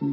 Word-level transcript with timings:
Tịnh 0.00 0.08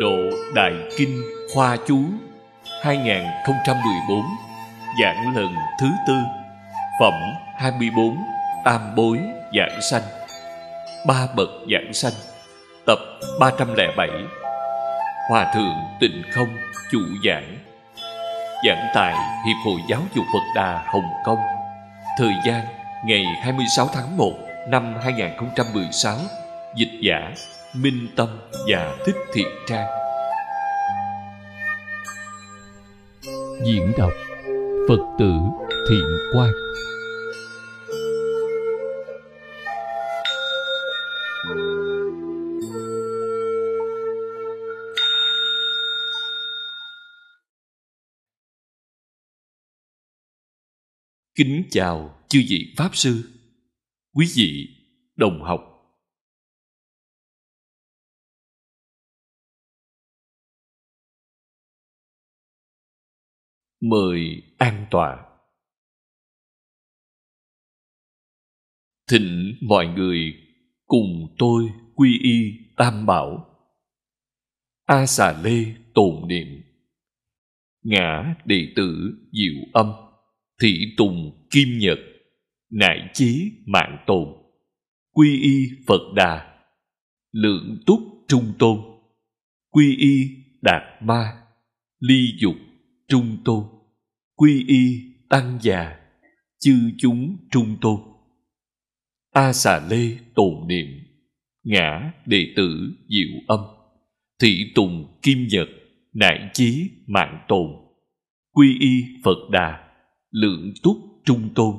độ 0.00 0.16
Đại 0.54 0.72
Kinh 0.96 1.22
Khoa 1.54 1.76
Chú 1.86 1.98
2014 2.82 4.22
Giảng 5.02 5.36
lần 5.36 5.54
thứ 5.80 5.86
tư, 6.08 6.14
Phẩm 7.00 7.14
24 7.58 8.16
Tam 8.64 8.94
bối 8.96 9.18
giảng 9.56 9.80
sanh, 9.90 10.02
Ba 11.06 11.26
bậc 11.36 11.48
giảng 11.72 11.92
sanh, 11.92 12.12
Tập 12.86 12.98
307 13.40 14.08
Hòa 15.30 15.52
Thượng 15.54 15.76
Tịnh 16.00 16.22
Không 16.32 16.56
Chủ 16.90 17.00
giảng. 17.24 17.73
Giảng 18.66 18.86
tại 18.94 19.14
Hiệp 19.46 19.56
hội 19.64 19.80
Giáo 19.88 20.00
dục 20.14 20.24
Phật 20.32 20.44
Đà 20.54 20.82
Hồng 20.86 21.08
Kông. 21.24 21.38
Thời 22.18 22.32
gian, 22.46 22.64
ngày 23.06 23.24
26 23.42 23.88
tháng 23.94 24.16
1 24.16 24.32
năm 24.68 24.94
2016 25.02 26.16
Dịch 26.76 26.90
giả 27.00 27.34
Minh 27.74 28.08
Tâm 28.16 28.28
và 28.68 28.96
Thích 29.06 29.16
Thiện 29.32 29.46
Trang. 29.68 29.86
Diễn 33.64 33.92
đọc 33.98 34.12
Phật 34.88 35.16
tử 35.18 35.32
Thiện 35.90 36.04
Quang. 36.32 36.52
Kính 51.36 51.66
chào 51.70 52.24
chư 52.28 52.42
vị 52.48 52.74
Pháp 52.76 52.90
Sư. 52.92 53.30
Quý 54.12 54.26
vị 54.36 54.68
đồng 55.16 55.42
học. 55.42 55.60
Mời 63.80 64.42
an 64.58 64.86
tọa. 64.90 65.26
Thỉnh 69.10 69.54
mọi 69.62 69.86
người 69.86 70.32
cùng 70.86 71.34
tôi 71.38 71.64
quy 71.94 72.18
y 72.22 72.66
tam 72.76 73.06
bảo. 73.06 73.56
A 74.84 75.06
xà 75.06 75.42
lê 75.42 75.74
tồn 75.94 76.28
niệm. 76.28 76.62
Ngã 77.82 78.34
đệ 78.44 78.72
tử 78.76 79.14
diệu 79.32 79.64
âm. 79.72 80.03
Thị 80.62 80.94
tùng 80.96 81.46
kim 81.50 81.78
nhật, 81.78 81.98
Nại 82.70 83.10
chí 83.12 83.52
mạng 83.66 84.04
tồn, 84.06 84.28
Quy 85.12 85.40
y 85.40 85.68
Phật 85.86 86.12
đà, 86.14 86.58
Lượng 87.32 87.78
túc 87.86 88.00
trung 88.28 88.52
tôn, 88.58 88.80
Quy 89.70 89.96
y 89.96 90.28
đạt 90.62 90.82
ma, 91.02 91.32
Ly 92.00 92.26
dục 92.38 92.56
trung 93.08 93.36
tôn, 93.44 93.64
Quy 94.34 94.64
y 94.68 95.00
tăng 95.28 95.58
già, 95.62 95.96
Chư 96.60 96.90
chúng 96.98 97.36
trung 97.50 97.76
tôn. 97.80 98.00
A 99.32 99.52
xà 99.52 99.86
lê 99.90 100.16
tồn 100.34 100.68
niệm, 100.68 100.86
Ngã 101.64 102.12
đệ 102.26 102.46
tử 102.56 102.92
diệu 103.08 103.40
âm, 103.46 103.60
Thị 104.42 104.72
tùng 104.74 105.18
kim 105.22 105.46
nhật, 105.50 105.68
Nại 106.12 106.50
chí 106.52 106.90
mạng 107.06 107.44
tồn, 107.48 107.70
Quy 108.52 108.78
y 108.80 109.02
Phật 109.24 109.50
đà. 109.50 109.83
Lượng 110.34 110.72
túc 110.82 110.96
trung 111.24 111.48
tôn. 111.54 111.76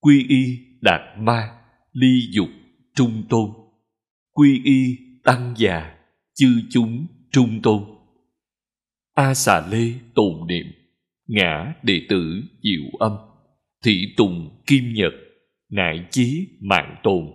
Quy 0.00 0.26
y 0.28 0.58
đạt 0.80 1.00
ma 1.18 1.58
Ly 1.92 2.20
dục 2.30 2.48
trung 2.94 3.22
tôn. 3.28 3.50
Quy 4.32 4.60
y 4.64 4.96
tăng 5.24 5.54
già 5.56 5.96
Chư 6.34 6.48
chúng 6.70 7.06
trung 7.32 7.60
tôn. 7.62 7.84
A 9.14 9.34
xà 9.34 9.68
lê 9.70 9.92
tồn 10.14 10.46
niệm 10.46 10.66
Ngã 11.26 11.74
đệ 11.82 12.00
tử 12.08 12.42
diệu 12.62 12.98
âm 12.98 13.12
Thị 13.84 14.14
tùng 14.16 14.62
kim 14.66 14.94
nhật 14.94 15.12
Nại 15.70 16.06
chí 16.10 16.48
mạng 16.60 16.96
tồn. 17.02 17.26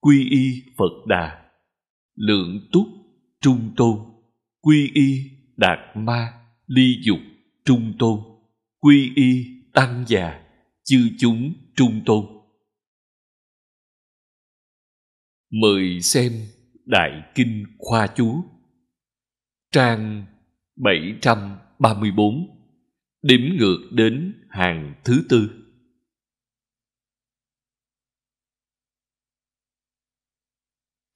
Quy 0.00 0.30
y 0.30 0.62
Phật 0.76 1.06
đà 1.06 1.50
Lượng 2.14 2.68
túc 2.72 2.86
trung 3.40 3.70
tôn. 3.76 3.98
Quy 4.60 4.90
y 4.94 5.30
đạt 5.56 5.78
ma 5.94 6.32
Ly 6.66 6.96
dục 7.02 7.20
trung 7.64 7.92
tôn. 7.98 8.29
Quy 8.80 9.12
y 9.16 9.46
tăng 9.72 10.04
già, 10.08 10.46
Chư 10.84 11.08
chúng 11.18 11.52
trung 11.76 12.02
tôn. 12.06 12.26
Mời 15.50 16.00
xem 16.00 16.32
Đại 16.84 17.22
Kinh 17.34 17.64
Khoa 17.78 18.06
Chú, 18.16 18.44
Trang 19.72 20.26
734 20.76 22.60
Đếm 23.22 23.40
ngược 23.58 23.88
đến 23.92 24.46
hàng 24.50 24.94
thứ 25.04 25.24
tư. 25.28 25.50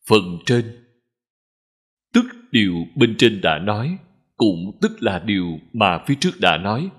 Phần 0.09 0.39
trên. 0.47 0.85
Tức 2.13 2.25
điều 2.51 2.75
bên 2.97 3.15
trên 3.19 3.41
đã 3.43 3.59
nói, 3.59 3.99
Cũng 4.37 4.79
tức 4.83 4.93
là 5.01 5.19
điều 5.19 5.59
mà 5.73 6.05
phía 6.07 6.15
trước 6.21 6.33
đã 6.41 6.59
nói. 6.59 6.91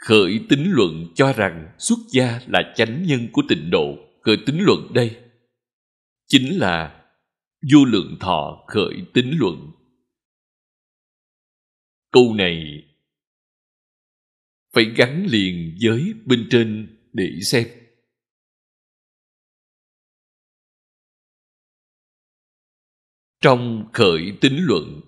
Khởi 0.00 0.40
tính 0.48 0.64
luận 0.70 1.12
cho 1.14 1.32
rằng 1.32 1.74
xuất 1.78 1.98
gia 2.12 2.40
là 2.46 2.72
chánh 2.76 3.02
nhân 3.06 3.28
của 3.32 3.42
tịnh 3.48 3.70
độ. 3.70 3.96
Khởi 4.20 4.36
tính 4.46 4.58
luận 4.60 4.90
đây 4.94 5.20
chính 6.26 6.58
là 6.58 7.04
vô 7.72 7.84
lượng 7.84 8.16
thọ 8.20 8.64
khởi 8.68 8.94
tính 9.14 9.32
luận. 9.38 9.70
Câu 12.10 12.34
này 12.34 12.84
phải 14.72 14.84
gắn 14.96 15.26
liền 15.30 15.78
với 15.82 16.14
bên 16.26 16.46
trên 16.50 16.96
để 17.12 17.30
xem. 17.42 17.68
Trong 23.40 23.88
khởi 23.92 24.32
tính 24.40 24.58
luận, 24.60 25.00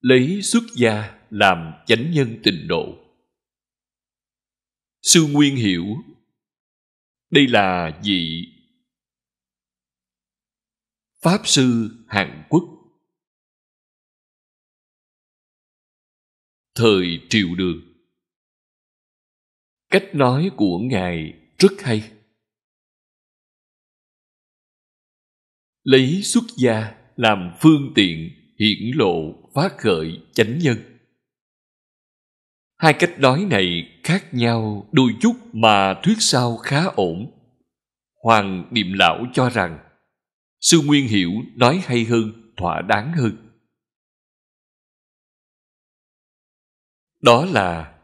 lấy 0.00 0.42
xuất 0.42 0.62
gia 0.76 1.18
làm 1.30 1.72
chánh 1.86 2.10
nhân 2.10 2.40
tịnh 2.42 2.68
độ. 2.68 3.07
Sư 5.08 5.26
Nguyên 5.32 5.56
hiểu. 5.56 5.84
Đây 7.30 7.46
là 7.48 8.00
vị 8.04 8.48
Pháp 11.20 11.40
Sư 11.44 11.90
Hàn 12.08 12.44
Quốc. 12.48 12.64
Thời 16.74 17.20
triều 17.28 17.54
đường. 17.54 17.82
Cách 19.88 20.04
nói 20.12 20.50
của 20.56 20.78
Ngài 20.78 21.34
rất 21.58 21.72
hay. 21.78 22.12
Lấy 25.82 26.22
xuất 26.22 26.44
gia 26.56 26.94
làm 27.16 27.56
phương 27.60 27.92
tiện 27.94 28.30
hiển 28.58 28.96
lộ 28.96 29.50
phát 29.54 29.74
khởi 29.78 30.22
chánh 30.32 30.58
nhân. 30.58 30.97
Hai 32.78 32.94
cách 32.98 33.14
nói 33.18 33.46
này 33.50 33.98
khác 34.04 34.24
nhau 34.32 34.88
đôi 34.92 35.10
chút 35.20 35.32
mà 35.52 36.00
thuyết 36.02 36.16
sau 36.18 36.56
khá 36.56 36.84
ổn. 36.84 37.32
Hoàng 38.22 38.68
Niệm 38.70 38.92
Lão 38.92 39.24
cho 39.32 39.50
rằng 39.50 39.78
Sư 40.60 40.80
Nguyên 40.84 41.08
Hiểu 41.08 41.30
nói 41.56 41.82
hay 41.84 42.04
hơn, 42.04 42.52
thỏa 42.56 42.82
đáng 42.82 43.12
hơn. 43.12 43.36
Đó 47.20 47.44
là 47.44 47.98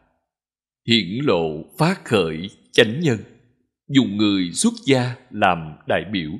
hiển 0.87 1.25
lộ 1.25 1.77
phát 1.77 2.01
khởi 2.05 2.49
chánh 2.71 2.99
nhân, 2.99 3.19
dùng 3.87 4.17
người 4.17 4.51
xuất 4.51 4.73
gia 4.85 5.15
làm 5.29 5.75
đại 5.87 6.05
biểu. 6.11 6.31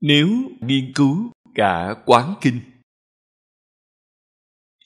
Nếu 0.00 0.28
nghiên 0.60 0.92
cứu 0.94 1.30
cả 1.54 1.94
quán 2.06 2.34
kinh 2.40 2.60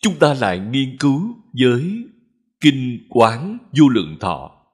chúng 0.00 0.19
ta 0.19 0.35
lại 0.35 0.58
nghiên 0.58 0.97
cứu 1.00 1.37
với 1.52 2.05
kinh 2.61 3.06
quán 3.11 3.58
vô 3.79 3.88
lượng 3.88 4.17
thọ. 4.20 4.67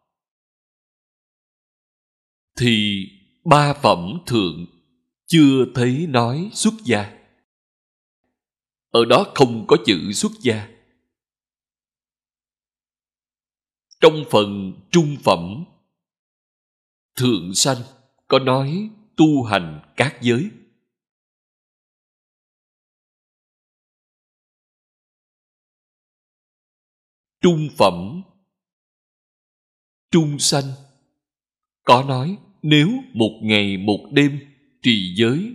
Thì 2.58 3.06
ba 3.44 3.75
phẩm 3.75 4.19
thượng 4.26 4.67
chưa 5.26 5.64
thấy 5.75 6.06
nói 6.06 6.50
xuất 6.52 6.75
gia. 6.84 7.19
Ở 8.90 9.05
đó 9.05 9.26
không 9.34 9.64
có 9.67 9.76
chữ 9.87 10.12
xuất 10.12 10.32
gia. 10.40 10.69
Trong 14.00 14.25
phần 14.31 14.73
trung 14.90 15.17
phẩm 15.25 15.64
thượng 17.17 17.55
sanh 17.55 17.76
có 18.28 18.38
nói 18.38 18.90
tu 19.17 19.43
hành 19.43 19.81
các 19.96 20.19
giới. 20.23 20.50
Trung 27.46 27.69
phẩm, 27.76 28.22
trung 30.10 30.38
sanh. 30.38 30.64
Có 31.84 32.04
nói, 32.08 32.38
nếu 32.62 32.88
một 33.12 33.40
ngày 33.43 33.76
một 33.76 34.08
đêm 34.12 34.38
trì 34.82 35.14
giới, 35.16 35.52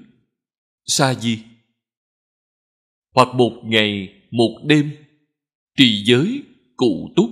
sa 0.85 1.13
di, 1.13 1.39
hoặc 3.15 3.27
một 3.35 3.61
ngày 3.63 4.13
một 4.31 4.61
đêm 4.65 4.91
trì 5.77 6.03
giới 6.05 6.43
cụ 6.75 7.09
túc, 7.15 7.29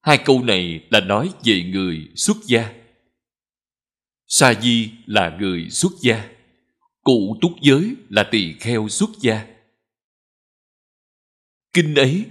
hai 0.00 0.18
câu 0.24 0.42
này 0.42 0.86
là 0.90 1.00
nói 1.00 1.30
về 1.44 1.62
người 1.62 2.08
xuất 2.16 2.36
gia. 2.46 2.74
Sa 4.26 4.54
di 4.62 4.90
là 5.06 5.36
người 5.40 5.70
xuất 5.70 5.92
gia, 6.00 6.30
cụ 7.02 7.36
túc 7.40 7.52
giới 7.62 7.94
là 8.08 8.28
tỳ 8.30 8.52
kheo 8.52 8.88
xuất 8.88 9.10
gia. 9.20 9.46
Kinh 11.72 11.94
ấy 11.94 12.24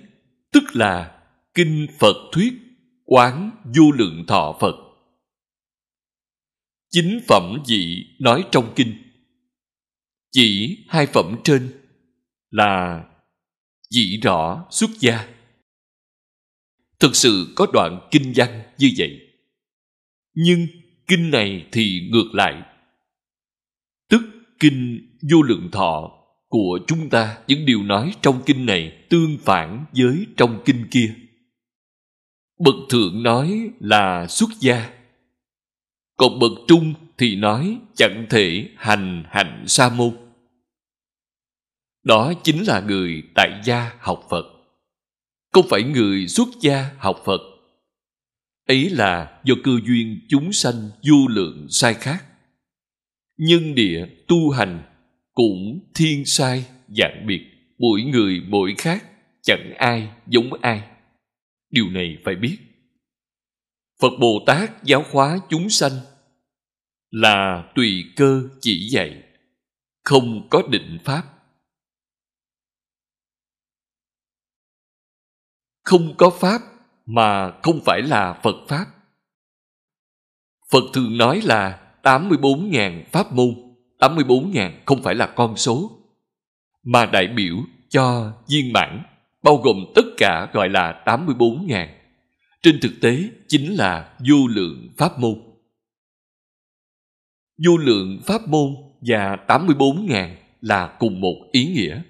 tức 0.51 0.63
là 0.73 1.17
kinh 1.53 1.87
phật 1.99 2.15
thuyết 2.31 2.53
quán 3.05 3.51
vô 3.63 3.91
lượng 3.91 4.25
thọ 4.27 4.57
phật. 4.59 4.75
Chính 6.89 7.19
phẩm 7.27 7.63
dị 7.65 8.05
nói 8.19 8.45
trong 8.51 8.73
kinh. 8.75 8.93
Chỉ 10.31 10.77
hai 10.89 11.05
phẩm 11.05 11.35
trên 11.43 11.73
là 12.49 13.03
dị 13.89 14.17
rõ 14.17 14.67
xuất 14.71 14.89
gia. 14.99 15.27
Thực 16.99 17.15
sự 17.15 17.53
có 17.55 17.67
đoạn 17.73 18.07
kinh 18.11 18.33
văn 18.35 18.61
như 18.77 18.91
vậy. 18.97 19.19
Nhưng 20.33 20.67
kinh 21.07 21.31
này 21.31 21.67
thì 21.71 22.09
ngược 22.11 22.29
lại. 22.33 22.63
Tức 24.09 24.21
kinh 24.59 25.07
vô 25.31 25.41
lượng 25.41 25.69
thọ 25.71 26.11
của 26.47 26.79
chúng 26.87 27.09
ta, 27.09 27.37
những 27.47 27.65
điều 27.65 27.83
nói 27.83 28.13
trong 28.21 28.41
kinh 28.45 28.65
này 28.65 29.05
tương 29.09 29.37
phản 29.37 29.85
với 29.93 30.25
trong 30.37 30.61
kinh 30.65 30.87
kia 30.91 31.15
bậc 32.63 32.75
thượng 32.89 33.23
nói 33.23 33.69
là 33.79 34.27
xuất 34.27 34.49
gia. 34.59 34.89
Còn 36.17 36.39
bậc 36.39 36.51
trung 36.67 36.93
thì 37.17 37.35
nói 37.35 37.77
chẳng 37.95 38.25
thể 38.29 38.69
hành 38.77 39.23
hạnh 39.29 39.63
sa 39.67 39.89
môn. 39.89 40.17
Đó 42.03 42.33
chính 42.43 42.63
là 42.63 42.79
người 42.79 43.23
tại 43.35 43.61
gia 43.65 43.91
học 43.99 44.27
phật. 44.29 44.45
Không 45.53 45.65
phải 45.69 45.83
người 45.83 46.27
xuất 46.27 46.47
gia 46.61 46.89
học 46.97 47.21
phật. 47.25 47.41
Ấy 48.67 48.89
là 48.89 49.39
do 49.43 49.55
cơ 49.63 49.71
duyên 49.87 50.19
chúng 50.29 50.53
sanh 50.53 50.89
vô 51.09 51.27
lượng 51.29 51.67
sai 51.69 51.93
khác. 51.93 52.25
Nhân 53.37 53.75
địa 53.75 54.07
tu 54.27 54.49
hành 54.49 54.83
cũng 55.33 55.79
thiên 55.95 56.25
sai 56.25 56.65
dạng 56.87 57.25
biệt. 57.27 57.41
Mỗi 57.79 58.01
người 58.01 58.41
mỗi 58.47 58.75
khác, 58.77 59.03
chẳng 59.41 59.73
ai 59.77 60.09
giống 60.27 60.53
ai 60.61 60.90
điều 61.71 61.89
này 61.89 62.17
phải 62.25 62.35
biết. 62.35 62.57
Phật 64.01 64.11
bồ 64.19 64.43
tát 64.47 64.83
giáo 64.83 65.05
hóa 65.11 65.39
chúng 65.49 65.69
sanh 65.69 65.91
là 67.09 67.71
tùy 67.75 68.03
cơ 68.15 68.43
chỉ 68.61 68.89
dạy 68.91 69.23
không 70.03 70.47
có 70.49 70.61
định 70.69 70.97
pháp. 71.03 71.23
Không 75.83 76.15
có 76.17 76.29
pháp 76.29 76.61
mà 77.05 77.59
không 77.63 77.79
phải 77.85 78.01
là 78.01 78.39
Phật 78.43 78.55
Pháp. 78.67 78.85
Phật 80.71 80.83
thường 80.93 81.17
nói 81.17 81.41
là 81.41 81.93
84.000 82.03 83.03
pháp 83.11 83.33
môn, 83.33 83.75
84.000 83.99 84.71
không 84.85 85.03
phải 85.03 85.15
là 85.15 85.33
con 85.35 85.57
số, 85.57 85.91
mà 86.83 87.05
đại 87.05 87.27
biểu 87.27 87.55
cho 87.89 88.33
viên 88.47 88.73
mãn, 88.73 89.03
bao 89.43 89.57
gồm 89.57 89.85
tất 89.95 90.05
cả 90.17 90.49
gọi 90.53 90.69
là 90.69 91.03
84.000. 91.05 91.87
Trên 92.61 92.79
thực 92.81 92.91
tế 93.01 93.23
chính 93.47 93.75
là 93.75 94.17
vô 94.29 94.47
lượng 94.47 94.89
pháp 94.97 95.19
môn. 95.19 95.41
Vô 97.65 97.77
lượng 97.77 98.19
pháp 98.25 98.47
môn 98.47 98.75
và 99.01 99.37
84.000 99.47 100.35
là 100.61 100.95
cùng 100.99 101.21
một 101.21 101.35
ý 101.51 101.65
nghĩa. 101.65 102.01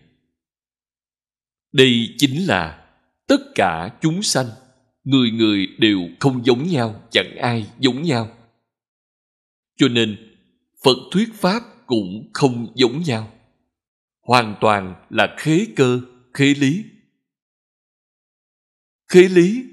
Đây 1.71 2.15
chính 2.17 2.47
là 2.47 2.85
tất 3.27 3.41
cả 3.55 3.89
chúng 4.01 4.23
sanh, 4.23 4.47
người 5.03 5.31
người 5.31 5.67
đều 5.77 5.99
không 6.19 6.45
giống 6.45 6.67
nhau, 6.67 7.01
chẳng 7.11 7.37
ai 7.37 7.65
giống 7.79 8.01
nhau 8.01 8.29
cho 9.81 9.87
nên, 9.87 10.17
phật 10.83 10.97
thuyết 11.11 11.29
pháp 11.33 11.63
cũng 11.85 12.29
không 12.33 12.67
giống 12.75 13.01
nhau 13.01 13.31
hoàn 14.21 14.55
toàn 14.61 14.95
là 15.09 15.35
khế 15.37 15.65
cơ, 15.75 16.01
khế 16.33 16.45
lý 16.45 16.83
khế 19.11 19.21
lý 19.21 19.63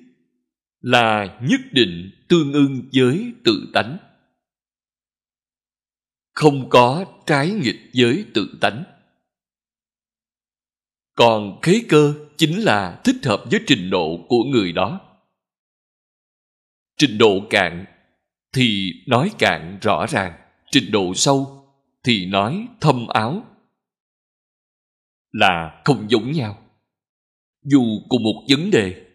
là 0.80 1.38
nhất 1.42 1.60
định 1.72 2.24
tương 2.28 2.52
ưng 2.52 2.88
với 2.92 3.32
tự 3.44 3.70
tánh. 3.74 3.98
Không 6.34 6.68
có 6.70 7.04
trái 7.26 7.50
nghịch 7.50 7.90
với 7.94 8.24
tự 8.34 8.58
tánh. 8.60 8.84
Còn 11.14 11.60
khế 11.62 11.80
cơ 11.88 12.14
chính 12.36 12.60
là 12.60 13.00
thích 13.04 13.16
hợp 13.24 13.44
với 13.50 13.60
trình 13.66 13.90
độ 13.90 14.26
của 14.28 14.44
người 14.44 14.72
đó. 14.72 15.00
Trình 16.96 17.18
độ 17.18 17.46
cạn 17.50 17.84
thì 18.52 18.92
nói 19.06 19.30
cạn 19.38 19.78
rõ 19.82 20.06
ràng, 20.06 20.32
trình 20.70 20.90
độ 20.90 21.14
sâu 21.14 21.68
thì 22.04 22.26
nói 22.26 22.68
thâm 22.80 23.06
áo. 23.06 23.42
Là 25.32 25.82
không 25.84 26.10
giống 26.10 26.32
nhau. 26.32 26.64
Dù 27.62 27.82
cùng 28.08 28.22
một 28.22 28.46
vấn 28.48 28.70
đề 28.70 29.07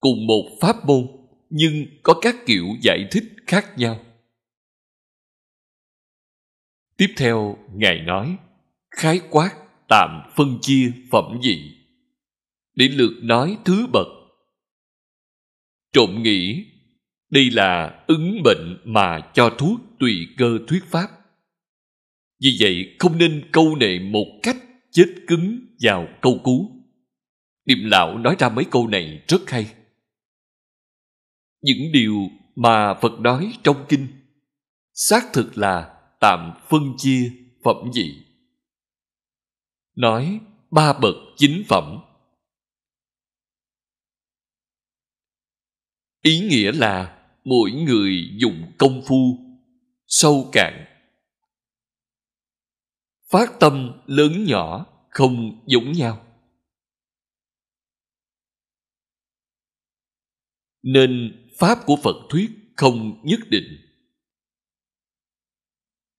cùng 0.00 0.26
một 0.26 0.48
pháp 0.60 0.76
môn, 0.86 1.06
nhưng 1.50 1.86
có 2.02 2.14
các 2.22 2.36
kiểu 2.46 2.66
giải 2.82 3.08
thích 3.10 3.24
khác 3.46 3.78
nhau 3.78 4.00
tiếp 7.00 7.14
theo, 7.16 7.58
ngài 7.74 8.00
nói, 8.00 8.36
khái 8.90 9.20
quát 9.30 9.50
tạm 9.88 10.22
phân 10.36 10.58
chia 10.60 10.92
phẩm 11.10 11.38
vị 11.42 11.76
để 12.74 12.88
lượt 12.88 13.12
nói 13.22 13.58
thứ 13.64 13.86
bậc 13.92 14.06
trộm 15.92 16.22
nghĩ, 16.22 16.66
đây 17.30 17.50
là 17.50 18.04
ứng 18.06 18.42
bệnh 18.44 18.76
mà 18.84 19.30
cho 19.34 19.50
thuốc 19.58 19.80
tùy 19.98 20.26
cơ 20.36 20.58
thuyết 20.68 20.84
pháp. 20.84 21.08
Vì 22.40 22.56
vậy 22.60 22.96
không 22.98 23.18
nên 23.18 23.48
câu 23.52 23.76
nệ 23.76 23.98
một 23.98 24.26
cách 24.42 24.56
chết 24.90 25.14
cứng 25.26 25.60
vào 25.80 26.08
câu 26.20 26.40
cú. 26.44 26.70
Niệm 27.66 27.78
lão 27.84 28.18
nói 28.18 28.36
ra 28.38 28.48
mấy 28.48 28.64
câu 28.70 28.88
này 28.88 29.22
rất 29.28 29.50
hay. 29.50 29.66
Những 31.62 31.92
điều 31.92 32.14
mà 32.54 32.94
Phật 33.02 33.20
nói 33.20 33.52
trong 33.62 33.86
kinh 33.88 34.08
xác 34.92 35.22
thực 35.32 35.58
là 35.58 36.00
tạm 36.20 36.52
phân 36.68 36.94
chia 36.96 37.32
phẩm 37.64 37.76
vị. 37.94 38.26
Nói 39.96 40.40
ba 40.70 40.92
bậc 40.92 41.14
chính 41.36 41.62
phẩm. 41.68 41.98
Ý 46.22 46.40
nghĩa 46.40 46.72
là 46.72 47.26
mỗi 47.44 47.72
người 47.72 48.30
dùng 48.40 48.72
công 48.78 49.02
phu, 49.06 49.38
sâu 50.06 50.48
cạn 50.52 50.86
phát 53.30 53.60
tâm 53.60 54.02
lớn 54.06 54.44
nhỏ 54.44 54.86
không 55.10 55.64
giống 55.66 55.92
nhau 55.92 56.26
nên 60.82 61.36
pháp 61.60 61.78
của 61.86 61.96
phật 61.96 62.16
thuyết 62.30 62.50
không 62.76 63.20
nhất 63.22 63.40
định. 63.48 63.78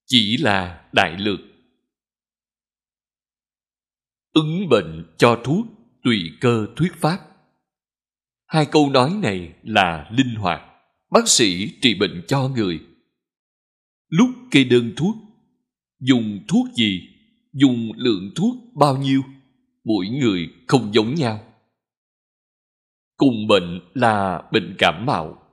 Chỉ 0.06 0.38
là 0.38 0.90
đại 0.94 1.18
lược. 1.20 1.40
Ứng 4.34 4.70
bệnh 4.70 5.16
cho 5.18 5.42
thuốc 5.44 5.66
tùy 6.04 6.32
cơ 6.42 6.68
thuyết 6.76 6.94
pháp. 6.96 7.20
Hai 8.48 8.66
câu 8.72 8.90
nói 8.90 9.14
này 9.22 9.54
là 9.64 10.10
linh 10.12 10.36
hoạt. 10.36 10.62
Bác 11.12 11.28
sĩ 11.28 11.80
trị 11.82 11.96
bệnh 12.00 12.24
cho 12.28 12.48
người. 12.48 12.80
Lúc 14.10 14.30
kê 14.52 14.64
đơn 14.64 14.94
thuốc, 14.98 15.16
dùng 16.00 16.40
thuốc 16.48 16.68
gì, 16.76 17.02
dùng 17.54 17.92
lượng 17.96 18.32
thuốc 18.36 18.56
bao 18.74 18.98
nhiêu, 18.98 19.22
mỗi 19.84 20.08
người 20.08 20.50
không 20.68 20.94
giống 20.94 21.16
nhau 21.16 21.51
cùng 23.22 23.48
bệnh 23.48 23.80
là 23.94 24.42
bệnh 24.52 24.76
cảm 24.78 25.06
mạo. 25.06 25.48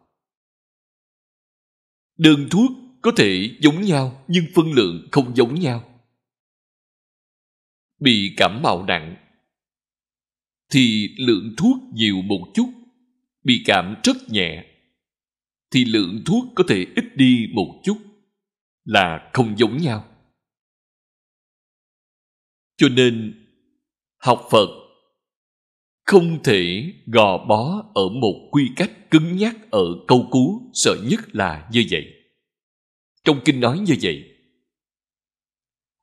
Đơn 2.18 2.48
thuốc 2.50 2.70
có 3.02 3.12
thể 3.16 3.56
giống 3.60 3.82
nhau, 3.82 4.24
nhưng 4.28 4.44
phân 4.54 4.72
lượng 4.72 5.08
không 5.12 5.36
giống 5.36 5.54
nhau. 5.54 6.00
Bị 8.00 8.34
cảm 8.36 8.62
mạo 8.62 8.84
nặng, 8.84 9.16
thì 10.70 11.08
lượng 11.18 11.54
thuốc 11.56 11.76
nhiều 11.92 12.22
một 12.22 12.46
chút. 12.54 12.72
Bị 13.44 13.62
cảm 13.66 13.94
rất 14.04 14.16
nhẹ, 14.28 14.64
thì 15.70 15.84
lượng 15.84 16.22
thuốc 16.26 16.44
có 16.54 16.64
thể 16.68 16.86
ít 16.96 17.16
đi 17.16 17.46
một 17.54 17.80
chút, 17.84 17.98
là 18.84 19.30
không 19.32 19.58
giống 19.58 19.76
nhau. 19.76 20.04
Cho 22.76 22.88
nên, 22.88 23.44
học 24.16 24.48
phật 24.50 24.87
không 26.08 26.42
thể 26.42 26.92
gò 27.06 27.44
bó 27.48 27.84
ở 27.94 28.08
một 28.08 28.48
quy 28.50 28.70
cách 28.76 28.90
cứng 29.10 29.36
nhắc 29.36 29.56
ở 29.70 29.84
câu 30.08 30.28
cú 30.30 30.70
sợ 30.74 30.96
nhất 31.10 31.20
là 31.32 31.68
như 31.72 31.84
vậy. 31.90 32.04
Trong 33.24 33.40
kinh 33.44 33.60
nói 33.60 33.78
như 33.78 33.94
vậy, 34.02 34.24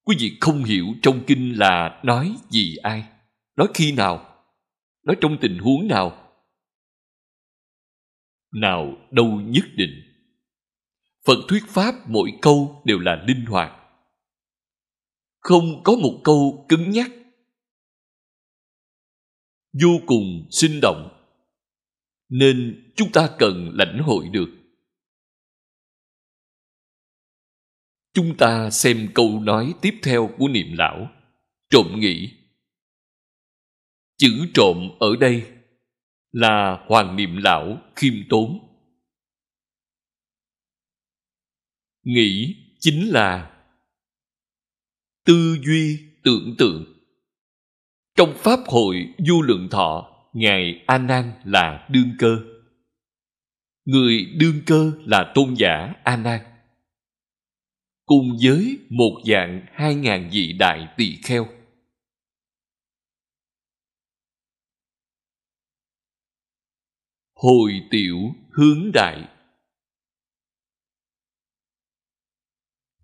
quý 0.03 0.15
vị 0.19 0.38
không 0.41 0.63
hiểu 0.63 0.85
trong 1.01 1.24
kinh 1.27 1.59
là 1.59 2.01
nói 2.03 2.35
gì 2.50 2.75
ai, 2.75 3.03
nói 3.55 3.67
khi 3.74 3.91
nào, 3.91 4.43
nói 5.03 5.15
trong 5.21 5.38
tình 5.41 5.57
huống 5.57 5.88
nào. 5.88 6.31
Nào 8.53 8.97
đâu 9.12 9.27
nhất 9.27 9.65
định. 9.75 10.01
Phật 11.25 11.38
thuyết 11.47 11.63
pháp 11.67 12.09
mỗi 12.09 12.31
câu 12.41 12.81
đều 12.85 13.00
là 13.00 13.24
linh 13.27 13.45
hoạt. 13.45 13.71
Không 15.39 15.83
có 15.83 15.95
một 15.95 16.21
câu 16.24 16.65
cứng 16.69 16.89
nhắc 16.89 17.12
vô 19.82 20.00
cùng 20.05 20.48
sinh 20.51 20.79
động, 20.82 21.27
nên 22.29 22.84
chúng 22.96 23.12
ta 23.12 23.36
cần 23.39 23.72
lãnh 23.74 24.00
hội 24.03 24.29
được. 24.29 24.50
Chúng 28.13 28.38
ta 28.38 28.70
xem 28.70 29.10
câu 29.15 29.39
nói 29.39 29.74
tiếp 29.82 30.00
theo 30.03 30.36
của 30.38 30.48
niệm 30.48 30.67
lão. 30.77 31.12
Trộm 31.70 32.00
nghĩ. 32.00 32.29
Chữ 34.17 34.48
trộm 34.53 34.89
ở 35.00 35.15
đây 35.20 35.51
là 36.32 36.86
hoàng 36.88 37.15
niệm 37.15 37.38
lão 37.38 37.77
khiêm 37.96 38.13
tốn. 38.29 38.60
Nghĩ 42.03 42.55
chính 42.79 43.10
là 43.10 43.62
tư 45.25 45.58
duy 45.65 46.00
tưởng 46.24 46.55
tượng 46.58 46.95
trong 48.15 48.34
Pháp 48.38 48.60
hội 48.67 49.13
Du 49.17 49.41
Lượng 49.41 49.67
Thọ, 49.72 50.12
Ngài 50.34 50.84
A 50.88 50.98
Nan 50.98 51.31
là 51.43 51.88
đương 51.91 52.12
cơ. 52.19 52.38
Người 53.86 54.25
đương 54.39 54.62
cơ 54.65 54.91
là 55.05 55.31
tôn 55.36 55.53
giả 55.57 55.93
A 56.03 56.17
Nan. 56.17 56.41
Cùng 58.05 58.38
với 58.43 58.77
một 58.89 59.22
dạng 59.25 59.65
hai 59.72 59.95
ngàn 59.95 60.29
vị 60.34 60.53
đại 60.60 60.88
tỳ 60.98 61.15
kheo. 61.24 61.48
Hồi 67.34 67.72
tiểu 67.91 68.17
hướng 68.51 68.91
đại 68.93 69.27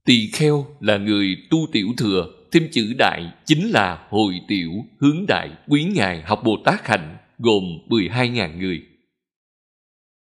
Tỳ 0.03 0.29
kheo 0.33 0.77
là 0.79 0.97
người 0.97 1.47
tu 1.49 1.57
tiểu 1.71 1.87
thừa 1.97 2.40
thêm 2.51 2.69
chữ 2.71 2.93
đại 2.97 3.33
chính 3.45 3.69
là 3.69 4.07
hồi 4.09 4.41
tiểu 4.47 4.71
hướng 4.99 5.25
đại 5.27 5.49
quý 5.67 5.83
ngài 5.83 6.21
học 6.21 6.41
Bồ 6.45 6.57
Tát 6.65 6.87
hạnh, 6.87 7.17
gồm 7.37 7.63
12.000 7.87 8.57
người. 8.57 8.81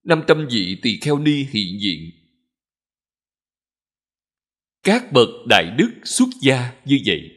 500 0.04 0.48
vị 0.52 0.78
tỳ 0.82 1.00
kheo 1.02 1.20
ni 1.20 1.46
hiện 1.52 1.80
diện. 1.82 2.12
Các 4.84 5.12
bậc 5.12 5.30
đại 5.50 5.76
đức 5.78 5.92
xuất 6.04 6.30
gia 6.42 6.74
như 6.86 7.00
vậy. 7.06 7.32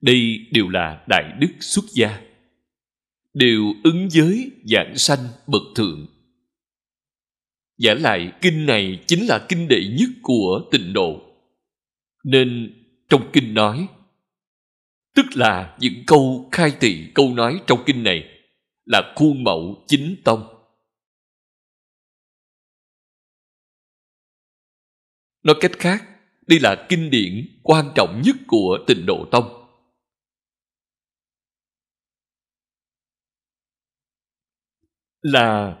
Đây 0.00 0.46
đều 0.52 0.68
là 0.68 1.04
đại 1.08 1.32
đức 1.40 1.52
xuất 1.60 1.84
gia. 1.94 2.20
Đều 3.34 3.74
ứng 3.84 4.10
giới 4.10 4.50
giảng 4.64 4.96
sanh 4.96 5.28
bậc 5.46 5.62
thượng. 5.76 6.06
Giả 7.78 7.94
lại 7.94 8.32
kinh 8.40 8.66
này 8.66 8.98
chính 9.06 9.26
là 9.26 9.46
kinh 9.48 9.68
đệ 9.68 9.84
nhất 9.98 10.10
của 10.22 10.68
tịnh 10.72 10.92
độ. 10.92 11.20
Nên 12.24 12.74
trong 13.14 13.30
kinh 13.32 13.54
nói. 13.54 13.88
Tức 15.14 15.26
là 15.34 15.76
những 15.80 16.04
câu 16.06 16.48
khai 16.52 16.76
thị 16.80 17.12
câu 17.14 17.34
nói 17.34 17.60
trong 17.66 17.82
kinh 17.86 18.02
này 18.02 18.44
là 18.84 19.12
khuôn 19.16 19.44
mẫu 19.44 19.84
chính 19.86 20.16
tông. 20.24 20.64
Nói 25.42 25.56
cách 25.60 25.70
khác, 25.78 26.04
đây 26.46 26.58
là 26.60 26.86
kinh 26.88 27.10
điển 27.10 27.60
quan 27.62 27.92
trọng 27.94 28.22
nhất 28.24 28.36
của 28.46 28.78
tịnh 28.86 29.06
độ 29.06 29.28
tông. 29.32 29.70
Là 35.22 35.78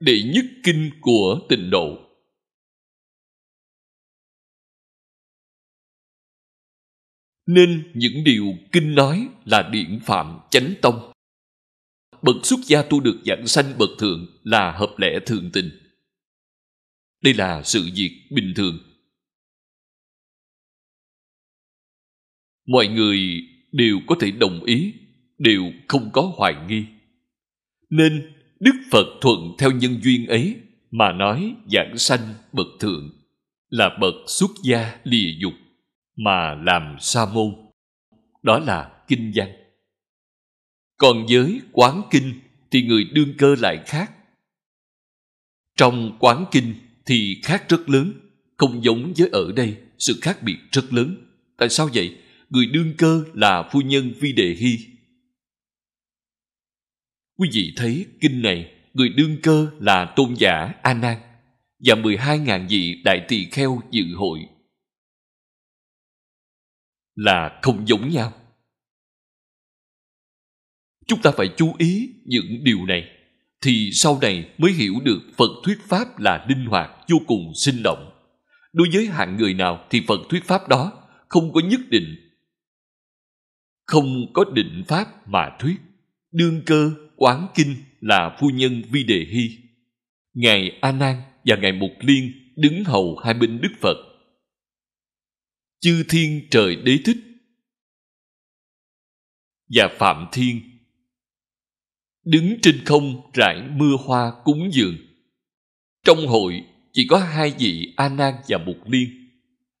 đệ 0.00 0.22
nhất 0.34 0.44
kinh 0.64 0.90
của 1.00 1.40
tịnh 1.48 1.70
độ. 1.70 2.07
Nên 7.48 7.90
những 7.94 8.24
điều 8.24 8.54
kinh 8.72 8.94
nói 8.94 9.28
là 9.44 9.68
điển 9.72 10.00
phạm 10.06 10.38
chánh 10.50 10.74
tông. 10.82 11.12
Bậc 12.22 12.36
xuất 12.42 12.60
gia 12.66 12.82
tu 12.82 13.00
được 13.00 13.20
giảng 13.24 13.46
sanh 13.46 13.78
bậc 13.78 13.90
thượng 13.98 14.26
là 14.42 14.72
hợp 14.72 14.94
lẽ 14.98 15.18
thường 15.26 15.50
tình. 15.52 15.70
Đây 17.22 17.34
là 17.34 17.62
sự 17.62 17.88
việc 17.94 18.22
bình 18.30 18.52
thường. 18.56 18.78
Mọi 22.66 22.88
người 22.88 23.42
đều 23.72 24.00
có 24.06 24.16
thể 24.20 24.30
đồng 24.30 24.64
ý, 24.64 24.94
đều 25.38 25.62
không 25.88 26.10
có 26.12 26.32
hoài 26.36 26.54
nghi. 26.68 26.84
Nên 27.90 28.32
đức 28.60 28.74
phật 28.90 29.06
thuận 29.20 29.38
theo 29.58 29.70
nhân 29.70 30.00
duyên 30.02 30.26
ấy 30.26 30.56
mà 30.90 31.12
nói 31.12 31.54
giảng 31.72 31.98
sanh 31.98 32.34
bậc 32.52 32.66
thượng 32.80 33.10
là 33.68 33.98
bậc 34.00 34.14
xuất 34.26 34.50
gia 34.64 35.00
lìa 35.04 35.30
dục 35.38 35.54
mà 36.18 36.54
làm 36.54 36.96
sa 37.00 37.26
môn. 37.26 37.54
Đó 38.42 38.58
là 38.58 39.02
kinh 39.08 39.32
văn. 39.34 39.52
Còn 40.96 41.26
với 41.30 41.60
quán 41.72 42.02
kinh 42.10 42.40
thì 42.70 42.82
người 42.82 43.04
đương 43.04 43.34
cơ 43.38 43.54
lại 43.58 43.82
khác. 43.86 44.12
Trong 45.76 46.16
quán 46.20 46.44
kinh 46.50 46.74
thì 47.06 47.40
khác 47.44 47.68
rất 47.68 47.88
lớn, 47.88 48.12
không 48.56 48.84
giống 48.84 49.12
với 49.16 49.28
ở 49.32 49.52
đây, 49.52 49.76
sự 49.98 50.18
khác 50.22 50.42
biệt 50.42 50.58
rất 50.72 50.92
lớn. 50.92 51.16
Tại 51.56 51.68
sao 51.68 51.88
vậy? 51.94 52.18
Người 52.50 52.66
đương 52.66 52.94
cơ 52.98 53.24
là 53.34 53.68
phu 53.72 53.80
nhân 53.80 54.12
vi 54.20 54.32
đề 54.32 54.54
hy 54.58 54.78
quý 57.38 57.48
vị 57.52 57.72
thấy 57.76 58.06
kinh 58.20 58.42
này, 58.42 58.70
người 58.94 59.08
đương 59.08 59.36
cơ 59.42 59.70
là 59.80 60.12
tôn 60.16 60.34
giả 60.34 60.74
a 60.82 60.94
nan 60.94 61.16
và 61.84 61.94
12.000 61.94 62.68
vị 62.68 63.02
đại 63.04 63.24
tỳ 63.28 63.44
kheo 63.44 63.80
dự 63.90 64.04
hội 64.16 64.40
là 67.18 67.58
không 67.62 67.88
giống 67.88 68.08
nhau. 68.08 68.32
Chúng 71.06 71.22
ta 71.22 71.30
phải 71.36 71.48
chú 71.56 71.74
ý 71.78 72.10
những 72.24 72.64
điều 72.64 72.86
này, 72.86 73.04
thì 73.62 73.90
sau 73.92 74.18
này 74.22 74.50
mới 74.58 74.72
hiểu 74.72 74.94
được 75.04 75.20
phật 75.36 75.50
thuyết 75.64 75.78
pháp 75.88 76.18
là 76.18 76.46
linh 76.48 76.66
hoạt, 76.66 76.90
vô 77.08 77.18
cùng 77.26 77.52
sinh 77.54 77.82
động. 77.84 78.10
Đối 78.72 78.88
với 78.92 79.06
hạng 79.06 79.36
người 79.36 79.54
nào 79.54 79.86
thì 79.90 80.02
phật 80.08 80.20
thuyết 80.28 80.44
pháp 80.44 80.68
đó 80.68 80.92
không 81.28 81.52
có 81.52 81.60
nhất 81.60 81.80
định, 81.90 82.16
không 83.86 84.32
có 84.34 84.44
định 84.52 84.84
pháp 84.88 85.28
mà 85.28 85.50
thuyết. 85.58 85.76
Đương 86.32 86.62
cơ, 86.66 86.90
quán 87.16 87.46
kinh 87.54 87.76
là 88.00 88.36
phu 88.40 88.50
nhân 88.50 88.82
vi 88.90 89.04
đề 89.04 89.26
hy. 89.30 89.58
Ngài 90.34 90.78
a 90.80 90.92
nan 90.92 91.16
và 91.44 91.56
ngài 91.56 91.72
mục 91.72 91.92
liên 92.00 92.32
đứng 92.56 92.84
hầu 92.84 93.16
hai 93.16 93.34
bên 93.34 93.60
đức 93.60 93.72
phật 93.80 94.07
chư 95.80 96.04
thiên 96.08 96.48
trời 96.50 96.76
đế 96.76 96.98
thích. 97.04 97.16
Và 99.68 99.88
phạm 99.98 100.26
thiên. 100.32 100.60
Đứng 102.24 102.58
trên 102.62 102.84
không 102.84 103.30
rải 103.34 103.68
mưa 103.70 103.96
hoa 104.04 104.32
cúng 104.44 104.70
dường. 104.72 104.96
Trong 106.04 106.26
hội 106.26 106.64
chỉ 106.92 107.06
có 107.10 107.18
hai 107.18 107.54
vị 107.58 107.94
a 107.96 108.08
nan 108.08 108.34
và 108.48 108.58
mục 108.58 108.76
liên. 108.86 109.28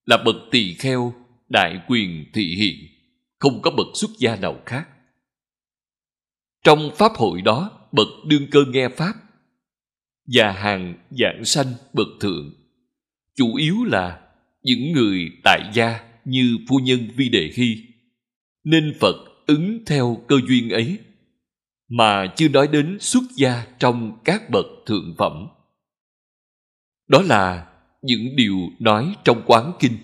Là 0.04 0.22
bậc 0.24 0.36
tỳ 0.50 0.74
kheo, 0.74 1.14
đại 1.48 1.80
quyền 1.88 2.26
thị 2.34 2.54
hiện. 2.56 2.76
Không 3.38 3.62
có 3.62 3.70
bậc 3.70 3.86
xuất 3.94 4.10
gia 4.18 4.36
nào 4.36 4.62
khác. 4.66 4.88
Trong 6.64 6.90
pháp 6.94 7.12
hội 7.12 7.42
đó, 7.42 7.88
bậc 7.92 8.08
đương 8.26 8.46
cơ 8.50 8.64
nghe 8.68 8.88
pháp. 8.88 9.12
Và 10.26 10.52
hàng 10.52 11.06
giảng 11.10 11.44
sanh 11.44 11.66
bậc 11.92 12.08
thượng. 12.20 12.54
Chủ 13.34 13.54
yếu 13.54 13.84
là 13.84 14.27
những 14.68 14.92
người 14.92 15.30
tại 15.44 15.70
gia 15.74 16.00
như 16.24 16.58
phu 16.68 16.78
nhân 16.78 17.08
vi 17.16 17.28
đề 17.28 17.52
hy. 17.54 17.76
Nên 18.64 18.94
phật 19.00 19.16
ứng 19.46 19.84
theo 19.86 20.24
cơ 20.28 20.36
duyên 20.48 20.70
ấy, 20.70 20.98
mà 21.88 22.26
chưa 22.36 22.48
nói 22.48 22.68
đến 22.68 22.98
xuất 23.00 23.22
gia 23.36 23.66
trong 23.78 24.18
các 24.24 24.50
bậc 24.50 24.66
thượng 24.86 25.14
phẩm. 25.18 25.48
Đó 27.08 27.22
là 27.22 27.66
những 28.02 28.36
điều 28.36 28.56
nói 28.78 29.14
trong 29.24 29.42
quán 29.46 29.72
kinh. 29.80 29.98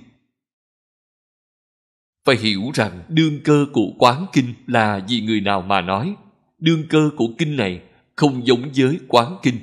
Phải 2.24 2.36
hiểu 2.36 2.70
rằng 2.74 3.02
đương 3.08 3.40
cơ 3.44 3.66
của 3.72 3.92
quán 3.98 4.26
kinh 4.32 4.54
là 4.66 5.04
vì 5.08 5.20
người 5.20 5.40
nào 5.40 5.62
mà 5.62 5.80
nói, 5.80 6.14
đương 6.58 6.84
cơ 6.88 7.10
của 7.16 7.28
kinh 7.38 7.56
này 7.56 7.82
không 8.16 8.46
giống 8.46 8.70
với 8.76 8.98
quán 9.08 9.36
kinh. 9.42 9.56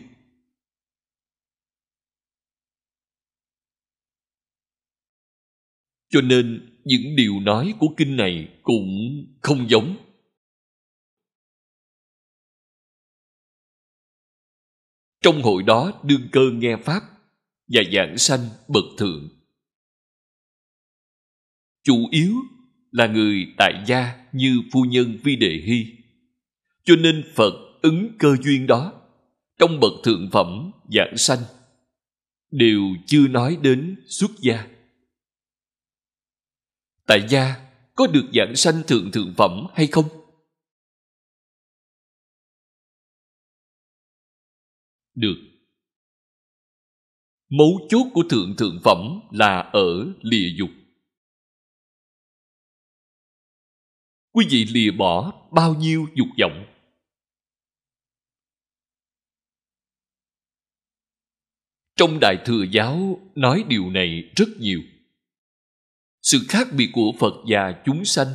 Cho 6.12 6.22
nên 6.22 6.78
những 6.86 7.16
điều 7.16 7.40
nói 7.40 7.74
của 7.80 7.88
kinh 7.98 8.16
này 8.16 8.60
cũng 8.62 9.26
không 9.42 9.70
giống. 9.70 9.98
Trong 15.22 15.42
hội 15.42 15.64
đó 15.64 16.02
đương 16.04 16.28
cơ 16.32 16.42
nghe 16.54 16.78
Pháp 16.78 17.02
và 17.68 17.82
giảng 17.94 18.18
sanh 18.18 18.50
bậc 18.68 18.84
thượng. 18.98 19.30
Chủ 21.84 22.08
yếu 22.12 22.36
là 22.92 23.08
người 23.08 23.48
tại 23.58 23.84
gia 23.88 24.26
như 24.32 24.62
phu 24.72 24.86
nhân 24.86 25.18
Vi 25.24 25.36
Đề 25.36 25.62
Hy. 25.66 25.86
Cho 26.84 26.96
nên 26.96 27.24
Phật 27.36 27.54
ứng 27.82 28.16
cơ 28.20 28.36
duyên 28.44 28.68
đó 28.68 28.94
trong 29.58 29.80
bậc 29.80 29.94
thượng 30.04 30.30
phẩm 30.32 30.72
giảng 30.94 31.18
sanh 31.18 31.40
đều 32.52 32.82
chưa 33.06 33.28
nói 33.28 33.58
đến 33.62 33.96
xuất 34.08 34.32
gia 34.40 34.68
tại 37.08 37.28
gia, 37.30 37.72
có 37.96 38.08
được 38.08 38.30
giảng 38.34 38.56
sanh 38.56 38.84
thượng 38.88 39.12
thượng 39.12 39.34
phẩm 39.38 39.68
hay 39.74 39.88
không? 39.88 40.06
Được. 45.14 45.36
Mấu 47.50 47.88
chốt 47.90 48.08
của 48.14 48.24
thượng 48.30 48.56
thượng 48.58 48.80
phẩm 48.84 49.20
là 49.32 49.60
ở 49.60 50.14
lìa 50.22 50.50
dục. 50.58 50.70
Quý 54.32 54.46
vị 54.50 54.66
lìa 54.66 54.92
bỏ 54.92 55.34
bao 55.52 55.76
nhiêu 55.76 56.08
dục 56.16 56.28
vọng? 56.40 56.66
Trong 61.96 62.20
đại 62.22 62.38
thừa 62.46 62.64
giáo 62.72 63.20
nói 63.36 63.64
điều 63.68 63.90
này 63.90 64.32
rất 64.36 64.48
nhiều 64.60 64.82
sự 66.22 66.46
khác 66.50 66.68
biệt 66.78 66.90
của 66.94 67.12
phật 67.20 67.34
và 67.48 67.82
chúng 67.86 68.06
sanh. 68.06 68.28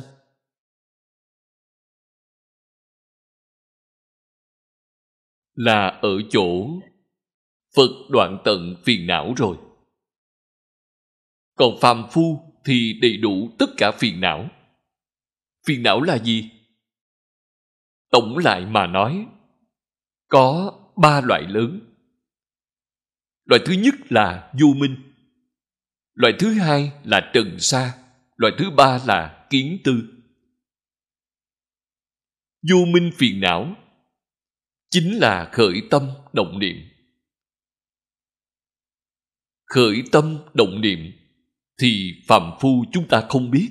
Là 5.53 5.87
ở 5.87 6.21
chỗ 6.29 6.67
phật 7.75 7.89
đoạn 8.09 8.41
tận 8.45 8.75
phiền 8.83 9.07
não 9.07 9.33
rồi. 9.37 9.57
Còn 11.55 11.77
phàm 11.81 12.07
phu 12.11 12.53
thì 12.65 12.99
đầy 13.01 13.17
đủ 13.17 13.49
tất 13.59 13.65
cả 13.77 13.91
phiền 13.99 14.21
não. 14.21 14.49
Phiền 15.65 15.83
não 15.83 16.01
là 16.01 16.17
gì? 16.17 16.51
Tổng 18.09 18.37
lại 18.37 18.65
mà 18.65 18.87
nói, 18.87 19.27
có 20.27 20.79
ba 20.95 21.21
loại 21.21 21.43
lớn. 21.47 21.79
Loại 23.45 23.61
thứ 23.65 23.73
nhất 23.73 23.95
là 24.09 24.53
vô 24.59 24.67
minh 24.75 25.06
loại 26.17 26.33
thứ 26.39 26.53
hai 26.53 26.91
là 27.03 27.31
trần 27.33 27.59
sa, 27.59 27.97
loại 28.35 28.53
thứ 28.57 28.65
ba 28.77 28.99
là 29.07 29.47
kiến 29.49 29.77
tư. 29.83 29.93
Vô 32.69 32.85
minh 32.93 33.11
phiền 33.17 33.39
não 33.39 33.75
chính 34.89 35.17
là 35.17 35.49
khởi 35.53 35.81
tâm 35.89 36.09
động 36.33 36.59
niệm. 36.59 36.75
Khởi 39.65 40.03
tâm 40.11 40.37
động 40.53 40.81
niệm 40.81 40.99
thì 41.81 42.11
phàm 42.27 42.51
phu 42.61 42.85
chúng 42.91 43.07
ta 43.07 43.25
không 43.29 43.51
biết. 43.51 43.69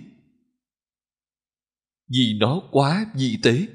Vì 2.09 2.39
nó 2.41 2.63
quá 2.71 3.07
vi 3.15 3.39
tế. 3.43 3.67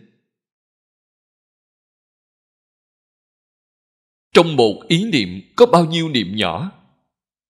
Trong 4.33 4.55
một 4.55 4.81
ý 4.87 5.05
niệm 5.11 5.41
có 5.55 5.65
bao 5.65 5.85
nhiêu 5.85 6.09
niệm 6.09 6.27
nhỏ 6.35 6.80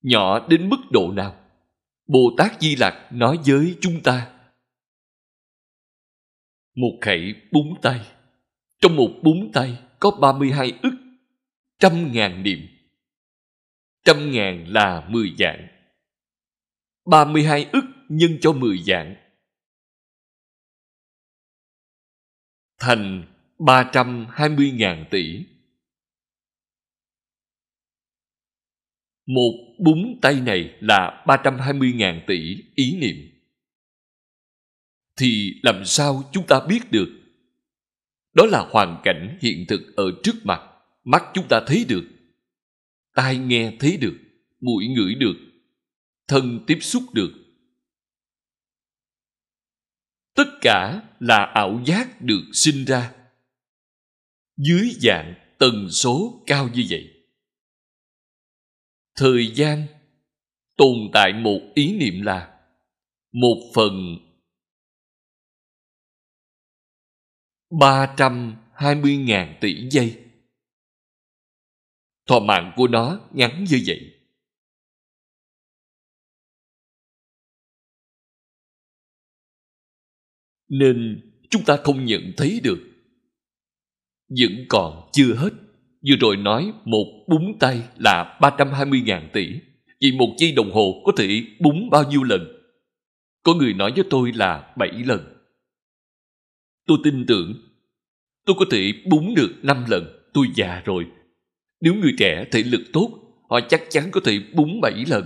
nhỏ 0.02 0.48
đến 0.48 0.70
mức 0.70 0.82
độ 0.92 1.12
nào? 1.12 1.36
Bồ 2.08 2.34
tát 2.38 2.62
di 2.62 2.76
lặc 2.76 2.94
nói 3.12 3.40
với 3.46 3.78
chúng 3.82 4.04
ta. 4.04 4.34
Một 6.76 6.98
khẩy 7.02 7.36
búng 7.52 7.76
tay. 7.82 8.02
Trong 8.82 8.96
một 8.96 9.12
búng 9.24 9.52
tay 9.54 9.78
có 10.00 10.12
32 10.12 10.80
ức, 10.82 10.94
trăm 11.80 12.12
ngàn 12.12 12.44
niệm. 12.44 12.68
Trăm 14.06 14.32
ngàn 14.32 14.68
là 14.68 15.08
10 15.10 15.36
dạng. 15.40 15.68
32 17.06 17.70
ức 17.72 17.84
nhân 18.10 18.38
cho 18.42 18.54
10 18.54 18.78
dạng. 18.78 19.16
Thành 22.80 23.24
320.000 23.58 25.06
tỷ. 25.12 25.46
Một 29.34 29.76
búng 29.80 30.20
tay 30.22 30.42
này 30.42 30.76
là 30.80 31.24
320.000 31.28 32.22
tỷ 32.28 32.64
ý 32.76 32.98
niệm. 32.98 33.16
Thì 35.18 35.54
làm 35.64 35.86
sao 35.86 36.30
chúng 36.34 36.48
ta 36.48 36.66
biết 36.70 36.92
được? 36.92 37.10
Đó 38.34 38.46
là 38.46 38.68
hoàn 38.72 39.02
cảnh 39.04 39.38
hiện 39.42 39.66
thực 39.68 39.96
ở 39.96 40.04
trước 40.24 40.36
mặt, 40.44 40.62
mắt 41.04 41.24
chúng 41.34 41.46
ta 41.50 41.62
thấy 41.68 41.86
được, 41.90 42.04
tai 43.16 43.38
nghe 43.38 43.74
thấy 43.80 43.98
được, 43.98 44.20
mũi 44.62 44.88
ngửi 44.88 45.16
được, 45.16 45.36
thân 46.28 46.60
tiếp 46.68 46.78
xúc 46.82 47.04
được. 47.14 47.32
Tất 50.36 50.50
cả 50.62 51.02
là 51.20 51.52
ảo 51.54 51.82
giác 51.86 52.22
được 52.22 52.44
sinh 52.54 52.86
ra 52.86 53.14
dưới 54.58 54.90
dạng 55.00 55.34
tần 55.58 55.90
số 55.90 56.44
cao 56.48 56.70
như 56.74 56.86
vậy 56.90 57.21
thời 59.16 59.52
gian 59.56 59.88
tồn 60.78 60.98
tại 61.14 61.34
một 61.34 61.60
ý 61.76 61.98
niệm 61.98 62.22
là 62.22 62.60
một 63.32 63.72
phần 63.76 64.18
ba 67.80 68.16
trăm 68.18 68.56
hai 68.74 68.96
mươi 68.96 69.18
ngàn 69.18 69.58
tỷ 69.62 69.90
giây. 69.90 70.26
Thọ 72.28 72.40
mạng 72.40 72.74
của 72.76 72.88
nó 72.88 73.30
ngắn 73.34 73.66
như 73.70 73.84
vậy. 73.86 74.18
Nên 80.68 81.22
chúng 81.50 81.64
ta 81.66 81.78
không 81.84 82.06
nhận 82.06 82.22
thấy 82.38 82.60
được. 82.64 82.80
Vẫn 84.30 84.66
còn 84.70 85.10
chưa 85.14 85.36
hết. 85.36 85.71
Vừa 86.08 86.16
rồi 86.20 86.38
nói 86.38 86.74
một 86.86 87.26
búng 87.28 87.58
tay 87.60 87.84
là 87.98 88.38
320.000 88.42 89.30
tỷ. 89.34 89.60
Vì 90.00 90.12
một 90.12 90.36
giây 90.38 90.52
đồng 90.52 90.72
hồ 90.72 91.02
có 91.06 91.12
thể 91.18 91.44
búng 91.60 91.90
bao 91.90 92.04
nhiêu 92.10 92.24
lần? 92.24 92.42
Có 93.44 93.54
người 93.54 93.74
nói 93.74 93.92
với 93.96 94.06
tôi 94.10 94.32
là 94.32 94.74
7 94.78 94.90
lần. 94.90 95.38
Tôi 96.88 96.98
tin 97.04 97.26
tưởng 97.28 97.54
tôi 98.46 98.56
có 98.60 98.66
thể 98.72 98.94
búng 99.10 99.36
được 99.36 99.56
5 99.64 99.86
lần. 99.88 100.30
Tôi 100.34 100.48
già 100.56 100.82
rồi. 100.86 101.06
Nếu 101.82 101.94
người 101.96 102.14
trẻ 102.18 102.46
thể 102.52 102.64
lực 102.64 102.82
tốt, 102.94 103.20
họ 103.50 103.60
chắc 103.70 103.82
chắn 103.90 104.10
có 104.12 104.22
thể 104.26 104.40
búng 104.56 104.82
7 104.82 105.06
lần. 105.08 105.26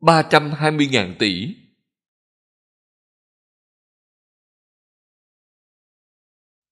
320.000 0.00 1.14
tỷ 1.18 1.54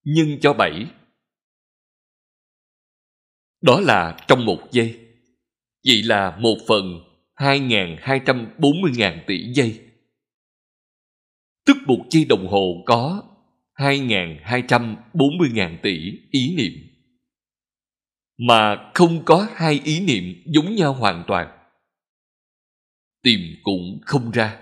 nhân 0.04 0.38
cho 0.40 0.52
7 0.52 0.86
đó 3.64 3.80
là 3.80 4.16
trong 4.28 4.44
một 4.44 4.72
giây. 4.72 5.00
Vậy 5.86 6.02
là 6.02 6.36
một 6.40 6.56
phần 6.68 7.00
2.240.000 7.36 9.18
tỷ 9.26 9.52
giây. 9.52 9.80
Tức 11.66 11.76
một 11.86 12.04
giây 12.10 12.24
đồng 12.24 12.48
hồ 12.48 12.82
có 12.86 13.22
2.240.000 13.74 15.76
tỷ 15.82 16.12
ý 16.30 16.56
niệm. 16.56 16.72
Mà 18.38 18.90
không 18.94 19.24
có 19.24 19.48
hai 19.54 19.80
ý 19.84 20.00
niệm 20.00 20.42
giống 20.46 20.74
nhau 20.74 20.92
hoàn 20.92 21.24
toàn. 21.26 21.58
Tìm 23.22 23.40
cũng 23.62 24.00
không 24.02 24.30
ra. 24.30 24.56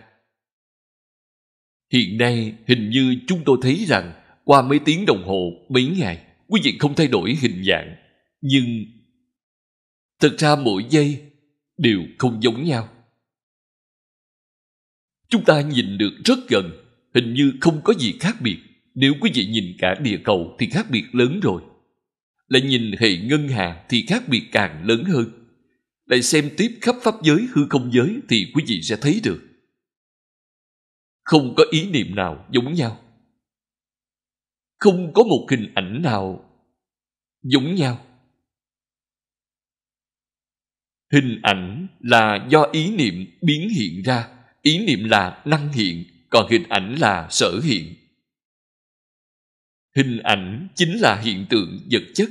Hiện 1.92 2.18
nay 2.18 2.54
hình 2.66 2.90
như 2.90 3.16
chúng 3.26 3.42
tôi 3.44 3.58
thấy 3.62 3.84
rằng 3.88 4.12
qua 4.44 4.62
mấy 4.62 4.80
tiếng 4.84 5.06
đồng 5.06 5.24
hồ, 5.26 5.52
mấy 5.68 5.86
ngày, 5.98 6.24
quý 6.48 6.60
vị 6.64 6.76
không 6.78 6.94
thay 6.94 7.06
đổi 7.06 7.36
hình 7.40 7.64
dạng 7.64 8.01
nhưng 8.42 8.84
thực 10.20 10.38
ra 10.38 10.56
mỗi 10.56 10.84
giây 10.90 11.32
đều 11.76 12.00
không 12.18 12.42
giống 12.42 12.64
nhau. 12.64 12.88
Chúng 15.28 15.44
ta 15.44 15.60
nhìn 15.60 15.98
được 15.98 16.12
rất 16.24 16.38
gần, 16.48 16.70
hình 17.14 17.34
như 17.34 17.52
không 17.60 17.80
có 17.84 17.94
gì 17.94 18.14
khác 18.20 18.36
biệt. 18.40 18.58
Nếu 18.94 19.12
quý 19.20 19.30
vị 19.34 19.46
nhìn 19.46 19.64
cả 19.78 19.94
địa 20.02 20.18
cầu 20.24 20.56
thì 20.58 20.68
khác 20.70 20.86
biệt 20.90 21.04
lớn 21.12 21.40
rồi. 21.42 21.62
Lại 22.48 22.62
nhìn 22.62 22.92
hệ 22.98 23.16
ngân 23.16 23.48
hà 23.48 23.86
thì 23.88 24.04
khác 24.08 24.22
biệt 24.28 24.42
càng 24.52 24.86
lớn 24.86 25.04
hơn. 25.04 25.30
Lại 26.06 26.22
xem 26.22 26.50
tiếp 26.56 26.78
khắp 26.80 26.96
pháp 27.02 27.14
giới, 27.22 27.46
hư 27.52 27.66
không 27.70 27.92
giới 27.92 28.20
thì 28.28 28.50
quý 28.54 28.64
vị 28.66 28.82
sẽ 28.82 28.96
thấy 29.00 29.20
được. 29.24 29.40
Không 31.24 31.54
có 31.56 31.64
ý 31.70 31.90
niệm 31.90 32.14
nào 32.14 32.46
giống 32.50 32.74
nhau. 32.74 33.00
Không 34.78 35.12
có 35.14 35.24
một 35.24 35.46
hình 35.50 35.72
ảnh 35.74 36.02
nào 36.02 36.50
giống 37.42 37.74
nhau 37.74 38.06
hình 41.12 41.40
ảnh 41.42 41.86
là 42.00 42.46
do 42.50 42.62
ý 42.72 42.96
niệm 42.96 43.26
biến 43.42 43.68
hiện 43.68 44.02
ra, 44.02 44.28
ý 44.62 44.86
niệm 44.86 45.04
là 45.04 45.42
năng 45.44 45.72
hiện, 45.72 46.04
còn 46.30 46.50
hình 46.50 46.68
ảnh 46.68 46.94
là 46.98 47.28
sở 47.30 47.60
hiện 47.64 47.94
hình 49.96 50.18
ảnh 50.18 50.68
chính 50.74 51.00
là 51.00 51.20
hiện 51.24 51.46
tượng 51.50 51.80
vật 51.90 52.02
chất 52.14 52.28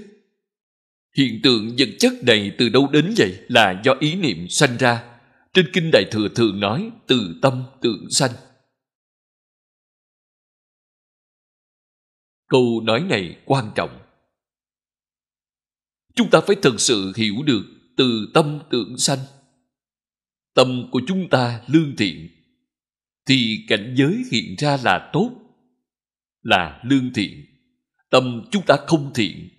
Hiện 1.18 1.40
tượng 1.44 1.76
vật 1.78 1.90
chất 2.00 2.14
này 2.24 2.56
từ 2.58 2.70
đâu 2.70 2.90
đến 2.92 3.14
vậy 3.18 3.46
là 3.48 3.82
do 3.86 3.94
ý 4.00 4.16
niệm 4.16 4.48
sanh 4.50 4.78
ra. 4.78 5.20
Trên 5.54 5.66
Kinh 5.74 5.92
Đại 5.92 6.06
Thừa 6.12 6.28
thường 6.36 6.60
nói 6.60 6.92
từ 7.08 7.40
tâm 7.42 7.64
tượng 7.82 8.08
sanh. 8.10 8.32
Câu 12.48 12.82
nói 12.84 13.04
này 13.10 13.38
quan 13.46 13.72
trọng. 13.76 14.00
Chúng 16.16 16.30
ta 16.30 16.42
phải 16.48 16.56
thực 16.62 16.82
sự 16.82 17.14
hiểu 17.16 17.36
được 17.46 17.64
từ 17.98 18.32
tâm 18.34 18.60
tưởng 18.70 18.98
sanh. 18.98 19.20
Tâm 20.54 20.88
của 20.92 21.02
chúng 21.08 21.30
ta 21.30 21.62
lương 21.68 21.96
thiện, 21.98 22.30
thì 23.26 23.66
cảnh 23.68 23.96
giới 23.98 24.24
hiện 24.32 24.56
ra 24.58 24.78
là 24.84 25.10
tốt, 25.14 25.32
là 26.42 26.82
lương 26.84 27.14
thiện. 27.14 27.46
Tâm 28.10 28.44
chúng 28.52 28.64
ta 28.68 28.76
không 28.88 29.12
thiện, 29.16 29.50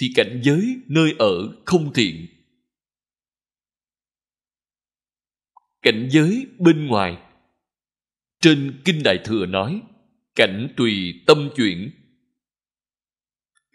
thì 0.00 0.12
cảnh 0.14 0.40
giới 0.44 0.76
nơi 0.86 1.14
ở 1.18 1.62
không 1.64 1.92
thiện. 1.92 2.26
Cảnh 5.82 6.08
giới 6.10 6.46
bên 6.58 6.86
ngoài 6.86 7.16
Trên 8.40 8.82
Kinh 8.84 9.02
Đại 9.04 9.18
Thừa 9.24 9.46
nói 9.46 9.82
Cảnh 10.34 10.68
tùy 10.76 11.22
tâm 11.26 11.50
chuyển 11.56 11.90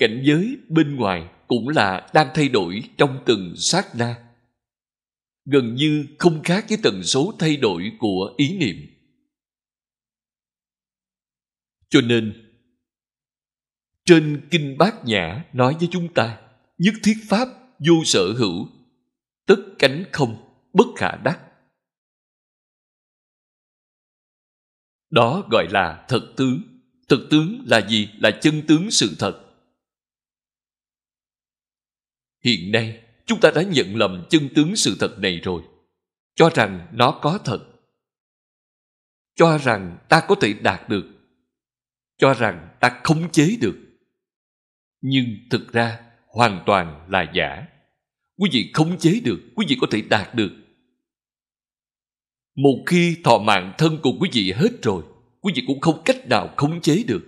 cảnh 0.03 0.21
giới 0.25 0.57
bên 0.69 0.95
ngoài 0.95 1.29
cũng 1.47 1.69
là 1.69 2.09
đang 2.13 2.27
thay 2.33 2.49
đổi 2.49 2.83
trong 2.97 3.23
từng 3.25 3.53
sát 3.57 3.95
na. 3.95 4.15
Gần 5.45 5.75
như 5.75 6.05
không 6.19 6.43
khác 6.43 6.65
với 6.69 6.77
tần 6.83 7.03
số 7.03 7.33
thay 7.39 7.57
đổi 7.57 7.91
của 7.99 8.33
ý 8.37 8.57
niệm. 8.57 8.75
Cho 11.89 12.01
nên, 12.01 12.51
trên 14.05 14.47
kinh 14.51 14.77
bát 14.77 15.05
nhã 15.05 15.45
nói 15.53 15.75
với 15.79 15.89
chúng 15.91 16.13
ta, 16.13 16.41
nhất 16.77 16.93
thiết 17.03 17.15
pháp 17.29 17.47
vô 17.79 18.03
sở 18.05 18.33
hữu, 18.37 18.67
tất 19.45 19.59
cánh 19.79 20.03
không, 20.11 20.35
bất 20.73 20.87
khả 20.95 21.11
đắc. 21.23 21.39
Đó 25.09 25.47
gọi 25.51 25.67
là 25.71 26.05
thật 26.07 26.33
tướng. 26.37 26.61
Thực 27.07 27.27
tướng 27.29 27.63
là 27.67 27.87
gì? 27.89 28.09
Là 28.19 28.31
chân 28.41 28.61
tướng 28.67 28.91
sự 28.91 29.15
thật. 29.19 29.42
Hiện 32.43 32.71
nay, 32.71 33.03
chúng 33.25 33.39
ta 33.39 33.51
đã 33.55 33.61
nhận 33.61 33.95
lầm 33.95 34.25
chân 34.29 34.49
tướng 34.55 34.75
sự 34.75 34.95
thật 34.99 35.19
này 35.19 35.39
rồi. 35.43 35.63
Cho 36.35 36.49
rằng 36.49 36.87
nó 36.91 37.19
có 37.21 37.39
thật. 37.45 37.59
Cho 39.35 39.57
rằng 39.57 39.97
ta 40.09 40.25
có 40.27 40.35
thể 40.41 40.53
đạt 40.53 40.89
được. 40.89 41.05
Cho 42.17 42.33
rằng 42.33 42.77
ta 42.79 43.01
khống 43.03 43.31
chế 43.31 43.55
được. 43.61 43.75
Nhưng 45.01 45.25
thực 45.49 45.73
ra, 45.73 45.99
hoàn 46.27 46.63
toàn 46.65 47.05
là 47.09 47.31
giả. 47.33 47.67
Quý 48.37 48.49
vị 48.53 48.71
khống 48.73 48.97
chế 48.97 49.19
được, 49.23 49.39
quý 49.55 49.65
vị 49.69 49.77
có 49.81 49.87
thể 49.91 50.01
đạt 50.01 50.35
được. 50.35 50.51
Một 52.55 52.83
khi 52.85 53.17
thọ 53.23 53.37
mạng 53.37 53.73
thân 53.77 53.97
của 54.03 54.13
quý 54.19 54.29
vị 54.33 54.51
hết 54.51 54.83
rồi, 54.83 55.03
quý 55.41 55.53
vị 55.55 55.63
cũng 55.67 55.79
không 55.79 56.01
cách 56.05 56.27
nào 56.29 56.53
khống 56.57 56.81
chế 56.81 57.03
được. 57.07 57.21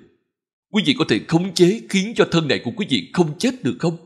Quý 0.71 0.83
vị 0.85 0.95
có 0.99 1.05
thể 1.09 1.19
khống 1.27 1.53
chế 1.53 1.81
khiến 1.89 2.13
cho 2.15 2.27
thân 2.31 2.47
này 2.47 2.61
của 2.63 2.71
quý 2.75 2.85
vị 2.89 3.09
không 3.13 3.37
chết 3.37 3.63
được 3.63 3.75
không? 3.79 4.04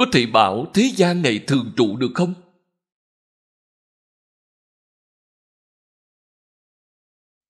Có 0.00 0.06
thể 0.12 0.26
bảo 0.26 0.66
thế 0.74 0.92
gian 0.96 1.22
này 1.22 1.44
thường 1.46 1.72
trụ 1.76 1.96
được 1.96 2.10
không? 2.14 2.34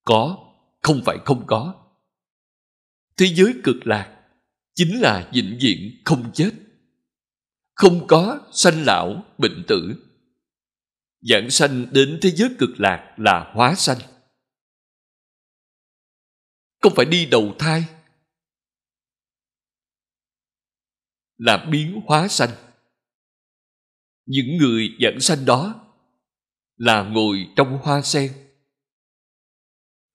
Có, 0.03 0.37
không 0.81 1.01
phải 1.05 1.17
không 1.25 1.43
có. 1.47 1.75
Thế 3.17 3.25
giới 3.35 3.53
cực 3.63 3.75
lạc 3.87 4.29
chính 4.75 5.01
là 5.01 5.29
vĩnh 5.33 5.57
viễn 5.61 6.01
không 6.05 6.31
chết. 6.33 6.51
Không 7.73 8.07
có 8.07 8.39
sanh 8.51 8.85
lão, 8.85 9.23
bệnh 9.37 9.63
tử. 9.67 9.95
Giảng 11.21 11.49
sanh 11.49 11.85
đến 11.91 12.19
thế 12.21 12.31
giới 12.31 12.49
cực 12.59 12.69
lạc 12.77 13.15
là 13.17 13.51
hóa 13.55 13.75
sanh. 13.75 13.99
Không 16.81 16.93
phải 16.95 17.05
đi 17.05 17.25
đầu 17.25 17.55
thai 17.59 17.85
là 21.41 21.65
biến 21.71 22.01
hóa 22.05 22.27
sanh. 22.27 22.49
Những 24.25 24.57
người 24.57 24.89
dẫn 24.99 25.19
sanh 25.19 25.45
đó 25.45 25.75
là 26.77 27.03
ngồi 27.03 27.47
trong 27.55 27.77
hoa 27.81 28.01
sen. 28.01 28.31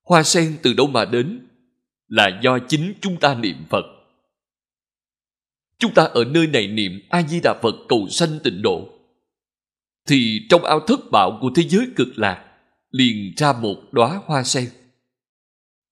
Hoa 0.02 0.22
sen 0.22 0.58
từ 0.62 0.72
đâu 0.72 0.86
mà 0.86 1.04
đến? 1.04 1.48
Là 2.08 2.40
do 2.42 2.58
chính 2.68 2.94
chúng 3.00 3.20
ta 3.20 3.34
niệm 3.34 3.56
Phật. 3.70 3.84
Chúng 5.78 5.94
ta 5.94 6.04
ở 6.04 6.24
nơi 6.24 6.46
này 6.46 6.68
niệm 6.68 7.00
A-di-đà 7.08 7.54
Phật 7.62 7.74
cầu 7.88 8.08
sanh 8.10 8.38
tịnh 8.44 8.62
độ. 8.62 8.88
Thì 10.08 10.46
trong 10.50 10.64
ao 10.64 10.80
thất 10.80 11.00
bạo 11.12 11.38
của 11.40 11.50
thế 11.56 11.62
giới 11.68 11.86
cực 11.96 12.08
lạc 12.16 12.58
liền 12.90 13.34
ra 13.36 13.52
một 13.52 13.82
đóa 13.92 14.20
hoa 14.24 14.44
sen. 14.44 14.68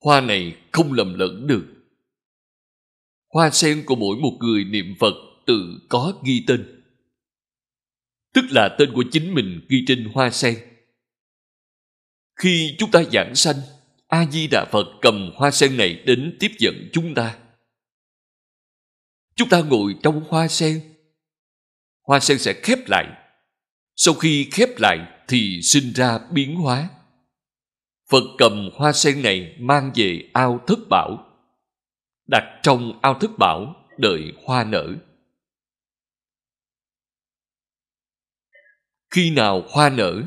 Hoa 0.04 0.20
này 0.20 0.56
không 0.72 0.92
lầm 0.92 1.14
lẫn 1.14 1.46
được 1.46 1.73
hoa 3.34 3.50
sen 3.50 3.84
của 3.86 3.94
mỗi 3.96 4.16
một 4.16 4.36
người 4.40 4.64
niệm 4.64 4.94
Phật 5.00 5.14
tự 5.46 5.80
có 5.88 6.12
ghi 6.24 6.44
tên. 6.46 6.82
Tức 8.34 8.44
là 8.50 8.76
tên 8.78 8.92
của 8.94 9.04
chính 9.12 9.34
mình 9.34 9.60
ghi 9.68 9.84
trên 9.86 10.08
hoa 10.14 10.30
sen. 10.30 10.58
Khi 12.36 12.74
chúng 12.78 12.90
ta 12.90 13.02
giảng 13.12 13.34
sanh, 13.34 13.56
A-di-đà 14.06 14.64
Phật 14.72 14.86
cầm 15.02 15.30
hoa 15.34 15.50
sen 15.50 15.76
này 15.76 16.02
đến 16.06 16.36
tiếp 16.40 16.50
dẫn 16.58 16.88
chúng 16.92 17.14
ta. 17.14 17.38
Chúng 19.36 19.48
ta 19.48 19.62
ngồi 19.62 19.94
trong 20.02 20.24
hoa 20.28 20.48
sen. 20.48 20.80
Hoa 22.02 22.20
sen 22.20 22.38
sẽ 22.38 22.60
khép 22.62 22.78
lại. 22.88 23.06
Sau 23.96 24.14
khi 24.14 24.48
khép 24.52 24.68
lại 24.78 24.98
thì 25.28 25.62
sinh 25.62 25.92
ra 25.92 26.18
biến 26.32 26.54
hóa. 26.54 26.88
Phật 28.10 28.24
cầm 28.38 28.70
hoa 28.74 28.92
sen 28.92 29.22
này 29.22 29.56
mang 29.58 29.92
về 29.94 30.30
ao 30.32 30.60
thất 30.66 30.78
bảo 30.90 31.33
đặt 32.26 32.60
trong 32.62 32.98
ao 33.02 33.18
thức 33.18 33.30
bảo 33.38 33.74
đợi 33.98 34.32
hoa 34.44 34.64
nở. 34.64 34.94
Khi 39.10 39.30
nào 39.30 39.62
hoa 39.70 39.90
nở, 39.90 40.22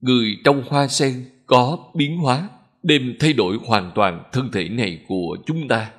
người 0.00 0.36
trong 0.44 0.62
hoa 0.68 0.88
sen 0.88 1.30
có 1.46 1.90
biến 1.94 2.18
hóa 2.18 2.48
đem 2.82 3.16
thay 3.20 3.32
đổi 3.32 3.58
hoàn 3.66 3.92
toàn 3.94 4.24
thân 4.32 4.50
thể 4.52 4.68
này 4.68 5.04
của 5.08 5.36
chúng 5.46 5.68
ta. 5.68 5.92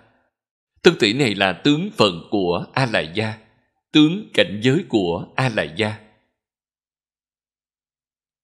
Thân 0.83 0.95
thể 0.99 1.13
này 1.13 1.35
là 1.35 1.53
tướng 1.53 1.89
phận 1.97 2.27
của 2.31 2.65
a 2.73 2.85
lại 2.85 3.11
gia 3.15 3.37
tướng 3.91 4.29
cảnh 4.33 4.59
giới 4.63 4.85
của 4.89 5.27
a 5.35 5.49
lại 5.49 5.73
gia 5.77 5.99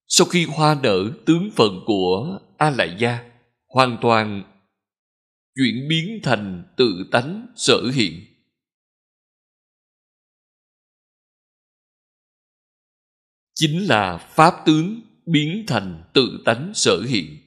sau 0.08 0.28
khi 0.28 0.46
hoa 0.46 0.78
nở, 0.84 1.12
tướng 1.26 1.50
phận 1.56 1.84
của 1.86 2.40
a 2.58 2.70
lại 2.70 2.96
gia 2.98 3.20
hoàn 3.68 3.98
toàn 4.02 4.44
chuyển 5.56 5.88
biến 5.88 6.20
thành 6.24 6.74
tự 6.78 7.10
tánh 7.12 7.48
sở 7.56 7.92
hiện. 7.94 8.26
Chính 13.54 13.88
là 13.88 14.18
pháp 14.36 14.54
tướng 14.66 15.02
biến 15.26 15.64
thành 15.68 16.04
tự 16.14 16.42
tánh 16.46 16.72
sở 16.76 17.02
hiện. 17.08 17.42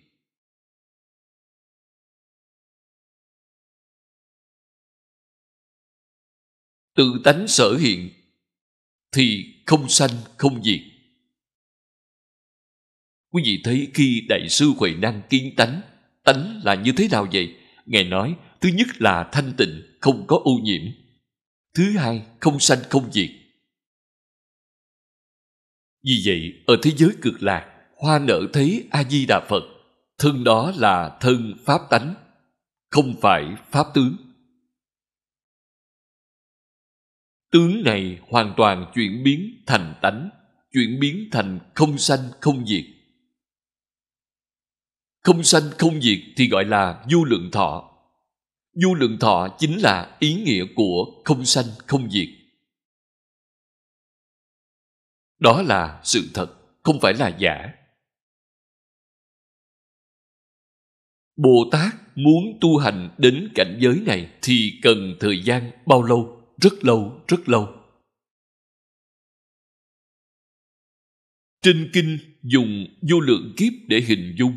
Tự 6.94 7.21
tánh 7.25 7.49
sở 7.49 7.77
hiện 7.77 8.11
thì 9.12 9.55
không 9.66 9.88
sanh, 9.88 10.11
không 10.38 10.62
diệt. 10.64 10.81
Quý 13.31 13.42
vị 13.44 13.61
thấy 13.64 13.90
khi 13.94 14.27
đại 14.29 14.49
sư 14.49 14.66
huệ 14.79 14.94
năng 14.94 15.23
kiến 15.31 15.55
tánh 15.57 15.81
tánh 16.25 16.61
là 16.64 16.75
như 16.75 16.92
thế 16.97 17.09
nào 17.11 17.29
vậy? 17.33 17.58
Ngài 17.88 18.05
nói, 18.05 18.37
thứ 18.61 18.68
nhất 18.68 18.88
là 18.98 19.29
thanh 19.33 19.53
tịnh, 19.57 19.83
không 20.01 20.24
có 20.27 20.40
ô 20.44 20.53
nhiễm. 20.62 20.83
Thứ 21.74 21.90
hai, 21.96 22.27
không 22.40 22.61
sanh 22.61 22.79
không 22.90 23.12
diệt. 23.12 23.31
Vì 26.05 26.22
vậy, 26.27 26.53
ở 26.66 26.77
thế 26.83 26.90
giới 26.90 27.11
cực 27.22 27.42
lạc, 27.42 27.74
hoa 27.96 28.18
nở 28.18 28.40
thấy 28.53 28.88
A-di-đà 28.90 29.40
Phật, 29.48 29.62
thân 30.18 30.44
đó 30.44 30.72
là 30.77 31.18
thân 31.20 31.55
Pháp 31.64 31.81
tánh, 31.90 32.14
không 32.90 33.14
phải 33.20 33.44
Pháp 33.70 33.87
tướng. 33.94 34.16
Tướng 37.53 37.83
này 37.85 38.18
hoàn 38.29 38.55
toàn 38.57 38.90
chuyển 38.94 39.24
biến 39.24 39.62
thành 39.66 39.94
tánh, 40.03 40.31
chuyển 40.72 41.01
biến 41.01 41.29
thành 41.33 41.59
không 41.74 41.98
sanh 41.98 42.20
không 42.40 42.66
diệt. 42.66 42.85
Không 45.29 45.45
sanh 45.45 45.62
không 45.79 46.03
diệt 46.03 46.19
thì 46.37 46.49
gọi 46.49 46.64
là 46.64 47.05
vô 47.11 47.25
lượng 47.25 47.51
thọ. 47.53 47.91
Vô 48.83 48.95
lượng 48.95 49.17
thọ 49.21 49.57
chính 49.59 49.79
là 49.79 50.17
ý 50.21 50.35
nghĩa 50.35 50.64
của 50.75 51.23
không 51.25 51.45
sanh 51.45 51.64
không 51.87 52.11
diệt. 52.11 52.29
Đó 55.38 55.62
là 55.62 56.01
sự 56.05 56.31
thật, 56.35 56.57
không 56.83 57.01
phải 57.01 57.14
là 57.14 57.37
giả. 57.38 57.73
Bồ 61.37 61.69
Tát 61.73 61.95
muốn 62.14 62.59
tu 62.61 62.79
hành 62.79 63.14
đến 63.19 63.53
cảnh 63.55 63.79
giới 63.81 64.03
này 64.07 64.38
thì 64.43 64.79
cần 64.83 65.17
thời 65.21 65.43
gian 65.45 65.71
bao 65.87 66.03
lâu? 66.03 66.43
Rất 66.57 66.85
lâu, 66.85 67.25
rất 67.29 67.49
lâu. 67.49 67.69
Trên 71.62 71.91
kinh 71.93 72.19
dùng 72.43 72.87
vô 73.11 73.21
lượng 73.21 73.55
kiếp 73.57 73.73
để 73.88 74.01
hình 74.01 74.35
dung. 74.38 74.57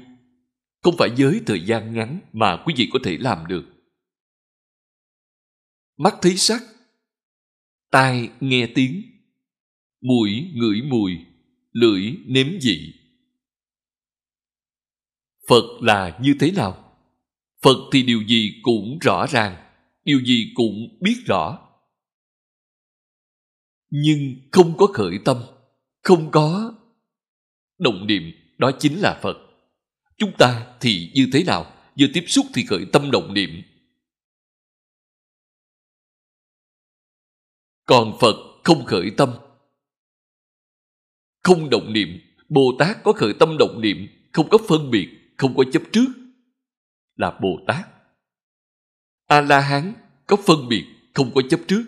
Không 0.81 0.95
phải 0.97 1.09
với 1.17 1.41
thời 1.45 1.65
gian 1.65 1.93
ngắn 1.93 2.19
mà 2.33 2.63
quý 2.65 2.73
vị 2.77 2.89
có 2.93 2.99
thể 3.03 3.17
làm 3.17 3.47
được. 3.47 3.63
Mắt 5.97 6.13
thấy 6.21 6.37
sắc, 6.37 6.61
tai 7.91 8.29
nghe 8.39 8.67
tiếng, 8.75 9.01
mũi 10.01 10.51
ngửi 10.55 10.81
mùi, 10.81 11.11
lưỡi 11.71 12.15
nếm 12.25 12.47
vị. 12.61 12.93
Phật 15.47 15.81
là 15.81 16.19
như 16.21 16.35
thế 16.39 16.51
nào? 16.51 16.97
Phật 17.61 17.77
thì 17.91 18.03
điều 18.03 18.23
gì 18.27 18.59
cũng 18.61 18.99
rõ 19.01 19.25
ràng, 19.29 19.71
điều 20.03 20.21
gì 20.25 20.51
cũng 20.55 20.99
biết 21.01 21.15
rõ. 21.25 21.67
Nhưng 23.89 24.35
không 24.51 24.77
có 24.77 24.85
khởi 24.85 25.19
tâm, 25.25 25.37
không 26.03 26.31
có 26.31 26.75
động 27.79 28.07
niệm, 28.07 28.23
đó 28.57 28.71
chính 28.79 28.99
là 28.99 29.19
Phật. 29.21 29.50
Chúng 30.21 30.37
ta 30.37 30.75
thì 30.81 31.11
như 31.13 31.29
thế 31.33 31.43
nào? 31.43 31.73
Vừa 31.99 32.07
tiếp 32.13 32.23
xúc 32.27 32.45
thì 32.53 32.65
khởi 32.65 32.85
tâm 32.93 33.11
động 33.11 33.33
niệm. 33.33 33.61
Còn 37.85 38.17
Phật 38.19 38.35
không 38.63 38.85
khởi 38.85 39.11
tâm, 39.17 39.33
không 41.43 41.69
động 41.69 41.93
niệm. 41.93 42.19
Bồ 42.49 42.75
Tát 42.79 42.97
có 43.03 43.13
khởi 43.13 43.33
tâm 43.39 43.57
động 43.59 43.81
niệm, 43.81 44.07
không 44.31 44.49
có 44.49 44.57
phân 44.67 44.91
biệt, 44.91 45.09
không 45.37 45.57
có 45.57 45.63
chấp 45.73 45.83
trước, 45.91 46.07
là 47.15 47.39
Bồ 47.41 47.59
Tát. 47.67 47.87
A-la-hán 49.25 49.93
có 50.27 50.37
phân 50.45 50.67
biệt, 50.69 50.85
không 51.13 51.31
có 51.35 51.41
chấp 51.49 51.59
trước. 51.67 51.83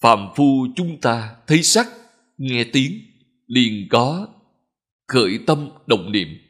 Phạm 0.00 0.28
phu 0.36 0.66
chúng 0.76 1.00
ta 1.00 1.36
thấy 1.46 1.62
sắc, 1.62 1.86
nghe 2.38 2.64
tiếng, 2.72 3.00
liền 3.46 3.88
có 3.90 4.28
khởi 5.06 5.38
tâm 5.46 5.70
động 5.86 6.12
niệm, 6.12 6.43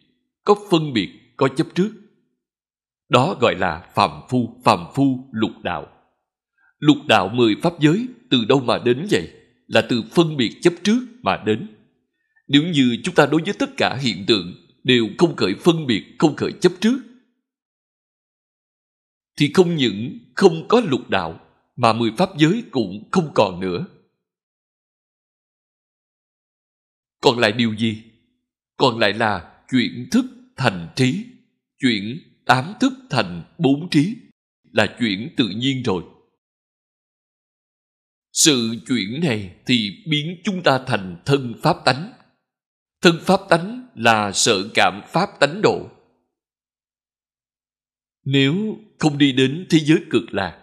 có 0.45 0.55
phân 0.71 0.93
biệt, 0.93 1.11
có 1.37 1.49
chấp 1.49 1.67
trước. 1.75 1.91
Đó 3.09 3.37
gọi 3.41 3.55
là 3.55 3.91
phạm 3.95 4.11
phu, 4.29 4.61
phạm 4.65 4.87
phu 4.95 5.29
lục 5.33 5.51
đạo. 5.63 5.87
Lục 6.79 6.97
đạo 7.09 7.29
mười 7.29 7.57
pháp 7.63 7.73
giới 7.81 8.09
từ 8.31 8.45
đâu 8.45 8.61
mà 8.61 8.79
đến 8.79 9.07
vậy? 9.11 9.33
Là 9.67 9.87
từ 9.89 10.03
phân 10.11 10.37
biệt 10.37 10.59
chấp 10.63 10.73
trước 10.83 11.01
mà 11.23 11.43
đến. 11.47 11.77
Nếu 12.49 12.63
như 12.63 12.97
chúng 13.05 13.15
ta 13.15 13.27
đối 13.27 13.43
với 13.43 13.55
tất 13.59 13.71
cả 13.77 13.99
hiện 14.01 14.25
tượng 14.27 14.55
đều 14.85 15.07
không 15.19 15.37
khởi 15.37 15.55
phân 15.55 15.87
biệt, 15.87 16.05
không 16.19 16.37
khởi 16.37 16.53
chấp 16.61 16.73
trước, 16.81 16.99
thì 19.37 19.51
không 19.55 19.77
những 19.77 20.19
không 20.35 20.69
có 20.69 20.81
lục 20.81 21.11
đạo 21.11 21.41
mà 21.77 21.93
mười 21.93 22.13
pháp 22.17 22.31
giới 22.39 22.65
cũng 22.71 23.09
không 23.11 23.31
còn 23.35 23.61
nữa. 23.61 23.87
Còn 27.21 27.39
lại 27.39 27.53
điều 27.53 27.77
gì? 27.77 28.03
Còn 28.77 28.99
lại 28.99 29.13
là 29.13 29.54
chuyển 29.71 30.09
thức 30.11 30.25
thành 30.57 30.89
trí, 30.97 31.25
chuyển 31.79 32.21
tám 32.47 32.75
thức 32.81 32.93
thành 33.11 33.43
bốn 33.59 33.91
trí, 33.91 34.17
là 34.73 34.97
chuyển 35.01 35.35
tự 35.37 35.49
nhiên 35.49 35.83
rồi. 35.83 36.05
Sự 38.33 38.77
chuyển 38.89 39.21
này 39.21 39.57
thì 39.67 40.05
biến 40.11 40.41
chúng 40.45 40.63
ta 40.63 40.85
thành 40.87 41.23
thân 41.25 41.55
pháp 41.63 41.77
tánh. 41.85 42.13
Thân 43.01 43.19
pháp 43.21 43.41
tánh 43.49 43.89
là 43.95 44.33
sợ 44.33 44.71
cảm 44.75 45.03
pháp 45.09 45.29
tánh 45.41 45.63
độ. 45.63 45.91
Nếu 48.25 48.79
không 48.99 49.19
đi 49.19 49.33
đến 49.33 49.67
thế 49.71 49.79
giới 49.79 49.99
cực 50.11 50.35
lạc, 50.35 50.61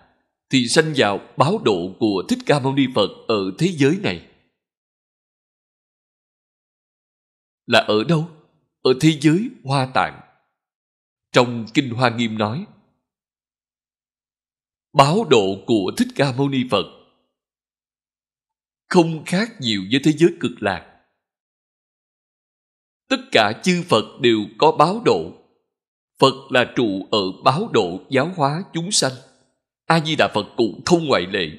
thì 0.49 0.67
sanh 0.67 0.93
vào 0.95 1.19
báo 1.37 1.61
độ 1.65 1.95
của 1.99 2.23
Thích 2.29 2.39
Ca 2.45 2.59
Mâu 2.59 2.75
Ni 2.75 2.85
Phật 2.95 3.09
ở 3.27 3.51
thế 3.59 3.67
giới 3.67 3.97
này. 4.03 4.27
Là 7.65 7.79
ở 7.79 8.03
đâu? 8.03 8.40
Ở 8.81 8.93
thế 9.01 9.17
giới 9.21 9.49
Hoa 9.63 9.91
Tạng. 9.93 10.21
Trong 11.31 11.65
Kinh 11.73 11.89
Hoa 11.89 12.09
Nghiêm 12.09 12.37
nói, 12.37 12.65
báo 14.93 15.25
độ 15.29 15.63
của 15.67 15.91
Thích 15.97 16.07
Ca 16.15 16.31
Mâu 16.37 16.49
Ni 16.49 16.59
Phật 16.71 17.01
không 18.91 19.23
khác 19.25 19.51
nhiều 19.59 19.81
với 19.91 20.01
thế 20.03 20.11
giới 20.11 20.29
cực 20.39 20.51
lạc. 20.59 20.99
Tất 23.09 23.17
cả 23.31 23.61
chư 23.63 23.83
Phật 23.89 24.21
đều 24.21 24.39
có 24.57 24.71
báo 24.71 25.01
độ. 25.05 25.31
Phật 26.19 26.33
là 26.49 26.73
trụ 26.75 27.07
ở 27.11 27.19
báo 27.43 27.69
độ 27.73 27.99
giáo 28.09 28.31
hóa 28.35 28.63
chúng 28.73 28.91
sanh. 28.91 29.11
A-di-đà 29.85 30.27
Phật 30.33 30.45
cũng 30.57 30.81
không 30.85 31.07
ngoại 31.07 31.25
lệ. 31.27 31.49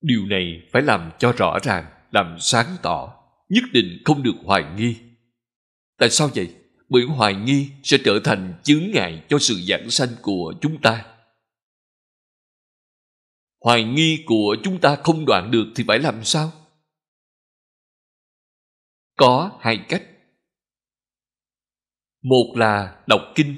Điều 0.00 0.26
này 0.26 0.62
phải 0.72 0.82
làm 0.82 1.10
cho 1.18 1.32
rõ 1.32 1.58
ràng, 1.62 1.84
làm 2.10 2.36
sáng 2.40 2.76
tỏ, 2.82 3.24
nhất 3.48 3.64
định 3.72 4.02
không 4.04 4.22
được 4.22 4.34
hoài 4.44 4.64
nghi. 4.76 4.96
Tại 5.98 6.10
sao 6.10 6.30
vậy? 6.34 6.54
Bởi 6.88 7.02
hoài 7.02 7.34
nghi 7.34 7.70
sẽ 7.82 7.98
trở 8.04 8.20
thành 8.24 8.54
chướng 8.62 8.90
ngại 8.94 9.24
cho 9.28 9.38
sự 9.38 9.54
giảng 9.54 9.90
sanh 9.90 10.08
của 10.22 10.54
chúng 10.60 10.80
ta. 10.80 11.16
Hoài 13.60 13.84
nghi 13.84 14.22
của 14.26 14.56
chúng 14.62 14.80
ta 14.80 14.96
không 14.96 15.26
đoạn 15.26 15.50
được 15.50 15.66
thì 15.76 15.84
phải 15.88 15.98
làm 15.98 16.24
sao? 16.24 16.52
Có 19.16 19.58
hai 19.60 19.84
cách. 19.88 20.02
Một 22.22 22.54
là 22.56 23.02
đọc 23.06 23.20
kinh. 23.34 23.56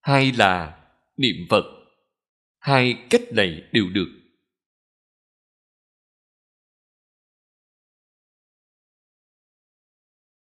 Hai 0.00 0.32
là 0.32 0.80
niệm 1.16 1.36
Phật. 1.50 1.64
Hai 2.58 3.06
cách 3.10 3.22
này 3.32 3.62
đều 3.72 3.84
được. 3.92 4.17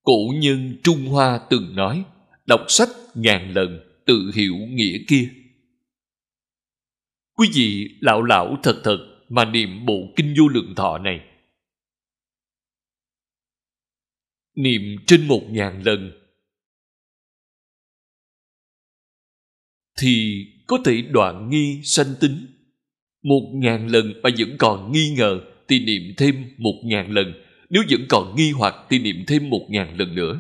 Cổ 0.04 0.34
nhân 0.36 0.78
Trung 0.84 1.06
Hoa 1.06 1.40
từng 1.50 1.76
nói, 1.76 2.06
Đọc 2.46 2.62
sách 2.68 2.90
ngàn 3.16 3.54
lần 3.54 3.80
tự 4.06 4.32
hiểu 4.36 4.56
nghĩa 4.56 4.98
kia. 5.08 5.30
Quý 7.34 7.50
vị 7.54 7.98
lão 8.02 8.24
lão 8.24 8.58
thật 8.64 8.82
thật 8.84 8.98
mà 9.30 9.46
niệm 9.46 9.86
bộ 9.86 10.14
kinh 10.16 10.34
vô 10.40 10.48
lượng 10.48 10.74
thọ 10.76 10.98
này. 10.98 11.22
Niệm 14.56 14.82
trên 15.08 15.28
một 15.28 15.42
ngàn 15.50 15.84
lần. 15.84 16.12
Thì 20.00 20.46
có 20.68 20.78
thể 20.86 21.02
đoạn 21.02 21.50
nghi 21.50 21.82
sanh 21.84 22.14
tính. 22.20 22.48
Một 23.24 23.52
ngàn 23.54 23.88
lần 23.88 24.14
mà 24.24 24.30
vẫn 24.40 24.56
còn 24.60 24.92
nghi 24.92 25.14
ngờ 25.18 25.42
Thì 25.68 25.80
niệm 25.86 26.14
thêm 26.18 26.56
một 26.58 26.82
ngàn 26.84 27.12
lần 27.12 27.34
nếu 27.72 27.84
vẫn 27.90 28.02
còn 28.10 28.36
nghi 28.36 28.52
hoặc 28.52 28.76
thì 28.90 29.00
niệm 29.00 29.24
thêm 29.28 29.50
một 29.50 29.68
ngàn 29.70 29.98
lần 29.98 30.16
nữa. 30.16 30.40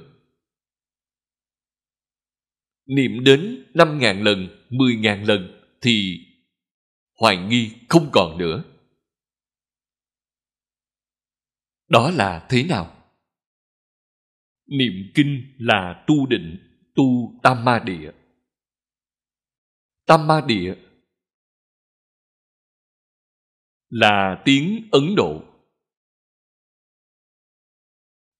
Niệm 2.86 3.24
đến 3.24 3.72
năm 3.74 4.00
ngàn 4.00 4.24
lần, 4.24 4.66
mười 4.70 4.96
ngàn 4.96 5.24
lần 5.24 5.62
thì 5.82 6.20
hoài 7.20 7.38
nghi 7.38 7.72
không 7.90 8.10
còn 8.14 8.38
nữa. 8.38 8.64
Đó 11.88 12.12
là 12.12 12.48
thế 12.50 12.64
nào? 12.64 13.14
Niệm 14.66 14.94
kinh 15.16 15.56
là 15.58 16.04
tu 16.08 16.26
định, 16.26 16.58
tu 16.96 17.40
tam 17.44 17.66
ma 17.66 17.84
địa. 17.86 18.12
Tam 20.06 20.28
ma 20.28 20.42
địa 20.48 20.76
là 23.90 24.42
tiếng 24.46 24.90
Ấn 24.92 25.16
Độ 25.16 25.51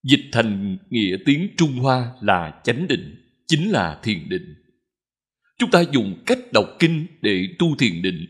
Dịch 0.04 0.30
thành 0.32 0.78
nghĩa 0.90 1.18
tiếng 1.26 1.54
Trung 1.58 1.72
Hoa 1.72 2.16
là 2.22 2.62
chánh 2.64 2.88
định, 2.88 3.34
chính 3.48 3.72
là 3.72 4.00
thiền 4.04 4.30
định. 4.30 4.56
Chúng 5.58 5.72
ta 5.72 5.84
dùng 5.94 6.24
cách 6.26 6.40
đọc 6.54 6.66
kinh 6.80 7.08
để 7.22 7.56
tu 7.60 7.76
thiền 7.80 8.02
định. 8.02 8.26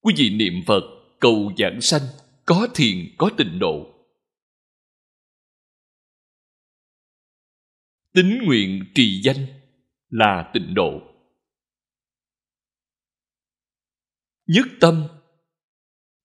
Quý 0.00 0.14
vị 0.16 0.30
niệm 0.30 0.54
Phật, 0.66 0.82
cầu 1.20 1.52
giảng 1.58 1.80
sanh, 1.80 2.02
có 2.44 2.68
thiền, 2.74 3.14
có 3.18 3.30
tịnh 3.36 3.58
độ. 3.58 3.94
Tính 8.12 8.38
nguyện 8.44 8.84
trì 8.94 9.20
danh 9.22 9.46
là 10.08 10.50
tịnh 10.54 10.74
độ. 10.74 11.00
Nhất 14.46 14.66
tâm 14.80 15.04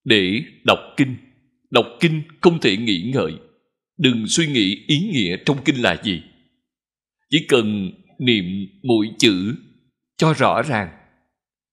để 0.04 0.42
đọc 0.64 0.78
kinh 0.96 1.16
Đọc 1.70 1.86
kinh 2.00 2.22
không 2.40 2.60
thể 2.60 2.76
nghĩ 2.76 3.10
ngợi. 3.14 3.32
Đừng 3.98 4.26
suy 4.26 4.46
nghĩ 4.46 4.84
ý 4.86 4.98
nghĩa 5.12 5.36
trong 5.46 5.58
kinh 5.64 5.82
là 5.82 6.02
gì. 6.04 6.22
Chỉ 7.30 7.46
cần 7.48 7.90
niệm 8.18 8.44
mỗi 8.82 9.10
chữ 9.18 9.54
cho 10.16 10.32
rõ 10.32 10.62
ràng. 10.62 10.88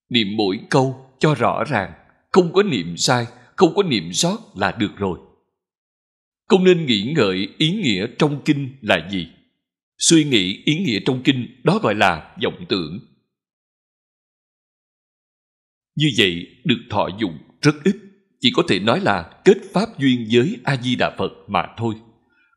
niệm 0.09 0.27
mỗi 0.37 0.59
câu 0.69 1.15
cho 1.19 1.35
rõ 1.35 1.63
ràng 1.63 1.93
không 2.31 2.53
có 2.53 2.63
niệm 2.63 2.97
sai, 2.97 3.25
không 3.55 3.75
có 3.75 3.83
niệm 3.83 4.13
sót 4.13 4.37
là 4.55 4.71
được 4.71 4.97
rồi 4.97 5.19
không 6.47 6.63
nên 6.63 6.85
nghĩ 6.85 7.13
ngợi 7.15 7.49
ý 7.57 7.71
nghĩa 7.71 8.07
trong 8.19 8.41
kinh 8.45 8.75
là 8.81 9.09
gì 9.11 9.27
suy 9.97 10.23
nghĩ 10.23 10.63
ý 10.65 10.77
nghĩa 10.77 10.99
trong 11.05 11.21
kinh, 11.23 11.61
đó 11.63 11.79
gọi 11.83 11.95
là 11.95 12.35
vọng 12.43 12.65
tưởng 12.69 12.99
như 15.95 16.07
vậy 16.17 16.47
được 16.63 16.79
thọ 16.89 17.09
dụng 17.19 17.37
rất 17.61 17.75
ít 17.83 17.95
chỉ 18.45 18.51
có 18.55 18.63
thể 18.67 18.79
nói 18.79 18.99
là 18.99 19.41
kết 19.45 19.57
pháp 19.73 19.99
duyên 19.99 20.27
với 20.31 20.57
a 20.63 20.77
di 20.77 20.95
đà 20.95 21.15
phật 21.17 21.31
mà 21.47 21.65
thôi. 21.77 21.95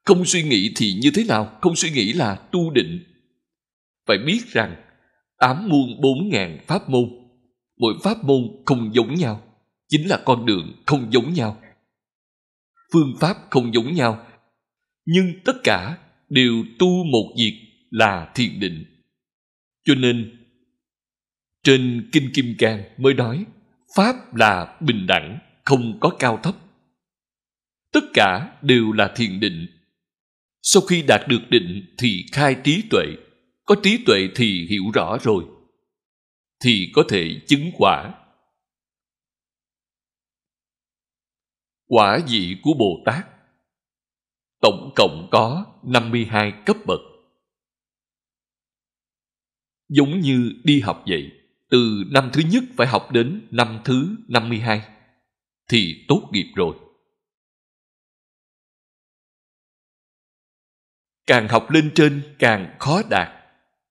Không 0.05 0.25
suy 0.25 0.43
nghĩ 0.43 0.73
thì 0.77 0.93
như 0.93 1.11
thế 1.15 1.25
nào? 1.29 1.59
Không 1.61 1.77
suy 1.77 1.91
nghĩ 1.91 2.13
là 2.13 2.35
tu 2.35 2.71
định. 2.71 3.05
Phải 4.07 4.19
biết 4.27 4.41
rằng, 4.53 4.77
tám 5.39 5.69
muôn 5.69 6.01
bốn 6.01 6.29
ngàn 6.29 6.59
pháp 6.67 6.89
môn, 6.89 7.11
mỗi 7.79 7.95
pháp 8.03 8.25
môn 8.25 8.43
không 8.67 8.95
giống 8.95 9.15
nhau, 9.15 9.43
chính 9.89 10.09
là 10.09 10.23
con 10.25 10.47
đường 10.47 10.83
không 10.87 11.13
giống 11.13 11.33
nhau. 11.33 11.63
Phương 12.93 13.15
pháp 13.21 13.37
không 13.51 13.75
giống 13.75 13.95
nhau, 13.95 14.27
nhưng 15.07 15.33
tất 15.45 15.57
cả 15.65 15.99
đều 16.29 16.65
tu 16.79 17.05
một 17.05 17.35
việc 17.39 17.61
là 17.91 18.33
thiền 18.35 18.61
định. 18.61 18.85
Cho 19.85 19.95
nên, 19.95 20.47
trên 21.63 22.09
kinh 22.13 22.31
kim 22.35 22.55
cang 22.59 22.83
mới 22.97 23.15
nói, 23.15 23.45
pháp 23.97 24.35
là 24.35 24.79
bình 24.81 25.07
đẳng 25.07 25.39
không 25.69 25.99
có 26.01 26.17
cao 26.19 26.41
thấp. 26.43 26.57
Tất 27.93 28.01
cả 28.15 28.59
đều 28.63 28.93
là 28.93 29.13
thiền 29.17 29.41
định. 29.41 29.67
Sau 30.63 30.83
khi 30.83 31.03
đạt 31.03 31.21
được 31.29 31.41
định 31.51 31.95
thì 31.99 32.25
khai 32.33 32.57
trí 32.65 32.85
tuệ, 32.91 33.05
có 33.65 33.77
trí 33.83 34.05
tuệ 34.07 34.29
thì 34.35 34.67
hiểu 34.71 34.83
rõ 34.95 35.19
rồi, 35.23 35.45
thì 36.65 36.91
có 36.95 37.05
thể 37.09 37.41
chứng 37.47 37.71
quả. 37.79 38.15
Quả 41.87 42.21
vị 42.29 42.57
của 42.63 42.73
bồ 42.79 43.03
tát, 43.07 43.27
tổng 44.61 44.93
cộng 44.97 45.29
có 45.31 45.67
52 45.83 46.53
cấp 46.67 46.77
bậc. 46.87 47.01
Giống 49.89 50.21
như 50.21 50.53
đi 50.65 50.81
học 50.81 51.05
vậy, 51.07 51.31
từ 51.71 52.05
năm 52.11 52.31
thứ 52.33 52.43
nhất 52.51 52.65
phải 52.77 52.87
học 52.87 53.09
đến 53.13 53.49
năm 53.51 53.81
thứ 53.85 54.17
52 54.29 54.98
thì 55.69 56.05
tốt 56.09 56.29
nghiệp 56.33 56.53
rồi. 56.57 56.77
Càng 61.27 61.49
học 61.49 61.71
lên 61.71 61.93
trên, 61.95 62.35
càng 62.39 62.77
khó 62.79 63.03
đạt, 63.11 63.29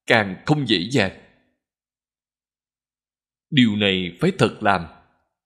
càng 0.05 0.43
không 0.45 0.67
dễ 0.67 0.77
dàng. 0.91 1.23
Điều 3.49 3.75
này 3.75 4.17
phải 4.21 4.31
thật 4.39 4.57
làm. 4.61 4.85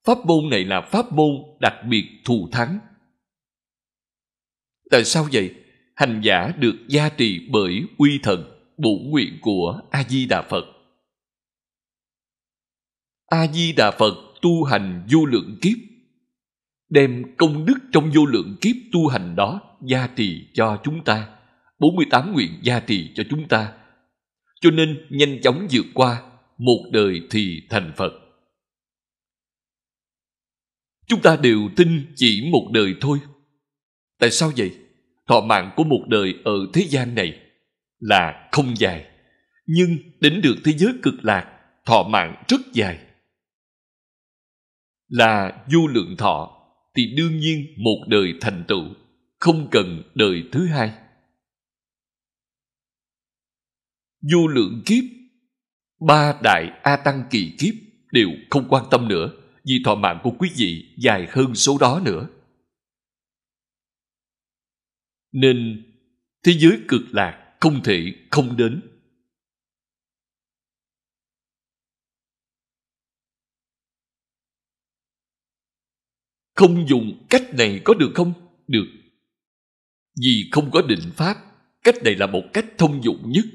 Pháp 0.03 0.17
môn 0.25 0.49
này 0.49 0.65
là 0.65 0.81
pháp 0.81 1.11
môn 1.11 1.31
đặc 1.59 1.73
biệt 1.89 2.21
thù 2.25 2.49
thắng. 2.51 2.79
Tại 4.91 5.05
sao 5.05 5.27
vậy? 5.31 5.55
Hành 5.95 6.21
giả 6.23 6.53
được 6.57 6.75
gia 6.87 7.09
trì 7.09 7.49
bởi 7.51 7.83
uy 7.97 8.19
thần, 8.23 8.69
bổ 8.77 8.99
nguyện 9.03 9.39
của 9.41 9.81
a 9.91 10.03
di 10.03 10.25
đà 10.25 10.41
phật. 10.49 10.65
A 13.25 13.47
di 13.47 13.73
đà 13.73 13.91
phật 13.91 14.13
tu 14.41 14.63
hành 14.63 15.07
vô 15.11 15.25
lượng 15.25 15.57
kiếp 15.61 15.90
đem 16.91 17.35
công 17.37 17.65
đức 17.65 17.77
trong 17.91 18.11
vô 18.15 18.25
lượng 18.25 18.57
kiếp 18.61 18.75
tu 18.91 19.07
hành 19.07 19.35
đó 19.35 19.61
gia 19.81 20.07
trì 20.07 20.47
cho 20.53 20.81
chúng 20.83 21.03
ta. 21.03 21.27
48 21.79 22.33
nguyện 22.33 22.59
gia 22.63 22.79
trì 22.79 23.11
cho 23.15 23.23
chúng 23.29 23.47
ta. 23.47 23.73
Cho 24.61 24.71
nên 24.71 25.07
nhanh 25.09 25.41
chóng 25.41 25.67
vượt 25.71 25.85
qua 25.93 26.21
một 26.57 26.89
đời 26.91 27.21
thì 27.29 27.61
thành 27.69 27.93
phật. 27.97 28.13
Chúng 31.07 31.21
ta 31.21 31.35
đều 31.35 31.69
tin 31.75 32.13
chỉ 32.15 32.49
một 32.51 32.69
đời 32.73 32.95
thôi. 33.01 33.19
Tại 34.19 34.31
sao 34.31 34.51
vậy? 34.57 34.77
Thọ 35.27 35.41
mạng 35.41 35.71
của 35.75 35.83
một 35.83 36.03
đời 36.07 36.35
ở 36.43 36.53
thế 36.73 36.85
gian 36.89 37.15
này 37.15 37.39
là 37.99 38.49
không 38.51 38.77
dài. 38.77 39.05
Nhưng 39.65 39.97
đến 40.19 40.41
được 40.41 40.55
thế 40.63 40.71
giới 40.73 40.93
cực 41.03 41.25
lạc, 41.25 41.59
thọ 41.85 42.03
mạng 42.03 42.43
rất 42.47 42.61
dài. 42.73 42.99
Là 45.07 45.63
vô 45.73 45.87
lượng 45.87 46.15
thọ 46.17 46.60
thì 46.95 47.13
đương 47.17 47.39
nhiên 47.39 47.73
một 47.77 48.05
đời 48.07 48.33
thành 48.41 48.63
tựu, 48.67 48.83
không 49.39 49.67
cần 49.71 50.03
đời 50.15 50.43
thứ 50.51 50.65
hai. 50.65 50.93
Vô 54.31 54.47
lượng 54.47 54.81
kiếp, 54.85 55.03
ba 56.07 56.39
đại 56.43 56.79
a 56.83 56.97
tăng 56.97 57.23
kỳ 57.29 57.55
kiếp 57.59 57.73
đều 58.11 58.29
không 58.49 58.67
quan 58.69 58.85
tâm 58.91 59.07
nữa, 59.07 59.31
vì 59.65 59.81
thọ 59.85 59.95
mạng 59.95 60.19
của 60.23 60.31
quý 60.39 60.49
vị 60.55 60.95
dài 60.97 61.27
hơn 61.29 61.55
số 61.55 61.77
đó 61.81 62.01
nữa. 62.05 62.27
Nên 65.31 65.83
thế 66.43 66.51
giới 66.51 66.79
cực 66.87 67.01
lạc 67.11 67.57
không 67.59 67.83
thể 67.83 68.13
không 68.31 68.57
đến. 68.57 68.81
Không 76.61 76.87
dùng 76.87 77.25
cách 77.29 77.53
này 77.53 77.81
có 77.85 77.93
được 77.93 78.11
không? 78.15 78.33
Được. 78.67 78.85
Vì 80.21 80.49
không 80.51 80.71
có 80.71 80.81
định 80.81 81.11
pháp, 81.15 81.35
cách 81.83 81.95
này 82.03 82.15
là 82.15 82.27
một 82.27 82.43
cách 82.53 82.65
thông 82.77 83.03
dụng 83.03 83.31
nhất, 83.31 83.45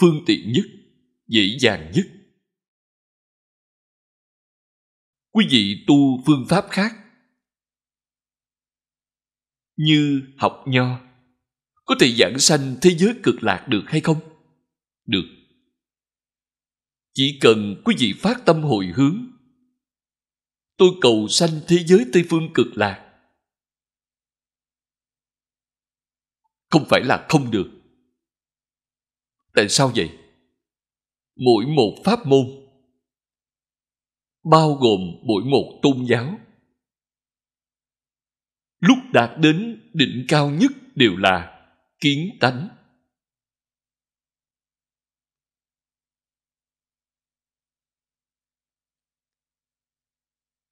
phương 0.00 0.22
tiện 0.26 0.52
nhất, 0.52 0.64
dễ 1.26 1.56
dàng 1.60 1.92
nhất. 1.94 2.06
Quý 5.30 5.46
vị 5.50 5.84
tu 5.86 5.94
phương 6.26 6.46
pháp 6.48 6.64
khác 6.70 6.92
như 9.76 10.22
học 10.38 10.64
nho, 10.66 11.00
có 11.84 11.94
thể 12.00 12.14
giảng 12.18 12.38
sanh 12.38 12.76
thế 12.82 12.90
giới 12.90 13.14
cực 13.22 13.42
lạc 13.42 13.66
được 13.68 13.84
hay 13.86 14.00
không? 14.00 14.20
Được. 15.06 15.26
Chỉ 17.14 17.38
cần 17.40 17.82
quý 17.84 17.94
vị 17.98 18.14
phát 18.18 18.46
tâm 18.46 18.62
hồi 18.62 18.86
hướng 18.94 19.39
tôi 20.80 20.90
cầu 21.00 21.28
sanh 21.28 21.60
thế 21.68 21.84
giới 21.86 22.06
tây 22.12 22.24
phương 22.30 22.50
cực 22.54 22.66
lạc. 22.74 23.20
Không 26.70 26.84
phải 26.88 27.00
là 27.04 27.26
không 27.28 27.50
được. 27.50 27.70
Tại 29.54 29.68
sao 29.68 29.92
vậy? 29.96 30.18
Mỗi 31.36 31.66
một 31.66 31.96
pháp 32.04 32.26
môn, 32.26 32.46
bao 34.50 34.74
gồm 34.74 35.00
mỗi 35.22 35.44
một 35.44 35.78
tôn 35.82 36.06
giáo, 36.08 36.38
lúc 38.80 38.98
đạt 39.12 39.30
đến 39.38 39.90
đỉnh 39.94 40.24
cao 40.28 40.50
nhất 40.50 40.70
đều 40.94 41.16
là 41.16 41.66
kiến 42.00 42.36
tánh. 42.40 42.68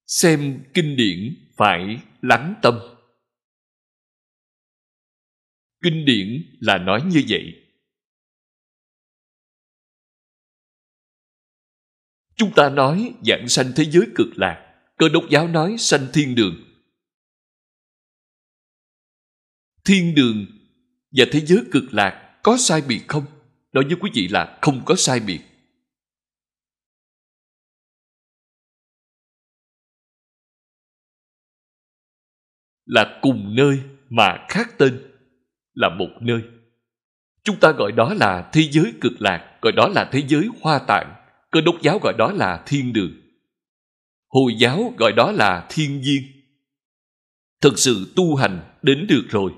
Xem 0.09 0.63
kinh 0.73 0.95
điển 0.95 1.35
phải 1.57 2.01
lắng 2.21 2.55
tâm. 2.61 2.79
Kinh 5.83 6.05
điển 6.05 6.57
là 6.59 6.77
nói 6.77 7.01
như 7.05 7.23
vậy. 7.29 7.65
Chúng 12.35 12.51
ta 12.55 12.69
nói 12.69 13.13
dạng 13.27 13.47
sanh 13.47 13.71
thế 13.75 13.85
giới 13.85 14.07
cực 14.15 14.27
lạc, 14.35 14.83
cơ 14.97 15.09
đốc 15.09 15.23
giáo 15.29 15.47
nói 15.47 15.75
sanh 15.79 16.07
thiên 16.13 16.35
đường. 16.35 16.55
Thiên 19.85 20.15
đường 20.15 20.45
và 21.11 21.25
thế 21.31 21.39
giới 21.45 21.59
cực 21.71 21.93
lạc 21.93 22.39
có 22.43 22.57
sai 22.57 22.81
biệt 22.87 23.01
không? 23.07 23.25
Nói 23.71 23.83
với 23.83 23.95
quý 23.99 24.11
vị 24.13 24.27
là 24.27 24.59
không 24.61 24.81
có 24.85 24.95
sai 24.95 25.19
biệt. 25.19 25.48
Là 32.89 33.19
cùng 33.21 33.55
nơi 33.55 33.79
mà 34.09 34.45
khác 34.47 34.77
tên, 34.77 34.99
là 35.73 35.89
một 35.89 36.09
nơi. 36.21 36.41
Chúng 37.43 37.59
ta 37.59 37.71
gọi 37.71 37.91
đó 37.91 38.13
là 38.13 38.49
thế 38.53 38.61
giới 38.71 38.93
cực 39.01 39.13
lạc, 39.19 39.57
gọi 39.61 39.71
đó 39.71 39.87
là 39.87 40.09
thế 40.11 40.23
giới 40.27 40.47
hoa 40.61 40.79
tạng, 40.87 41.15
cơ 41.51 41.61
đốc 41.61 41.81
giáo 41.81 41.99
gọi 42.03 42.13
đó 42.17 42.31
là 42.31 42.63
thiên 42.67 42.93
đường. 42.93 43.11
Hồi 44.27 44.55
giáo 44.57 44.93
gọi 44.97 45.13
đó 45.13 45.31
là 45.31 45.67
thiên 45.69 46.01
nhiên. 46.01 46.21
thực 47.61 47.79
sự 47.79 48.13
tu 48.15 48.35
hành 48.35 48.59
đến 48.81 49.07
được 49.09 49.23
rồi. 49.29 49.51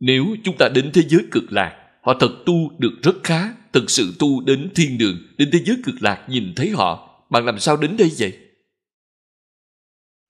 Nếu 0.00 0.26
chúng 0.44 0.56
ta 0.58 0.68
đến 0.68 0.90
thế 0.94 1.02
giới 1.02 1.24
cực 1.30 1.52
lạc, 1.52 1.90
họ 2.02 2.16
thật 2.20 2.42
tu 2.46 2.54
được 2.78 2.92
rất 3.02 3.14
khá, 3.24 3.54
thực 3.72 3.90
sự 3.90 4.14
tu 4.18 4.44
đến 4.44 4.70
thiên 4.74 4.98
đường, 4.98 5.16
đến 5.38 5.50
thế 5.52 5.58
giới 5.64 5.76
cực 5.84 5.94
lạc 6.00 6.26
nhìn 6.28 6.52
thấy 6.56 6.70
họ, 6.70 7.22
bạn 7.30 7.44
làm 7.44 7.58
sao 7.58 7.76
đến 7.76 7.96
đây 7.96 8.10
vậy? 8.18 8.45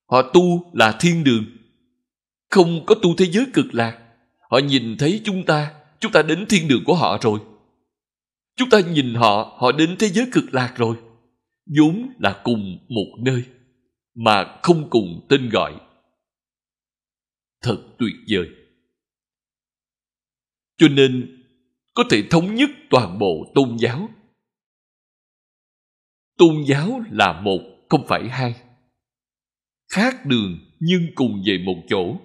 Họ 0.06 0.22
tu 0.22 0.70
là 0.72 0.96
thiên 1.00 1.24
đường 1.24 1.44
không 2.50 2.86
có 2.86 2.94
tu 3.02 3.14
thế 3.16 3.26
giới 3.26 3.46
cực 3.54 3.74
lạc 3.74 3.98
họ 4.50 4.58
nhìn 4.58 4.96
thấy 4.98 5.20
chúng 5.24 5.44
ta 5.44 5.74
chúng 6.00 6.12
ta 6.12 6.22
đến 6.22 6.46
thiên 6.48 6.68
đường 6.68 6.82
của 6.86 6.94
họ 6.94 7.18
rồi 7.22 7.40
Chúng 8.56 8.70
ta 8.70 8.80
nhìn 8.80 9.14
họ, 9.14 9.56
họ 9.58 9.72
đến 9.72 9.96
thế 9.98 10.08
giới 10.08 10.26
cực 10.32 10.54
lạc 10.54 10.74
rồi. 10.76 10.96
vốn 11.78 12.12
là 12.18 12.40
cùng 12.44 12.78
một 12.88 13.16
nơi, 13.18 13.44
mà 14.14 14.58
không 14.62 14.90
cùng 14.90 15.26
tên 15.28 15.48
gọi. 15.48 15.80
Thật 17.62 17.82
tuyệt 17.98 18.14
vời. 18.30 18.48
Cho 20.76 20.88
nên, 20.88 21.42
có 21.94 22.04
thể 22.10 22.22
thống 22.30 22.54
nhất 22.54 22.70
toàn 22.90 23.18
bộ 23.18 23.52
tôn 23.54 23.76
giáo. 23.78 24.08
Tôn 26.38 26.64
giáo 26.66 27.00
là 27.10 27.40
một, 27.40 27.60
không 27.88 28.06
phải 28.06 28.28
hai. 28.28 28.54
Khác 29.88 30.26
đường 30.26 30.58
nhưng 30.80 31.06
cùng 31.14 31.42
về 31.46 31.58
một 31.64 31.82
chỗ. 31.88 32.16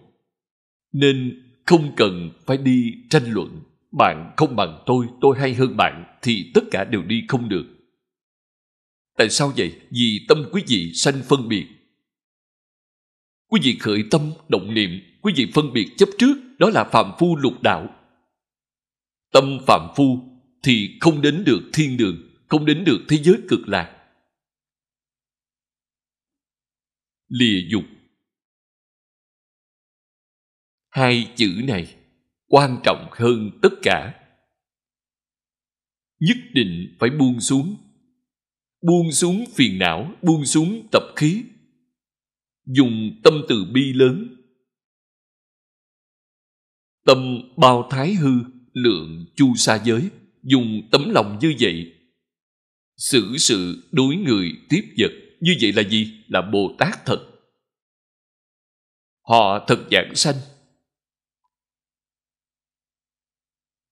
Nên 0.93 1.43
không 1.65 1.93
cần 1.95 2.31
phải 2.45 2.57
đi 2.57 2.93
tranh 3.09 3.31
luận, 3.31 3.59
bạn 3.91 4.33
không 4.37 4.55
bằng 4.55 4.83
tôi 4.85 5.05
tôi 5.21 5.39
hay 5.39 5.53
hơn 5.53 5.77
bạn 5.77 6.17
thì 6.21 6.51
tất 6.53 6.61
cả 6.71 6.83
đều 6.83 7.03
đi 7.03 7.23
không 7.27 7.49
được. 7.49 7.65
Tại 9.17 9.29
sao 9.29 9.53
vậy? 9.57 9.73
Vì 9.89 10.25
tâm 10.27 10.45
quý 10.51 10.63
vị 10.67 10.91
sanh 10.93 11.21
phân 11.29 11.47
biệt. 11.47 11.65
Quý 13.47 13.59
vị 13.63 13.77
khởi 13.79 14.03
tâm 14.11 14.21
động 14.49 14.73
niệm, 14.73 14.89
quý 15.21 15.33
vị 15.35 15.51
phân 15.53 15.73
biệt 15.73 15.87
chấp 15.97 16.09
trước, 16.17 16.33
đó 16.57 16.69
là 16.69 16.83
phạm 16.83 17.11
phu 17.19 17.35
lục 17.35 17.61
đạo. 17.61 17.89
Tâm 19.31 19.57
phạm 19.67 19.87
phu 19.95 20.19
thì 20.63 20.97
không 20.99 21.21
đến 21.21 21.43
được 21.45 21.61
thiên 21.73 21.97
đường, 21.97 22.17
không 22.47 22.65
đến 22.65 22.83
được 22.83 22.99
thế 23.09 23.17
giới 23.17 23.35
cực 23.47 23.67
lạc. 23.67 24.00
Lìa 27.31 27.67
dục. 27.71 27.83
Hai 30.89 31.33
chữ 31.35 31.61
này 31.63 31.95
quan 32.47 32.79
trọng 32.83 33.09
hơn 33.11 33.51
tất 33.61 33.69
cả. 33.81 34.25
Nhất 36.19 36.37
định 36.53 36.95
phải 36.99 37.09
buông 37.09 37.39
xuống. 37.39 37.75
Buông 38.81 39.11
xuống 39.11 39.45
phiền 39.55 39.79
não, 39.79 40.15
buông 40.21 40.45
xuống 40.45 40.87
tập 40.91 41.03
khí. 41.15 41.43
Dùng 42.65 43.21
tâm 43.23 43.33
từ 43.49 43.65
bi 43.73 43.93
lớn. 43.93 44.35
Tâm 47.05 47.41
bao 47.57 47.87
thái 47.91 48.13
hư, 48.13 48.31
lượng 48.73 49.25
chu 49.35 49.55
sa 49.55 49.81
giới. 49.85 50.09
Dùng 50.43 50.81
tấm 50.91 51.09
lòng 51.09 51.37
như 51.41 51.53
vậy, 51.59 51.93
xử 52.97 53.37
sự 53.37 53.89
đối 53.91 54.15
người 54.15 54.51
tiếp 54.69 54.81
vật 54.97 55.30
như 55.41 55.55
vậy 55.61 55.71
là 55.73 55.89
gì? 55.89 56.23
Là 56.27 56.41
bồ 56.41 56.75
tát 56.79 57.05
thật. 57.05 57.27
Họ 59.21 59.65
thật 59.67 59.87
giảng 59.91 60.15
sanh. 60.15 60.35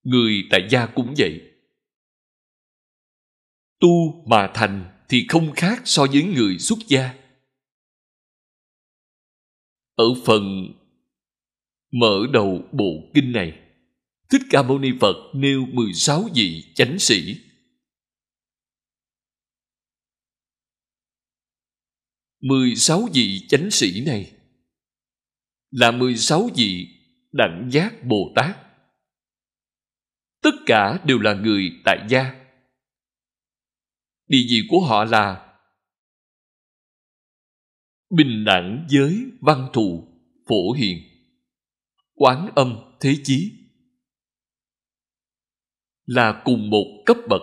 Người 0.03 0.43
tại 0.51 0.67
gia 0.71 0.85
cũng 0.85 1.13
vậy. 1.17 1.41
Tu 3.79 4.23
mà 4.27 4.51
thành 4.53 5.03
thì 5.09 5.25
không 5.29 5.51
khác 5.55 5.81
so 5.85 6.05
với 6.11 6.23
người 6.23 6.57
xuất 6.57 6.79
gia. 6.87 7.13
Ở 9.95 10.05
phần 10.25 10.73
mở 11.91 12.19
đầu 12.33 12.69
bộ 12.71 13.11
kinh 13.13 13.31
này, 13.31 13.59
thích 14.29 14.41
ca 14.49 14.63
mâu 14.63 14.79
ni 14.79 14.89
phật 15.01 15.15
nêu 15.33 15.65
16 15.65 16.29
vị 16.35 16.73
chánh 16.75 16.99
sĩ. 16.99 17.35
Mười 22.41 22.75
sáu 22.75 23.07
vị 23.13 23.45
chánh 23.47 23.71
sĩ 23.71 24.03
này. 24.05 24.31
Là 25.71 25.91
mười 25.91 26.17
sáu 26.17 26.49
vị 26.55 26.87
đẳng 27.31 27.69
giác 27.71 28.03
Bồ 28.03 28.33
Tát. 28.35 28.57
Tất 30.41 30.55
cả 30.65 30.99
đều 31.05 31.19
là 31.19 31.33
người 31.33 31.71
tại 31.85 32.07
gia. 32.09 32.45
Địa 34.27 34.45
vị 34.49 34.61
của 34.69 34.79
họ 34.79 35.05
là 35.05 35.55
bình 38.09 38.45
đẳng 38.45 38.85
giới 38.89 39.25
văn 39.41 39.69
thù 39.73 40.07
phổ 40.47 40.71
hiền, 40.71 40.97
quán 42.13 42.49
âm 42.55 42.75
thế 42.99 43.15
chí. 43.23 43.51
Là 46.05 46.41
cùng 46.45 46.69
một 46.69 47.03
cấp 47.05 47.17
bậc, 47.29 47.41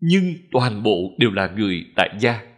nhưng 0.00 0.34
toàn 0.52 0.82
bộ 0.82 1.16
đều 1.18 1.30
là 1.30 1.54
người 1.56 1.84
tại 1.96 2.18
gia. 2.20 2.53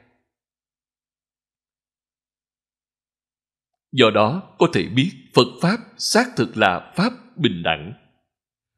Do 3.99 4.11
đó 4.11 4.43
có 4.59 4.67
thể 4.73 4.87
biết 4.89 5.11
phật 5.35 5.49
pháp 5.63 5.77
xác 5.99 6.27
thực 6.37 6.57
là 6.57 6.93
pháp 6.97 7.13
bình 7.37 7.63
đẳng 7.63 7.93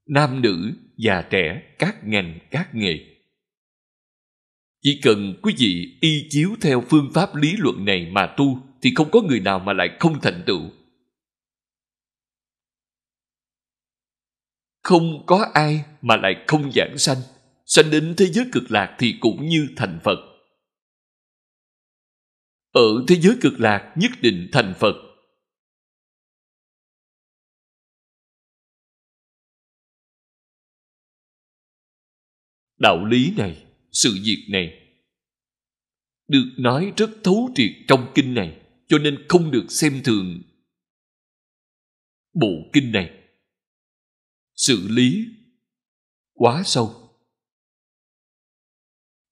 nam 0.09 0.43
nữ, 0.43 0.73
già 0.97 1.23
trẻ, 1.31 1.63
các 1.79 2.05
ngành, 2.05 2.39
các 2.51 2.75
nghề. 2.75 2.99
Chỉ 4.83 5.01
cần 5.03 5.35
quý 5.43 5.55
vị 5.59 5.99
y 6.01 6.27
chiếu 6.31 6.51
theo 6.61 6.85
phương 6.89 7.11
pháp 7.15 7.35
lý 7.35 7.55
luận 7.59 7.85
này 7.85 8.11
mà 8.13 8.35
tu 8.37 8.59
thì 8.83 8.93
không 8.95 9.11
có 9.11 9.21
người 9.21 9.41
nào 9.41 9.59
mà 9.59 9.73
lại 9.73 9.97
không 10.01 10.21
thành 10.21 10.43
tựu. 10.47 10.61
Không 14.83 15.27
có 15.27 15.51
ai 15.55 15.85
mà 16.03 16.17
lại 16.17 16.45
không 16.47 16.73
giảng 16.75 16.99
sanh, 16.99 17.19
sanh 17.67 17.91
đến 17.91 18.15
thế 18.17 18.27
giới 18.27 18.47
cực 18.53 18.71
lạc 18.71 18.97
thì 18.99 19.15
cũng 19.21 19.49
như 19.49 19.69
thành 19.77 19.99
Phật. 20.05 20.19
Ở 22.73 23.05
thế 23.09 23.17
giới 23.17 23.37
cực 23.41 23.61
lạc 23.61 23.95
nhất 23.97 24.11
định 24.21 24.49
thành 24.53 24.75
Phật 24.79 25.08
đạo 32.79 33.05
lý 33.05 33.35
này, 33.37 33.65
sự 33.93 34.19
việc 34.25 34.47
này 34.49 34.89
được 36.29 36.45
nói 36.59 36.93
rất 36.97 37.11
thấu 37.25 37.51
triệt 37.55 37.71
trong 37.89 38.13
kinh 38.15 38.35
này, 38.35 38.61
cho 38.89 38.99
nên 38.99 39.25
không 39.29 39.51
được 39.51 39.65
xem 39.69 40.01
thường 40.05 40.43
bộ 42.35 42.71
kinh 42.73 42.93
này. 42.93 43.11
Xử 44.55 44.89
lý 44.89 45.27
quá 46.33 46.63
sâu. 46.65 46.95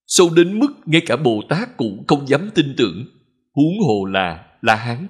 Sâu 0.06 0.30
đến 0.34 0.58
mức 0.58 0.74
ngay 0.86 1.02
cả 1.06 1.16
bồ 1.16 1.42
tát 1.48 1.76
cũng 1.76 2.04
không 2.08 2.28
dám 2.28 2.50
tin 2.54 2.74
tưởng, 2.78 3.06
huống 3.52 3.78
hồ 3.86 4.04
là 4.04 4.58
la 4.62 4.76
hán. 4.76 5.08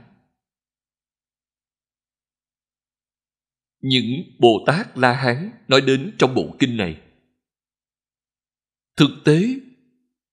Những 3.80 4.36
bồ 4.38 4.64
tát 4.66 4.98
la 4.98 5.12
hán 5.12 5.50
nói 5.68 5.80
đến 5.80 6.14
trong 6.18 6.34
bộ 6.34 6.56
kinh 6.58 6.76
này 6.76 7.05
thực 8.96 9.10
tế, 9.24 9.48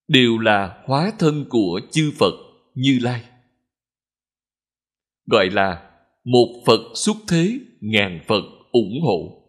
đều 0.08 0.38
là 0.38 0.84
hóa 0.86 1.12
thân 1.20 1.46
của 1.50 1.82
chư 1.92 2.12
phật 2.18 2.34
như 2.74 3.00
lai. 3.02 3.30
Gọi 5.26 5.50
là 5.50 5.92
một 6.24 6.64
phật 6.66 6.92
xuất 6.96 7.18
thế, 7.28 7.60
ngàn 7.82 8.24
phật 8.28 8.44
ủng 8.72 9.02
hộ. 9.02 9.40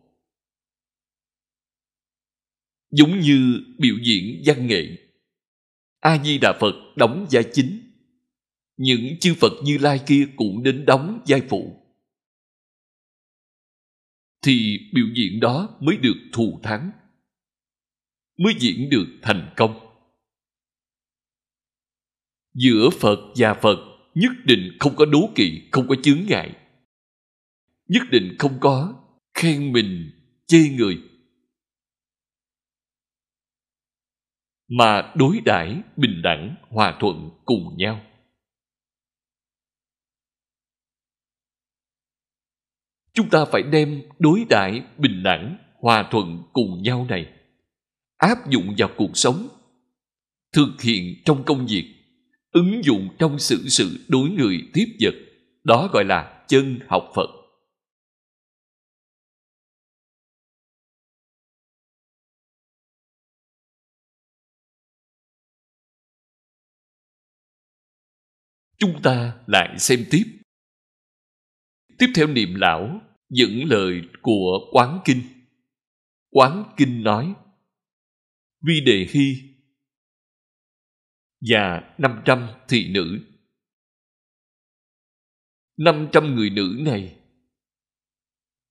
Giống 2.90 3.20
như 3.20 3.60
biểu 3.78 3.96
diễn 4.04 4.42
văn 4.46 4.66
nghệ 4.66 5.04
a 6.04 6.24
di 6.24 6.38
đà 6.38 6.52
phật 6.60 6.74
đóng 6.96 7.26
vai 7.30 7.44
chính. 7.52 7.80
Những 8.76 9.18
chư 9.20 9.34
phật 9.34 9.52
như 9.64 9.78
lai 9.78 10.00
kia 10.06 10.26
cũng 10.36 10.62
đến 10.62 10.84
đóng 10.84 11.20
vai 11.26 11.42
phụ. 11.48 11.76
Thì 14.42 14.78
biểu 14.94 15.06
diễn 15.14 15.40
đó 15.40 15.76
mới 15.80 15.96
được 15.96 16.16
thù 16.32 16.60
thắng 16.62 16.90
mới 18.36 18.54
diễn 18.58 18.90
được 18.90 19.06
thành 19.22 19.52
công. 19.56 19.80
Giữa 22.54 22.90
phật 23.00 23.18
và 23.36 23.54
phật, 23.54 23.76
nhất 24.14 24.32
định 24.44 24.76
không 24.80 24.96
có 24.96 25.04
đố 25.04 25.30
kỵ, 25.34 25.68
không 25.72 25.88
có 25.88 25.96
chướng 26.02 26.20
ngại. 26.28 26.56
Nhất 27.88 28.02
định 28.10 28.36
không 28.38 28.58
có 28.60 29.04
khen 29.34 29.72
mình, 29.72 30.10
chê 30.46 30.58
người. 30.76 31.02
Mà 34.68 35.12
đối 35.16 35.40
đãi, 35.44 35.82
bình 35.96 36.22
đẳng, 36.22 36.56
hòa 36.68 36.96
thuận 37.00 37.30
cùng 37.44 37.76
nhau. 37.76 38.04
Chúng 43.12 43.30
ta 43.30 43.44
phải 43.44 43.62
đem 43.62 44.02
đối 44.18 44.44
đãi, 44.50 44.82
bình 44.98 45.22
đẳng, 45.22 45.58
hòa 45.80 46.08
thuận 46.10 46.42
cùng 46.52 46.82
nhau 46.82 47.06
này 47.08 47.33
áp 48.16 48.50
dụng 48.50 48.74
vào 48.78 48.88
cuộc 48.96 49.16
sống, 49.16 49.48
thực 50.52 50.80
hiện 50.82 51.22
trong 51.24 51.44
công 51.44 51.66
việc, 51.66 51.94
ứng 52.50 52.84
dụng 52.84 53.08
trong 53.18 53.38
sự 53.38 53.68
sự 53.68 54.06
đối 54.08 54.28
người 54.30 54.58
tiếp 54.72 54.96
vật, 55.00 55.14
đó 55.64 55.90
gọi 55.92 56.04
là 56.04 56.44
chân 56.48 56.80
học 56.88 57.12
phật. 57.14 57.44
Chúng 68.78 69.02
ta 69.02 69.38
lại 69.46 69.78
xem 69.78 70.04
tiếp. 70.10 70.24
Tiếp 71.98 72.06
theo 72.14 72.26
niệm 72.26 72.54
lão, 72.54 73.00
dẫn 73.30 73.50
lời 73.64 74.02
của 74.22 74.58
quán 74.72 75.00
kinh. 75.04 75.22
Quán 76.30 76.64
kinh 76.76 77.02
nói 77.02 77.34
Vi 78.66 78.80
Đề 78.80 79.06
Hy 79.10 79.54
và 81.50 81.94
500 81.98 82.48
thị 82.68 82.90
nữ. 82.92 83.18
500 85.76 86.34
người 86.34 86.50
nữ 86.50 86.76
này 86.78 87.16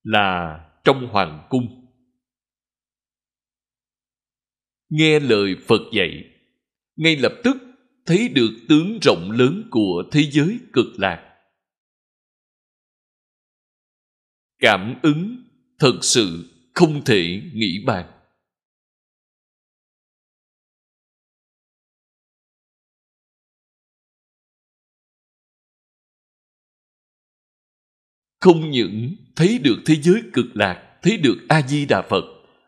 là 0.04 0.60
trong 0.84 1.08
hoàng 1.12 1.48
cung. 1.50 1.96
Nghe 4.90 5.20
lời 5.20 5.56
Phật 5.68 5.82
dạy, 5.94 6.10
ngay 6.96 7.16
lập 7.16 7.34
tức 7.44 7.58
thấy 8.06 8.30
được 8.30 8.52
tướng 8.70 9.00
rộng 9.02 9.32
lớn 9.32 9.68
của 9.72 10.04
thế 10.12 10.22
giới 10.32 10.60
cực 10.74 10.88
lạc. 10.98 11.40
Cảm 14.60 15.00
ứng 15.04 15.44
thật 15.80 16.00
sự 16.02 16.50
không 16.74 17.04
thể 17.06 17.42
nghĩ 17.54 17.84
bàn. 17.86 18.23
Không 28.44 28.72
những 28.72 29.16
thấy 29.36 29.60
được 29.60 29.76
thế 29.86 29.96
giới 29.96 30.22
cực 30.34 30.46
lạc, 30.54 31.00
thấy 31.02 31.18
được 31.18 31.46
a 31.50 31.62
di 31.68 31.86
đà 31.86 32.02
phật. 32.10 32.24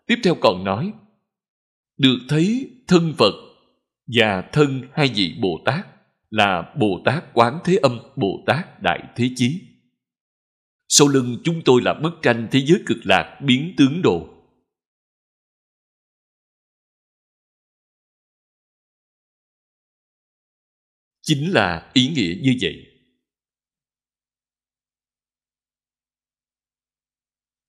Tiếp 0.08 0.16
theo 0.24 0.36
còn 0.42 0.64
nói, 0.64 0.94
được 1.98 2.18
thấy 2.30 2.72
thân 2.88 3.14
phật 3.18 3.34
và 4.08 4.50
thân 4.54 4.82
hai 4.94 5.08
vị 5.16 5.38
bồ 5.42 5.62
tát 5.66 5.88
là 6.30 6.74
bồ 6.80 7.02
tát 7.06 7.24
quán 7.34 7.60
thế 7.66 7.76
âm 7.76 8.00
bồ 8.16 8.44
tát 8.48 8.82
đại 8.82 9.04
thế 9.16 9.30
chí. 9.36 9.62
Sau 10.88 11.08
lưng 11.08 11.38
chúng 11.44 11.62
tôi 11.66 11.82
là 11.82 11.94
bức 11.94 12.14
tranh 12.22 12.48
thế 12.52 12.60
giới 12.66 12.80
cực 12.86 12.98
lạc 13.04 13.40
biến 13.46 13.74
tướng 13.78 14.02
đồ. 14.02 14.30
Chính 21.22 21.52
là 21.52 21.92
ý 21.94 22.08
nghĩa 22.08 22.36
như 22.42 22.56
vậy. 22.62 22.85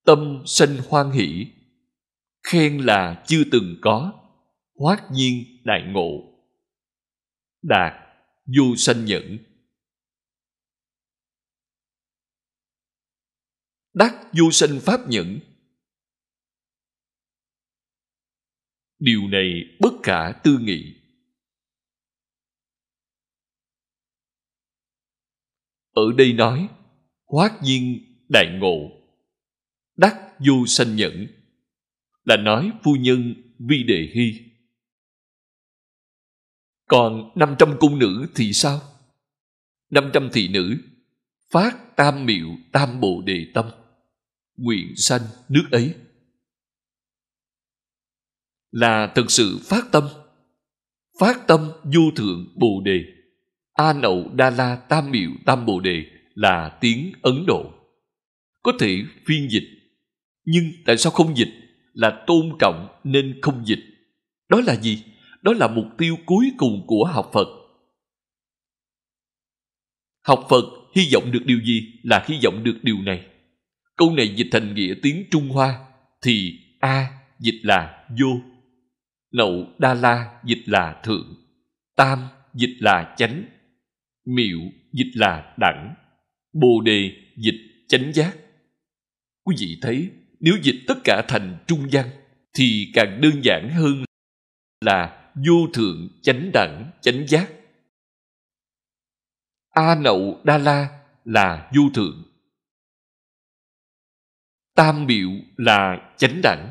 Tâm 0.06 0.42
sanh 0.46 0.76
hoan 0.88 1.10
hỷ. 1.10 1.46
Khen 2.42 2.78
là 2.78 3.24
chưa 3.26 3.42
từng 3.52 3.76
có 3.82 4.22
hoát 4.74 5.02
nhiên 5.12 5.62
đại 5.64 5.82
ngộ. 5.92 6.32
Đạt 7.62 7.92
vô 8.46 8.76
sanh 8.76 9.04
nhẫn. 9.04 9.38
Đắc 13.94 14.30
vô 14.32 14.50
sanh 14.52 14.80
pháp 14.82 15.00
nhẫn. 15.08 15.40
Điều 18.98 19.20
này 19.28 19.50
bất 19.80 19.92
khả 20.02 20.40
tư 20.44 20.58
nghị. 20.60 20.94
Ở 25.90 26.02
đây 26.18 26.32
nói 26.32 26.68
hoát 27.26 27.52
nhiên 27.62 28.02
đại 28.28 28.58
ngộ 28.60 28.95
đắc 29.96 30.16
vô 30.38 30.66
sanh 30.66 30.96
nhẫn, 30.96 31.26
là 32.24 32.36
nói 32.36 32.72
phu 32.82 32.96
nhân 32.96 33.34
vi 33.58 33.82
đề 33.82 34.08
hy. 34.14 34.40
Còn 36.88 37.30
500 37.34 37.76
cung 37.80 37.98
nữ 37.98 38.26
thì 38.34 38.52
sao? 38.52 38.80
500 39.90 40.30
thị 40.32 40.48
nữ, 40.48 40.76
phát 41.50 41.96
tam 41.96 42.26
miệu, 42.26 42.48
tam 42.72 43.00
bộ 43.00 43.22
đề 43.26 43.46
tâm, 43.54 43.70
nguyện 44.56 44.92
sanh 44.96 45.22
nước 45.48 45.68
ấy. 45.72 45.94
Là 48.70 49.12
thực 49.14 49.30
sự 49.30 49.58
phát 49.64 49.84
tâm 49.92 50.04
phát 51.18 51.46
tâm 51.46 51.72
du 51.84 52.10
thượng 52.16 52.52
bồ 52.54 52.80
đề. 52.84 53.04
A 53.72 53.92
nậu 53.92 54.30
đa 54.34 54.50
la 54.50 54.76
tam 54.76 55.10
miệu 55.10 55.30
tam 55.46 55.66
bồ 55.66 55.80
đề 55.80 56.04
là 56.34 56.78
tiếng 56.80 57.12
ấn 57.22 57.44
độ, 57.46 57.72
có 58.62 58.72
thể 58.80 59.02
phiên 59.26 59.50
dịch 59.50 59.75
nhưng 60.46 60.64
tại 60.84 60.96
sao 60.96 61.12
không 61.12 61.36
dịch? 61.36 61.52
Là 61.92 62.24
tôn 62.26 62.56
trọng 62.58 62.88
nên 63.04 63.38
không 63.42 63.66
dịch. 63.66 63.84
Đó 64.48 64.60
là 64.66 64.76
gì? 64.76 65.02
Đó 65.42 65.52
là 65.52 65.68
mục 65.68 65.86
tiêu 65.98 66.16
cuối 66.26 66.52
cùng 66.56 66.84
của 66.86 67.04
học 67.04 67.30
phật. 67.32 67.48
Học 70.26 70.46
phật 70.50 70.64
hy 70.96 71.08
vọng 71.14 71.32
được 71.32 71.42
điều 71.44 71.60
gì? 71.64 71.92
Là 72.02 72.24
hy 72.28 72.38
vọng 72.44 72.64
được 72.64 72.78
điều 72.82 72.96
này. 73.02 73.26
Câu 73.96 74.12
này 74.12 74.34
dịch 74.36 74.48
thành 74.52 74.74
nghĩa 74.74 74.94
tiếng 75.02 75.24
trung 75.30 75.48
hoa, 75.48 75.78
thì 76.22 76.60
a 76.80 77.08
dịch 77.40 77.60
là 77.62 78.06
vô 78.20 78.40
nậu 79.32 79.66
đa 79.78 79.94
la 79.94 80.40
dịch 80.44 80.62
là 80.66 81.00
thượng, 81.04 81.34
tam 81.96 82.18
dịch 82.54 82.76
là 82.80 83.14
chánh 83.16 83.44
miệu 84.26 84.58
dịch 84.92 85.10
là 85.14 85.54
đẳng, 85.58 85.94
bồ 86.52 86.80
đề 86.80 87.12
dịch 87.36 87.60
chánh 87.88 88.12
giác. 88.12 88.36
Quý 89.44 89.56
vị 89.58 89.78
thấy 89.82 90.10
nếu 90.40 90.54
dịch 90.62 90.84
tất 90.86 90.94
cả 91.04 91.24
thành 91.28 91.58
trung 91.66 91.88
văn 91.92 92.10
thì 92.52 92.90
càng 92.94 93.20
đơn 93.20 93.32
giản 93.42 93.70
hơn 93.70 94.04
là 94.80 95.30
vô 95.46 95.66
thượng 95.74 96.08
chánh 96.22 96.50
đẳng, 96.52 96.90
chánh 97.00 97.26
giác. 97.28 97.52
A 99.70 99.94
nậu 99.94 100.40
đa 100.44 100.58
la 100.58 101.02
là 101.24 101.70
vô 101.76 101.82
thượng. 101.94 102.22
Tam 104.74 105.06
biểu 105.06 105.30
là 105.56 106.12
chánh 106.16 106.40
đẳng. 106.42 106.70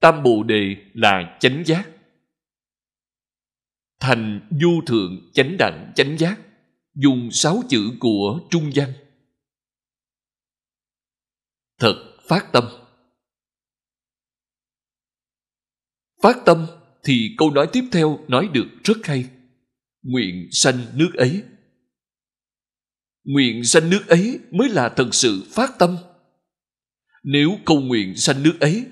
Tam 0.00 0.22
bồ 0.22 0.42
đề 0.42 0.76
là 0.94 1.36
chánh 1.40 1.62
giác. 1.66 1.90
Thành 4.00 4.48
vô 4.50 4.70
thượng 4.86 5.30
chánh 5.32 5.56
đẳng, 5.58 5.92
chánh 5.96 6.18
giác. 6.18 6.38
Dùng 6.94 7.30
sáu 7.30 7.62
chữ 7.68 7.90
của 8.00 8.40
trung 8.50 8.70
văn 8.74 8.92
thật 11.78 11.94
phát 12.28 12.52
tâm. 12.52 12.64
Phát 16.22 16.36
tâm 16.46 16.66
thì 17.04 17.34
câu 17.38 17.50
nói 17.50 17.68
tiếp 17.72 17.84
theo 17.92 18.24
nói 18.28 18.48
được 18.52 18.66
rất 18.84 18.96
hay. 19.04 19.24
Nguyện 20.02 20.48
sanh 20.52 20.78
nước 20.94 21.10
ấy. 21.14 21.42
Nguyện 23.24 23.64
sanh 23.64 23.90
nước 23.90 24.06
ấy 24.08 24.40
mới 24.50 24.68
là 24.68 24.88
thật 24.88 25.08
sự 25.12 25.44
phát 25.50 25.70
tâm. 25.78 25.96
Nếu 27.22 27.58
câu 27.66 27.80
nguyện 27.80 28.16
sanh 28.16 28.42
nước 28.42 28.60
ấy 28.60 28.84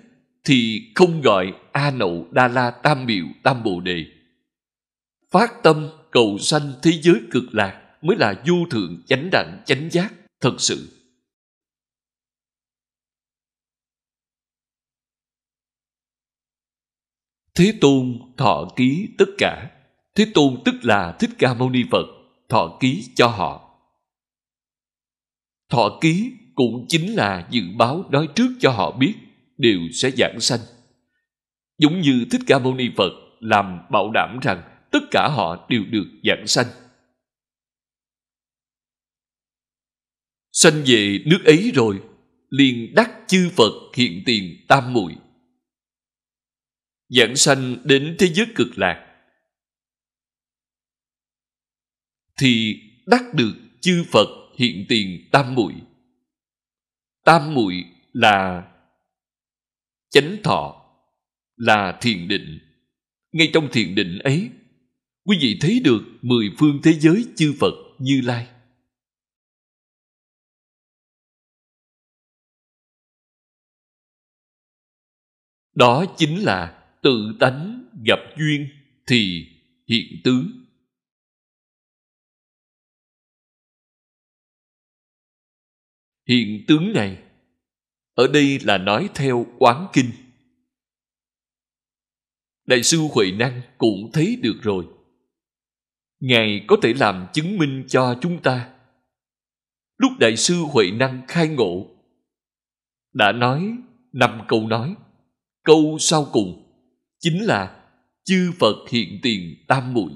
thì 0.45 0.80
không 0.95 1.22
gọi 1.22 1.53
a 1.72 1.91
nậu 1.91 2.28
đa 2.30 2.49
la 2.49 2.70
tam 2.70 3.07
biểu 3.07 3.24
tam 3.43 3.62
bồ 3.62 3.80
đề. 3.80 4.05
Phát 5.30 5.53
tâm 5.62 5.89
cầu 6.11 6.39
sanh 6.39 6.72
thế 6.82 6.93
giới 7.03 7.20
cực 7.30 7.45
lạc 7.53 7.82
mới 8.03 8.16
là 8.16 8.43
vô 8.47 8.55
thượng 8.70 9.03
chánh 9.07 9.28
đẳng 9.32 9.62
chánh 9.66 9.91
giác 9.91 10.14
thật 10.41 10.55
sự. 10.59 10.95
Thế 17.57 17.74
Tôn 17.80 18.18
thọ 18.36 18.68
ký 18.76 19.09
tất 19.18 19.24
cả. 19.38 19.70
Thế 20.14 20.26
Tôn 20.34 20.57
tức 20.64 20.74
là 20.82 21.16
Thích 21.18 21.30
Ca 21.38 21.54
Mâu 21.54 21.70
Ni 21.70 21.82
Phật, 21.90 22.07
thọ 22.48 22.76
ký 22.80 23.04
cho 23.14 23.26
họ. 23.26 23.78
Thọ 25.68 25.98
ký 26.00 26.32
cũng 26.54 26.86
chính 26.88 27.14
là 27.14 27.48
dự 27.50 27.62
báo 27.76 28.04
nói 28.11 28.28
trước 28.34 28.48
cho 28.61 28.70
họ 28.70 28.96
biết 28.96 29.14
đều 29.57 29.80
sẽ 29.92 30.11
giảng 30.11 30.40
sanh. 30.40 30.61
Giống 31.78 32.00
như 32.00 32.26
Thích 32.30 32.40
Ca 32.46 32.59
Mâu 32.59 32.74
Ni 32.74 32.90
Phật 32.96 33.12
làm 33.40 33.78
bảo 33.90 34.11
đảm 34.11 34.38
rằng 34.42 34.62
tất 34.90 35.02
cả 35.11 35.28
họ 35.28 35.66
đều 35.68 35.84
được 35.90 36.07
giảng 36.24 36.46
sanh. 36.46 36.66
Sanh 40.52 40.82
về 40.86 41.18
nước 41.26 41.44
ấy 41.44 41.70
rồi, 41.74 42.02
liền 42.50 42.94
đắc 42.94 43.11
chư 43.26 43.50
Phật 43.57 43.72
hiện 43.94 44.22
tiền 44.26 44.57
tam 44.68 44.92
muội 44.92 45.16
dẫn 47.09 47.36
sanh 47.36 47.76
đến 47.84 48.16
thế 48.18 48.26
giới 48.26 48.46
cực 48.54 48.78
lạc. 48.78 49.02
Thì 52.38 52.80
đắc 53.07 53.22
được 53.34 53.54
chư 53.80 54.04
Phật 54.12 54.26
hiện 54.59 54.86
tiền 54.88 55.28
tam 55.32 55.54
muội. 55.54 55.74
Tam 57.24 57.54
muội 57.54 57.84
là 58.12 58.68
chánh 60.11 60.36
thọ, 60.44 60.86
là 61.57 61.98
thiền 62.00 62.28
định. 62.28 62.59
Ngay 63.32 63.50
trong 63.54 63.68
thiền 63.72 63.94
định 63.94 64.18
ấy, 64.18 64.50
quý 65.24 65.38
vị 65.40 65.59
thấy 65.61 65.80
được 65.84 66.02
mười 66.22 66.50
phương 66.59 66.80
thế 66.84 66.92
giới 66.92 67.24
chư 67.36 67.54
Phật 67.61 67.74
như 67.98 68.20
lai. 68.24 68.48
Đó 75.74 76.04
chính 76.16 76.44
là 76.44 76.75
tự 77.07 77.36
tánh 77.40 77.84
gặp 78.04 78.18
duyên 78.38 78.68
thì 79.07 79.46
hiện 79.88 80.20
tướng 80.24 80.64
hiện 86.28 86.64
tướng 86.68 86.92
này 86.92 87.22
ở 88.14 88.26
đây 88.32 88.59
là 88.62 88.78
nói 88.78 89.09
theo 89.14 89.46
quán 89.59 89.86
kinh 89.92 90.11
Đại 92.66 92.82
sư 92.82 92.98
Huệ 93.12 93.30
Năng 93.30 93.61
cũng 93.78 94.11
thấy 94.12 94.38
được 94.42 94.57
rồi. 94.62 94.84
Ngài 96.20 96.64
có 96.66 96.76
thể 96.82 96.94
làm 96.94 97.26
chứng 97.32 97.59
minh 97.59 97.84
cho 97.88 98.18
chúng 98.20 98.42
ta. 98.42 98.74
Lúc 99.98 100.12
Đại 100.20 100.36
sư 100.36 100.54
Huệ 100.54 100.90
Năng 100.90 101.22
khai 101.28 101.48
ngộ, 101.48 101.86
đã 103.12 103.32
nói 103.32 103.76
năm 104.12 104.40
câu 104.48 104.66
nói. 104.66 104.94
Câu 105.64 105.96
sau 106.00 106.28
cùng 106.32 106.65
chính 107.26 107.44
là 107.44 107.84
chư 108.24 108.52
Phật 108.58 108.88
hiện 108.88 109.18
tiền 109.22 109.64
tam 109.68 109.94
muội. 109.94 110.10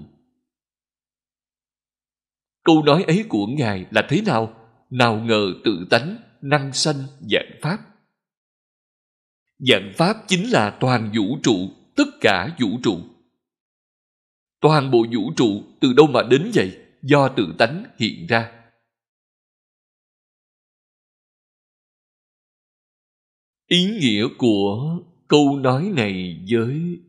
Câu 2.64 2.82
nói 2.82 3.04
ấy 3.06 3.24
của 3.28 3.46
Ngài 3.46 3.86
là 3.90 4.06
thế 4.08 4.22
nào? 4.22 4.70
Nào 4.90 5.20
ngờ 5.20 5.54
tự 5.64 5.86
tánh, 5.90 6.16
năng 6.40 6.72
sanh, 6.72 6.96
dạng 7.20 7.50
Pháp. 7.62 7.78
Dạng 9.58 9.92
Pháp 9.96 10.16
chính 10.28 10.50
là 10.50 10.76
toàn 10.80 11.12
vũ 11.16 11.38
trụ, 11.42 11.56
tất 11.96 12.04
cả 12.20 12.56
vũ 12.61 12.68
trụ. 12.82 13.00
Toàn 14.61 14.90
bộ 14.90 15.06
vũ 15.12 15.32
trụ 15.36 15.62
từ 15.80 15.92
đâu 15.92 16.06
mà 16.06 16.22
đến 16.30 16.50
vậy? 16.54 16.78
Do 17.02 17.28
tự 17.28 17.54
tánh 17.58 17.84
hiện 17.98 18.26
ra. 18.26 18.52
Ý 23.66 23.84
nghĩa 24.00 24.24
của 24.38 24.98
câu 25.31 25.59
nói 25.59 25.93
này 25.97 26.45
với 26.51 27.01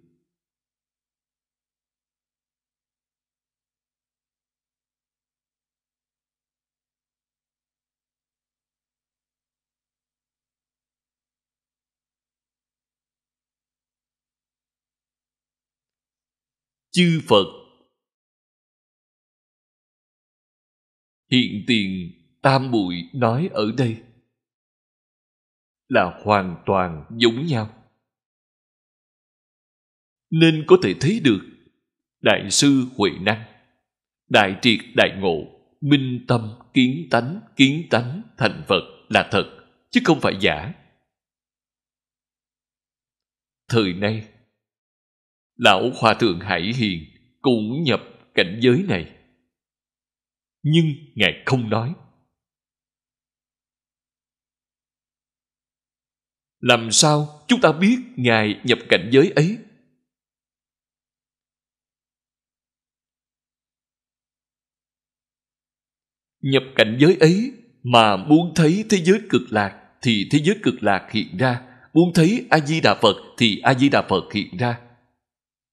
chư 16.91 17.21
Phật, 17.29 17.45
hiện 21.31 21.63
tiền 21.67 22.11
tam 22.41 22.71
bụi 22.71 22.95
nói 23.13 23.49
ở 23.53 23.71
đây 23.77 24.03
là 25.87 26.21
hoàn 26.23 26.63
toàn 26.65 27.05
giống 27.17 27.45
nhau 27.45 27.80
nên 30.31 30.63
có 30.67 30.77
thể 30.83 30.93
thấy 30.99 31.19
được. 31.23 31.39
Đại 32.21 32.51
sư 32.51 32.85
huệ 32.95 33.09
năng, 33.21 33.43
đại 34.29 34.55
triệt 34.61 34.79
đại 34.95 35.17
ngộ, 35.19 35.61
minh 35.81 36.25
tâm 36.27 36.53
kiến 36.73 37.07
tánh 37.11 37.41
kiến 37.55 37.87
tánh, 37.89 38.21
thành 38.37 38.63
phật 38.67 38.83
là 39.09 39.29
thật, 39.31 39.67
chứ 39.91 40.01
không 40.03 40.19
phải 40.21 40.33
giả. 40.41 40.73
Thời 43.67 43.93
nay, 43.93 44.27
lão 45.55 45.89
hòa 45.95 46.13
thượng 46.13 46.39
hải 46.39 46.73
hiền 46.73 47.03
cũng 47.41 47.83
nhập 47.83 48.01
cảnh 48.33 48.59
giới 48.61 48.83
này. 48.87 49.15
Nhưng 50.63 50.85
ngài 51.15 51.43
không 51.45 51.69
nói. 51.69 51.93
Làm 56.59 56.91
sao 56.91 57.43
chúng 57.47 57.61
ta 57.61 57.71
biết 57.71 57.97
ngài 58.15 58.61
nhập 58.63 58.79
cảnh 58.89 59.09
giới 59.11 59.31
ấy? 59.35 59.57
Nhập 66.41 66.63
cảnh 66.75 66.97
giới 66.99 67.17
ấy 67.19 67.53
mà 67.83 68.17
muốn 68.17 68.53
thấy 68.55 68.85
thế 68.89 68.97
giới 68.97 69.19
cực 69.29 69.41
lạc 69.49 69.81
thì 70.01 70.27
thế 70.31 70.39
giới 70.43 70.55
cực 70.63 70.83
lạc 70.83 71.11
hiện 71.11 71.37
ra. 71.37 71.67
Muốn 71.93 72.11
thấy 72.15 72.47
a 72.49 72.59
di 72.59 72.81
đà 72.81 72.95
phật 73.01 73.15
thì 73.37 73.59
a 73.63 73.73
di 73.73 73.89
đà 73.89 74.01
phật 74.09 74.33
hiện 74.33 74.57
ra. 74.57 74.81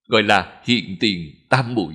Gọi 0.07 0.23
là 0.23 0.61
hiện 0.65 0.97
tiền 0.99 1.47
tam 1.49 1.75
muội. 1.75 1.93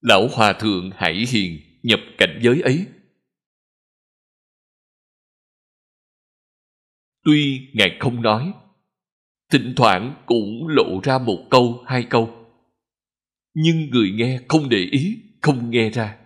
Lão 0.00 0.28
hòa 0.32 0.52
thượng 0.52 0.90
hải 0.96 1.26
hiền 1.28 1.60
nhập 1.82 2.00
cảnh 2.18 2.40
giới 2.42 2.60
ấy. 2.60 2.86
Tuy 7.24 7.70
ngài 7.74 7.96
không 8.00 8.22
nói 8.22 8.52
thỉnh 9.50 9.72
thoảng 9.76 10.22
cũng 10.26 10.68
lộ 10.68 11.00
ra 11.02 11.18
một 11.18 11.46
câu, 11.50 11.84
hai 11.86 12.06
câu. 12.10 12.46
Nhưng 13.54 13.90
người 13.90 14.10
nghe 14.10 14.40
không 14.48 14.68
để 14.68 14.88
ý, 14.92 15.22
không 15.40 15.70
nghe 15.70 15.90
ra. 15.90 16.18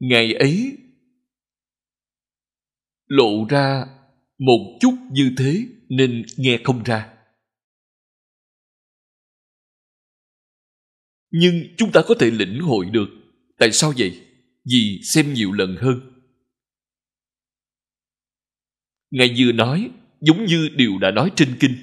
Ngày 0.00 0.34
ấy, 0.34 0.78
lộ 3.06 3.46
ra 3.48 3.86
một 4.38 4.78
chút 4.80 4.94
như 5.10 5.34
thế 5.38 5.66
nên 5.88 6.24
nghe 6.36 6.58
không 6.64 6.82
ra. 6.82 7.10
Nhưng 11.30 11.74
chúng 11.76 11.92
ta 11.92 12.00
có 12.08 12.14
thể 12.20 12.30
lĩnh 12.30 12.60
hội 12.60 12.86
được 12.90 13.08
tại 13.58 13.72
sao 13.72 13.92
vậy? 13.98 14.20
Vì 14.64 15.00
xem 15.04 15.34
nhiều 15.34 15.52
lần 15.52 15.76
hơn 15.76 16.13
ngài 19.14 19.34
vừa 19.38 19.52
nói, 19.52 19.90
giống 20.20 20.44
như 20.44 20.68
điều 20.76 20.98
đã 20.98 21.10
nói 21.10 21.32
trên 21.36 21.56
kinh. 21.60 21.76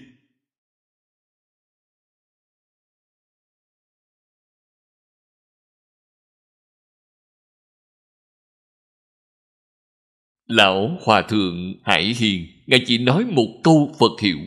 Lão 10.45 10.97
Hòa 11.01 11.21
Thượng 11.29 11.73
Hải 11.83 12.03
Hiền, 12.03 12.47
Ngài 12.67 12.83
chỉ 12.87 12.97
nói 12.97 13.25
một 13.25 13.61
câu 13.63 13.95
Phật 13.99 14.21
hiệu. 14.21 14.37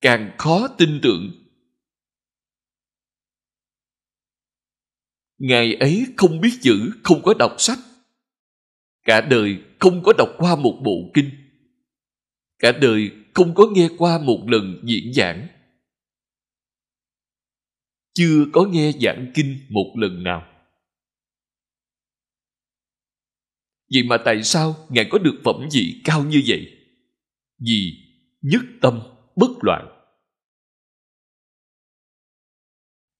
Càng 0.00 0.34
khó 0.38 0.68
tin 0.78 1.00
tưởng. 1.02 1.30
Ngài 5.38 5.74
ấy 5.74 6.06
không 6.16 6.40
biết 6.40 6.58
chữ, 6.62 6.90
Không 7.02 7.22
có 7.22 7.34
đọc 7.38 7.54
sách. 7.58 7.78
Cả 9.04 9.20
đời 9.20 9.58
không 9.78 10.02
có 10.02 10.12
đọc 10.18 10.28
qua 10.38 10.56
một 10.56 10.80
bộ 10.84 11.10
kinh. 11.14 11.41
Cả 12.62 12.72
đời 12.72 13.10
không 13.34 13.54
có 13.54 13.66
nghe 13.74 13.88
qua 13.98 14.18
một 14.18 14.44
lần 14.48 14.82
diễn 14.84 15.12
giảng 15.14 15.48
Chưa 18.14 18.44
có 18.52 18.64
nghe 18.64 18.92
giảng 19.00 19.32
kinh 19.34 19.58
một 19.68 19.94
lần 19.96 20.22
nào 20.22 20.48
Vậy 23.92 24.02
mà 24.02 24.16
tại 24.24 24.42
sao 24.42 24.86
Ngài 24.88 25.06
có 25.10 25.18
được 25.18 25.40
phẩm 25.44 25.68
vị 25.72 26.00
cao 26.04 26.24
như 26.24 26.42
vậy? 26.46 26.78
Vì 27.58 27.92
nhất 28.42 28.62
tâm 28.80 29.00
bất 29.36 29.50
loạn. 29.62 29.88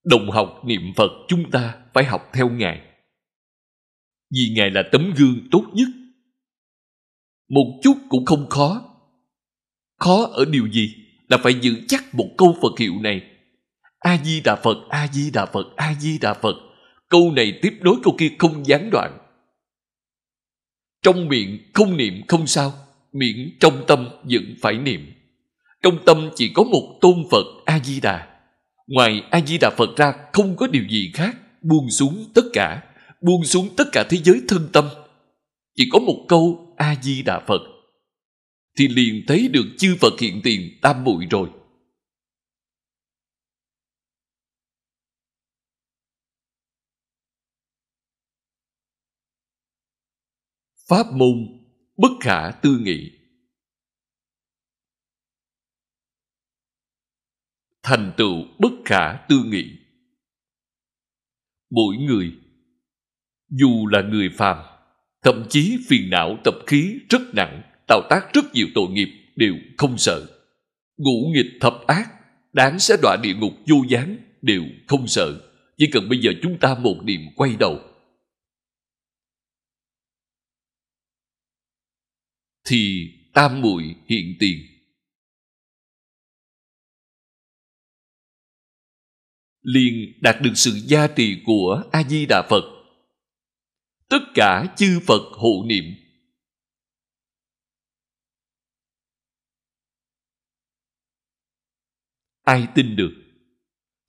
Đồng 0.04 0.30
học 0.30 0.62
niệm 0.64 0.92
Phật 0.96 1.10
chúng 1.28 1.50
ta 1.50 1.84
phải 1.94 2.04
học 2.04 2.30
theo 2.34 2.50
Ngài. 2.50 2.80
Vì 4.30 4.54
Ngài 4.56 4.70
là 4.70 4.82
tấm 4.92 5.14
gương 5.16 5.48
tốt 5.50 5.64
nhất. 5.74 5.88
Một 7.48 7.80
chút 7.82 7.94
cũng 8.08 8.24
không 8.24 8.46
khó. 8.50 8.91
Khó 10.02 10.28
ở 10.32 10.44
điều 10.44 10.66
gì? 10.66 10.94
Là 11.28 11.38
phải 11.42 11.54
giữ 11.60 11.74
chắc 11.88 12.14
một 12.14 12.28
câu 12.38 12.56
Phật 12.62 12.78
hiệu 12.78 12.92
này. 13.00 13.22
A-di-đà 13.98 14.56
Phật, 14.56 14.76
A-di-đà 14.88 15.46
Phật, 15.46 15.66
A-di-đà 15.76 16.34
Phật. 16.34 16.56
Câu 17.08 17.32
này 17.32 17.58
tiếp 17.62 17.72
nối 17.80 17.96
câu 18.02 18.14
kia 18.18 18.30
không 18.38 18.66
gián 18.66 18.90
đoạn. 18.92 19.18
Trong 21.02 21.28
miệng 21.28 21.58
không 21.74 21.96
niệm 21.96 22.22
không 22.28 22.46
sao, 22.46 22.72
miệng 23.12 23.56
trong 23.60 23.84
tâm 23.86 24.08
vẫn 24.22 24.54
phải 24.62 24.74
niệm. 24.74 25.12
Trong 25.82 25.98
tâm 26.06 26.30
chỉ 26.34 26.52
có 26.54 26.64
một 26.64 26.98
tôn 27.00 27.24
Phật 27.30 27.44
A-di-đà. 27.64 28.28
Ngoài 28.86 29.22
A-di-đà 29.30 29.70
Phật 29.76 29.96
ra 29.96 30.12
không 30.32 30.56
có 30.56 30.66
điều 30.66 30.84
gì 30.90 31.10
khác, 31.14 31.36
buông 31.62 31.90
xuống 31.90 32.24
tất 32.34 32.44
cả, 32.52 32.82
buông 33.20 33.44
xuống 33.44 33.68
tất 33.76 33.84
cả 33.92 34.04
thế 34.10 34.18
giới 34.24 34.42
thân 34.48 34.68
tâm. 34.72 34.88
Chỉ 35.76 35.88
có 35.92 35.98
một 35.98 36.24
câu 36.28 36.74
A-di-đà 36.76 37.40
Phật. 37.46 37.71
Thì 38.78 38.88
liền 38.88 39.24
thấy 39.28 39.48
được 39.48 39.74
chư 39.78 39.96
Phật 40.00 40.20
hiện 40.20 40.40
tiền 40.44 40.78
tam 40.82 41.04
muội 41.04 41.26
rồi. 41.30 41.50
pháp 50.88 51.06
môn 51.12 51.62
bất 51.96 52.08
khả 52.20 52.50
tư 52.62 52.78
nghị 52.82 53.10
thành 57.82 58.12
tựu 58.16 58.34
bất 58.58 58.72
khả 58.84 59.26
tư 59.28 59.36
nghị 59.46 59.82
mỗi 61.70 61.96
người, 61.96 62.32
dù 63.48 63.86
là 63.86 64.02
người 64.02 64.28
phàm, 64.38 64.56
thậm 65.22 65.46
chí 65.50 65.78
phiền 65.88 66.10
não 66.10 66.38
tập 66.44 66.54
khí 66.66 66.98
rất 67.10 67.20
nặng 67.34 67.71
tạo 67.92 68.06
tác 68.10 68.32
rất 68.32 68.54
nhiều 68.54 68.66
tội 68.74 68.88
nghiệp 68.90 69.08
đều 69.36 69.54
không 69.78 69.98
sợ. 69.98 70.26
Ngũ 70.96 71.32
nghịch 71.34 71.60
thập 71.60 71.74
ác, 71.86 72.08
đáng 72.52 72.78
sẽ 72.78 72.96
đọa 73.02 73.16
địa 73.22 73.34
ngục 73.34 73.52
vô 73.68 73.76
gián 73.88 74.16
đều 74.42 74.62
không 74.86 75.08
sợ. 75.08 75.40
Chỉ 75.76 75.86
cần 75.92 76.08
bây 76.08 76.18
giờ 76.18 76.30
chúng 76.42 76.58
ta 76.58 76.74
một 76.74 77.00
niệm 77.04 77.20
quay 77.36 77.56
đầu. 77.58 77.80
Thì 82.68 83.08
tam 83.34 83.60
muội 83.60 83.82
hiện 84.06 84.36
tiền. 84.40 84.58
liền 89.62 90.12
đạt 90.20 90.36
được 90.42 90.52
sự 90.54 90.80
gia 90.86 91.06
trì 91.06 91.42
của 91.46 91.82
a 91.92 92.02
di 92.02 92.26
đà 92.26 92.42
phật 92.50 92.64
tất 94.08 94.22
cả 94.34 94.74
chư 94.76 95.00
phật 95.06 95.22
hộ 95.32 95.64
niệm 95.66 95.84
ai 102.42 102.68
tin 102.74 102.96
được? 102.96 103.12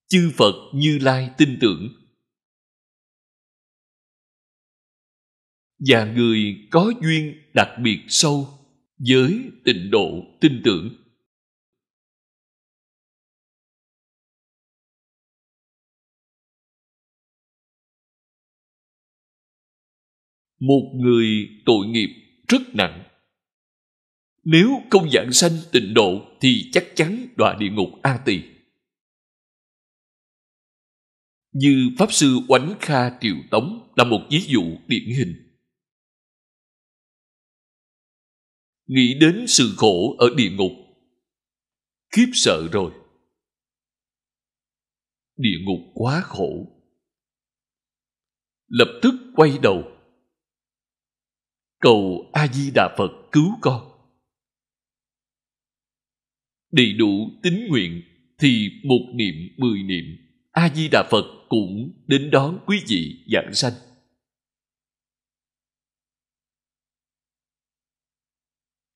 Chư 0.07 0.31
phật 0.37 0.53
như 0.73 0.97
lai 1.01 1.29
tin 1.37 1.57
tưởng. 1.61 1.89
Và 5.79 6.05
người 6.05 6.67
có 6.71 6.93
duyên 7.01 7.51
đặc 7.53 7.67
biệt 7.83 7.99
sâu 8.07 8.47
với 9.09 9.51
tịnh 9.65 9.91
độ 9.91 10.09
tin 10.41 10.61
tưởng. 10.65 10.89
Một 20.59 20.91
người 20.95 21.49
tội 21.65 21.87
nghiệp 21.87 22.09
rất 22.47 22.61
nặng 22.73 23.12
nếu 24.43 24.69
không 24.91 25.09
giảng 25.11 25.29
sanh 25.31 25.51
tịnh 25.71 25.93
độ 25.93 26.37
thì 26.41 26.69
chắc 26.71 26.87
chắn 26.95 27.27
đọa 27.37 27.57
địa 27.59 27.69
ngục 27.69 27.89
a 28.01 28.21
tỳ. 28.25 28.41
Như 31.51 31.89
pháp 31.99 32.13
sư 32.13 32.39
oánh 32.47 32.75
kha 32.79 33.19
triều 33.21 33.35
tống 33.51 33.93
là 33.95 34.03
một 34.03 34.27
ví 34.31 34.39
dụ 34.47 34.61
điển 34.87 35.03
hình. 35.17 35.33
Nghĩ 38.85 39.13
đến 39.19 39.45
sự 39.47 39.73
khổ 39.77 40.15
ở 40.17 40.27
địa 40.37 40.49
ngục, 40.49 40.71
khiếp 42.11 42.29
sợ 42.33 42.67
rồi. 42.71 42.91
Địa 45.35 45.57
ngục 45.65 45.91
quá 45.93 46.21
khổ. 46.21 46.67
Lập 48.67 48.99
tức 49.03 49.13
quay 49.35 49.57
đầu. 49.61 49.83
Cầu 51.79 52.29
a 52.33 52.47
di 52.53 52.71
đà 52.75 52.95
phật 52.97 53.11
cứu 53.31 53.51
con 53.61 53.92
đầy 56.73 56.93
đủ 56.93 57.31
tín 57.43 57.67
nguyện 57.67 58.01
thì 58.39 58.69
một 58.83 59.11
niệm, 59.13 59.35
mười 59.57 59.83
niệm. 59.83 60.05
A 60.51 60.69
di 60.75 60.87
đà 60.91 61.03
phật 61.11 61.23
cũng 61.49 62.03
đến 62.07 62.29
đón 62.31 62.59
quý 62.65 62.77
vị 62.87 63.25
giảng 63.31 63.53
sanh. 63.53 63.73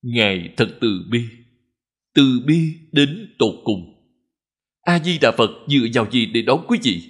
Ngài 0.02 0.54
thật 0.58 0.78
từ 0.82 1.08
bi. 1.12 1.20
Từ 2.14 2.40
bi 2.46 2.74
đến 2.92 3.36
tột 3.40 3.56
cùng. 3.64 3.94
A 4.82 5.00
di 5.00 5.18
đà 5.22 5.32
phật 5.38 5.50
dựa 5.68 5.88
vào 5.94 6.12
gì 6.12 6.26
để 6.26 6.42
đón 6.42 6.66
quý 6.68 6.80
vị? 6.84 7.02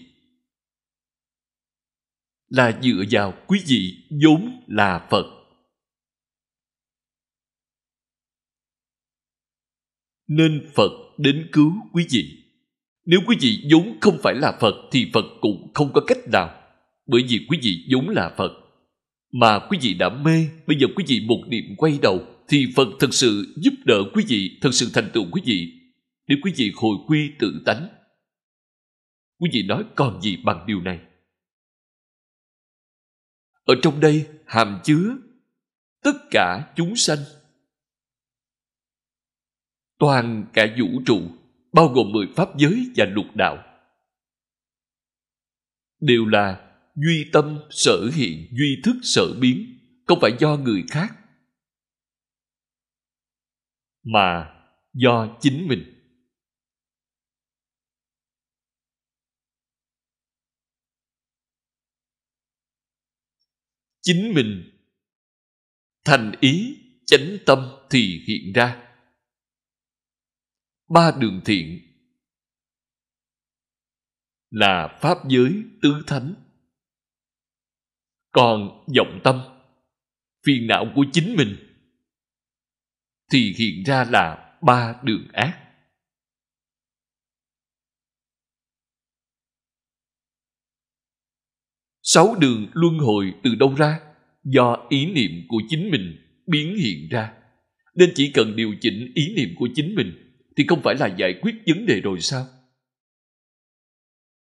Là 2.47 2.79
dựa 2.83 3.03
vào 3.11 3.33
quý 3.47 3.59
vị 3.67 4.07
vốn 4.23 4.63
là 4.67 5.07
phật. 5.11 5.36
Nên 10.27 10.69
phật 10.75 10.91
đến 11.17 11.49
cứu 11.51 11.73
quý 11.93 12.05
vị. 12.09 12.43
Nếu 13.05 13.19
quý 13.27 13.37
vị 13.41 13.63
vốn 13.71 13.97
không 14.01 14.17
phải 14.23 14.35
là 14.35 14.57
phật 14.61 14.75
thì 14.91 15.09
phật 15.13 15.25
cũng 15.41 15.71
không 15.73 15.93
có 15.93 16.01
cách 16.07 16.27
nào, 16.31 16.61
bởi 17.07 17.23
vì 17.29 17.45
quý 17.49 17.59
vị 17.61 17.87
vốn 17.91 18.09
là 18.09 18.33
phật. 18.37 18.51
Mà 19.31 19.59
quý 19.69 19.77
vị 19.81 19.93
đã 19.93 20.09
mê, 20.09 20.45
bây 20.67 20.77
giờ 20.79 20.87
quý 20.95 21.03
vị 21.07 21.21
một 21.27 21.43
niệm 21.47 21.63
quay 21.77 21.99
đầu 22.01 22.25
thì 22.47 22.67
phật 22.75 22.87
thật 22.99 23.13
sự 23.13 23.53
giúp 23.57 23.73
đỡ 23.85 24.03
quý 24.13 24.23
vị 24.27 24.57
thật 24.61 24.73
sự 24.73 24.89
thành 24.93 25.09
tựu 25.13 25.25
quý 25.31 25.41
vị. 25.45 25.73
Để 26.27 26.35
quý 26.43 26.51
vị 26.55 26.71
hồi 26.75 26.95
quy 27.07 27.31
tự 27.39 27.61
tánh, 27.65 27.87
quý 29.39 29.49
vị 29.53 29.63
nói 29.63 29.83
còn 29.95 30.21
gì 30.21 30.37
bằng 30.43 30.65
điều 30.67 30.81
này? 30.81 30.99
Ở 33.65 33.75
trong 33.81 33.99
đây 33.99 34.25
hàm 34.45 34.79
chứa 34.83 35.17
tất 36.03 36.13
cả 36.31 36.73
chúng 36.75 36.95
sanh 36.95 37.17
toàn 39.97 40.45
cả 40.53 40.75
vũ 40.79 41.01
trụ, 41.05 41.21
bao 41.73 41.87
gồm 41.87 42.11
mười 42.11 42.27
pháp 42.35 42.57
giới 42.57 42.91
và 42.95 43.05
lục 43.05 43.25
đạo. 43.35 43.63
Đều 45.99 46.25
là 46.25 46.73
duy 46.95 47.29
tâm 47.33 47.59
sở 47.69 48.09
hiện, 48.13 48.47
duy 48.51 48.81
thức 48.83 48.95
sở 49.03 49.33
biến, 49.41 49.79
không 50.05 50.19
phải 50.21 50.31
do 50.39 50.57
người 50.57 50.83
khác, 50.89 51.15
mà 54.03 54.53
do 54.93 55.37
chính 55.41 55.67
mình. 55.67 55.93
Chính 64.01 64.33
mình 64.35 64.71
thành 66.05 66.31
ý, 66.39 66.77
chánh 67.05 67.37
tâm 67.45 67.59
thì 67.89 68.23
hiện 68.27 68.53
ra 68.53 68.86
ba 70.89 71.11
đường 71.19 71.41
thiện. 71.45 71.81
Là 74.49 74.99
pháp 75.01 75.17
giới 75.29 75.63
tứ 75.81 76.03
thánh. 76.07 76.33
Còn 78.31 78.85
vọng 78.97 79.19
tâm, 79.23 79.41
phiền 80.45 80.67
não 80.67 80.85
của 80.95 81.05
chính 81.13 81.35
mình, 81.35 81.55
thì 83.31 83.53
hiện 83.57 83.83
ra 83.83 84.05
là 84.11 84.57
ba 84.61 85.01
đường 85.03 85.27
ác. 85.33 85.63
Sáu 92.01 92.35
đường 92.39 92.67
luân 92.73 92.99
hồi 92.99 93.33
từ 93.43 93.55
đâu 93.55 93.75
ra? 93.75 93.99
Do 94.43 94.87
ý 94.89 95.05
niệm 95.05 95.31
của 95.47 95.61
chính 95.69 95.91
mình 95.91 96.17
biến 96.47 96.75
hiện 96.77 97.09
ra. 97.11 97.33
Nên 97.95 98.11
chỉ 98.15 98.31
cần 98.33 98.55
điều 98.55 98.75
chỉnh 98.81 99.11
ý 99.15 99.35
niệm 99.35 99.49
của 99.57 99.69
chính 99.75 99.95
mình 99.95 100.26
thì 100.57 100.63
không 100.67 100.81
phải 100.83 100.95
là 100.99 101.15
giải 101.17 101.39
quyết 101.41 101.55
vấn 101.67 101.85
đề 101.85 102.01
rồi 102.01 102.21
sao? 102.21 102.47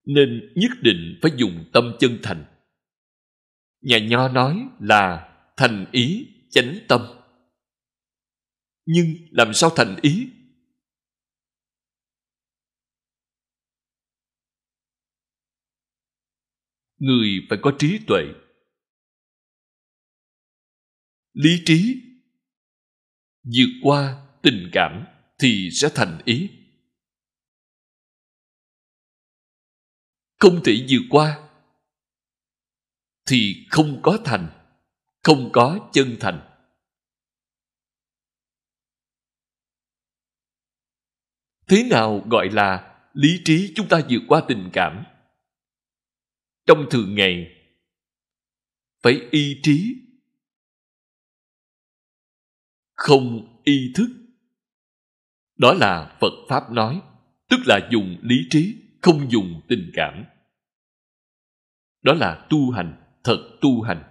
Nên 0.05 0.53
nhất 0.55 0.71
định 0.81 1.19
phải 1.21 1.31
dùng 1.37 1.65
tâm 1.73 1.95
chân 1.99 2.19
thành. 2.23 2.45
Nhà 3.81 3.99
nho 3.99 4.27
nói 4.29 4.67
là 4.79 5.33
thành 5.57 5.85
ý 5.91 6.27
chánh 6.49 6.79
tâm. 6.87 7.01
Nhưng 8.85 9.05
làm 9.31 9.53
sao 9.53 9.69
thành 9.75 9.95
ý? 10.01 10.29
Người 16.97 17.29
phải 17.49 17.59
có 17.61 17.75
trí 17.79 17.99
tuệ. 18.07 18.23
Lý 21.33 21.61
trí, 21.65 22.01
vượt 23.43 23.69
qua 23.83 24.27
tình 24.41 24.69
cảm 24.73 25.16
thì 25.39 25.69
sẽ 25.71 25.89
thành 25.95 26.21
ý. 26.25 26.49
Không 30.39 30.61
thể 30.65 30.85
vượt 30.89 31.01
qua, 31.09 31.49
thì 33.25 33.65
không 33.69 33.99
có 34.03 34.19
thành, 34.25 34.49
không 35.23 35.49
có 35.53 35.89
chân 35.93 36.17
thành. 36.19 36.43
Thế 41.67 41.83
nào 41.89 42.25
gọi 42.29 42.49
là 42.51 42.97
lý 43.13 43.41
trí 43.45 43.73
chúng 43.75 43.87
ta 43.89 44.01
vượt 44.09 44.21
qua 44.27 44.43
tình 44.47 44.69
cảm? 44.73 45.03
Trong 46.65 46.85
thường 46.91 47.15
ngày, 47.15 47.47
phải 49.03 49.21
y 49.31 49.59
trí. 49.63 49.95
Không 52.93 53.61
y 53.63 53.93
thức 53.95 54.26
đó 55.57 55.73
là 55.73 56.17
phật 56.19 56.33
pháp 56.49 56.71
nói, 56.71 57.01
tức 57.49 57.57
là 57.65 57.89
dùng 57.91 58.17
lý 58.21 58.35
trí, 58.49 58.75
không 59.01 59.31
dùng 59.31 59.61
tình 59.67 59.91
cảm. 59.93 60.25
Đó 62.01 62.13
là 62.13 62.47
tu 62.49 62.71
hành, 62.71 63.19
thật 63.23 63.57
tu 63.61 63.81
hành. 63.81 64.03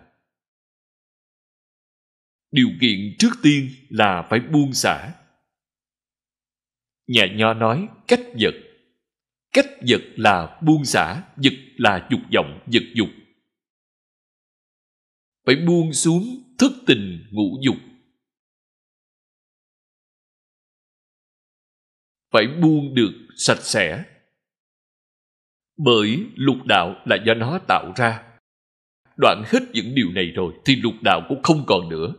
Điều 2.51 2.68
kiện 2.80 3.16
trước 3.18 3.30
tiên 3.42 3.68
là 3.88 4.26
phải 4.30 4.40
buông 4.40 4.72
xả. 4.72 5.14
Nhà 7.07 7.26
nho 7.36 7.55
nói, 7.55 7.88
cách 8.07 8.20
vật. 8.40 8.55
Cách 9.53 9.66
vật 9.88 10.03
là 10.16 10.61
buông 10.62 10.84
xả, 10.84 11.22
vật 11.36 11.55
là 11.76 12.09
dục 12.11 12.20
vọng, 12.34 12.61
vật 12.66 12.82
dục. 12.94 13.09
Phải 15.47 15.57
buông 15.66 15.92
xuống 15.92 16.24
thức 16.59 16.72
tình 16.86 17.26
ngũ 17.30 17.59
dục. 17.62 17.76
Phải 22.31 22.47
buông 22.62 22.95
được 22.95 23.12
sạch 23.37 23.61
sẽ. 23.61 24.05
Bởi 25.77 26.27
lục 26.35 26.57
đạo 26.64 26.95
là 27.05 27.16
do 27.27 27.35
nó 27.35 27.59
tạo 27.68 27.93
ra. 27.97 28.39
Đoạn 29.16 29.43
hết 29.47 29.61
những 29.72 29.95
điều 29.95 30.12
này 30.12 30.24
rồi 30.35 30.55
thì 30.64 30.77
lục 30.77 30.95
đạo 31.03 31.20
cũng 31.29 31.43
không 31.43 31.64
còn 31.66 31.89
nữa. 31.89 32.14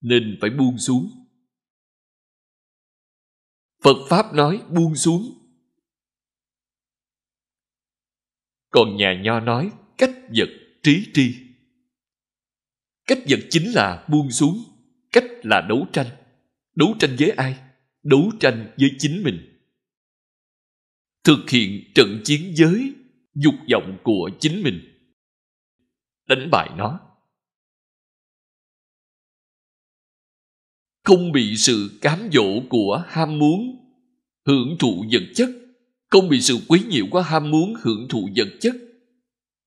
Nên 0.00 0.38
phải 0.40 0.50
buông 0.50 0.78
xuống. 0.78 1.10
Phật 3.82 3.96
pháp 4.08 4.34
nói 4.34 4.62
buông 4.68 4.94
xuống. 4.96 5.22
Còn 8.70 8.96
nhà 8.96 9.20
nho 9.24 9.40
nói 9.40 9.72
cách 9.98 10.10
vật 10.36 10.48
trí 10.82 11.10
tri. 11.14 11.34
Cách 13.06 13.18
vật 13.28 13.38
chính 13.50 13.72
là 13.72 14.06
buông 14.10 14.30
xuống, 14.30 14.58
cách 15.12 15.24
là 15.42 15.66
đấu 15.68 15.86
tranh 15.92 16.06
đấu 16.80 16.94
tranh 16.98 17.16
với 17.18 17.30
ai? 17.30 17.56
Đấu 18.02 18.30
tranh 18.40 18.74
với 18.78 18.90
chính 18.98 19.22
mình. 19.22 19.60
Thực 21.24 21.50
hiện 21.50 21.92
trận 21.94 22.20
chiến 22.24 22.52
giới 22.56 22.92
dục 23.34 23.54
vọng 23.72 23.98
của 24.02 24.30
chính 24.40 24.62
mình. 24.62 24.80
Đánh 26.28 26.48
bại 26.52 26.70
nó. 26.76 27.00
Không 31.04 31.32
bị 31.32 31.56
sự 31.56 31.98
cám 32.00 32.28
dỗ 32.32 32.60
của 32.68 33.04
ham 33.08 33.38
muốn 33.38 33.60
hưởng 34.46 34.76
thụ 34.78 35.04
vật 35.12 35.22
chất. 35.34 35.48
Không 36.10 36.28
bị 36.28 36.40
sự 36.40 36.58
quấy 36.68 36.80
nhiễu 36.90 37.06
của 37.10 37.20
ham 37.20 37.50
muốn 37.50 37.74
hưởng 37.82 38.08
thụ 38.08 38.28
vật 38.36 38.48
chất. 38.60 38.74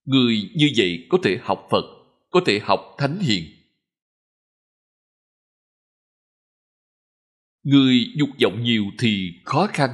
Người 0.06 0.52
như 0.56 0.72
vậy 0.78 1.08
có 1.10 1.18
thể 1.24 1.40
học 1.42 1.68
phật, 1.72 1.86
có 2.30 2.42
thể 2.46 2.60
học 2.60 2.80
thánh 2.98 3.20
hiền. 3.20 3.44
Người 7.64 8.14
dục 8.16 8.30
vọng 8.42 8.64
nhiều 8.64 8.84
thì 9.00 9.32
khó 9.46 9.68
khăn. 9.74 9.90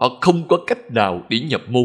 Họ 0.00 0.18
không 0.20 0.48
có 0.48 0.64
cách 0.66 0.90
nào 0.90 1.26
để 1.30 1.40
nhập 1.40 1.62
môn. 1.68 1.84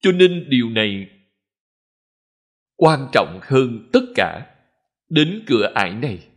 Cho 0.00 0.12
nên 0.12 0.50
điều 0.50 0.70
này 0.70 1.06
quan 2.76 3.08
trọng 3.12 3.40
hơn 3.42 3.88
tất 3.92 4.00
cả. 4.14 4.46
Đến 5.08 5.44
cửa 5.46 5.72
ải 5.74 5.94
này, 5.94 6.28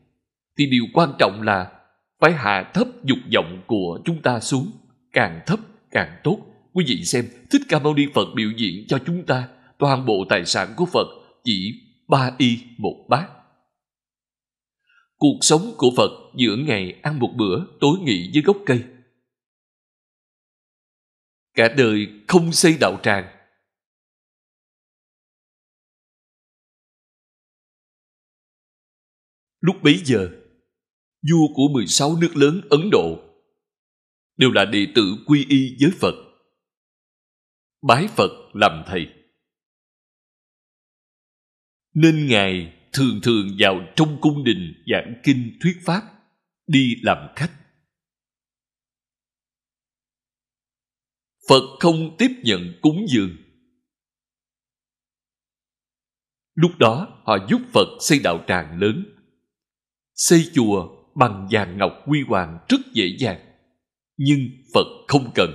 thì 0.57 0.66
điều 0.66 0.84
quan 0.93 1.14
trọng 1.20 1.41
là 1.41 1.72
phải 2.20 2.32
hạ 2.34 2.72
thấp 2.74 2.88
dục 3.03 3.18
vọng 3.34 3.64
của 3.68 3.99
chúng 4.05 4.22
ta 4.22 4.39
xuống. 4.39 4.72
Càng 5.11 5.41
thấp, 5.45 5.59
càng 5.91 6.20
tốt. 6.24 6.39
Quý 6.74 6.86
vị 6.88 7.03
xem, 7.03 7.26
thích 7.51 7.61
ca 7.70 7.80
mâu 7.80 7.93
ni 7.93 8.05
phật 8.14 8.26
biểu 8.36 8.49
diễn 8.57 8.88
cho 8.88 8.99
chúng 9.05 9.26
ta 9.26 9.49
toàn 9.80 10.05
bộ 10.05 10.26
tài 10.30 10.45
sản 10.45 10.74
của 10.78 10.86
phật 10.86 11.07
chỉ 11.43 11.82
ba 12.08 12.36
y 12.38 12.60
một 12.78 13.06
bát 13.10 13.30
cuộc 15.16 15.38
sống 15.41 15.74
của 15.78 15.89
phật 15.97 16.12
giữa 16.36 16.56
ngày 16.56 16.99
ăn 17.01 17.20
một 17.20 17.34
bữa 17.38 17.66
tối 17.80 17.97
nghỉ 17.99 18.32
dưới 18.34 18.43
gốc 18.43 18.58
cây 18.66 18.84
cả 21.54 21.74
đời 21.78 22.08
không 22.28 22.51
xây 22.51 22.78
đạo 22.80 22.99
tràng 23.04 23.43
Lúc 29.64 29.76
bấy 29.84 30.01
giờ, 30.06 30.30
vua 31.32 31.47
của 31.56 31.68
16 31.74 32.18
nước 32.22 32.36
lớn 32.36 32.62
Ấn 32.70 32.89
Độ 32.91 33.20
đều 34.38 34.51
là 34.51 34.66
đệ 34.66 34.88
tử 34.95 35.16
quy 35.26 35.45
y 35.49 35.76
với 35.80 35.91
Phật. 35.99 36.14
Bái 37.82 38.08
Phật 38.08 38.30
làm 38.54 38.84
thầy. 38.88 39.22
Nên 41.93 42.27
Ngài 42.27 42.73
thường 42.93 43.19
thường 43.23 43.47
vào 43.59 43.75
trong 43.95 44.17
cung 44.21 44.43
đình 44.43 44.83
giảng 44.91 45.21
kinh 45.23 45.57
thuyết 45.61 45.77
pháp, 45.85 46.01
đi 46.67 46.95
làm 47.01 47.33
khách. 47.35 47.51
Phật 51.49 51.77
không 51.79 52.15
tiếp 52.17 52.29
nhận 52.43 52.73
cúng 52.81 53.05
dường. 53.09 53.37
Lúc 56.55 56.71
đó 56.79 57.21
họ 57.25 57.37
giúp 57.49 57.61
Phật 57.73 57.87
xây 57.99 58.19
đạo 58.19 58.43
tràng 58.47 58.79
lớn 58.79 59.13
Xây 60.15 60.49
chùa 60.53 61.05
bằng 61.15 61.47
vàng 61.51 61.77
ngọc 61.77 61.91
quy 62.07 62.21
hoàng 62.27 62.59
rất 62.69 62.79
dễ 62.93 63.05
dàng, 63.19 63.39
nhưng 64.17 64.39
Phật 64.73 64.87
không 65.07 65.31
cần. 65.35 65.49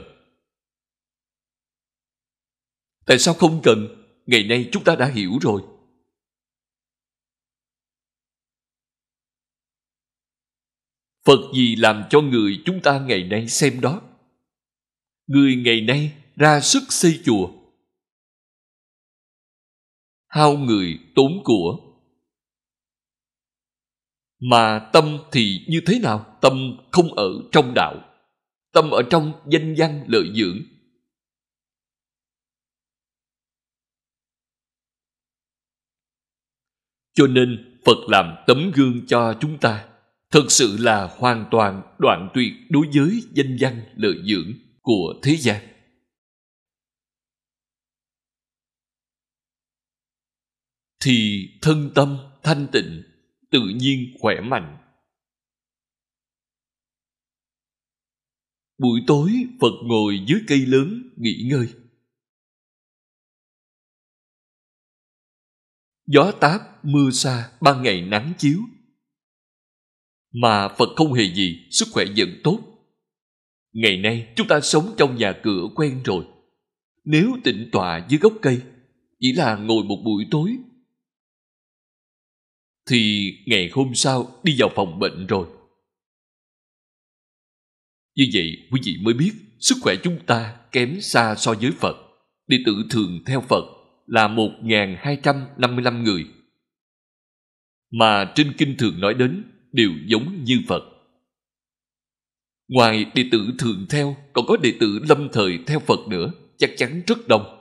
Tại 3.07 3.18
sao 3.18 3.34
không 3.34 3.61
cần? 3.62 3.78
Ngày 4.26 4.45
nay 4.45 4.68
chúng 4.72 4.84
ta 4.84 4.97
đã 4.97 5.07
hiểu 5.07 5.39
rồi. 5.41 5.62
Phật 11.29 11.55
gì 11.55 11.76
làm 11.76 12.05
cho 12.11 12.20
người 12.20 12.62
chúng 12.64 12.81
ta 12.83 13.01
ngày 13.01 13.24
nay 13.24 13.49
xem 13.49 13.81
đó? 13.81 14.03
Người 15.26 15.57
ngày 15.57 15.81
nay 15.81 16.12
ra 16.37 16.61
sức 16.61 16.83
xây 16.89 17.20
chùa. 17.24 17.51
Hao 20.29 20.57
người 20.57 20.99
tốn 21.14 21.33
của. 21.45 21.79
Mà 24.41 24.91
tâm 24.93 25.18
thì 25.33 25.64
như 25.68 25.81
thế 25.87 25.99
nào? 26.03 26.39
Tâm 26.41 26.76
không 26.93 27.14
ở 27.14 27.29
trong 27.53 27.72
đạo. 27.74 27.95
Tâm 28.72 28.91
ở 28.91 29.03
trong 29.11 29.33
danh 29.47 29.74
văn 29.79 30.05
lợi 30.09 30.24
dưỡng. 30.35 30.59
Cho 37.12 37.26
nên 37.26 37.81
phật 37.85 38.09
làm 38.09 38.45
tấm 38.47 38.72
gương 38.74 39.07
cho 39.07 39.39
chúng 39.41 39.59
ta 39.59 39.88
thật 40.31 40.45
sự 40.49 40.76
là 40.79 41.16
hoàn 41.18 41.49
toàn 41.51 41.97
đoạn 41.99 42.31
tuyệt 42.35 42.53
đối 42.70 42.87
với 42.95 43.22
danh 43.33 43.57
văn 43.61 43.85
lợi 43.97 44.14
dưỡng 44.24 44.53
của 44.81 45.20
thế 45.22 45.37
gian. 45.37 45.68
Thì 51.05 51.49
thân 51.62 51.91
tâm 51.95 52.18
thanh 52.43 52.66
tịnh, 52.72 53.03
tự 53.51 53.61
nhiên 53.74 54.16
khỏe 54.20 54.41
mạnh. 54.41 54.79
Buổi 58.79 59.01
tối, 59.07 59.33
phật 59.61 59.72
ngồi 59.85 60.24
dưới 60.26 60.41
cây 60.47 60.66
lớn 60.66 61.14
nghỉ 61.16 61.49
ngơi. 61.51 61.74
Gió 66.07 66.33
táp 66.41 66.85
mưa 66.85 67.11
xa, 67.12 67.53
ban 67.61 67.83
ngày 67.83 68.03
nắng 68.03 68.33
chiếu 68.39 68.59
mà 70.41 70.68
phật 70.68 70.89
không 70.97 71.12
hề 71.12 71.24
gì, 71.34 71.66
sức 71.70 71.89
khỏe 71.93 72.05
vẫn 72.16 72.41
tốt 72.45 72.59
ngày 73.72 73.97
nay, 73.97 74.32
chúng 74.36 74.49
ta 74.49 74.61
sống 74.61 74.95
trong 74.97 75.16
nhà 75.16 75.32
cửa 75.43 75.68
quen 75.74 76.03
rồi 76.05 76.24
nếu 77.05 77.36
tịnh 77.45 77.68
tọa 77.72 78.07
dưới 78.09 78.18
gốc 78.18 78.32
cây, 78.43 78.61
chỉ 79.20 79.32
là 79.32 79.57
ngồi 79.57 79.84
một 79.84 80.03
buổi 80.05 80.26
tối 80.30 80.57
thì 82.91 83.32
ngày 83.47 83.70
hôm 83.72 83.95
sau, 83.95 84.41
đi 84.43 84.55
vào 84.59 84.70
phòng 84.74 84.99
bệnh 84.99 85.26
rồi. 85.26 85.47
Như 88.14 88.24
vậy, 88.34 88.57
quý 88.70 88.80
vị 88.84 88.97
mới 89.03 89.14
biết, 89.14 89.32
sức 89.59 89.74
khỏe 89.82 89.95
chúng 90.03 90.18
ta 90.26 90.57
kém 90.72 91.01
xa 91.01 91.34
so 91.34 91.55
với 91.55 91.70
Phật. 91.70 91.97
Đệ 92.47 92.57
tử 92.66 92.72
thường 92.91 93.22
theo 93.26 93.41
Phật 93.41 93.64
là 94.07 94.28
1.255 94.28 96.03
người. 96.03 96.26
Mà 97.91 98.32
trên 98.34 98.53
kinh 98.59 98.76
thường 98.78 99.01
nói 99.01 99.14
đến 99.14 99.45
đều 99.73 99.91
giống 100.07 100.45
như 100.45 100.61
Phật. 100.69 100.83
Ngoài 102.69 103.05
đệ 103.14 103.25
tử 103.33 103.39
thường 103.59 103.87
theo, 103.91 104.16
còn 104.33 104.45
có 104.49 104.57
đệ 104.57 104.73
tử 104.81 105.01
lâm 105.09 105.29
thời 105.33 105.59
theo 105.66 105.81
Phật 105.81 106.09
nữa, 106.09 106.33
chắc 106.59 106.71
chắn 106.77 107.03
rất 107.07 107.19
đông. 107.29 107.55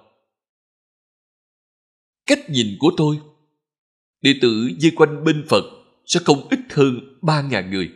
Cách 2.26 2.50
nhìn 2.50 2.68
của 2.80 2.92
tôi 2.98 3.20
đệ 4.22 4.34
tử 4.42 4.70
dây 4.80 4.92
quanh 4.96 5.24
bên 5.24 5.46
Phật 5.50 5.64
sẽ 6.06 6.20
không 6.26 6.48
ít 6.50 6.60
hơn 6.70 7.18
ba 7.22 7.42
ngàn 7.42 7.72
người. 7.72 7.94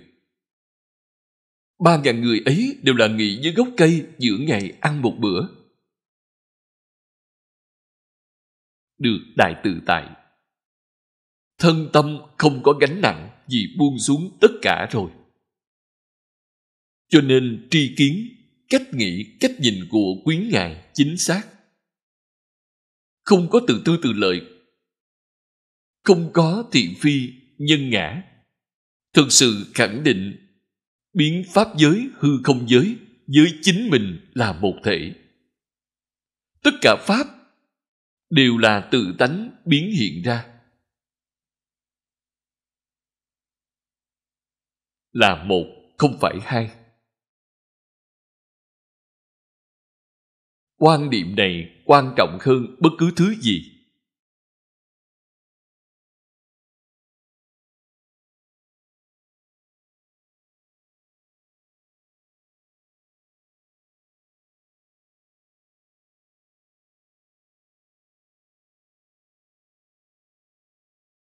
Ba 1.84 2.02
ngàn 2.04 2.22
người 2.22 2.42
ấy 2.46 2.78
đều 2.82 2.96
là 2.96 3.08
nghỉ 3.08 3.40
dưới 3.44 3.54
gốc 3.54 3.68
cây 3.78 4.08
giữa 4.18 4.38
ngày 4.38 4.78
ăn 4.82 5.02
một 5.02 5.16
bữa. 5.20 5.48
Được 8.98 9.20
đại 9.36 9.56
tự 9.64 9.82
tại. 9.86 10.10
Thân 11.58 11.90
tâm 11.94 12.18
không 12.38 12.64
có 12.64 12.74
gánh 12.74 13.02
nặng 13.02 13.30
vì 13.52 13.76
buông 13.78 14.00
xuống 14.00 14.38
tất 14.42 14.52
cả 14.62 14.88
rồi. 14.92 15.12
Cho 17.10 17.22
nên 17.22 17.68
tri 17.72 17.96
kiến, 17.98 18.28
cách 18.70 18.94
nghĩ, 18.94 19.38
cách 19.40 19.52
nhìn 19.60 19.88
của 19.90 20.16
quý 20.26 20.38
ngài 20.52 20.86
chính 20.94 21.18
xác. 21.18 21.44
Không 23.24 23.48
có 23.50 23.62
từ 23.68 23.82
tư 23.86 24.00
từ 24.04 24.14
lợi 24.14 24.42
không 26.04 26.30
có 26.34 26.70
thị 26.72 26.96
phi 27.00 27.34
nhân 27.58 27.90
ngã 27.90 28.24
thực 29.14 29.32
sự 29.32 29.72
khẳng 29.74 30.04
định 30.04 30.48
biến 31.14 31.44
pháp 31.54 31.68
giới 31.78 32.10
hư 32.14 32.30
không 32.44 32.70
giới 32.70 32.96
với 33.28 33.54
chính 33.62 33.90
mình 33.90 34.20
là 34.34 34.54
một 34.54 34.74
thể 34.84 35.14
tất 36.64 36.72
cả 36.82 36.96
pháp 37.08 37.28
đều 38.30 38.58
là 38.58 38.88
tự 38.92 39.16
tánh 39.20 39.50
biến 39.66 39.92
hiện 39.92 40.22
ra 40.24 40.46
là 45.12 45.44
một 45.44 45.66
không 45.98 46.18
phải 46.22 46.36
hai. 46.42 46.72
Quan 50.78 51.10
niệm 51.10 51.36
này 51.36 51.82
quan 51.86 52.14
trọng 52.18 52.38
hơn 52.42 52.76
bất 52.80 52.90
cứ 53.00 53.12
thứ 53.16 53.34
gì. 53.42 53.82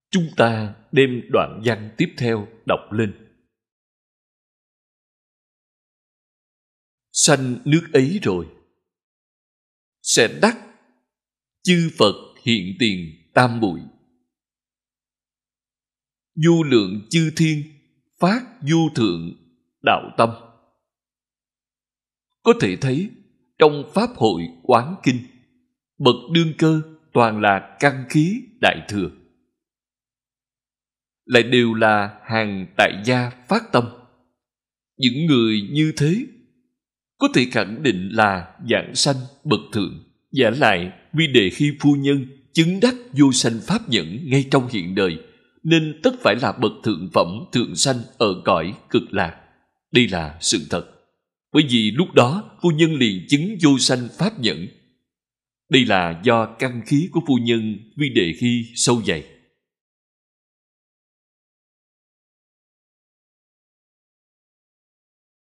Chúng 0.09 0.27
ta 0.37 0.75
đem 0.91 1.21
đoạn 1.31 1.61
văn 1.65 1.89
tiếp 1.97 2.13
theo 2.17 2.47
đọc 2.65 2.79
lên. 2.91 3.24
Sanh 7.25 7.57
nước 7.65 7.87
ấy 7.93 8.19
rồi. 8.23 8.47
Sẽ 10.01 10.39
đắc 10.41 10.57
chư 11.63 11.89
phật 11.97 12.15
hiện 12.43 12.75
tiền 12.79 13.31
tam 13.33 13.59
bụi 13.59 13.79
du 16.35 16.63
lượng 16.63 17.01
chư 17.09 17.31
thiên 17.35 17.63
phát 18.19 18.41
du 18.61 18.89
thượng 18.95 19.33
đạo 19.83 20.11
tâm. 20.17 20.29
Có 22.43 22.53
thể 22.61 22.75
thấy 22.75 23.09
trong 23.59 23.91
pháp 23.93 24.09
hội 24.15 24.41
quán 24.63 24.95
kinh, 25.03 25.19
bậc 25.97 26.15
đương 26.31 26.53
cơ 26.57 26.81
toàn 27.13 27.41
là 27.41 27.77
căn 27.79 28.05
khí 28.09 28.41
đại 28.61 28.85
thừa. 28.89 29.09
Lại 31.25 31.43
đều 31.43 31.73
là 31.73 32.19
hàng 32.23 32.67
tại 32.77 33.03
gia 33.05 33.29
phát 33.29 33.63
tâm. 33.71 33.83
Những 34.97 35.25
người 35.25 35.69
như 35.71 35.93
thế 35.97 36.25
có 37.17 37.27
thể 37.33 37.45
khẳng 37.51 37.83
định 37.83 38.09
là 38.11 38.47
dạng 38.69 38.95
sanh 38.95 39.15
bậc 39.43 39.59
thượng. 39.73 40.03
Giả 40.31 40.49
lại 40.49 40.91
vì 41.13 41.27
đề 41.27 41.49
khi 41.49 41.71
phu 41.79 41.95
nhân 41.95 42.25
chứng 42.53 42.79
đắc 42.79 42.95
vô 43.11 43.31
sanh 43.31 43.59
pháp 43.67 43.89
nhẫn 43.89 44.29
ngay 44.29 44.45
trong 44.51 44.67
hiện 44.67 44.95
đời, 44.95 45.17
nên 45.63 45.99
tất 46.03 46.11
phải 46.23 46.35
là 46.41 46.51
bậc 46.51 46.71
thượng 46.83 47.09
phẩm 47.13 47.27
thượng 47.51 47.75
sanh 47.75 47.97
ở 48.17 48.41
cõi 48.45 48.73
cực 48.89 49.13
lạc. 49.13 49.41
Đây 49.91 50.07
là 50.07 50.37
sự 50.41 50.67
thật. 50.69 50.91
Bởi 51.53 51.63
vì 51.69 51.91
lúc 51.91 52.13
đó, 52.13 52.57
phu 52.61 52.69
nhân 52.69 52.95
liền 52.95 53.25
chứng 53.29 53.57
vô 53.63 53.79
sanh 53.79 54.07
pháp 54.17 54.39
nhẫn. 54.39 54.67
Đây 55.69 55.85
là 55.85 56.21
do 56.23 56.55
căn 56.59 56.81
khí 56.85 57.09
của 57.11 57.21
phu 57.27 57.35
nhân 57.41 57.77
vi 57.97 58.09
đề 58.09 58.33
khi 58.39 58.65
sâu 58.75 59.01
dày. 59.07 59.23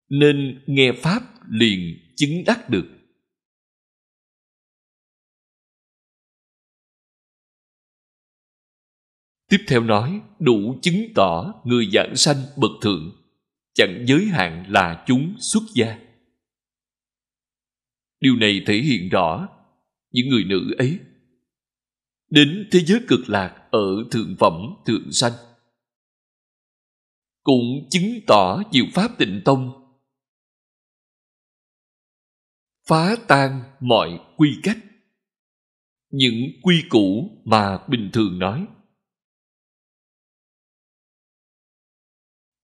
Nên 0.10 0.64
nghe 0.68 0.92
pháp 0.92 1.22
liền 1.50 2.00
chứng 2.16 2.44
đắc 2.46 2.70
được. 2.70 2.88
Tiếp 9.50 9.58
theo 9.68 9.84
nói, 9.84 10.22
đủ 10.40 10.80
chứng 10.82 11.08
tỏ 11.16 11.62
người 11.66 11.90
giảng 11.94 12.16
sanh 12.16 12.38
bậc 12.58 12.72
thượng, 12.82 13.12
chẳng 13.74 14.06
giới 14.08 14.26
hạn 14.26 14.66
là 14.72 15.04
chúng 15.08 15.36
xuất 15.40 15.64
gia. 15.74 16.00
Điều 18.20 18.36
này 18.36 18.62
thể 18.66 18.78
hiện 18.78 19.10
rõ 19.10 19.48
những 20.12 20.30
người 20.30 20.44
nữ 20.44 20.76
ấy. 20.78 21.00
Đến 22.30 22.70
thế 22.72 22.80
giới 22.80 23.02
cực 23.08 23.30
lạc 23.30 23.68
ở 23.72 23.88
thượng 24.12 24.36
phẩm 24.40 24.54
thượng 24.86 25.12
sanh. 25.12 25.34
Cũng 27.44 27.88
chứng 27.90 28.20
tỏ 28.28 28.64
diệu 28.72 28.86
pháp 28.94 29.18
tịnh 29.18 29.42
tông 29.46 29.79
phá 32.90 33.16
tan 33.28 33.78
mọi 33.80 34.10
quy 34.38 34.60
cách. 34.64 34.78
Những 36.10 36.36
quy 36.64 36.84
củ 36.90 37.30
mà 37.46 37.86
bình 37.90 38.10
thường 38.14 38.40
nói. 38.40 38.68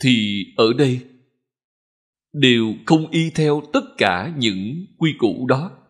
Thì 0.03 0.43
ở 0.57 0.65
đây, 0.78 1.09
đều 2.34 2.65
không 2.86 3.11
y 3.11 3.32
theo 3.36 3.61
tất 3.73 3.82
cả 3.97 4.36
những 4.38 4.86
quy 4.97 5.15
củ 5.19 5.47
đó. 5.47 5.88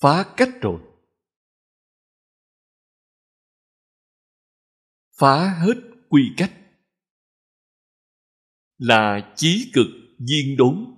Phá 0.00 0.34
cách 0.36 0.50
rồi. 0.60 0.80
Phá 5.18 5.58
hết 5.58 5.74
quy 6.08 6.22
cách. 6.36 6.52
Là 8.78 9.32
chí 9.36 9.70
cực 9.74 10.03
viên 10.28 10.56
đốn, 10.56 10.94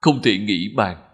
không 0.00 0.20
thể 0.22 0.38
nghĩ 0.38 0.74
bàn. 0.76 1.08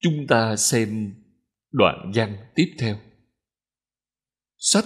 Chúng 0.00 0.26
ta 0.28 0.56
xem 0.56 1.14
đoạn 1.70 2.12
văn 2.14 2.36
tiếp 2.54 2.74
theo. 2.78 3.00
Sách 4.58 4.84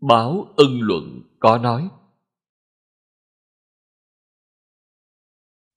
báo 0.00 0.54
ân 0.56 0.80
luận 0.80 1.36
có 1.38 1.58
nói, 1.58 1.88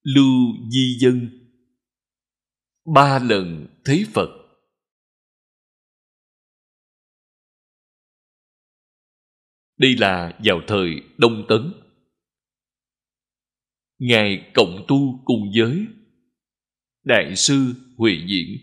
lưu 0.04 0.70
di 0.72 0.98
dân 1.00 1.43
ba 2.86 3.20
lần 3.20 3.68
thấy 3.86 4.06
phật. 4.14 4.30
Đây 9.78 9.96
là 9.98 10.40
vào 10.44 10.62
thời 10.68 11.02
đông 11.18 11.46
tấn. 11.50 11.74
Ngài 14.00 14.52
cộng 14.54 14.86
tu 14.88 15.22
cùng 15.26 15.52
giới 15.54 15.88
đại 17.04 17.36
sư 17.36 17.74
huệ 17.98 18.12
diễn 18.28 18.58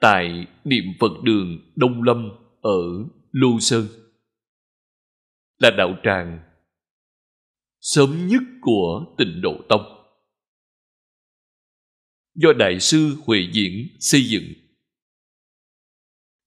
tại 0.00 0.46
niệm 0.64 0.84
phật 1.00 1.22
đường 1.22 1.72
đông 1.76 2.02
lâm 2.02 2.30
ở 2.60 2.80
lô 3.32 3.60
sơn. 3.60 3.86
Là 5.58 5.70
đạo 5.78 5.94
tràng 6.04 6.40
sớm 7.80 8.26
nhất 8.28 8.42
của 8.60 9.14
tịnh 9.18 9.40
độ 9.42 9.64
tông 9.68 9.97
do 12.40 12.52
Đại 12.52 12.80
sư 12.80 13.16
Huệ 13.24 13.38
Diễn 13.52 13.88
xây 14.00 14.22
dựng. 14.22 14.44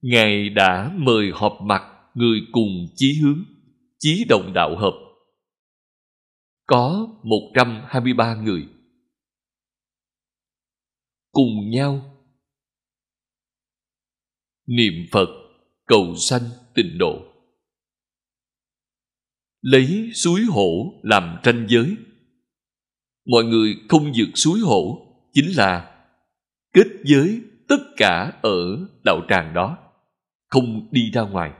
Ngài 0.02 0.50
đã 0.50 0.92
mời 0.98 1.32
họp 1.34 1.58
mặt 1.62 1.82
người 2.14 2.40
cùng 2.52 2.88
chí 2.96 3.20
hướng, 3.22 3.44
chí 4.00 4.26
đồng 4.30 4.54
đạo 4.54 4.78
hợp. 4.78 4.94
Có 6.66 7.08
123 7.24 8.36
người. 8.36 8.68
Cùng 11.32 11.70
nhau 11.70 12.18
niệm 14.68 14.94
Phật 15.12 15.30
cầu 15.86 16.16
sanh 16.16 16.50
tịnh 16.76 16.98
độ. 16.98 17.26
Lấy 19.62 20.12
suối 20.14 20.42
hổ 20.42 21.00
làm 21.04 21.40
tranh 21.44 21.68
giới. 21.70 21.96
Mọi 23.26 23.44
người 23.44 23.76
không 23.90 24.12
vượt 24.18 24.30
suối 24.36 24.60
hổ 24.60 25.11
chính 25.34 25.58
là 25.58 26.04
kết 26.74 26.88
giới 27.04 27.42
tất 27.68 27.78
cả 27.98 28.40
ở 28.42 28.88
đạo 29.04 29.22
tràng 29.30 29.54
đó, 29.54 29.78
không 30.48 30.88
đi 30.92 31.12
ra 31.12 31.22
ngoài. 31.22 31.52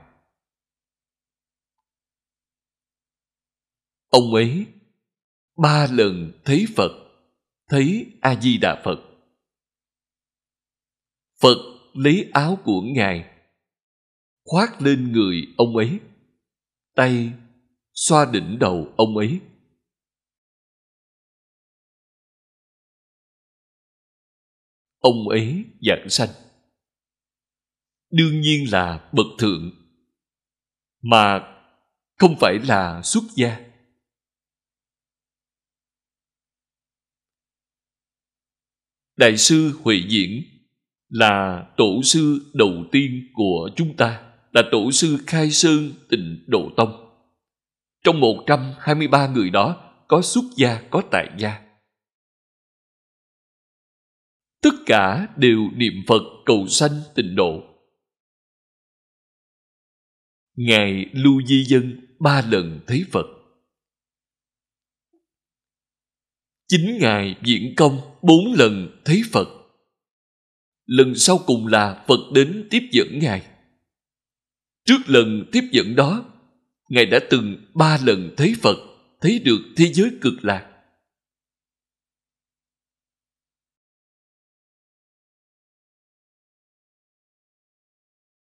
Ông 4.08 4.34
ấy 4.34 4.66
ba 5.56 5.86
lần 5.90 6.40
thấy 6.44 6.66
phật, 6.76 6.92
thấy 7.68 8.06
a 8.20 8.40
di 8.40 8.58
đà 8.58 8.82
phật. 8.84 8.98
Phật 11.40 11.56
lấy 11.94 12.30
áo 12.32 12.58
của 12.64 12.80
ngài, 12.80 13.30
khoác 14.44 14.82
lên 14.82 15.12
người 15.12 15.54
ông 15.56 15.76
ấy, 15.76 16.00
tay 16.94 17.32
xoa 17.94 18.30
đỉnh 18.32 18.58
đầu 18.58 18.92
ông 18.96 19.16
ấy. 19.16 19.40
Ông 25.02 25.28
ấy 25.28 25.64
giảng 25.80 26.06
sanh. 26.08 26.28
Đương 28.10 28.40
nhiên 28.40 28.72
là 28.72 29.10
bậc 29.12 29.26
thượng, 29.38 29.70
mà 31.02 31.40
không 32.18 32.34
phải 32.40 32.58
là 32.58 33.02
xuất 33.02 33.24
gia. 33.36 33.60
Đại 39.16 39.36
sư 39.36 39.80
huệ 39.82 39.96
diễn 40.08 40.42
là 41.08 41.66
tổ 41.76 42.02
sư 42.04 42.50
đầu 42.54 42.84
tiên 42.92 43.30
của 43.34 43.70
chúng 43.76 43.96
ta, 43.96 44.32
là 44.52 44.62
tổ 44.72 44.90
sư 44.90 45.18
khai 45.26 45.50
sơn 45.50 45.90
tịnh 46.08 46.44
độ 46.46 46.70
tông. 46.76 47.10
Trong 48.04 48.20
123 48.20 49.26
người 49.26 49.50
đó 49.50 49.92
có 50.08 50.22
xuất 50.22 50.44
gia, 50.56 50.82
có 50.90 51.02
tại 51.10 51.28
gia 51.38 51.71
tất 54.62 54.74
cả 54.86 55.28
đều 55.36 55.70
niệm 55.76 55.94
phật 56.06 56.22
cầu 56.44 56.66
sanh 56.68 57.00
tịnh 57.14 57.34
độ. 57.34 57.62
Ngài 60.56 61.06
lưu 61.12 61.42
di 61.46 61.64
dân 61.64 62.06
ba 62.18 62.42
lần 62.50 62.80
thấy 62.86 63.04
phật. 63.10 63.26
Chính 66.68 66.98
ngài 67.00 67.36
diễn 67.44 67.74
công 67.76 68.00
bốn 68.22 68.52
lần 68.58 69.02
thấy 69.04 69.22
phật. 69.32 69.48
Lần 70.86 71.14
sau 71.14 71.38
cùng 71.46 71.66
là 71.66 72.04
phật 72.08 72.20
đến 72.34 72.66
tiếp 72.70 72.88
dẫn 72.92 73.18
ngài. 73.18 73.46
Trước 74.84 74.98
lần 75.06 75.48
tiếp 75.52 75.62
dẫn 75.72 75.96
đó, 75.96 76.24
ngài 76.88 77.06
đã 77.06 77.18
từng 77.30 77.70
ba 77.74 77.98
lần 78.04 78.34
thấy 78.36 78.54
phật, 78.62 78.76
thấy 79.20 79.38
được 79.38 79.60
thế 79.76 79.92
giới 79.92 80.10
cực 80.20 80.44
lạc. 80.44 80.71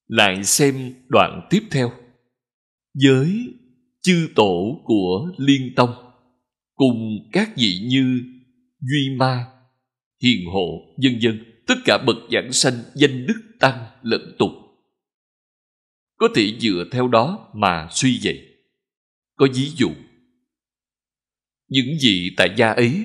Lại 0.09 0.45
xem 0.45 0.95
đoạn 1.09 1.47
tiếp 1.51 1.63
theo. 1.71 1.93
Với 3.05 3.55
chư 4.03 4.29
tổ 4.35 4.81
của 4.85 5.31
liên 5.37 5.73
tông 5.77 5.95
cùng 6.75 7.29
các 7.33 7.51
vị 7.57 7.81
như 7.85 8.21
duy 8.81 9.17
ma, 9.17 9.47
hiền 10.23 10.47
hộ 10.53 10.95
dân 10.99 11.23
dân 11.23 11.45
tất 11.67 11.75
cả 11.85 11.99
bậc 12.07 12.17
giảng 12.33 12.53
sanh, 12.53 12.75
danh 12.95 13.27
đức 13.27 13.43
tăng 13.61 13.87
lẫn 14.03 14.35
tục. 14.39 14.51
Có 16.17 16.29
thể 16.35 16.59
dựa 16.61 16.85
theo 16.93 17.09
đó 17.09 17.51
mà 17.55 17.89
suy 17.91 18.21
vậy. 18.23 18.45
có 19.37 19.49
ví 19.55 19.71
dụ, 19.77 19.91
những 21.69 21.87
vị 22.03 22.31
tại 22.37 22.55
gia 22.57 22.69
ấy 22.69 23.05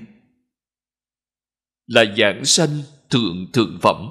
là 1.86 2.06
giảng 2.18 2.46
sanh 2.46 2.82
thượng 3.10 3.52
thượng 3.54 3.80
phẩm. 3.82 4.10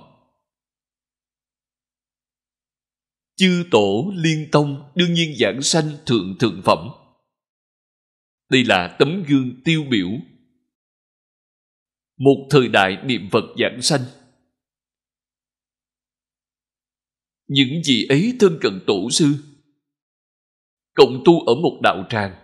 Chư 3.42 3.64
tổ 3.70 4.12
liên 4.14 4.48
tông 4.52 4.92
đương 4.94 5.14
nhiên 5.14 5.34
giảng 5.38 5.62
sanh 5.62 5.90
thượng 6.06 6.36
thượng 6.38 6.62
phẩm. 6.64 6.88
Đây 8.50 8.64
là 8.64 8.96
tấm 8.98 9.24
gương 9.28 9.62
tiêu 9.64 9.84
biểu. 9.90 10.08
Một 12.16 12.46
thời 12.50 12.68
đại 12.68 12.96
niệm 13.04 13.28
phật 13.32 13.44
giảng 13.58 13.82
sanh. 13.82 14.00
Những 17.46 17.82
gì 17.84 18.06
ấy 18.08 18.36
thân 18.40 18.58
cận 18.60 18.80
tổ 18.86 19.10
sư, 19.10 19.34
cộng 20.94 21.22
tu 21.24 21.40
ở 21.40 21.54
một 21.54 21.80
đạo 21.82 22.06
tràng, 22.10 22.34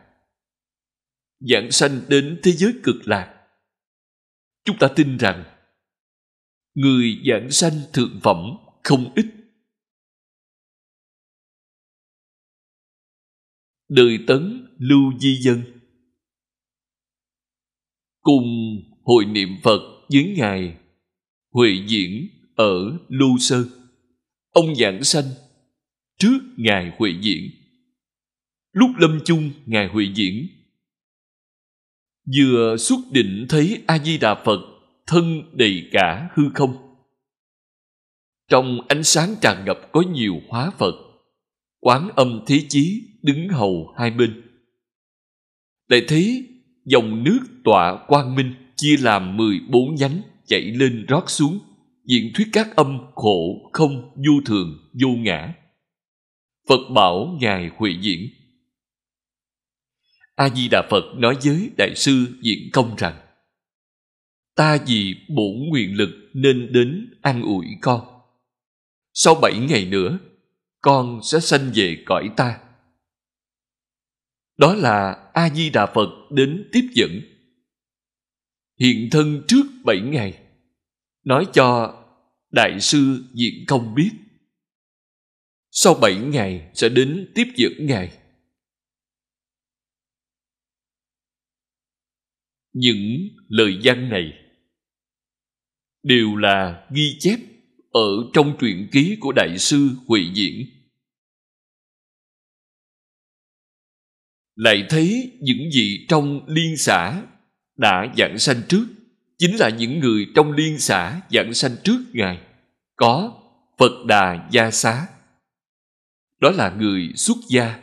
giảng 1.41 1.71
sanh 1.71 2.01
đến 2.09 2.41
thế 2.43 2.53
giới 2.53 2.73
cực 2.83 2.97
lạc. 3.05 3.49
Chúng 4.65 4.77
ta 4.79 4.89
tin 4.97 5.17
rằng, 5.17 5.45
người 6.75 7.23
giảng 7.31 7.51
sanh 7.51 7.81
thượng 7.93 8.21
phẩm 8.23 8.37
không 8.83 9.13
ít. 9.15 9.38
Đời 13.89 14.19
tấn 14.27 14.67
lưu 14.79 15.19
di 15.19 15.37
dân. 15.37 15.63
Cùng 18.21 18.45
hội 19.05 19.25
niệm 19.25 19.49
phật 19.63 19.81
với 20.13 20.35
ngài, 20.37 20.77
huệ 21.53 21.69
diễn 21.87 22.29
ở 22.57 22.99
lưu 23.09 23.39
sơn. 23.39 23.69
Ông 24.51 24.75
giảng 24.75 25.05
sanh 25.05 25.25
trước 26.19 26.39
ngài 26.57 26.93
huệ 26.99 27.11
diễn. 27.21 27.51
Lúc 28.73 28.91
lâm 28.99 29.21
chung 29.25 29.51
ngài 29.67 29.89
huệ 29.89 30.05
diễn, 30.15 30.49
vừa 32.37 32.77
xuất 32.77 32.99
định 33.13 33.47
thấy 33.49 33.83
a 33.87 33.99
di 33.99 34.19
đà 34.19 34.35
phật 34.45 34.61
thân 35.07 35.43
đầy 35.53 35.89
cả 35.93 36.31
hư 36.35 36.43
không. 36.55 36.77
Trong 38.49 38.81
ánh 38.89 39.05
sáng 39.05 39.35
tràn 39.41 39.65
ngập 39.65 39.79
có 39.93 40.03
nhiều 40.13 40.35
hóa 40.49 40.71
phật, 40.79 40.95
quán 41.81 42.09
âm 42.17 42.41
thế 42.47 42.61
chí 42.69 43.03
đứng 43.29 43.49
hầu 43.49 43.95
hai 43.99 44.11
bên. 44.11 44.43
Lại 45.89 46.03
thấy 46.09 46.47
dòng 46.85 47.25
nước 47.25 47.39
tọa 47.65 48.05
quang 48.07 48.35
minh 48.35 48.55
chia 48.77 48.97
làm 48.97 49.37
mười 49.37 49.61
bốn 49.71 49.95
nhánh 49.95 50.21
chảy 50.47 50.61
lên 50.61 51.07
rót 51.09 51.31
xuống, 51.31 51.59
diễn 52.05 52.33
thuyết 52.35 52.49
các 52.53 52.77
âm 52.77 52.99
khổ 53.15 53.71
không 53.73 54.11
vô 54.17 54.33
thường 54.47 54.91
vô 55.03 55.09
ngã. 55.09 55.55
Phật 56.69 56.81
bảo 56.95 57.39
ngài 57.41 57.71
huệ 57.77 57.91
diễn. 58.01 58.29
A 60.35 60.49
di 60.49 60.69
đà 60.71 60.83
phật 60.91 61.05
nói 61.17 61.37
với 61.45 61.71
đại 61.77 61.95
sư 61.95 62.27
diễn 62.43 62.59
công 62.73 62.97
rằng, 62.97 63.17
ta 64.57 64.79
vì 64.87 65.15
bổn 65.29 65.69
nguyện 65.69 65.97
lực 65.97 66.11
nên 66.35 66.73
đến 66.73 67.19
an 67.23 67.43
ủi 67.43 67.67
con. 67.81 68.01
Sau 69.15 69.35
bảy 69.35 69.59
ngày 69.69 69.85
nữa, 69.85 70.19
con 70.81 71.21
sẽ 71.23 71.41
sanh 71.41 71.71
về 71.75 72.03
cõi 72.07 72.31
ta 72.37 72.61
đó 74.59 74.75
là 74.75 75.31
a 75.33 75.51
di 75.55 75.71
đà 75.71 75.87
phật 75.87 76.31
đến 76.31 76.69
tiếp 76.73 76.89
dẫn. 76.95 77.11
Hiện 78.81 79.09
thân 79.11 79.45
trước 79.49 79.65
bảy 79.85 80.01
ngày, 80.01 80.43
nói 81.25 81.47
cho 81.53 81.95
đại 82.51 82.81
sư 82.81 83.25
diện 83.35 83.65
công 83.67 83.95
biết. 83.95 84.11
Sau 85.71 85.95
bảy 85.95 86.17
ngày 86.17 86.71
sẽ 86.75 86.89
đến 86.89 87.33
tiếp 87.35 87.45
dẫn 87.57 87.73
ngài. 87.79 88.19
Những 92.73 93.29
lời 93.49 93.79
văn 93.83 94.09
này 94.09 94.33
đều 96.03 96.37
là 96.37 96.89
ghi 96.95 97.17
chép 97.21 97.39
ở 97.91 98.09
trong 98.33 98.57
truyện 98.61 98.89
ký 98.93 99.17
của 99.21 99.33
đại 99.33 99.59
sư 99.59 99.89
huệ 100.07 100.21
diễn. 100.35 100.78
Lại 104.59 104.87
thấy 104.89 105.39
những 105.41 105.71
vị 105.75 106.07
trong 106.09 106.47
liên 106.47 106.77
xã 106.77 107.23
đã 107.77 108.15
giảng 108.17 108.39
sanh 108.39 108.63
trước, 108.69 108.87
chính 109.39 109.57
là 109.57 109.69
những 109.69 110.01
người 110.01 110.27
trong 110.35 110.53
liên 110.53 110.79
xã 110.79 111.21
giảng 111.31 111.55
sanh 111.55 111.77
trước 111.85 111.99
ngài, 112.13 112.41
có 112.97 113.43
phật 113.79 114.05
đà 114.07 114.49
gia 114.53 114.71
xá. 114.71 115.07
Đó 116.41 116.51
là 116.51 116.75
người 116.79 117.13
xuất 117.17 117.37
gia. 117.49 117.83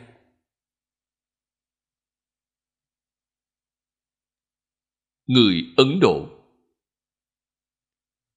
Người 5.26 5.62
ấn 5.76 6.00
độ. 6.00 6.28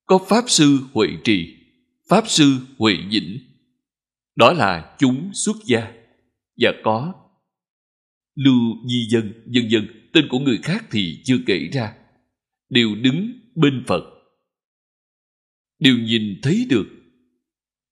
Có 0.06 0.20
pháp 0.30 0.44
sư 0.48 0.80
huệ 0.94 1.07
trì, 1.24 1.56
pháp 2.10 2.24
sư 2.28 2.57
huệ 2.78 2.94
dĩnh 3.11 3.40
đó 4.36 4.53
là 4.53 4.95
chúng 4.99 5.30
xuất 5.34 5.56
gia 5.66 5.94
và 6.57 6.72
có 6.84 7.29
lưu 8.36 8.60
di 8.90 9.08
dân 9.10 9.34
dân 9.48 9.72
dân 9.72 9.88
tên 10.14 10.28
của 10.30 10.40
người 10.40 10.58
khác 10.64 10.86
thì 10.92 11.22
chưa 11.24 11.38
kể 11.46 11.70
ra. 11.74 11.94
Đều 12.70 12.96
đứng 12.96 13.32
bên 13.56 13.84
phật. 13.88 14.04
Đều 15.80 15.98
nhìn 15.98 16.40
thấy 16.42 16.66
được 16.70 16.88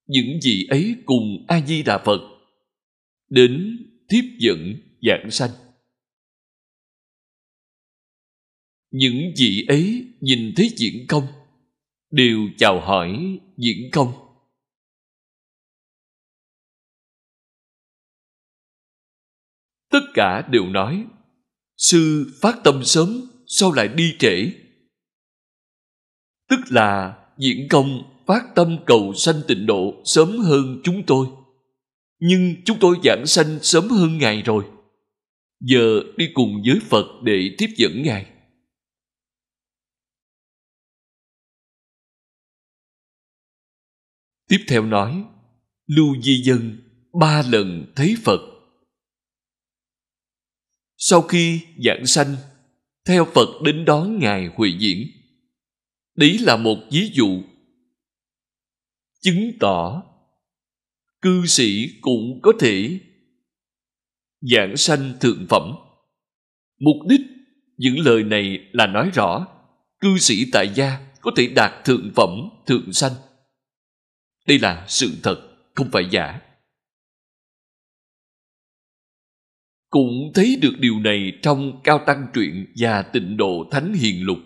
những 0.07 0.39
vị 0.43 0.67
ấy 0.69 0.95
cùng 1.05 1.45
a 1.47 1.65
di 1.65 1.83
đà 1.83 1.97
phật 2.05 2.21
đến 3.29 3.77
tiếp 4.07 4.21
dẫn 4.39 4.75
giảng 5.01 5.31
sanh. 5.31 5.51
Những 8.91 9.33
vị 9.37 9.65
ấy 9.67 10.05
nhìn 10.21 10.53
thấy 10.55 10.69
diễn 10.75 11.07
công, 11.07 11.23
đều 12.11 12.49
chào 12.57 12.81
hỏi 12.81 13.39
diễn 13.57 13.89
công. 13.91 14.26
Tất 19.97 20.11
cả 20.13 20.47
đều 20.51 20.65
nói, 20.65 21.05
sư 21.77 22.31
phát 22.41 22.55
tâm 22.63 22.83
sớm, 22.83 23.21
sao 23.47 23.71
lại 23.71 23.87
đi 23.87 24.15
trễ? 24.19 24.51
Tức 26.49 26.59
là 26.69 27.17
diễn 27.37 27.67
công 27.69 27.87
phát 28.27 28.43
tâm 28.55 28.77
cầu 28.85 29.13
sanh 29.13 29.41
tịnh 29.47 29.65
độ 29.65 30.01
sớm 30.05 30.37
hơn 30.37 30.81
chúng 30.83 31.03
tôi. 31.07 31.27
Nhưng 32.19 32.55
chúng 32.65 32.77
tôi 32.79 32.95
giảng 33.03 33.23
sanh 33.25 33.59
sớm 33.61 33.89
hơn 33.89 34.17
ngài 34.17 34.41
rồi. 34.41 34.65
Giờ 35.59 35.99
đi 36.17 36.25
cùng 36.33 36.61
với 36.65 36.79
phật 36.89 37.05
để 37.23 37.55
tiếp 37.57 37.67
dẫn 37.77 38.03
ngài. 38.03 38.31
Tiếp 44.47 44.59
theo 44.67 44.85
nói, 44.85 45.25
lưu 45.87 46.21
di 46.21 46.41
dân 46.43 46.77
ba 47.19 47.43
lần 47.49 47.93
thấy 47.95 48.15
phật 48.23 48.56
sau 50.97 51.21
khi 51.21 51.61
giảng 51.85 52.05
sanh 52.05 52.35
theo 53.07 53.25
phật 53.25 53.61
đến 53.63 53.85
đón 53.85 54.19
ngài 54.19 54.49
huệ 54.55 54.69
diễn 54.79 55.07
đấy 56.15 56.37
là 56.41 56.57
một 56.57 56.77
ví 56.91 57.11
dụ 57.13 57.41
chứng 59.21 59.51
tỏ 59.59 60.03
cư 61.21 61.45
sĩ 61.45 61.87
cũng 62.01 62.39
có 62.41 62.51
thể 62.59 62.99
giảng 64.41 64.77
sanh 64.77 65.13
thượng 65.21 65.45
phẩm 65.49 65.71
mục 66.79 67.07
đích 67.09 67.21
những 67.77 67.99
lời 67.99 68.23
này 68.23 68.59
là 68.71 68.87
nói 68.87 69.09
rõ 69.13 69.47
cư 69.99 70.17
sĩ 70.17 70.45
tại 70.51 70.71
gia 70.75 71.07
có 71.21 71.31
thể 71.35 71.47
đạt 71.47 71.85
thượng 71.85 72.11
phẩm, 72.15 72.49
thượng 72.65 72.93
sanh. 72.93 73.11
Đây 74.47 74.59
là 74.59 74.85
sự 74.87 75.11
thật, 75.23 75.37
không 75.75 75.89
phải 75.91 76.07
giả. 76.11 76.41
Cũng 79.97 80.31
thấy 80.33 80.57
được 80.61 80.73
điều 80.79 80.99
này 80.99 81.39
trong 81.41 81.81
Cao 81.83 82.03
Tăng 82.05 82.27
Truyện 82.33 82.73
và 82.77 83.01
Tịnh 83.01 83.37
Độ 83.37 83.67
Thánh 83.71 83.93
Hiền 83.93 84.25
Lục. 84.25 84.37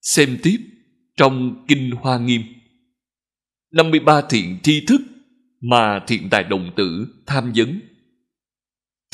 Xem 0.00 0.38
tiếp 0.42 0.56
trong 1.16 1.64
Kinh 1.68 1.90
Hoa 1.90 2.18
Nghiêm 2.18 2.42
53 3.70 4.22
thiện 4.30 4.58
tri 4.62 4.86
thức 4.86 5.00
mà 5.60 6.04
thiện 6.06 6.28
tài 6.30 6.44
đồng 6.44 6.72
tử 6.76 7.06
tham 7.26 7.52
vấn 7.56 7.80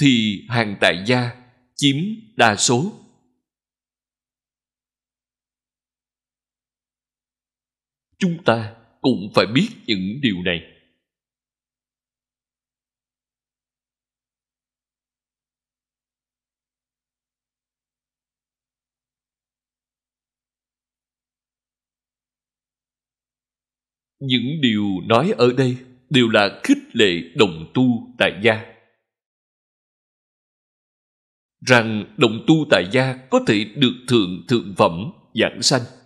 thì 0.00 0.42
hàng 0.48 0.76
tại 0.80 1.04
gia 1.06 1.30
chiếm 1.74 1.96
đa 2.36 2.56
số. 2.56 2.92
Chúng 8.18 8.44
ta 8.44 8.79
cũng 9.00 9.30
phải 9.34 9.46
biết 9.46 9.68
những 9.86 10.20
điều 10.22 10.42
này. 10.44 10.60
Những 24.20 24.60
điều 24.62 24.84
nói 25.06 25.32
ở 25.38 25.52
đây 25.58 25.76
đều 26.10 26.28
là 26.28 26.60
khích 26.64 26.78
lệ 26.92 27.20
đồng 27.36 27.70
tu 27.74 28.14
tại 28.18 28.40
gia. 28.42 28.74
Rằng 31.66 32.14
đồng 32.16 32.44
tu 32.46 32.54
tại 32.70 32.84
gia 32.92 33.16
có 33.30 33.40
thể 33.46 33.64
được 33.76 33.92
thượng 34.08 34.44
thượng 34.48 34.74
phẩm, 34.76 35.12
giảng 35.34 35.62
sanh. 35.62 35.99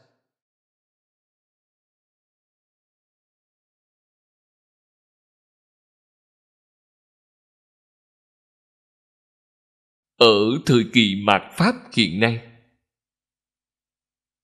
Ở 10.24 10.59
thời 10.66 10.84
kỳ 10.92 11.22
mạt 11.24 11.42
Pháp 11.56 11.74
hiện 11.96 12.20
nay, 12.20 12.40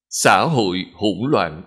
xã 0.09 0.45
hội 0.45 0.85
hỗn 0.95 1.31
loạn. 1.31 1.65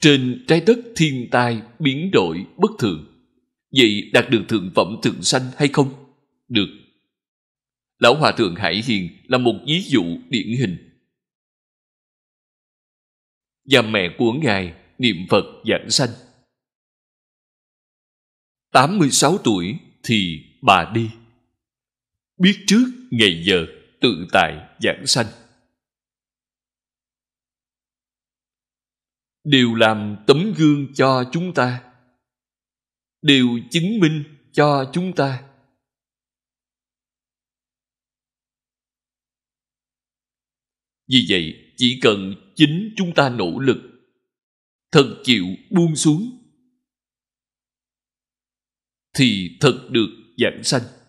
Trên 0.00 0.44
trái 0.48 0.62
đất 0.66 0.78
thiên 0.96 1.28
tai 1.30 1.62
biến 1.78 2.10
đổi 2.12 2.46
bất 2.56 2.70
thường. 2.78 3.28
Vậy 3.78 4.10
đạt 4.12 4.30
được 4.30 4.44
thượng 4.48 4.70
phẩm 4.74 4.96
thượng 5.02 5.22
sanh 5.22 5.42
hay 5.56 5.68
không? 5.68 6.14
Được. 6.48 6.68
Lão 7.98 8.14
hòa 8.14 8.32
thượng 8.32 8.54
hải 8.54 8.82
hiền 8.86 9.08
là 9.28 9.38
một 9.38 9.54
ví 9.66 9.82
dụ 9.82 10.02
điển 10.28 10.46
hình. 10.60 11.02
Và 13.70 13.82
mẹ 13.82 14.14
của 14.18 14.32
ngài 14.32 14.74
niệm 14.98 15.16
phật 15.30 15.44
giảng 15.68 15.90
sanh. 15.90 16.10
86 18.72 19.38
tuổi 19.38 19.78
thì 20.02 20.44
bà 20.62 20.92
đi 20.94 21.10
biết 22.42 22.64
trước 22.66 22.84
ngày 23.10 23.42
giờ 23.46 23.66
tự 24.00 24.26
tại 24.32 24.76
giảng 24.80 25.06
sanh. 25.06 25.26
Đều 29.44 29.74
làm 29.74 30.16
tấm 30.26 30.54
gương 30.56 30.94
cho 30.94 31.30
chúng 31.32 31.54
ta, 31.54 31.92
đều 33.22 33.46
chứng 33.70 34.00
minh 34.00 34.24
cho 34.52 34.90
chúng 34.92 35.12
ta. 35.16 35.48
Vì 41.08 41.26
vậy, 41.28 41.74
chỉ 41.76 41.98
cần 42.02 42.34
chính 42.54 42.94
chúng 42.96 43.14
ta 43.14 43.28
nỗ 43.28 43.58
lực, 43.58 43.78
thật 44.92 45.20
chịu 45.24 45.44
buông 45.70 45.96
xuống, 45.96 46.38
thì 49.16 49.56
thật 49.60 49.88
được 49.90 50.08
giảng 50.36 50.60
sanh. 50.62 51.01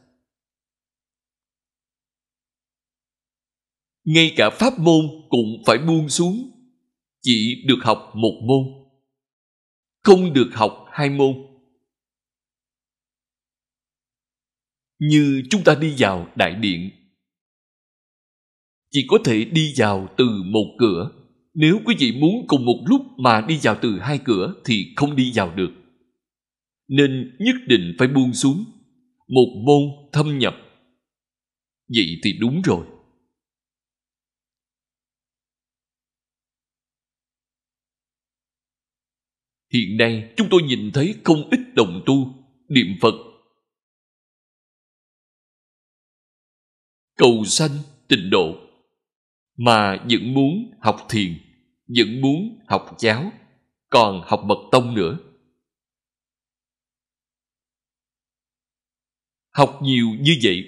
Ngay 4.03 4.33
cả 4.35 4.49
pháp 4.49 4.79
môn 4.79 5.05
cũng 5.29 5.63
phải 5.65 5.77
buông 5.77 6.09
xuống. 6.09 6.49
Chỉ 7.21 7.63
được 7.67 7.79
học 7.83 8.11
một 8.15 8.41
môn. 8.47 8.63
Không 10.03 10.33
được 10.33 10.49
học 10.53 10.85
hai 10.91 11.09
môn. 11.09 11.35
Như 14.99 15.43
chúng 15.49 15.63
ta 15.63 15.75
đi 15.75 15.95
vào 15.97 16.27
đại 16.35 16.55
điện. 16.55 16.89
Chỉ 18.91 19.05
có 19.07 19.17
thể 19.25 19.45
đi 19.45 19.73
vào 19.77 20.07
từ 20.17 20.25
một 20.45 20.75
cửa. 20.79 21.11
Nếu 21.53 21.79
quý 21.85 21.95
vị 21.99 22.11
muốn 22.11 22.47
cùng 22.47 22.65
một 22.65 22.83
lúc 22.85 23.01
mà 23.17 23.45
đi 23.47 23.59
vào 23.63 23.77
từ 23.81 23.99
hai 23.99 24.19
cửa 24.25 24.53
thì 24.65 24.93
không 24.95 25.15
đi 25.15 25.31
vào 25.35 25.55
được. 25.55 25.71
Nên 26.87 27.37
nhất 27.39 27.55
định 27.67 27.95
phải 27.99 28.07
buông 28.07 28.33
xuống. 28.33 28.65
Một 29.27 29.63
môn 29.65 29.81
thâm 30.13 30.39
nhập. 30.39 30.55
Vậy 31.95 32.19
thì 32.23 32.33
đúng 32.39 32.61
rồi. 32.61 32.85
Hiện 39.73 39.97
nay 39.97 40.33
chúng 40.37 40.47
tôi 40.51 40.61
nhìn 40.63 40.91
thấy 40.93 41.15
không 41.23 41.49
ít 41.49 41.59
đồng 41.75 42.03
tu, 42.05 42.33
niệm 42.67 42.87
Phật. 43.01 43.13
Cầu 47.17 47.43
sanh 47.45 47.77
tịnh 48.07 48.29
độ, 48.29 48.55
mà 49.57 50.05
vẫn 50.09 50.33
muốn 50.33 50.71
học 50.81 51.05
thiền, 51.09 51.39
vẫn 51.97 52.21
muốn 52.21 52.59
học 52.67 52.95
giáo, 52.99 53.31
còn 53.89 54.21
học 54.25 54.43
mật 54.45 54.69
tông 54.71 54.93
nữa. 54.93 55.17
Học 59.49 59.79
nhiều 59.83 60.07
như 60.19 60.37
vậy, 60.43 60.63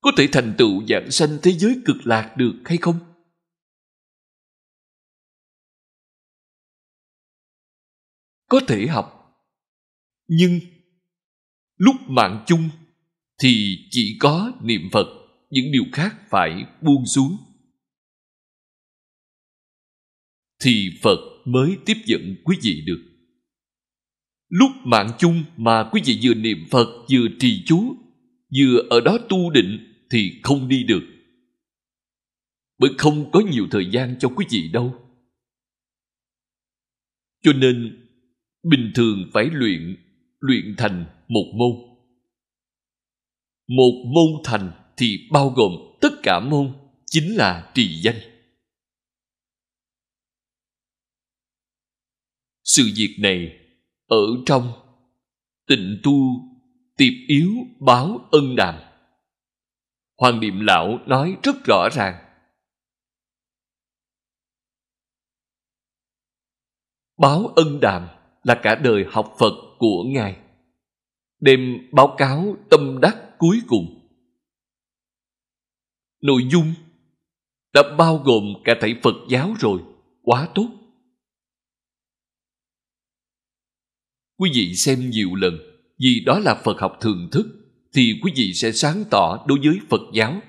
có 0.00 0.12
thể 0.16 0.28
thành 0.32 0.54
tựu 0.58 0.86
dạng 0.86 1.10
sanh 1.10 1.38
thế 1.42 1.52
giới 1.52 1.76
cực 1.84 1.96
lạc 2.04 2.34
được 2.36 2.62
hay 2.64 2.78
không? 2.78 3.15
Có 8.48 8.60
thể 8.68 8.86
học. 8.86 9.12
Nhưng 10.28 10.60
lúc 11.76 11.96
mạng 12.08 12.44
chung 12.46 12.68
thì 13.38 13.78
chỉ 13.90 14.16
có 14.20 14.52
niệm 14.62 14.88
phật, 14.92 15.06
những 15.50 15.72
điều 15.72 15.84
khác 15.92 16.16
phải 16.28 16.64
buông 16.82 17.06
xuống. 17.06 17.36
Thì 20.62 20.90
phật 21.02 21.18
mới 21.44 21.76
tiếp 21.86 21.96
dẫn 22.04 22.36
quý 22.44 22.56
vị 22.62 22.82
được. 22.86 23.02
Lúc 24.48 24.70
mạng 24.84 25.10
chung 25.18 25.44
mà 25.56 25.88
quý 25.92 26.02
vị 26.04 26.18
vừa 26.22 26.34
niệm 26.34 26.58
phật, 26.70 27.06
vừa 27.12 27.28
trì 27.38 27.64
chú, 27.66 27.96
vừa 28.58 28.78
ở 28.90 29.00
đó 29.00 29.18
tu 29.28 29.50
định 29.50 29.94
thì 30.10 30.40
không 30.42 30.68
đi 30.68 30.84
được. 30.84 31.02
Bởi 32.78 32.90
không 32.98 33.30
có 33.30 33.40
nhiều 33.40 33.66
thời 33.70 33.90
gian 33.90 34.16
cho 34.20 34.28
quý 34.28 34.46
vị 34.50 34.68
đâu. 34.72 34.94
Cho 37.42 37.52
nên 37.52 38.05
bình 38.70 38.92
thường 38.94 39.30
phải 39.32 39.44
luyện 39.52 39.96
luyện 40.40 40.74
thành 40.78 41.06
một 41.28 41.52
môn. 41.54 41.70
Một 43.68 44.04
môn 44.14 44.42
thành 44.44 44.92
thì 44.96 45.28
bao 45.32 45.48
gồm 45.48 45.72
tất 46.00 46.08
cả 46.22 46.40
môn, 46.40 46.72
chính 47.06 47.36
là 47.36 47.72
trì 47.74 48.00
danh. 48.02 48.20
Sự 52.64 52.82
việc 52.96 53.16
này 53.20 53.58
ở 54.06 54.26
trong 54.46 54.72
tịnh 55.66 56.00
tu 56.02 56.12
tiệp 56.96 57.12
yếu 57.28 57.50
báo 57.80 58.28
ân 58.32 58.56
đàm. 58.56 58.74
Hoàng 60.18 60.40
niệm 60.40 60.60
lão 60.60 60.98
nói 61.06 61.36
rất 61.42 61.56
rõ 61.64 61.88
ràng. 61.92 62.22
Báo 67.18 67.46
ân 67.46 67.80
đàm 67.80 68.15
là 68.46 68.60
cả 68.62 68.74
đời 68.74 69.04
học 69.10 69.34
Phật 69.38 69.52
của 69.78 70.04
Ngài. 70.06 70.36
Đêm 71.40 71.60
báo 71.92 72.14
cáo 72.18 72.56
tâm 72.70 72.98
đắc 73.02 73.16
cuối 73.38 73.60
cùng. 73.66 74.08
Nội 76.22 76.42
dung 76.50 76.74
đã 77.72 77.82
bao 77.98 78.18
gồm 78.18 78.44
cả 78.64 78.74
thảy 78.80 78.94
Phật 79.02 79.14
giáo 79.28 79.54
rồi, 79.60 79.82
quá 80.22 80.48
tốt. 80.54 80.68
Quý 84.36 84.50
vị 84.54 84.74
xem 84.74 85.10
nhiều 85.10 85.34
lần, 85.34 85.54
vì 85.98 86.22
đó 86.26 86.38
là 86.38 86.62
Phật 86.64 86.80
học 86.80 86.98
thường 87.00 87.28
thức, 87.32 87.46
thì 87.92 88.20
quý 88.22 88.32
vị 88.36 88.52
sẽ 88.54 88.72
sáng 88.72 89.04
tỏ 89.10 89.44
đối 89.48 89.58
với 89.58 89.78
Phật 89.88 90.02
giáo. 90.14 90.40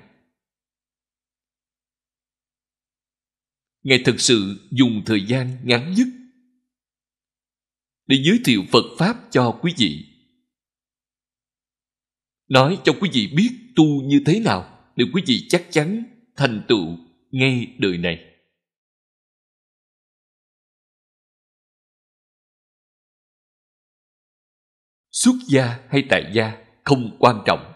Ngài 3.82 4.02
thực 4.04 4.20
sự 4.20 4.68
dùng 4.70 5.02
thời 5.06 5.26
gian 5.26 5.56
ngắn 5.64 5.94
nhất 5.96 6.06
để 8.08 8.16
giới 8.24 8.40
thiệu 8.44 8.62
Phật 8.72 8.84
Pháp 8.98 9.16
cho 9.30 9.58
quý 9.62 9.72
vị. 9.76 10.04
nói 12.48 12.80
cho 12.84 12.92
quý 13.00 13.10
vị 13.12 13.32
biết 13.36 13.50
tu 13.76 13.84
như 13.84 14.22
thế 14.26 14.40
nào, 14.40 14.92
để 14.96 15.04
quý 15.14 15.22
vị 15.26 15.46
chắc 15.48 15.66
chắn 15.70 16.04
thành 16.36 16.64
tựu 16.68 16.96
ngay 17.30 17.74
đời 17.78 17.98
này. 17.98 18.24
Xuất 25.10 25.34
gia 25.48 25.86
hay 25.88 26.06
tại 26.10 26.32
gia 26.34 26.66
không 26.84 27.16
quan 27.18 27.42
trọng. 27.46 27.72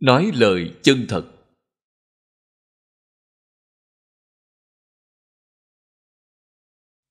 Nói 0.00 0.30
lời 0.34 0.74
chân 0.82 1.06
thật. 1.08 1.37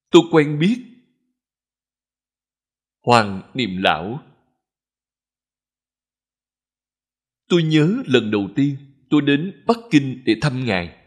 Tôi 0.09 0.21
quen 0.31 0.59
biết. 0.59 0.83
Hoàng 3.01 3.51
niệm 3.53 3.69
lão. 3.77 4.19
Tôi 7.47 7.63
nhớ 7.63 8.03
lần 8.05 8.31
đầu 8.31 8.49
tiên 8.55 8.75
tôi 9.09 9.21
đến 9.21 9.63
bắc 9.67 9.77
kinh 9.91 10.23
để 10.25 10.35
thăm 10.41 10.65
ngài. 10.65 10.97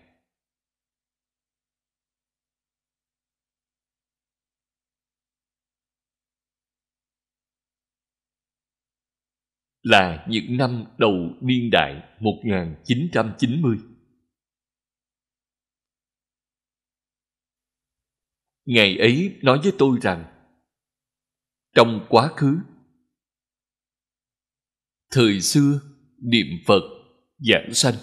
Là 9.83 10.27
những 10.29 10.57
năm 10.57 10.85
đầu 10.99 11.13
niên 11.41 11.71
đại 11.73 12.03
1990. 12.21 13.77
Ngày 18.71 18.99
ấy 18.99 19.39
nói 19.43 19.61
với 19.63 19.73
tôi 19.79 19.99
rằng, 20.03 20.25
trong 21.75 22.07
quá 22.09 22.33
khứ, 22.37 22.59
thời 25.11 25.41
xưa 25.41 25.81
niệm 26.19 26.47
Phật 26.67 26.83
giảng 27.39 27.75
sanh. 27.75 27.95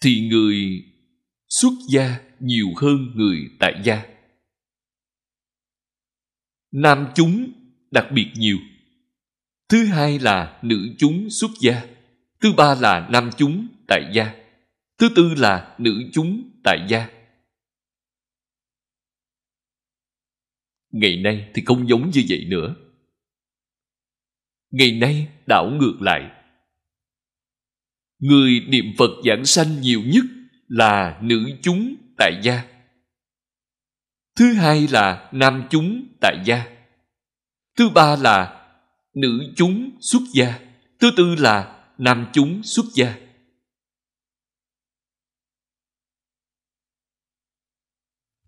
Thì 0.00 0.28
người 0.28 0.84
xuất 1.48 1.72
gia 1.88 2.20
nhiều 2.40 2.66
hơn 2.76 2.96
người 3.14 3.38
tại 3.60 3.82
gia. 3.84 4.06
Nam 6.72 7.06
chúng 7.14 7.52
đặc 7.90 8.06
biệt 8.14 8.32
nhiều. 8.34 8.58
Thứ 9.68 9.86
hai 9.86 10.18
là 10.18 10.60
nữ 10.62 10.94
chúng 10.98 11.30
xuất 11.30 11.50
gia, 11.60 11.86
thứ 12.40 12.52
ba 12.56 12.74
là 12.74 13.08
nam 13.12 13.30
chúng 13.38 13.68
tại 13.88 14.10
gia 14.14 14.40
thứ 15.00 15.08
tư 15.16 15.34
là 15.36 15.74
nữ 15.78 16.02
chúng 16.12 16.50
tại 16.64 16.86
gia. 16.88 17.08
Ngày 20.92 21.16
nay 21.16 21.50
thì 21.54 21.62
không 21.64 21.88
giống 21.88 22.10
như 22.10 22.24
vậy 22.28 22.44
nữa. 22.48 22.74
Ngày 24.70 24.92
nay 24.92 25.28
đảo 25.46 25.70
ngược 25.70 25.96
lại. 26.00 26.30
Người 28.18 28.60
niệm 28.68 28.84
phật 28.98 29.10
giảng 29.26 29.44
sanh 29.44 29.80
nhiều 29.80 30.02
nhất 30.06 30.24
là 30.68 31.20
nữ 31.22 31.50
chúng 31.62 31.96
tại 32.18 32.40
gia. 32.42 32.64
Thứ 34.36 34.52
hai 34.52 34.88
là 34.88 35.30
nam 35.32 35.66
chúng 35.70 36.06
tại 36.20 36.36
gia. 36.44 36.76
Thứ 37.76 37.88
ba 37.88 38.16
là 38.16 38.70
nữ 39.14 39.52
chúng 39.56 39.90
xuất 40.00 40.22
gia. 40.34 40.58
Thứ 40.98 41.10
tư 41.16 41.34
là 41.34 41.86
nam 41.98 42.26
chúng 42.32 42.62
xuất 42.62 42.84
gia. 42.94 43.29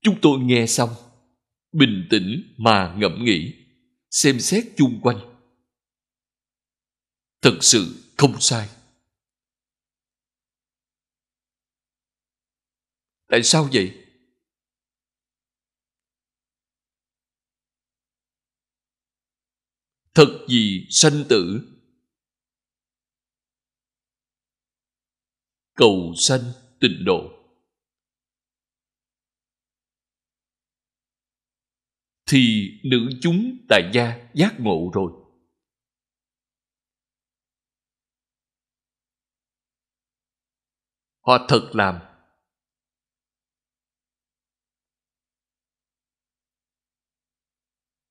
Chúng 0.03 0.19
tôi 0.23 0.39
nghe 0.41 0.67
xong, 0.67 0.91
bình 1.73 2.07
tĩnh 2.11 2.55
mà 2.59 2.95
ngẫm 2.99 3.25
nghĩ, 3.25 3.55
xem 4.11 4.41
xét 4.41 4.65
chung 4.77 5.01
quanh. 5.03 5.19
Thật 7.43 7.59
sự 7.61 8.13
không 8.17 8.41
sai. 8.41 8.69
Tại 13.29 13.43
sao 13.43 13.69
vậy? 13.73 13.99
Thật 20.15 20.47
gì 20.49 20.87
sanh 20.91 21.25
tử? 21.29 21.69
Cầu 25.75 26.15
sanh 26.17 26.41
tịnh 26.81 27.05
độ. 27.05 27.42
Thì 32.33 32.71
nữ 32.85 33.11
chúng 33.21 33.57
tại 33.69 33.91
gia 33.95 34.29
giác 34.35 34.55
ngộ 34.59 34.91
rồi. 34.95 35.13
Họ 41.21 41.47
thật 41.49 41.71
làm. 41.73 41.99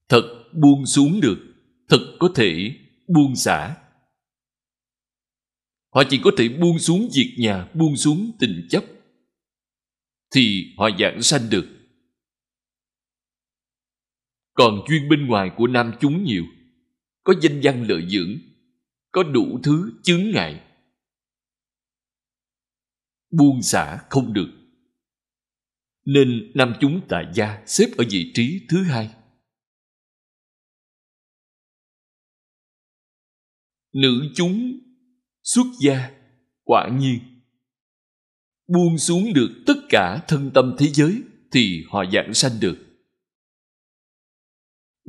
Thật 0.10 0.44
buông 0.54 0.86
xuống 0.86 1.20
được, 1.22 1.56
thật 1.90 2.18
có 2.20 2.30
thể 2.36 2.76
buông 3.08 3.36
xả. 3.36 3.78
Họ 5.90 6.04
chỉ 6.10 6.22
có 6.24 6.32
thể 6.38 6.50
buông 6.50 6.80
xuống 6.80 7.10
việc 7.14 7.36
nhà, 7.40 7.70
buông 7.74 7.98
xuống 7.98 8.32
tình 8.40 8.68
chấp, 8.70 8.84
thì 10.32 10.74
họ 10.78 10.90
giảng 11.00 11.22
sanh 11.22 11.50
được 11.50 11.81
còn 14.62 14.84
duyên 14.90 15.10
bên 15.10 15.28
ngoài 15.28 15.52
của 15.58 15.68
nam 15.68 15.92
chúng 16.00 16.24
nhiều. 16.24 16.46
Có 17.24 17.34
danh 17.42 17.60
văn 17.64 17.86
lợi 17.90 18.10
dưỡng, 18.10 18.38
có 19.12 19.24
đủ 19.24 19.60
thứ 19.64 19.92
chướng 20.04 20.32
ngại. 20.34 20.62
Buông 23.32 23.62
xả 23.62 23.98
không 24.10 24.34
được. 24.34 24.50
Nên 26.06 26.52
nam 26.56 26.74
chúng 26.82 27.02
tại 27.10 27.26
gia 27.34 27.64
xếp 27.66 27.86
ở 27.98 28.06
vị 28.12 28.32
trí 28.34 28.66
thứ 28.70 28.84
hai. 28.84 29.10
Nữ 33.94 34.32
chúng 34.36 34.80
xuất 35.44 35.66
gia, 35.84 36.12
quả 36.64 36.90
nhiên. 37.00 37.20
Buông 38.68 38.98
xuống 38.98 39.34
được 39.34 39.64
tất 39.68 39.78
cả 39.90 40.26
thân 40.28 40.52
tâm 40.54 40.76
thế 40.80 40.88
giới 40.88 41.22
thì 41.52 41.84
họ 41.90 42.06
giảng 42.14 42.34
sanh 42.34 42.60
được 42.60 42.91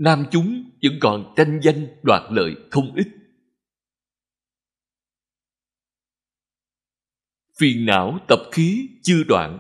nam 0.03 0.27
chúng 0.31 0.71
vẫn 0.83 0.93
còn 1.01 1.35
tranh 1.37 1.61
danh 1.63 1.89
đoạt 2.03 2.23
lợi 2.31 2.55
không 2.71 2.95
ít. 2.95 3.09
Phiền 7.59 7.87
não 7.87 8.19
tập 8.29 8.39
khí 8.53 8.89
chưa 9.03 9.23
đoạn. 9.29 9.59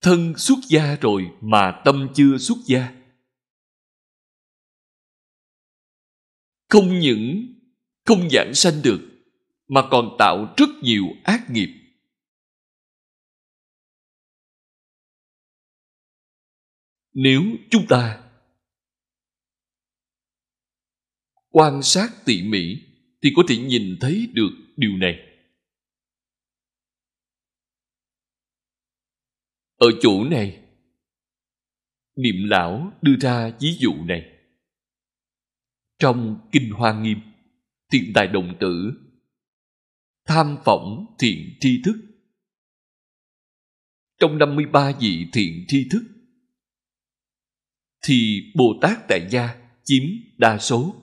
Thân 0.00 0.34
xuất 0.36 0.58
gia 0.68 0.96
rồi 1.00 1.30
mà 1.40 1.82
tâm 1.84 2.08
chưa 2.14 2.38
xuất 2.38 2.58
gia. 2.66 2.94
Không 6.68 6.98
những 6.98 7.54
không 8.04 8.30
giảng 8.30 8.54
sanh 8.54 8.82
được, 8.84 9.00
mà 9.68 9.82
còn 9.90 10.16
tạo 10.18 10.54
rất 10.56 10.68
nhiều 10.82 11.04
ác 11.24 11.50
nghiệp. 11.50 11.85
Nếu 17.18 17.42
chúng 17.70 17.86
ta 17.88 18.30
quan 21.48 21.82
sát 21.82 22.08
tỉ 22.24 22.42
mỉ 22.42 22.76
thì 23.22 23.32
có 23.36 23.42
thể 23.48 23.56
nhìn 23.56 23.96
thấy 24.00 24.28
được 24.32 24.50
điều 24.76 24.96
này 24.96 25.38
ở 29.76 29.86
chỗ 30.00 30.24
này 30.24 30.62
niệm 32.16 32.36
lão 32.44 32.92
đưa 33.02 33.16
ra 33.20 33.56
ví 33.60 33.76
dụ 33.80 33.94
này 34.04 34.32
trong 35.98 36.48
Kinh 36.52 36.70
Hoa 36.70 37.00
Nghiêm, 37.00 37.20
thiện 37.92 38.12
tài 38.14 38.26
đồng 38.26 38.56
tử, 38.60 38.92
tham 40.26 40.56
phỏng 40.64 41.14
thiện 41.18 41.56
tri 41.60 41.82
thức. 41.84 41.96
Trong 44.18 44.38
53 44.38 44.92
vị 45.00 45.26
thiện 45.32 45.64
tri 45.68 45.88
thức, 45.90 46.15
thì 48.06 48.52
Bồ 48.54 48.78
Tát 48.82 48.98
Tại 49.08 49.28
Gia 49.30 49.56
chiếm 49.84 50.02
đa 50.38 50.58
số. 50.58 50.94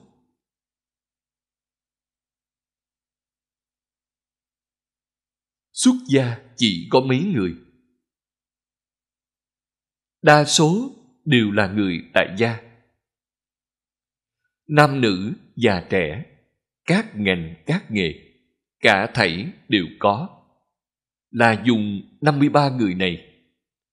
Xuất 5.72 5.94
gia 6.08 6.38
chỉ 6.56 6.88
có 6.90 7.00
mấy 7.00 7.24
người. 7.34 7.54
Đa 10.22 10.44
số 10.44 10.90
đều 11.24 11.50
là 11.50 11.66
người 11.66 12.00
tại 12.14 12.34
gia 12.38 12.60
nam 14.66 15.00
nữ 15.00 15.32
già 15.56 15.86
trẻ 15.90 16.24
các 16.84 17.16
ngành 17.16 17.54
các 17.66 17.90
nghề 17.90 18.14
cả 18.80 19.10
thảy 19.14 19.46
đều 19.68 19.86
có 19.98 20.28
là 21.30 21.62
dùng 21.64 22.00
53 22.20 22.70
người 22.78 22.94
này 22.94 23.34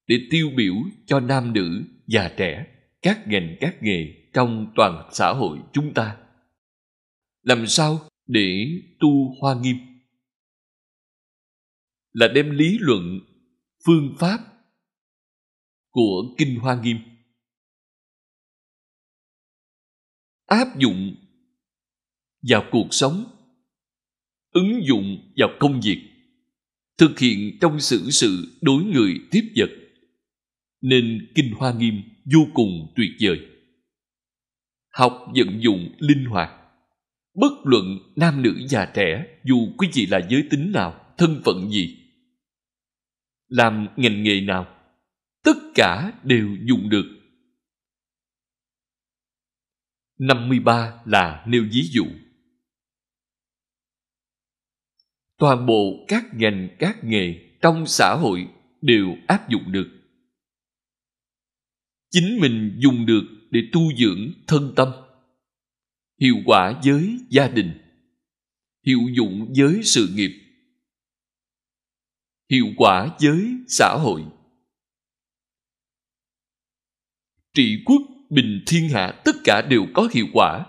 để 0.06 0.16
tiêu 0.30 0.50
biểu 0.56 0.74
cho 1.06 1.20
nam 1.20 1.52
nữ, 1.52 1.84
già 2.06 2.30
trẻ, 2.36 2.66
các 3.02 3.24
ngành 3.26 3.56
các 3.60 3.76
nghề 3.80 4.14
trong 4.32 4.72
toàn 4.76 5.08
xã 5.12 5.32
hội 5.32 5.58
chúng 5.72 5.94
ta. 5.94 6.16
Làm 7.42 7.66
sao 7.66 8.08
để 8.26 8.66
tu 9.00 9.34
hoa 9.40 9.54
nghiêm? 9.54 9.76
Là 12.12 12.28
đem 12.34 12.50
lý 12.50 12.78
luận, 12.80 13.20
phương 13.86 14.14
pháp 14.18 14.38
của 15.90 16.34
Kinh 16.38 16.58
Hoa 16.58 16.80
Nghiêm 16.82 16.98
áp 20.52 20.78
dụng 20.78 21.14
vào 22.48 22.64
cuộc 22.70 22.88
sống 22.90 23.24
ứng 24.50 24.80
dụng 24.86 25.32
vào 25.36 25.48
công 25.60 25.80
việc 25.80 26.02
thực 26.98 27.18
hiện 27.18 27.58
trong 27.60 27.80
xử 27.80 28.10
sự 28.10 28.58
đối 28.60 28.84
người 28.84 29.20
tiếp 29.30 29.52
vật 29.56 29.81
nên 30.82 31.32
kinh 31.34 31.52
hoa 31.52 31.72
nghiêm 31.72 32.02
vô 32.32 32.40
cùng 32.54 32.92
tuyệt 32.96 33.10
vời. 33.20 33.40
Học 34.92 35.26
vận 35.36 35.62
dụng 35.62 35.94
linh 35.98 36.24
hoạt. 36.24 36.50
Bất 37.34 37.52
luận 37.64 37.98
nam 38.16 38.42
nữ 38.42 38.54
già 38.68 38.86
trẻ, 38.94 39.26
dù 39.44 39.74
quý 39.78 39.88
vị 39.94 40.06
là 40.06 40.20
giới 40.30 40.44
tính 40.50 40.72
nào, 40.72 41.14
thân 41.18 41.40
phận 41.44 41.70
gì, 41.70 41.98
làm 43.48 43.88
ngành 43.96 44.22
nghề 44.22 44.40
nào, 44.40 44.66
tất 45.44 45.56
cả 45.74 46.12
đều 46.24 46.56
dùng 46.64 46.88
được. 46.88 47.06
53 50.18 51.02
là 51.04 51.44
nêu 51.48 51.64
ví 51.72 51.82
dụ. 51.82 52.06
Toàn 55.38 55.66
bộ 55.66 56.04
các 56.08 56.24
ngành, 56.34 56.68
các 56.78 57.04
nghề 57.04 57.34
trong 57.60 57.86
xã 57.86 58.16
hội 58.20 58.48
đều 58.80 59.16
áp 59.26 59.48
dụng 59.48 59.72
được 59.72 60.01
chính 62.12 62.40
mình 62.40 62.76
dùng 62.78 63.06
được 63.06 63.22
để 63.50 63.60
tu 63.72 63.80
dưỡng 63.98 64.32
thân 64.46 64.72
tâm. 64.76 64.88
Hiệu 66.20 66.36
quả 66.46 66.80
với 66.84 67.18
gia 67.28 67.48
đình. 67.48 67.78
Hiệu 68.86 69.00
dụng 69.16 69.52
với 69.56 69.80
sự 69.84 70.08
nghiệp. 70.14 70.30
Hiệu 72.50 72.66
quả 72.76 73.16
với 73.20 73.56
xã 73.68 73.96
hội. 74.02 74.24
Trị 77.54 77.82
quốc, 77.84 78.02
bình 78.30 78.62
thiên 78.66 78.88
hạ, 78.88 79.22
tất 79.24 79.36
cả 79.44 79.62
đều 79.70 79.86
có 79.94 80.08
hiệu 80.12 80.26
quả. 80.32 80.66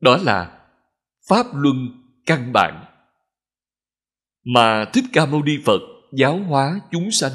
Đó 0.00 0.16
là 0.16 0.68
pháp 1.28 1.46
luân 1.54 1.76
căn 2.26 2.52
bản. 2.52 2.84
Mà 4.44 4.84
thích 4.92 5.04
ca 5.12 5.26
mâu 5.26 5.42
ni 5.42 5.52
phật 5.64 5.80
giáo 6.12 6.38
hóa 6.38 6.80
chúng 6.90 7.10
sanh 7.10 7.32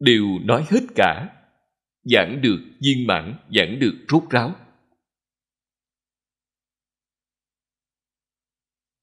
đều 0.00 0.24
nói 0.44 0.66
hết 0.70 0.80
cả. 0.94 1.36
Giảng 2.02 2.40
được 2.42 2.58
viên 2.80 3.06
mãn, 3.06 3.36
giảng 3.56 3.78
được 3.80 4.06
rốt 4.08 4.22
ráo. 4.30 4.54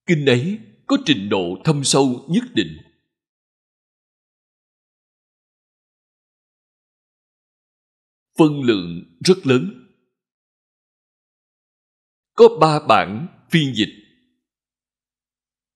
Kinh 0.05 0.25
ấy 0.25 0.59
có 0.87 0.97
trình 1.05 1.29
độ 1.29 1.61
thâm 1.63 1.83
sâu 1.83 2.25
nhất 2.29 2.43
định. 2.53 2.77
Phân 8.37 8.61
lượng 8.61 9.17
rất 9.25 9.47
lớn. 9.47 9.93
Có 12.33 12.47
ba 12.61 12.79
bản 12.87 13.27
phiên 13.51 13.73
dịch. 13.75 13.93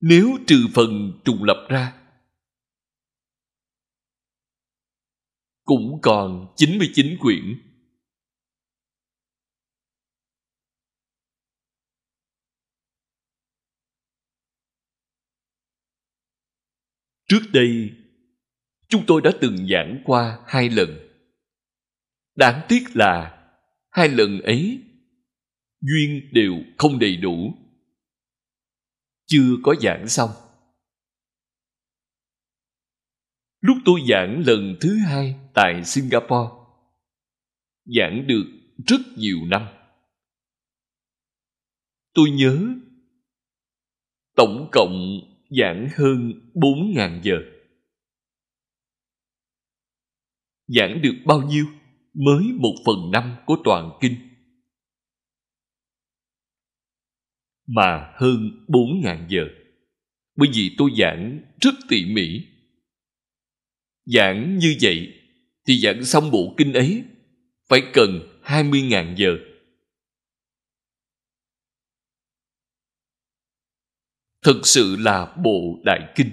Nếu 0.02 0.38
trừ 0.48 0.68
phần 0.74 1.22
trùng 1.26 1.44
lập 1.44 1.68
ra 1.70 2.01
cũng 5.72 6.00
còn 6.02 6.54
99 6.56 7.18
quyển. 7.20 7.62
Trước 17.28 17.42
đây, 17.54 17.92
chúng 18.88 19.04
tôi 19.08 19.22
đã 19.22 19.32
từng 19.42 19.68
giảng 19.68 20.02
qua 20.06 20.40
hai 20.48 20.70
lần. 20.70 20.90
Đáng 22.36 22.66
tiếc 22.70 22.84
là 22.94 23.44
hai 23.90 24.10
lần 24.10 24.42
ấy 24.42 24.84
duyên 25.82 26.30
đều 26.32 26.54
không 26.78 27.00
đầy 27.00 27.18
đủ. 27.18 27.54
Chưa 29.26 29.56
có 29.64 29.76
giảng 29.82 30.08
xong. 30.08 30.30
Lúc 33.62 33.78
tôi 33.86 34.00
giảng 34.10 34.44
lần 34.46 34.76
thứ 34.82 34.98
hai 34.98 35.36
tại 35.54 35.84
Singapore, 35.86 36.50
giảng 37.86 38.28
được 38.28 38.44
rất 38.88 39.02
nhiều 39.18 39.38
năm. 39.48 39.68
Tôi 42.14 42.32
nhớ 42.32 42.76
tổng 44.36 44.70
cộng 44.72 45.20
giảng 45.50 45.90
hơn 45.98 46.50
4.000 46.54 47.22
giờ. 47.22 47.36
Giảng 50.68 51.02
được 51.02 51.16
bao 51.26 51.42
nhiêu 51.42 51.66
mới 52.14 52.44
một 52.60 52.76
phần 52.86 53.12
năm 53.12 53.36
của 53.46 53.58
toàn 53.64 53.98
kinh. 54.02 54.16
Mà 57.68 58.14
hơn 58.16 58.66
4.000 58.68 59.28
giờ. 59.30 59.42
Bởi 60.36 60.50
vì 60.54 60.76
tôi 60.78 60.92
giảng 60.98 61.42
rất 61.62 61.74
tỉ 61.90 62.06
mỉ 62.06 62.48
Giảng 64.06 64.58
như 64.58 64.76
vậy 64.82 65.14
thì 65.68 65.80
giảng 65.80 66.06
xong 66.06 66.32
bộ 66.32 66.54
kinh 66.58 66.74
ấy 66.74 67.04
phải 67.70 67.82
cần 67.94 68.40
20.000 68.44 69.16
giờ. 69.16 69.38
Thực 74.42 74.62
sự 74.64 74.96
là 75.00 75.36
bộ 75.44 75.82
đại 75.84 76.14
kinh. 76.16 76.32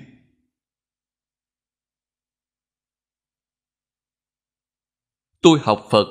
Tôi 5.40 5.58
học 5.62 5.86
Phật 5.90 6.06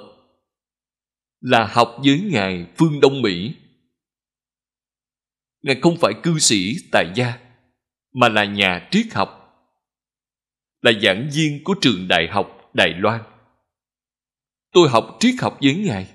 là 1.39 1.67
học 1.73 1.97
với 2.03 2.21
Ngài 2.31 2.67
Phương 2.77 2.99
Đông 3.01 3.21
Mỹ. 3.21 3.55
Ngài 5.61 5.79
không 5.81 5.97
phải 6.01 6.13
cư 6.23 6.39
sĩ 6.39 6.75
tại 6.91 7.13
gia, 7.15 7.39
mà 8.13 8.29
là 8.29 8.45
nhà 8.45 8.87
triết 8.91 9.05
học 9.13 9.36
là 10.81 10.91
giảng 11.01 11.29
viên 11.33 11.63
của 11.63 11.75
trường 11.81 12.07
đại 12.07 12.27
học 12.31 12.69
Đài 12.73 12.93
Loan. 12.97 13.21
Tôi 14.71 14.89
học 14.89 15.17
triết 15.19 15.35
học 15.39 15.57
với 15.61 15.75
Ngài. 15.75 16.13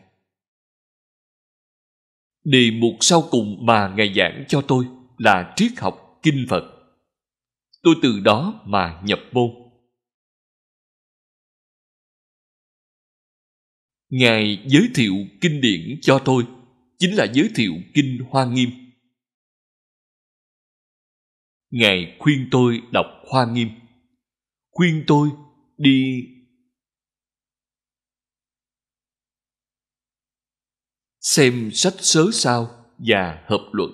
Đề 2.45 2.71
mục 2.71 2.95
sau 3.01 3.29
cùng 3.31 3.67
mà 3.67 3.95
Ngài 3.97 4.15
giảng 4.15 4.45
cho 4.49 4.63
tôi 4.69 4.87
là 5.19 5.53
triết 5.57 5.73
học 5.79 6.21
kinh 6.23 6.47
Phật. 6.49 6.63
Tôi 7.83 7.95
từ 8.03 8.21
đó 8.21 8.63
mà 8.67 9.01
nhập 9.05 9.21
môn. 9.33 9.51
Ngài 14.09 14.65
giới 14.67 14.89
thiệu 14.95 15.15
kinh 15.41 15.61
điển 15.61 15.99
cho 16.03 16.23
tôi, 16.25 16.47
chính 16.99 17.15
là 17.15 17.27
giới 17.33 17.51
thiệu 17.55 17.73
kinh 17.95 18.19
Hoa 18.31 18.45
Nghiêm. 18.45 18.71
Ngài 21.71 22.17
khuyên 22.19 22.49
tôi 22.51 22.83
đọc 22.93 23.07
Hoa 23.31 23.47
Nghiêm 23.53 23.69
khuyên 24.73 25.05
tôi 25.07 25.29
đi. 25.77 26.29
Xem 31.21 31.71
sách 31.73 31.95
sớ 31.99 32.25
sao 32.33 32.87
và 32.99 33.45
hợp 33.49 33.71
luận. 33.73 33.91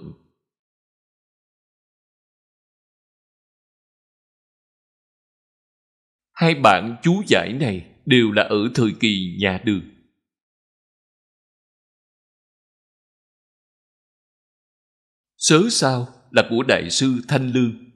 Hai 6.32 6.55
bạn 6.55 6.96
chú 7.02 7.22
giải 7.26 7.52
này 7.52 7.94
đều 8.06 8.32
là 8.32 8.42
ở 8.42 8.70
thời 8.74 8.90
kỳ 9.00 9.36
nhà 9.40 9.62
đường. 9.64 9.98
Sớ 15.36 15.62
sao 15.70 16.09
là 16.30 16.42
của 16.50 16.62
đại 16.68 16.90
sư 16.90 17.20
thanh 17.28 17.52
lương. 17.52 17.88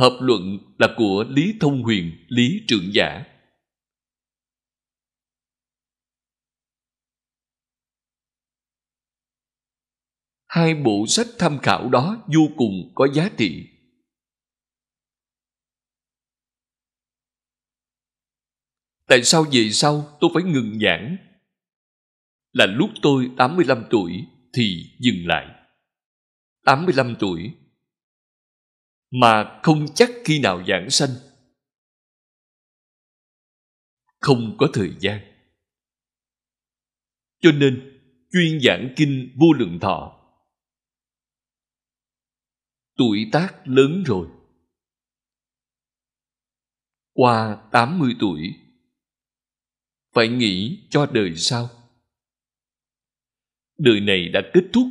Hợp 0.00 0.18
luận 0.20 0.58
là 0.78 0.94
của 0.96 1.24
Lý 1.28 1.54
Thông 1.60 1.82
Huyền, 1.82 2.26
Lý 2.28 2.64
Trưởng 2.68 2.90
Giả. 2.92 3.24
Hai 10.46 10.74
bộ 10.74 11.04
sách 11.08 11.26
tham 11.38 11.58
khảo 11.62 11.88
đó 11.88 12.24
vô 12.26 12.40
cùng 12.56 12.92
có 12.94 13.08
giá 13.14 13.30
trị. 13.38 13.66
Tại 19.06 19.22
sao 19.22 19.44
về 19.52 19.70
sau 19.72 20.18
tôi 20.20 20.30
phải 20.34 20.42
ngừng 20.42 20.78
giảng? 20.80 21.16
Là 22.52 22.66
lúc 22.66 22.90
tôi 23.02 23.30
85 23.36 23.84
tuổi 23.90 24.12
thì 24.52 24.96
dừng 25.00 25.26
lại. 25.26 25.46
85 26.64 27.14
tuổi 27.20 27.59
mà 29.10 29.60
không 29.62 29.86
chắc 29.94 30.10
khi 30.24 30.40
nào 30.40 30.64
giảng 30.68 30.90
sanh. 30.90 31.10
Không 34.20 34.56
có 34.58 34.66
thời 34.74 34.96
gian. 35.00 35.20
Cho 37.40 37.52
nên, 37.52 38.00
chuyên 38.32 38.60
giảng 38.60 38.94
kinh 38.96 39.36
vô 39.40 39.52
lượng 39.52 39.78
thọ, 39.80 40.20
tuổi 42.96 43.28
tác 43.32 43.54
lớn 43.64 44.02
rồi. 44.06 44.28
Qua 47.12 47.68
80 47.72 48.14
tuổi, 48.20 48.54
phải 50.12 50.28
nghĩ 50.28 50.86
cho 50.90 51.06
đời 51.06 51.36
sau. 51.36 51.68
Đời 53.78 54.00
này 54.00 54.28
đã 54.28 54.40
kết 54.54 54.64
thúc. 54.72 54.86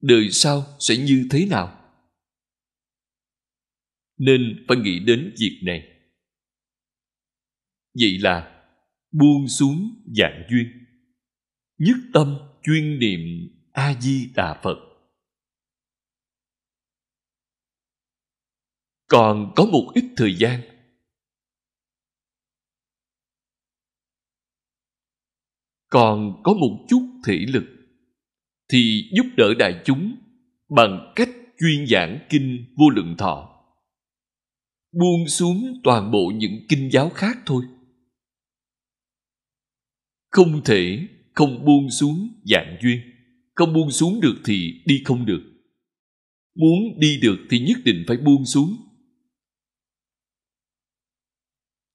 Đời 0.00 0.30
sau 0.30 0.64
sẽ 0.78 0.96
như 0.96 1.28
thế 1.30 1.46
nào? 1.46 1.81
Nên 4.18 4.64
phải 4.68 4.76
nghĩ 4.76 4.98
đến 4.98 5.34
việc 5.38 5.60
này. 5.62 5.88
Vậy 8.00 8.18
là 8.18 8.64
buông 9.12 9.48
xuống 9.48 10.04
dạng 10.16 10.42
duyên, 10.50 10.66
nhất 11.78 11.96
tâm 12.12 12.38
chuyên 12.62 12.98
niệm 12.98 13.20
a 13.72 14.00
di 14.00 14.30
đà 14.34 14.60
phật. 14.62 14.76
Còn 19.06 19.52
có 19.56 19.64
một 19.64 19.92
ít 19.94 20.04
thời 20.16 20.34
gian, 20.38 20.60
còn 25.88 26.40
có 26.44 26.54
một 26.54 26.86
chút 26.88 27.02
thể 27.26 27.38
lực, 27.48 27.64
thì 28.68 29.10
giúp 29.16 29.26
đỡ 29.36 29.54
đại 29.58 29.82
chúng 29.84 30.16
bằng 30.68 31.12
cách 31.16 31.28
chuyên 31.58 31.86
giảng 31.86 32.26
kinh 32.30 32.74
vô 32.76 32.90
lượng 32.90 33.14
thọ 33.18 33.51
buông 34.92 35.28
xuống 35.28 35.80
toàn 35.84 36.10
bộ 36.10 36.32
những 36.34 36.66
kinh 36.68 36.90
giáo 36.92 37.10
khác 37.10 37.38
thôi. 37.46 37.64
Không 40.30 40.64
thể 40.64 41.08
không 41.34 41.64
buông 41.64 41.90
xuống 41.90 42.40
dạng 42.44 42.76
duyên. 42.82 43.00
Không 43.54 43.72
buông 43.72 43.90
xuống 43.90 44.20
được 44.20 44.42
thì 44.44 44.82
đi 44.86 45.02
không 45.04 45.26
được. 45.26 45.42
Muốn 46.54 46.98
đi 46.98 47.20
được 47.22 47.36
thì 47.50 47.58
nhất 47.58 47.78
định 47.84 48.04
phải 48.08 48.16
buông 48.16 48.44
xuống. 48.46 48.76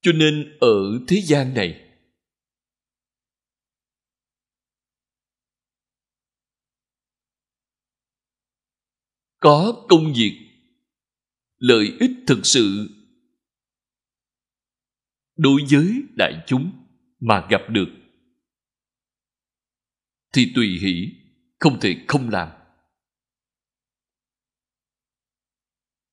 Cho 0.00 0.12
nên 0.12 0.58
ở 0.60 1.04
thế 1.08 1.20
gian 1.24 1.54
này, 1.54 1.84
có 9.40 9.86
công 9.88 10.12
việc, 10.16 10.48
lợi 11.58 11.86
ích 12.00 12.10
thực 12.28 12.40
sự. 12.42 12.90
Đối 15.36 15.60
với 15.70 16.02
đại 16.16 16.44
chúng 16.46 16.86
mà 17.20 17.46
gặp 17.50 17.60
được, 17.68 17.88
thì 20.32 20.52
tùy 20.54 20.78
hỷ, 20.82 21.12
không 21.58 21.80
thể 21.80 22.04
không 22.08 22.28
làm. 22.28 22.48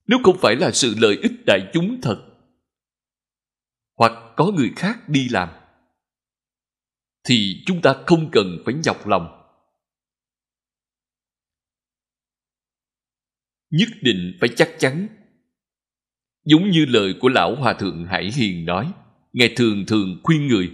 Nếu 0.08 0.20
không 0.24 0.38
phải 0.42 0.56
là 0.56 0.72
sự 0.74 0.96
lợi 0.98 1.18
ích 1.22 1.32
đại 1.46 1.72
chúng 1.74 2.00
thật, 2.02 2.26
hoặc 3.96 4.34
có 4.38 4.52
người 4.58 4.72
khác 4.76 5.00
đi 5.08 5.28
làm, 5.30 5.50
thì 7.24 7.64
chúng 7.66 7.82
ta 7.82 8.04
không 8.08 8.30
cần 8.32 8.48
phải 8.66 8.74
nhọc 8.86 9.08
lòng. 9.08 9.42
Nhất 13.70 13.90
định 14.02 14.38
phải 14.40 14.50
chắc 14.56 14.76
chắn 14.80 15.25
giống 16.46 16.72
như 16.72 16.86
lời 16.86 17.16
của 17.20 17.30
lão 17.30 17.56
hòa 17.56 17.74
thượng 17.80 18.06
hải 18.06 18.32
hiền 18.32 18.66
nói, 18.66 18.94
ngài 19.34 19.54
thường 19.58 19.86
thường 19.88 20.20
khuyên 20.24 20.48
người. 20.48 20.72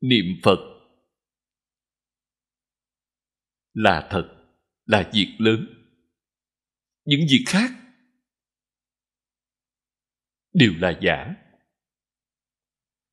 Niệm 0.00 0.24
phật 0.42 0.58
là 3.74 4.08
thật, 4.10 4.36
là 4.86 5.10
việc 5.14 5.36
lớn. 5.38 5.66
Những 7.04 7.20
việc 7.30 7.44
khác 7.46 7.70
đều 10.52 10.72
là 10.78 10.98
giả. 11.02 11.34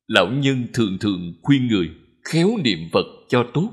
Lão 0.06 0.32
nhân 0.32 0.66
thường 0.72 0.98
thường 1.00 1.34
khuyên 1.42 1.66
người 1.66 2.03
khéo 2.24 2.56
niệm 2.64 2.88
phật 2.92 3.06
cho 3.28 3.50
tốt. 3.54 3.72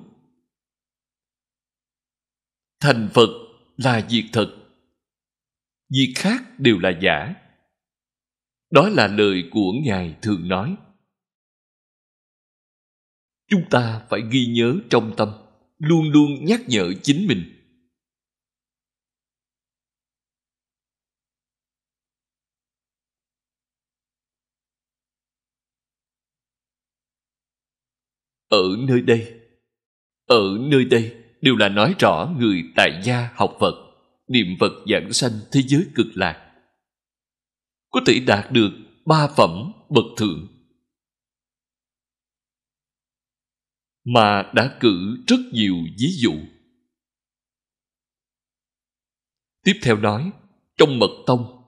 Thành 2.80 3.10
phật 3.14 3.30
là 3.78 4.08
việc 4.10 4.30
thật, 4.34 4.58
việc 5.90 6.14
khác 6.16 6.60
đều 6.60 6.80
là 6.80 7.00
giả. 7.02 7.36
Đó 8.72 8.90
là 8.90 9.08
lời 9.08 9.50
của 9.52 9.72
ngài 9.84 10.18
thường 10.22 10.48
nói. 10.48 10.76
Chúng 13.48 13.64
ta 13.70 14.06
phải 14.10 14.22
ghi 14.32 14.46
nhớ 14.46 14.76
trong 14.90 15.14
tâm, 15.18 15.30
luôn 15.78 16.10
luôn 16.12 16.46
nhắc 16.46 16.62
nhở 16.68 16.94
chính 17.04 17.28
mình. 17.28 17.61
Ở 28.52 28.76
nơi 28.88 29.02
đây 29.02 29.42
ở 30.32 30.58
nơi 30.60 30.86
đây 30.86 31.16
đều 31.42 31.56
là 31.56 31.70
nói 31.70 31.96
rõ 32.00 32.34
người 32.38 32.64
tại 32.76 33.02
gia 33.06 33.30
học 33.36 33.58
Phật, 33.60 33.76
niệm 34.28 34.48
Phật 34.60 34.72
giảng 34.92 35.14
sanh 35.14 35.32
thế 35.52 35.62
giới 35.62 35.86
cực 35.96 36.08
lạc. 36.14 36.52
Có 37.90 38.02
thể 38.08 38.20
đạt 38.28 38.52
được 38.52 38.72
ba 39.06 39.28
phẩm 39.38 39.72
bậc 39.90 40.06
thượng. 40.18 40.48
Mà 44.04 44.52
đã 44.56 44.78
cử 44.80 45.18
rất 45.28 45.40
nhiều 45.54 45.76
ví 46.00 46.08
dụ. 46.18 46.34
Tiếp 49.64 49.80
theo 49.84 49.98
nói, 49.98 50.32
trong 50.78 51.00
mật 51.00 51.24
tông, 51.28 51.64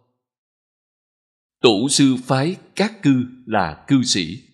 tổ 1.62 1.88
sư 1.90 2.16
phái 2.24 2.56
các 2.76 3.00
cư 3.02 3.26
là 3.46 3.86
cư 3.88 4.04
sĩ. 4.04 4.53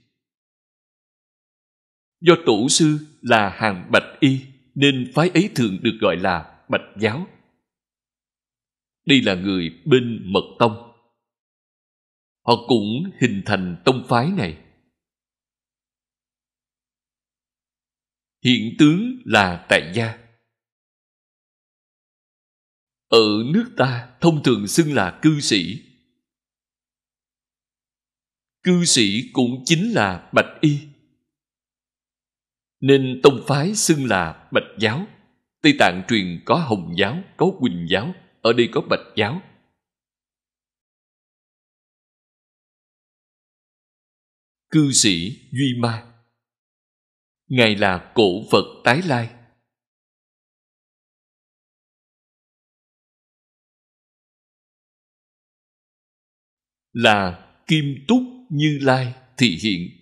Do 2.21 2.35
tổ 2.45 2.69
sư 2.69 3.07
là 3.21 3.49
hàng 3.49 3.89
bạch 3.91 4.19
y, 4.19 4.45
nên 4.75 5.11
phái 5.15 5.29
ấy 5.29 5.49
thường 5.55 5.77
được 5.81 5.97
gọi 6.01 6.17
là 6.17 6.65
Bạch 6.69 6.95
Giáo. 6.99 7.27
Đây 9.05 9.21
là 9.21 9.35
người 9.35 9.81
bên 9.85 10.31
Mật 10.33 10.55
Tông. 10.59 10.71
Họ 12.45 12.53
cũng 12.67 13.11
hình 13.19 13.41
thành 13.45 13.81
tông 13.85 14.05
phái 14.09 14.31
này. 14.31 14.57
Hiện 18.43 18.75
tướng 18.79 19.21
là 19.25 19.65
tại 19.69 19.91
gia. 19.95 20.17
Ở 23.07 23.43
nước 23.53 23.71
ta 23.77 24.17
thông 24.21 24.43
thường 24.43 24.67
xưng 24.67 24.93
là 24.93 25.19
cư 25.21 25.39
sĩ. 25.39 25.83
Cư 28.63 28.85
sĩ 28.85 29.29
cũng 29.33 29.63
chính 29.65 29.91
là 29.93 30.29
bạch 30.33 30.61
y 30.61 30.89
nên 32.80 33.19
tông 33.23 33.43
phái 33.47 33.76
xưng 33.76 34.06
là 34.06 34.49
bạch 34.51 34.80
giáo. 34.80 35.07
Tây 35.61 35.73
tạng 35.80 36.03
truyền 36.07 36.43
có 36.45 36.56
hồng 36.56 36.93
giáo, 36.97 37.23
có 37.38 37.51
quỳnh 37.60 37.88
giáo, 37.89 38.14
ở 38.41 38.53
đây 38.53 38.69
có 38.73 38.81
bạch 38.81 39.15
giáo. 39.15 39.41
Cư 44.69 44.91
sĩ 44.91 45.30
duy 45.51 45.80
ma. 45.80 46.14
Ngài 47.47 47.76
là 47.76 48.11
cổ 48.15 48.43
phật 48.51 48.65
tái 48.84 49.01
lai. 49.01 49.30
Là 56.91 57.45
kim 57.68 57.85
túc 58.07 58.22
như 58.49 58.80
lai 58.81 59.14
thị 59.38 59.57
hiện. 59.64 59.98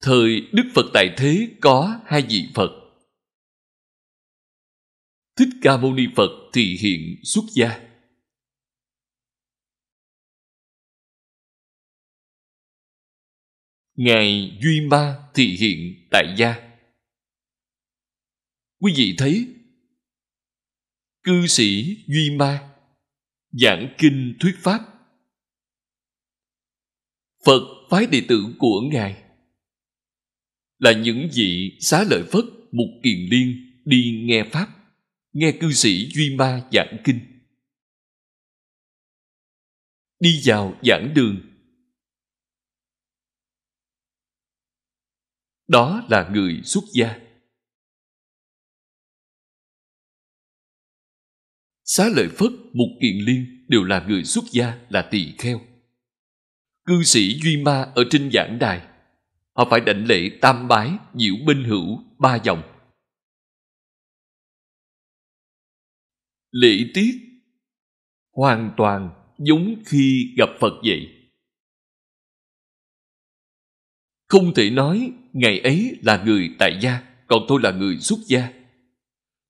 Thời 0.00 0.40
Đức 0.52 0.64
Phật 0.74 0.90
tại 0.94 1.14
thế 1.18 1.56
có 1.60 2.00
hai 2.06 2.22
vị 2.22 2.48
Phật. 2.54 2.70
Thích 5.36 5.48
Ca 5.62 5.76
Mâu 5.76 5.94
Ni 5.94 6.02
Phật 6.16 6.50
thì 6.52 6.76
hiện 6.80 7.00
xuất 7.24 7.44
gia. 7.54 7.88
Ngài 13.94 14.58
Duy 14.62 14.80
Ma 14.90 15.28
thì 15.34 15.56
hiện 15.56 16.08
tại 16.10 16.34
gia. 16.38 16.54
Quý 18.80 18.92
vị 18.96 19.14
thấy, 19.18 19.46
cư 21.22 21.46
sĩ 21.46 21.96
Duy 22.06 22.36
Ma 22.36 22.74
giảng 23.52 23.94
kinh 23.98 24.36
thuyết 24.40 24.54
pháp 24.58 24.80
phật 27.44 27.62
phái 27.90 28.06
đệ 28.06 28.22
tử 28.28 28.54
của 28.58 28.80
ngài 28.92 29.27
là 30.78 30.92
những 30.92 31.28
vị 31.34 31.78
xá 31.80 32.04
lợi 32.10 32.22
phất 32.32 32.44
mục 32.72 32.88
kiền 33.02 33.26
liên 33.30 33.80
đi 33.84 34.24
nghe 34.24 34.44
pháp, 34.52 34.68
nghe 35.32 35.52
cư 35.60 35.72
sĩ 35.72 36.08
duy 36.14 36.36
ma 36.36 36.68
giảng 36.72 36.96
kinh. 37.04 37.20
Đi 40.20 40.40
vào 40.44 40.80
giảng 40.82 41.12
đường. 41.14 41.40
Đó 45.68 46.06
là 46.10 46.30
người 46.32 46.60
xuất 46.64 46.84
gia. 46.94 47.18
Xá 51.84 52.08
lợi 52.08 52.28
phất 52.28 52.50
mục 52.72 52.88
kiền 53.00 53.16
liên 53.18 53.66
đều 53.68 53.84
là 53.84 54.06
người 54.08 54.24
xuất 54.24 54.44
gia 54.52 54.86
là 54.88 55.08
tỳ 55.10 55.34
kheo. 55.38 55.60
Cư 56.84 57.02
sĩ 57.02 57.40
duy 57.42 57.56
ma 57.56 57.92
ở 57.94 58.04
trên 58.10 58.30
giảng 58.32 58.58
đài 58.60 58.87
họ 59.58 59.66
phải 59.70 59.80
đảnh 59.80 60.04
lễ 60.06 60.30
tam 60.40 60.68
bái 60.68 60.92
diệu 61.14 61.34
binh 61.46 61.64
hữu, 61.64 62.02
ba 62.18 62.38
dòng. 62.44 62.62
Lễ 66.50 66.84
tiết. 66.94 67.10
Hoàn 68.32 68.74
toàn 68.76 69.10
giống 69.38 69.82
khi 69.86 70.34
gặp 70.36 70.48
phật 70.60 70.72
vậy. 70.84 71.30
Không 74.28 74.54
thể 74.54 74.70
nói 74.70 75.12
ngày 75.32 75.60
ấy 75.60 75.98
là 76.02 76.22
người 76.24 76.50
tại 76.58 76.78
gia, 76.82 77.02
còn 77.26 77.42
tôi 77.48 77.60
là 77.62 77.70
người 77.70 77.98
xuất 77.98 78.18
gia. 78.26 78.52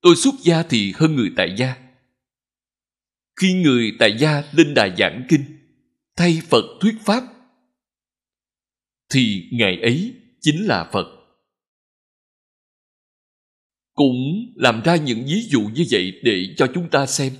Tôi 0.01 0.15
xuất 0.15 0.33
gia 0.43 0.63
thì 0.63 0.93
hơn 0.95 1.15
người 1.15 1.31
tại 1.35 1.55
gia. 1.57 1.75
Khi 3.41 3.53
người 3.53 3.95
tại 3.99 4.17
gia 4.19 4.43
lên 4.51 4.73
đài 4.73 4.95
giảng 4.97 5.25
kinh, 5.29 5.43
thay 6.15 6.41
phật 6.49 6.65
thuyết 6.81 6.95
pháp 7.05 7.23
thì 9.09 9.49
ngày 9.51 9.81
ấy 9.81 10.15
chính 10.41 10.65
là 10.65 10.89
phật. 10.93 11.05
Cũng 13.93 14.53
làm 14.55 14.81
ra 14.85 14.95
những 14.95 15.25
ví 15.25 15.47
dụ 15.49 15.61
như 15.61 15.85
vậy 15.91 16.19
để 16.23 16.53
cho 16.57 16.71
chúng 16.73 16.89
ta 16.91 17.05
xem. 17.05 17.33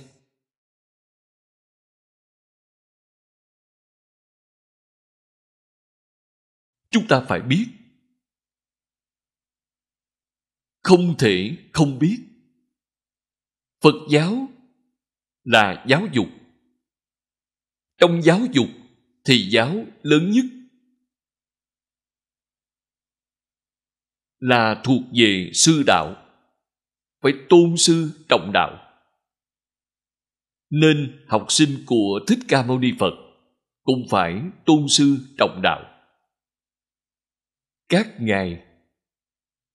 Chúng 6.90 7.06
ta 7.08 7.24
phải 7.28 7.40
biết. 7.40 7.66
Không 10.82 11.14
thể 11.18 11.56
không 11.72 11.98
biết. 11.98 12.18
Phật 13.80 13.94
giáo 14.10 14.48
là 15.44 15.84
giáo 15.88 16.06
dục. 16.12 16.26
Trong 17.96 18.22
giáo 18.22 18.40
dục 18.52 18.68
thì 19.24 19.48
giáo 19.50 19.84
lớn 20.02 20.30
nhất. 20.30 20.59
Là 24.40 24.80
thuộc 24.84 25.02
về 25.14 25.50
sư 25.54 25.82
đạo, 25.86 26.16
phải 27.22 27.32
tôn 27.48 27.76
sư 27.76 28.24
trọng 28.28 28.50
đạo. 28.54 28.86
Nên 30.70 31.24
học 31.28 31.46
sinh 31.48 31.84
của 31.86 32.20
thích 32.28 32.38
ca 32.48 32.62
mâu 32.62 32.78
ni 32.78 32.92
phật 32.98 33.14
cũng 33.82 34.06
phải 34.10 34.42
tôn 34.66 34.88
sư 34.88 35.16
trọng 35.38 35.60
đạo. 35.62 35.84
Các 37.88 38.20
ngài 38.20 38.64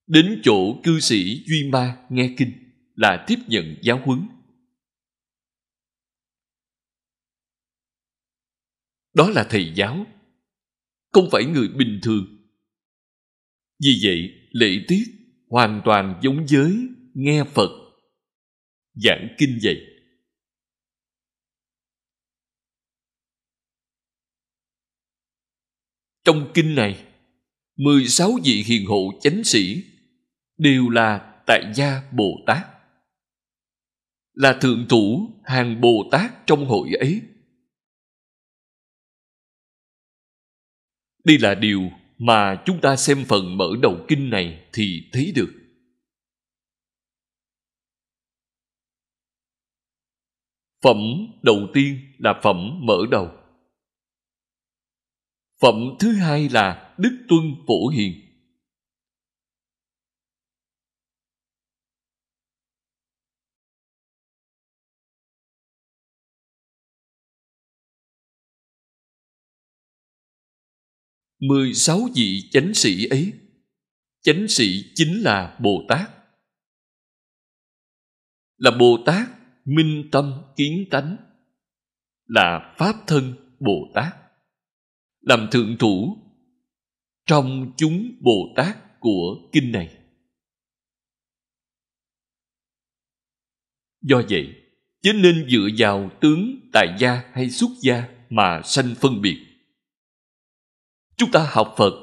đến 0.07 0.41
chỗ 0.43 0.81
cư 0.83 0.99
sĩ 0.99 1.43
duy 1.47 1.69
ma 1.71 2.05
nghe 2.09 2.33
kinh 2.37 2.51
là 2.95 3.25
tiếp 3.27 3.39
nhận 3.47 3.75
giáo 3.81 4.01
huấn. 4.05 4.27
Đó 9.13 9.29
là 9.29 9.47
thầy 9.49 9.73
giáo, 9.75 10.05
không 11.11 11.27
phải 11.31 11.45
người 11.45 11.67
bình 11.67 11.99
thường. 12.03 12.25
Vì 13.79 13.89
vậy 14.03 14.44
lễ 14.55 14.85
tiết 14.87 15.03
hoàn 15.49 15.81
toàn 15.85 16.19
giống 16.23 16.45
với 16.51 16.87
nghe 17.13 17.43
phật 17.53 17.69
giảng 18.93 19.35
kinh 19.37 19.59
vậy 19.63 19.77
trong 26.23 26.51
kinh 26.53 26.75
này 26.75 27.05
16 27.75 28.31
vị 28.43 28.63
hiền 28.67 28.85
hộ 28.85 29.11
chánh 29.21 29.43
sĩ 29.43 29.83
đều 30.57 30.89
là 30.89 31.41
tại 31.47 31.71
gia 31.75 32.11
Bồ 32.11 32.43
Tát. 32.47 32.67
Là 34.33 34.57
thượng 34.61 34.85
thủ 34.89 35.29
hàng 35.43 35.81
Bồ 35.81 36.09
Tát 36.11 36.47
trong 36.47 36.65
hội 36.65 36.89
ấy. 36.99 37.21
Đây 41.23 41.37
là 41.39 41.55
điều 41.55 41.91
mà 42.17 42.63
chúng 42.65 42.81
ta 42.81 42.95
xem 42.95 43.25
phần 43.27 43.57
mở 43.57 43.69
đầu 43.81 44.05
kinh 44.07 44.29
này 44.29 44.67
thì 44.73 45.09
thấy 45.13 45.31
được. 45.35 45.53
Phẩm 50.81 50.97
đầu 51.41 51.67
tiên 51.73 51.99
là 52.17 52.39
phẩm 52.43 52.79
mở 52.81 52.97
đầu. 53.11 53.31
Phẩm 55.61 55.75
thứ 55.99 56.11
hai 56.13 56.49
là 56.49 56.95
Đức 56.97 57.25
Tuân 57.27 57.41
Phổ 57.67 57.87
Hiền. 57.87 58.24
Mười 71.47 71.73
sáu 71.73 72.09
vị 72.15 72.49
chánh 72.51 72.73
sĩ 72.73 73.05
ấy. 73.05 73.33
Chánh 74.21 74.47
sĩ 74.47 74.91
chính 74.95 75.21
là 75.21 75.57
bồ 75.61 75.85
tát. 75.87 76.09
Là 78.57 78.71
bồ 78.79 78.97
tát 79.05 79.27
minh 79.65 80.09
tâm 80.11 80.41
kiến 80.55 80.85
tánh. 80.91 81.17
Là 82.25 82.75
pháp 82.77 82.93
thân 83.07 83.33
bồ 83.59 83.91
tát. 83.93 84.15
Làm 85.21 85.47
thượng 85.51 85.77
thủ 85.79 86.17
trong 87.25 87.73
chúng 87.77 88.11
bồ 88.21 88.53
tát 88.55 88.99
của 88.99 89.49
kinh 89.51 89.71
này. 89.71 89.97
Do 94.01 94.21
vậy 94.29 94.55
chứ 95.01 95.13
nên 95.13 95.49
dựa 95.49 95.67
vào 95.77 96.11
tướng 96.21 96.69
tại 96.73 96.95
gia 96.99 97.31
hay 97.33 97.49
xuất 97.49 97.69
gia 97.81 98.09
mà 98.29 98.61
sanh 98.63 98.95
phân 98.95 99.21
biệt 99.21 99.54
chúng 101.17 101.31
ta 101.31 101.47
học 101.51 101.73
phật, 101.77 101.93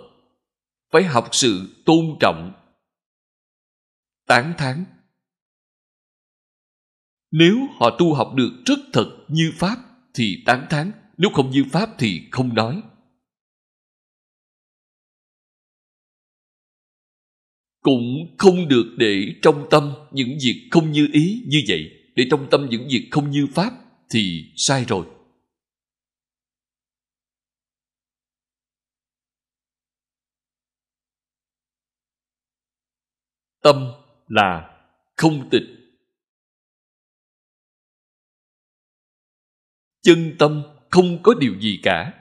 phải 0.92 1.04
học 1.04 1.28
sự 1.32 1.82
tôn 1.86 2.04
trọng, 2.20 2.52
tán 4.26 4.54
thán. 4.58 4.84
Nếu 7.30 7.56
họ 7.80 7.96
tu 7.98 8.14
học 8.14 8.32
được 8.34 8.62
rất 8.66 8.78
thật 8.92 9.24
như 9.28 9.52
pháp 9.56 9.76
thì 10.14 10.42
tán 10.46 10.66
thán, 10.70 10.92
nếu 11.16 11.30
không 11.34 11.50
như 11.50 11.64
pháp 11.72 11.90
thì 11.98 12.28
không 12.30 12.54
nói. 12.54 12.82
Cũng 17.80 18.36
không 18.38 18.68
được 18.68 18.94
để 18.98 19.34
trong 19.42 19.66
tâm 19.70 19.92
những 20.12 20.38
việc 20.42 20.68
không 20.70 20.92
như 20.92 21.08
ý 21.12 21.44
như 21.46 21.58
vậy. 21.68 21.90
Để 22.14 22.26
trong 22.30 22.48
tâm 22.50 22.66
những 22.70 22.88
việc 22.90 23.08
không 23.10 23.30
như 23.30 23.46
pháp 23.54 23.72
thì 24.10 24.52
sai 24.56 24.84
rồi. 24.84 25.06
Tâm 33.62 33.92
là 34.28 34.78
không 35.16 35.48
tịch. 35.50 35.62
Chân 40.02 40.36
tâm 40.38 40.62
không 40.90 41.22
có 41.22 41.34
điều 41.34 41.60
gì 41.60 41.80
cả. 41.82 42.14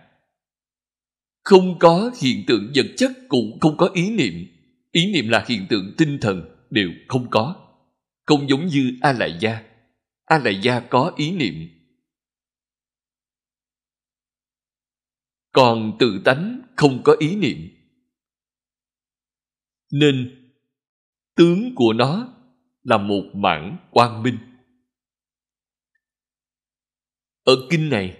Không 1.44 1.80
có 1.80 2.12
hiện 2.22 2.44
tượng 2.48 2.72
vật 2.76 2.86
chất 2.98 3.12
cũng 3.30 3.60
không 3.62 3.78
có 3.78 3.90
ý 3.94 4.10
niệm. 4.10 4.34
Ý 4.92 5.14
niệm 5.14 5.30
là 5.30 5.46
hiện 5.48 5.66
tượng 5.70 5.94
tinh 5.98 6.18
thần 6.22 6.68
đều 6.70 6.90
không 7.08 7.30
có. 7.30 7.68
Không 8.26 8.50
giống 8.50 8.68
như 8.68 8.98
a 9.02 9.14
lại 9.14 9.38
gia 9.40 9.72
a 10.32 10.38
lại 10.38 10.60
gia 10.64 10.80
có 10.80 11.14
ý 11.18 11.32
niệm. 11.32 11.70
Còn 15.52 15.98
tự 16.00 16.22
tánh 16.26 16.62
không 16.76 17.02
có 17.04 17.16
ý 17.20 17.36
niệm. 17.36 17.58
Nên 19.92 20.41
tướng 21.36 21.76
của 21.76 21.94
nó 21.94 22.34
là 22.84 22.98
một 22.98 23.24
mảng 23.34 23.78
quang 23.92 24.24
minh. 24.24 24.38
Ở 27.44 27.56
kinh 27.70 27.90
này, 27.90 28.18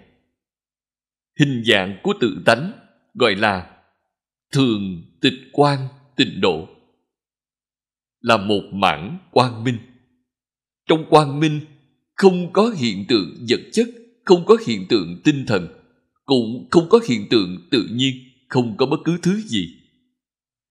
hình 1.40 1.62
dạng 1.66 1.98
của 2.02 2.14
tự 2.20 2.42
tánh 2.46 2.72
gọi 3.14 3.34
là 3.34 3.76
thường 4.52 5.02
tịch 5.20 5.34
quan 5.52 5.78
tịnh 6.16 6.40
độ, 6.40 6.68
là 8.20 8.36
một 8.36 8.62
mảng 8.72 9.18
quang 9.30 9.64
minh. 9.64 9.78
Trong 10.88 11.04
quang 11.10 11.40
minh 11.40 11.60
không 12.14 12.52
có 12.52 12.70
hiện 12.76 13.04
tượng 13.08 13.46
vật 13.48 13.60
chất, 13.72 13.88
không 14.24 14.44
có 14.46 14.56
hiện 14.66 14.86
tượng 14.88 15.20
tinh 15.24 15.44
thần, 15.46 15.68
cũng 16.24 16.68
không 16.70 16.88
có 16.88 17.00
hiện 17.08 17.26
tượng 17.30 17.68
tự 17.70 17.88
nhiên, 17.92 18.14
không 18.48 18.76
có 18.76 18.86
bất 18.86 18.96
cứ 19.04 19.18
thứ 19.22 19.40
gì. 19.40 19.76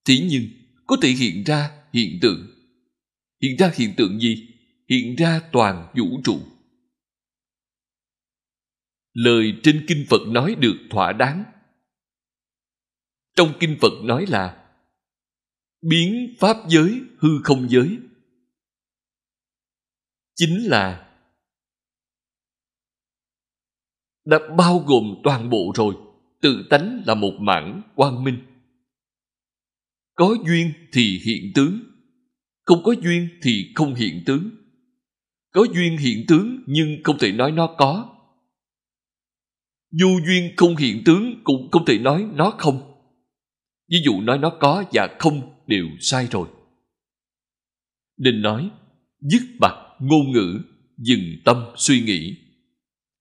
Thế 0.05 0.27
nhưng 0.29 0.43
có 0.87 0.97
thể 1.01 1.09
hiện 1.09 1.43
ra 1.43 1.80
hiện 1.93 2.19
tượng. 2.21 2.47
Hiện 3.41 3.57
ra 3.57 3.71
hiện 3.75 3.93
tượng 3.97 4.19
gì? 4.19 4.47
Hiện 4.89 5.15
ra 5.15 5.41
toàn 5.51 5.91
vũ 5.95 6.21
trụ. 6.23 6.39
Lời 9.13 9.59
trên 9.63 9.85
kinh 9.87 10.05
phật 10.09 10.27
nói 10.27 10.55
được 10.55 10.77
thỏa 10.89 11.13
đáng. 11.13 11.43
Trong 13.35 13.53
kinh 13.59 13.77
phật 13.81 14.03
nói 14.03 14.25
là, 14.25 14.73
biến 15.81 16.35
pháp 16.39 16.57
giới 16.69 17.01
hư 17.17 17.29
không 17.43 17.69
giới. 17.69 17.97
Chính 20.35 20.69
là, 20.69 21.11
đã 24.25 24.39
bao 24.57 24.79
gồm 24.79 25.15
toàn 25.23 25.49
bộ 25.49 25.71
rồi, 25.75 25.95
tự 26.41 26.67
tánh 26.69 27.03
là 27.05 27.15
một 27.15 27.33
mảng 27.39 27.81
quang 27.95 28.23
minh 28.23 28.50
có 30.21 30.35
duyên 30.45 30.73
thì 30.93 31.19
hiện 31.25 31.51
tướng 31.55 31.79
không 32.65 32.83
có 32.83 32.95
duyên 33.03 33.29
thì 33.41 33.71
không 33.75 33.95
hiện 33.95 34.23
tướng 34.25 34.49
có 35.51 35.65
duyên 35.73 35.97
hiện 35.97 36.25
tướng 36.27 36.63
nhưng 36.67 37.03
không 37.03 37.17
thể 37.17 37.31
nói 37.31 37.51
nó 37.51 37.75
có. 37.77 38.17
Vô 40.01 40.07
duyên 40.27 40.51
không 40.57 40.75
hiện 40.75 41.01
tướng 41.05 41.41
cũng 41.43 41.71
không 41.71 41.85
thể 41.85 41.97
nói 41.97 42.25
nó 42.33 42.53
không. 42.57 42.81
Ví 43.91 43.97
dụ 44.05 44.21
nói 44.21 44.37
nó 44.37 44.57
có 44.59 44.83
và 44.93 45.15
không 45.19 45.53
đều 45.67 45.85
sai 45.99 46.27
rồi. 46.31 46.47
Nên 48.17 48.41
nói, 48.41 48.69
dứt 49.19 49.41
bạc 49.59 49.75
ngôn 49.99 50.31
ngữ, 50.31 50.61
dừng 50.97 51.23
tâm 51.45 51.57
suy 51.75 52.01
nghĩ. 52.01 52.37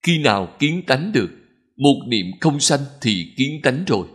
Khi 0.03 0.19
nào 0.19 0.57
kiến 0.59 0.83
tánh 0.87 1.13
được, 1.13 1.31
một 1.77 2.07
niệm 2.09 2.27
không 2.41 2.61
sanh 2.61 2.81
thì 3.01 3.35
kiến 3.37 3.61
tánh 3.63 3.85
rồi 3.87 4.09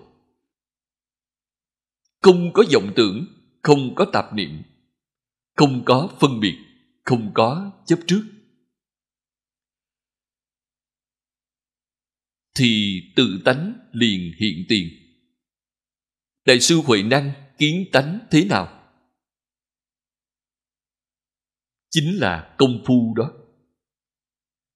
không 2.25 2.51
có 2.53 2.63
vọng 2.73 2.93
tưởng, 2.95 3.25
không 3.61 3.95
có 3.95 4.05
tạp 4.13 4.33
niệm, 4.33 4.63
không 5.55 5.83
có 5.85 6.17
phân 6.19 6.39
biệt, 6.39 6.57
không 7.03 7.31
có 7.33 7.71
chấp 7.85 7.99
trước. 8.07 8.23
Thì 12.57 13.01
tự 13.15 13.41
tánh 13.45 13.73
liền 13.91 14.31
hiện 14.39 14.65
tiền. 14.69 14.89
Đại 16.45 16.59
sư 16.59 16.81
huệ 16.85 17.03
năng 17.03 17.31
kiến 17.57 17.85
tánh 17.91 18.19
thế 18.31 18.45
nào? 18.45 18.91
Chính 21.89 22.17
là 22.17 22.55
công 22.57 22.83
phu 22.85 23.13
đó. 23.15 23.33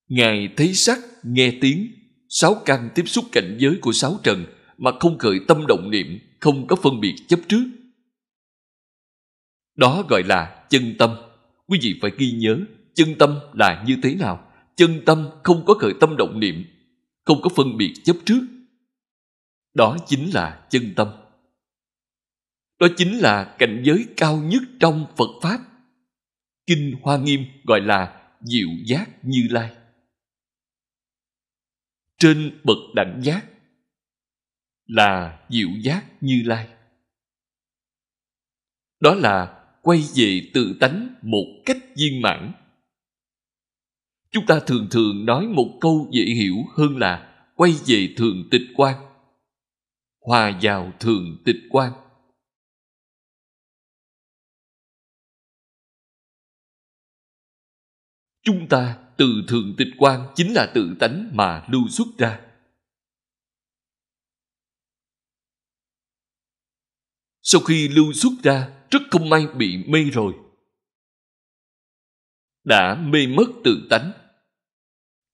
Ngài 0.07 0.53
thấy 0.57 0.73
sắc, 0.73 0.99
nghe 1.23 1.57
tiếng, 1.61 1.87
sáu 2.29 2.61
căn 2.65 2.89
tiếp 2.95 3.03
xúc 3.05 3.25
cảnh 3.31 3.57
giới 3.59 3.77
của 3.81 3.91
sáu 3.91 4.19
trần 4.23 4.58
mà 4.79 4.91
không 4.99 5.17
khởi 5.17 5.39
tâm 5.47 5.67
động 5.67 5.89
niệm, 5.91 6.19
không 6.39 6.67
có 6.67 6.75
phân 6.75 6.99
biệt 6.99 7.15
chấp 7.27 7.39
trước. 7.47 7.63
Đó 9.75 10.05
gọi 10.09 10.23
là 10.23 10.65
chân 10.69 10.95
tâm. 10.99 11.15
Quý 11.67 11.79
vị 11.81 11.99
phải 12.01 12.11
ghi 12.17 12.31
nhớ, 12.31 12.59
chân 12.93 13.15
tâm 13.19 13.39
là 13.53 13.83
như 13.87 13.97
thế 14.03 14.15
nào? 14.15 14.51
Chân 14.75 15.01
tâm 15.05 15.29
không 15.43 15.65
có 15.65 15.73
khởi 15.73 15.93
tâm 15.99 16.17
động 16.17 16.39
niệm, 16.39 16.65
không 17.25 17.41
có 17.41 17.49
phân 17.55 17.77
biệt 17.77 17.93
chấp 18.03 18.15
trước. 18.25 18.41
Đó 19.73 19.97
chính 20.07 20.33
là 20.33 20.67
chân 20.69 20.93
tâm. 20.95 21.07
Đó 22.79 22.87
chính 22.97 23.19
là 23.19 23.55
cảnh 23.59 23.81
giới 23.85 24.05
cao 24.17 24.37
nhất 24.37 24.61
trong 24.79 25.05
phật 25.17 25.29
pháp. 25.41 25.59
Kinh 26.67 26.95
hoa 27.01 27.17
nghiêm 27.17 27.45
gọi 27.63 27.81
là 27.81 28.31
diệu 28.41 28.69
giác 28.85 29.09
như 29.23 29.47
lai. 29.49 29.75
Trên 32.17 32.59
bậc 32.63 32.77
đẳng 32.95 33.21
giác 33.23 33.45
là 34.89 35.39
diệu 35.49 35.69
giác 35.81 36.05
như 36.21 36.41
lai. 36.45 36.67
Đó 38.99 39.15
là 39.15 39.63
quay 39.81 40.03
về 40.15 40.51
tự 40.53 40.77
tánh 40.79 41.15
một 41.21 41.45
cách 41.65 41.77
viên 41.95 42.21
mãn. 42.21 42.53
Chúng 44.31 44.45
ta 44.45 44.59
thường 44.67 44.87
thường 44.91 45.25
nói 45.25 45.47
một 45.47 45.77
câu 45.81 46.09
dễ 46.11 46.23
hiểu 46.23 46.55
hơn 46.77 46.97
là 46.97 47.45
quay 47.55 47.71
về 47.85 48.13
thường 48.17 48.47
tịch 48.51 48.61
quan, 48.75 48.95
hòa 50.21 50.59
vào 50.61 50.93
thường 50.99 51.37
tịch 51.45 51.59
quan. 51.69 51.91
Chúng 58.43 58.67
ta 58.69 58.99
từ 59.17 59.43
thường 59.47 59.75
tịch 59.77 59.93
quan 59.97 60.27
chính 60.35 60.53
là 60.53 60.71
tự 60.73 60.95
tánh 60.99 61.29
mà 61.33 61.65
lưu 61.69 61.87
xuất 61.87 62.07
ra. 62.17 62.48
Sau 67.51 67.61
khi 67.61 67.87
lưu 67.87 68.13
xuất 68.13 68.31
ra, 68.43 68.69
rất 68.91 68.99
không 69.11 69.29
may 69.29 69.47
bị 69.57 69.77
mê 69.87 70.03
rồi. 70.03 70.33
Đã 72.63 72.95
mê 72.95 73.27
mất 73.27 73.45
tự 73.63 73.87
tánh, 73.89 74.11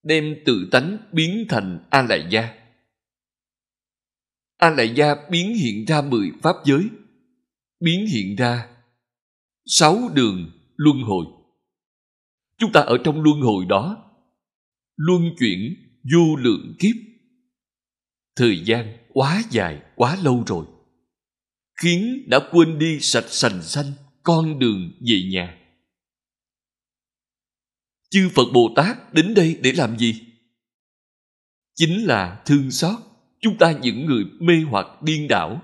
đem 0.03 0.35
tự 0.45 0.67
tánh 0.71 0.97
biến 1.11 1.45
thành 1.49 1.87
a 1.89 2.01
lại 2.01 2.27
gia 2.29 2.65
a 4.57 4.69
lại 4.69 4.93
gia 4.95 5.15
biến 5.31 5.55
hiện 5.55 5.85
ra 5.85 6.01
mười 6.01 6.31
pháp 6.43 6.55
giới, 6.65 6.89
biến 7.79 8.07
hiện 8.07 8.35
ra 8.35 8.67
sáu 9.65 10.09
đường 10.13 10.51
luân 10.75 11.01
hồi. 11.01 11.25
Chúng 12.57 12.71
ta 12.71 12.81
ở 12.81 12.97
trong 13.03 13.23
luân 13.23 13.41
hồi 13.41 13.65
đó, 13.65 14.11
luân 14.95 15.21
chuyển 15.39 15.75
vô 16.13 16.35
lượng 16.35 16.75
kiếp. 16.79 16.95
Thời 18.35 18.59
gian 18.65 18.97
quá 19.13 19.41
dài, 19.49 19.81
quá 19.95 20.17
lâu 20.23 20.43
rồi 20.47 20.74
khiến 21.75 22.23
đã 22.27 22.39
quên 22.51 22.79
đi 22.79 22.99
sạch 22.99 23.25
sành 23.27 23.63
xanh, 23.63 23.91
con 24.23 24.59
đường 24.59 24.91
về 24.99 25.29
nhà. 25.31 25.61
Chư 28.09 28.29
phật 28.35 28.45
bồ 28.53 28.73
tát 28.75 29.13
đến 29.13 29.33
đây 29.33 29.59
để 29.63 29.71
làm 29.71 29.97
gì? 29.97 30.21
Chính 31.75 32.05
là 32.05 32.43
thương 32.45 32.71
xót 32.71 32.99
chúng 33.41 33.57
ta 33.57 33.71
những 33.71 34.05
người 34.05 34.23
mê 34.39 34.53
hoặc 34.69 35.01
điên 35.01 35.27
đảo. 35.27 35.61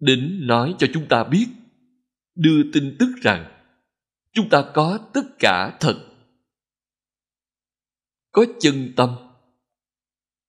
Đến 0.00 0.46
nói 0.46 0.74
cho 0.78 0.86
chúng 0.94 1.08
ta 1.08 1.24
biết, 1.24 1.46
đưa 2.34 2.62
tin 2.72 2.96
tức 2.98 3.08
rằng 3.22 3.62
chúng 4.32 4.48
ta 4.50 4.70
có 4.74 5.10
tất 5.14 5.22
cả 5.38 5.76
thật. 5.80 6.06
Có 8.32 8.44
chân 8.60 8.92
tâm, 8.96 9.16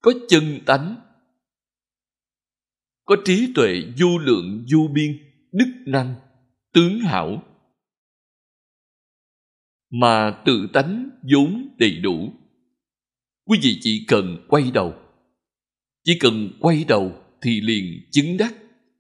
có 0.02 0.12
chân 0.30 0.60
tánh 0.66 1.11
có 3.12 3.18
trí 3.26 3.54
tuệ 3.56 3.82
vô 4.00 4.18
lượng, 4.18 4.66
vô 4.74 4.88
biên, 4.94 5.18
đức 5.52 5.74
năng, 5.86 6.16
tướng 6.74 7.00
hảo. 7.00 7.44
Mà 9.90 10.42
tự 10.46 10.68
tánh 10.74 11.10
vốn 11.32 11.76
đầy 11.78 12.00
đủ. 12.00 12.34
Quý 13.46 13.60
vị 13.62 13.78
chỉ 13.82 14.06
cần 14.08 14.46
quay 14.48 14.72
đầu. 14.74 14.94
Chỉ 16.04 16.18
cần 16.20 16.50
quay 16.60 16.86
đầu 16.88 17.16
thì 17.42 17.62
liền 17.62 18.10
chứng 18.12 18.38
đắc. 18.38 18.54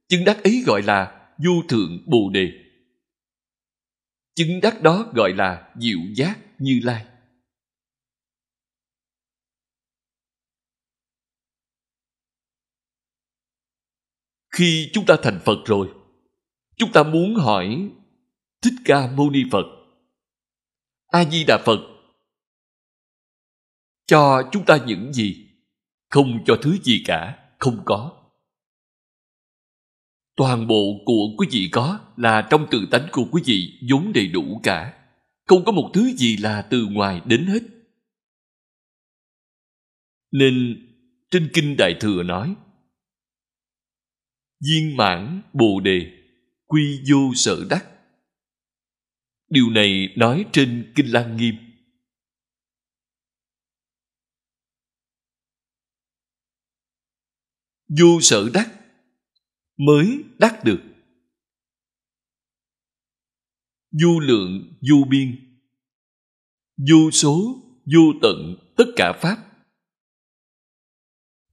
Chứng 0.08 0.26
đắc 0.26 0.44
ấy 0.44 0.64
gọi 0.66 0.82
là 0.82 1.30
vô 1.46 1.52
thượng 1.70 2.04
bồ 2.06 2.30
đề. 2.34 2.52
Chứng 4.36 4.62
đắc 4.62 4.82
đó 4.82 5.12
gọi 5.16 5.34
là 5.34 5.74
diệu 5.80 6.00
giác 6.16 6.40
như 6.60 6.80
lai. 6.84 7.06
Khi 14.52 14.90
chúng 14.94 15.06
ta 15.06 15.15
thành 15.23 15.40
phật 15.45 15.57
rồi, 15.65 15.90
chúng 16.78 16.91
ta 16.91 17.03
muốn 17.03 17.36
hỏi 17.36 17.90
thích 18.61 18.73
ca 18.86 19.11
mâu 19.11 19.30
ni 19.30 19.44
phật 19.52 19.65
a 21.11 21.26
di 21.26 21.44
đà 21.44 21.57
phật, 21.65 21.80
cho 24.06 24.49
chúng 24.52 24.65
ta 24.65 24.78
những 24.86 25.14
gì? 25.14 25.48
Không 26.10 26.44
cho 26.45 26.57
thứ 26.61 26.78
gì 26.84 27.03
cả, 27.06 27.40
không 27.60 27.82
có. 27.86 28.18
Toàn 30.36 30.68
bộ 30.68 31.02
của 31.06 31.36
quý 31.38 31.48
vị 31.52 31.69
có 31.72 31.99
là 32.18 32.48
trong 32.49 32.68
tự 32.72 32.88
tánh 32.91 33.07
của 33.11 33.26
quý 33.32 33.41
vị 33.45 33.80
vốn 33.90 34.14
đầy 34.14 34.28
đủ 34.28 34.60
cả. 34.64 34.94
Không 35.45 35.65
có 35.65 35.72
một 35.72 35.91
thứ 35.94 36.11
gì 36.11 36.38
là 36.38 36.61
từ 36.61 36.88
ngoài 36.91 37.22
đến 37.26 37.45
hết. 37.45 37.60
Nên 40.32 40.86
trên 41.32 41.49
kinh 41.53 41.78
đại 41.78 41.95
thừa 41.99 42.23
nói 42.23 42.56
viên 44.62 44.98
mãn 44.98 45.42
bồ 45.54 45.80
đề, 45.80 46.24
quy 46.66 47.04
vô 47.12 47.32
sở 47.36 47.66
đắc. 47.70 47.86
Điều 49.50 49.70
này 49.70 50.14
nói 50.18 50.46
trên 50.52 50.94
kinh 50.96 51.12
lăng 51.12 51.38
nghiêm. 51.38 51.56
Vô 58.00 58.22
sở 58.22 58.50
đắc 58.54 58.82
mới 59.78 60.24
đắc 60.40 60.64
được. 60.64 60.82
Vô 64.02 64.20
lượng, 64.20 64.74
vô 64.90 65.08
biên, 65.10 65.60
vô 66.90 67.12
số, 67.12 67.64
vô 67.86 68.14
tận, 68.22 68.56
tất 68.78 68.86
cả 68.96 69.14
pháp. 69.22 69.38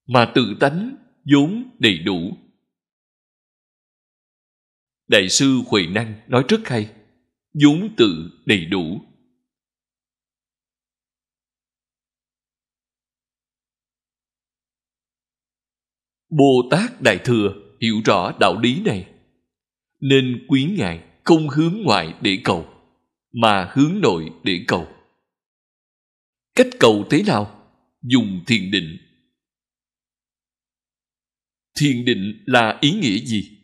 Mà 0.06 0.32
tự 0.34 0.56
tánh 0.60 0.96
vốn 1.32 1.70
đầy 1.78 1.98
đủ 1.98 2.47
đại 5.08 5.28
sư 5.28 5.60
huệ 5.66 5.86
năng 5.86 6.20
nói 6.28 6.44
rất 6.48 6.60
hay. 6.64 6.90
Vốn 7.64 7.94
tự 7.96 8.30
đầy 8.46 8.64
đủ. 8.64 9.00
Bồ 16.30 16.68
tát 16.70 17.02
đại 17.02 17.18
thừa 17.24 17.54
hiểu 17.80 18.00
rõ 18.04 18.32
đạo 18.40 18.60
lý 18.60 18.82
này, 18.82 19.14
nên 20.00 20.46
quý 20.48 20.74
ngài 20.78 21.04
không 21.24 21.48
hướng 21.48 21.82
ngoại 21.84 22.14
để 22.22 22.38
cầu, 22.44 22.74
mà 23.32 23.70
hướng 23.72 24.00
nội 24.00 24.30
để 24.44 24.64
cầu. 24.66 24.88
Cách 26.54 26.66
cầu 26.80 27.06
thế 27.10 27.22
nào? 27.26 27.70
Dùng 28.02 28.44
thiền 28.46 28.70
định. 28.70 28.98
Thiền 31.80 32.04
định 32.04 32.42
là 32.46 32.78
ý 32.80 32.92
nghĩa 32.92 33.18
gì? 33.18 33.57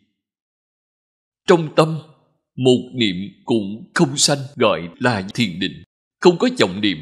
Trong 1.47 1.75
tâm, 1.75 1.99
một 2.55 2.91
niệm 2.93 3.15
cũng 3.45 3.91
không 3.93 4.17
sanh, 4.17 4.37
gọi 4.55 4.89
là 4.99 5.27
thiền 5.33 5.59
định. 5.59 5.83
Không 6.19 6.37
có 6.39 6.49
vọng 6.59 6.81
niệm, 6.81 6.97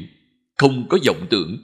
không 0.56 0.86
có 0.88 0.98
vọng 1.06 1.26
tưởng. 1.30 1.58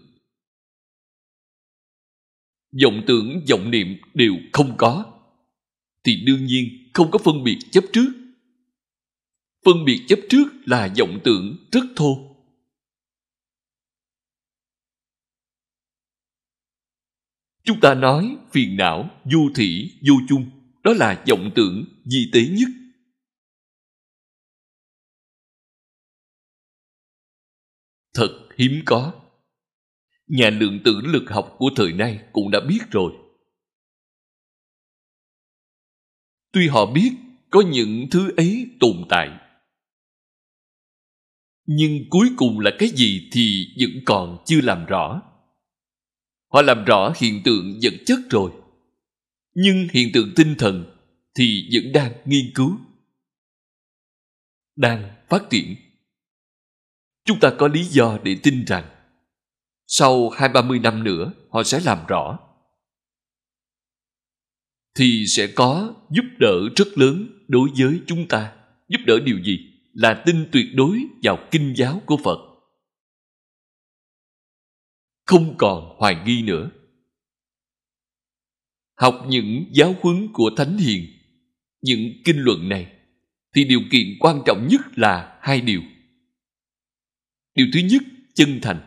Vọng 2.83 3.03
tưởng, 3.07 3.45
vọng 3.51 3.71
niệm 3.71 3.97
đều 4.15 4.35
không 4.53 4.75
có. 4.79 5.21
Thì 6.05 6.25
đương 6.27 6.45
nhiên 6.45 6.91
không 6.95 7.11
có 7.11 7.19
phân 7.19 7.45
biệt 7.45 7.59
chấp 7.71 7.85
trước. 7.93 8.13
Phân 9.65 9.85
biệt 9.85 10.05
chấp 10.09 10.19
trước 10.29 10.47
là 10.67 10.95
vọng 10.99 11.21
tưởng 11.25 11.57
rất 11.73 11.85
thô. 11.97 12.27
Chúng 17.65 17.81
ta 17.81 17.95
nói 17.95 18.37
phiền 18.53 18.77
não, 18.77 19.11
vô 19.25 19.41
thị 19.55 19.93
vô 20.09 20.15
chung 20.29 20.60
đó 20.83 20.93
là 20.93 21.25
vọng 21.29 21.51
tưởng 21.55 21.85
di 22.05 22.31
tế 22.33 22.41
nhất. 22.41 22.69
Thật 28.15 28.49
hiếm 28.59 28.83
có. 28.87 29.15
Nhà 30.27 30.51
lượng 30.51 30.81
tử 30.85 31.01
lực 31.05 31.31
học 31.31 31.55
của 31.59 31.71
thời 31.77 31.93
nay 31.93 32.25
cũng 32.33 32.51
đã 32.51 32.61
biết 32.69 32.79
rồi. 32.91 33.13
Tuy 36.53 36.69
họ 36.69 36.87
biết 36.87 37.11
có 37.51 37.63
những 37.73 38.07
thứ 38.11 38.33
ấy 38.37 38.77
tồn 38.81 39.05
tại, 39.09 39.29
nhưng 41.67 42.05
cuối 42.11 42.29
cùng 42.37 42.61
là 42.61 42.71
cái 42.79 42.89
gì 42.89 43.29
thì 43.33 43.67
vẫn 43.81 43.91
còn 44.05 44.43
chưa 44.47 44.61
làm 44.61 44.87
rõ. 44.87 45.23
Họ 46.49 46.63
làm 46.63 46.85
rõ 46.85 47.13
hiện 47.17 47.43
tượng 47.45 47.79
vật 47.83 47.95
chất 48.07 48.19
rồi 48.31 48.51
nhưng 49.55 49.89
hiện 49.93 50.11
tượng 50.15 50.33
tinh 50.37 50.55
thần 50.59 50.97
thì 51.35 51.69
vẫn 51.73 51.93
đang 51.93 52.13
nghiên 52.25 52.53
cứu. 52.55 52.79
Đang 54.77 55.11
phát 55.29 55.43
triển. 55.51 55.77
Chúng 57.25 57.41
ta 57.41 57.53
có 57.59 57.69
lý 57.69 57.85
do 57.85 58.19
để 58.25 58.37
tin 58.43 58.65
rằng 58.65 58.91
sau 59.87 60.31
hai 60.31 60.49
ba 60.49 60.63
mươi 60.63 60.79
năm 60.79 61.05
nữa 61.05 61.33
họ 61.51 61.63
sẽ 61.63 61.81
làm 61.81 62.07
rõ. 62.09 62.39
Thì 64.95 65.25
sẽ 65.27 65.53
có 65.57 65.95
giúp 66.11 66.25
đỡ 66.39 66.55
rất 66.77 66.89
lớn 66.99 67.45
đối 67.49 67.69
với 67.79 68.01
chúng 68.07 68.29
ta. 68.29 68.57
Giúp 68.89 68.99
đỡ 69.07 69.21
điều 69.25 69.43
gì? 69.45 69.59
Là 69.93 70.23
tin 70.27 70.49
tuyệt 70.53 70.67
đối 70.75 70.99
vào 71.23 71.49
kinh 71.51 71.75
giáo 71.77 72.03
của 72.07 72.17
phật. 72.25 72.39
Không 75.27 75.55
còn 75.59 75.97
hoài 75.99 76.23
nghi 76.27 76.43
nữa 76.43 76.71
học 79.01 79.25
những 79.29 79.65
giáo 79.73 79.95
huấn 80.01 80.29
của 80.33 80.51
thánh 80.57 80.79
hiền. 80.79 81.07
Những 81.83 82.13
kinh 82.25 82.39
luận 82.39 82.69
này 82.69 82.93
thì 83.55 83.65
điều 83.65 83.81
kiện 83.91 84.17
quan 84.21 84.43
trọng 84.47 84.69
nhất 84.71 84.81
là 84.97 85.39
hai 85.43 85.61
điều. 85.61 85.83
Điều 87.55 87.67
thứ 87.73 87.81
nhất, 87.81 88.03
chân 88.35 88.59
thành. 88.63 88.81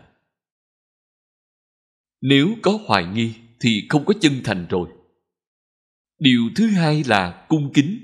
Nếu 2.21 2.55
có 2.61 2.79
hoài 2.85 3.05
nghi 3.05 3.33
thì 3.59 3.85
không 3.89 4.05
có 4.05 4.13
chân 4.21 4.41
thành 4.43 4.67
rồi. 4.69 4.89
Điều 6.19 6.41
thứ 6.55 6.67
hai 6.67 7.03
là 7.03 7.45
cung 7.49 7.71
kính. 7.73 7.99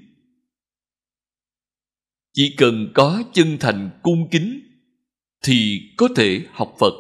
Chỉ 2.34 2.56
cần 2.58 2.92
có 2.96 3.24
chân 3.34 3.58
thành 3.60 4.00
cung 4.04 4.30
kính 4.32 4.62
thì 5.44 5.82
có 5.98 6.08
thể 6.16 6.46
học 6.52 6.76
phật, 6.80 6.94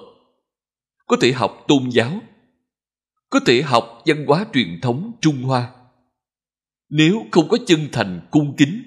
có 1.05 1.17
thể 1.21 1.31
học 1.31 1.65
tôn 1.67 1.89
giáo 1.91 2.21
có 3.29 3.39
thể 3.45 3.61
học 3.61 4.01
văn 4.05 4.25
hóa 4.25 4.45
truyền 4.53 4.81
thống 4.81 5.11
trung 5.21 5.43
hoa. 5.43 5.71
Nếu 6.89 7.25
không 7.31 7.47
có 7.49 7.57
chân 7.67 7.79
thành 7.91 8.27
cung 8.31 8.55
kính, 8.57 8.83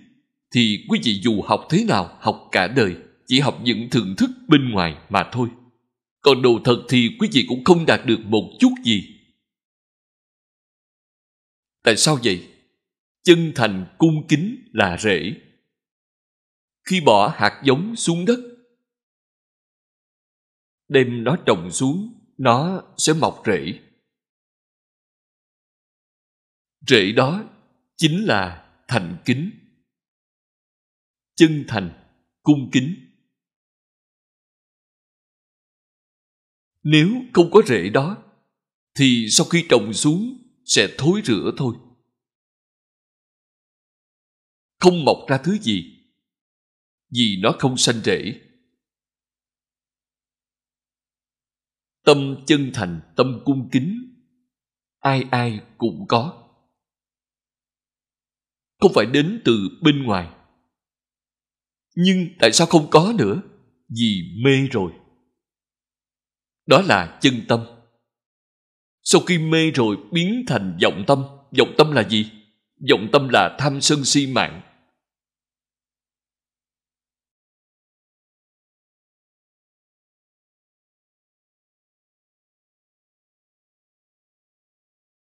thì 0.55 0.85
quý 0.89 1.01
vị 1.05 1.21
dù 1.23 1.43
học 1.43 1.67
thế 1.71 1.85
nào, 1.85 2.19
học 2.21 2.49
cả 2.53 2.67
đời, 2.67 2.97
chỉ 3.27 3.41
học 3.41 3.59
những 3.63 3.89
thưởng 3.91 4.15
thức 4.19 4.31
bên 4.49 4.71
ngoài 4.71 4.97
mà 5.09 5.31
thôi. 5.33 5.49
Còn 6.21 6.43
đồ 6.43 6.61
thật 6.65 6.85
thì 6.89 7.11
quý 7.19 7.29
vị 7.33 7.45
cũng 7.49 7.65
không 7.65 7.87
đạt 7.87 8.01
được 8.07 8.21
một 8.25 8.51
chút 8.59 8.73
gì. 8.85 9.19
Tại 11.83 11.97
sao 11.97 12.19
vậy? 12.25 12.49
Chân 13.23 13.53
thành 13.55 13.87
cung 13.99 14.27
kính 14.29 14.69
là 14.73 14.99
rễ. 14.99 15.35
Khi 16.91 17.01
bỏ 17.01 17.29
hạt 17.37 17.63
giống 17.65 17.97
xuống 17.97 18.25
đất, 18.25 18.39
đem 20.89 21.25
nó 21.25 21.37
trồng 21.47 21.71
xuống, 21.71 22.15
nó 22.39 22.83
sẽ 22.97 23.13
mọc 23.13 23.43
rễ 23.47 23.81
rễ 26.87 27.13
đó 27.13 27.45
chính 27.97 28.25
là 28.25 28.75
thành 28.89 29.23
kính. 29.25 29.51
Chân 31.35 31.65
thành, 31.69 32.15
cung 32.43 32.71
kính. 32.73 32.95
Nếu 36.83 37.09
không 37.33 37.51
có 37.51 37.63
rễ 37.67 37.91
đó 37.91 38.25
thì 38.95 39.27
sau 39.31 39.47
khi 39.47 39.67
trồng 39.69 39.93
xuống 39.93 40.43
sẽ 40.65 40.95
thối 40.99 41.21
rửa 41.25 41.53
thôi. 41.57 41.77
Không 44.79 45.05
mọc 45.05 45.17
ra 45.29 45.41
thứ 45.45 45.59
gì, 45.59 45.99
vì 47.11 47.39
nó 47.43 47.57
không 47.59 47.77
sanh 47.77 48.01
rễ. 48.05 48.41
Tâm 52.05 52.45
chân 52.47 52.71
thành, 52.75 53.01
tâm 53.17 53.43
cung 53.45 53.69
kính, 53.73 54.15
ai 54.99 55.25
ai 55.31 55.61
cũng 55.79 56.07
có 56.09 56.42
không 58.83 58.93
phải 58.95 59.07
đến 59.07 59.43
từ 59.45 59.69
bên 59.83 60.03
ngoài. 60.03 60.29
Nhưng 61.95 62.27
tại 62.39 62.53
sao 62.53 62.67
không 62.67 62.91
có 62.91 63.13
nữa? 63.19 63.43
Vì 63.89 64.23
mê 64.45 64.69
rồi. 64.71 64.93
Đó 66.67 66.83
là 66.83 67.19
chân 67.23 67.35
tâm. 67.49 67.65
Sau 69.03 69.21
khi 69.27 69.39
mê 69.39 69.71
rồi 69.71 69.97
biến 70.13 70.45
thành 70.47 70.79
vọng 70.83 71.05
tâm. 71.07 71.25
Vọng 71.59 71.75
tâm 71.79 71.93
là 71.93 72.09
gì? 72.09 72.31
Vọng 72.91 73.09
tâm 73.13 73.29
là 73.29 73.57
tham 73.59 73.81
sân 73.81 74.05
si 74.05 74.27
mạng. 74.27 74.63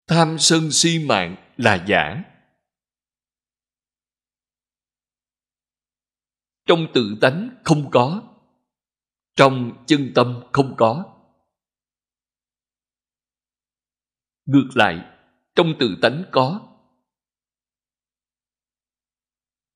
Tham 0.06 0.38
sân 0.38 0.72
si 0.72 0.98
mạng 0.98 1.36
là 1.56 1.84
giả. 1.88 2.33
Trong 6.66 6.86
tự 6.94 7.16
tánh 7.20 7.60
không 7.64 7.90
có, 7.90 8.34
trong 9.36 9.84
chân 9.86 10.12
tâm 10.14 10.40
không 10.52 10.74
có. 10.76 11.16
Ngược 14.44 14.68
lại, 14.74 15.18
trong 15.54 15.66
tự 15.78 15.96
tánh 16.02 16.24
có. 16.32 16.76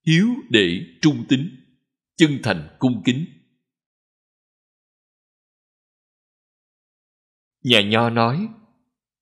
Hiếu 0.07 0.27
để 0.51 0.99
trung 1.03 1.25
tính 1.29 1.51
chân 2.17 2.31
thành 2.43 2.77
cung 2.79 3.03
kính. 3.05 3.27
Nhà 7.63 7.83
nho 7.83 8.11
nói, 8.11 8.49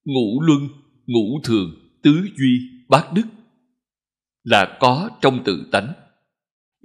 ngũ 0.04 0.40
luân, 0.40 0.68
ngũ 1.06 1.40
thường, 1.44 1.98
tứ 2.02 2.10
duy, 2.38 2.84
bát 2.88 3.10
đức 3.14 3.26
là 4.42 4.76
có 4.80 5.18
trong 5.20 5.42
tự 5.44 5.68
tánh 5.72 6.05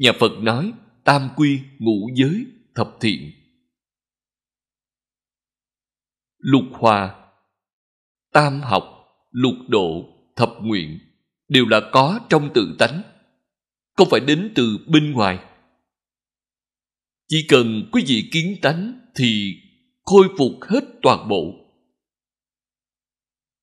nhà 0.02 0.12
phật 0.20 0.32
nói, 0.42 0.74
tam 1.04 1.30
quy 1.36 1.60
ngũ 1.80 2.10
giới, 2.16 2.46
thập 2.76 2.98
thiện. 3.02 3.32
Lục 6.38 6.64
hòa, 6.72 7.16
tam 8.34 8.62
học, 8.62 8.84
lục 9.32 9.56
độ, 9.68 10.06
thập 10.36 10.50
nguyện, 10.62 11.00
đều 11.48 11.66
là 11.66 11.82
có 11.92 12.20
trong 12.30 12.50
tự 12.54 12.76
tánh, 12.80 13.02
không 13.94 14.08
phải 14.12 14.20
đến 14.20 14.52
từ 14.56 14.78
bên 14.88 15.12
ngoài. 15.12 15.40
Chỉ 17.28 17.46
cần 17.50 17.90
quý 17.92 18.04
vị 18.08 18.30
kiến 18.32 18.58
tánh 18.62 19.00
thì 19.16 19.56
khôi 20.02 20.28
phục 20.38 20.52
hết 20.62 20.84
toàn 21.02 21.30
bộ. 21.30 21.54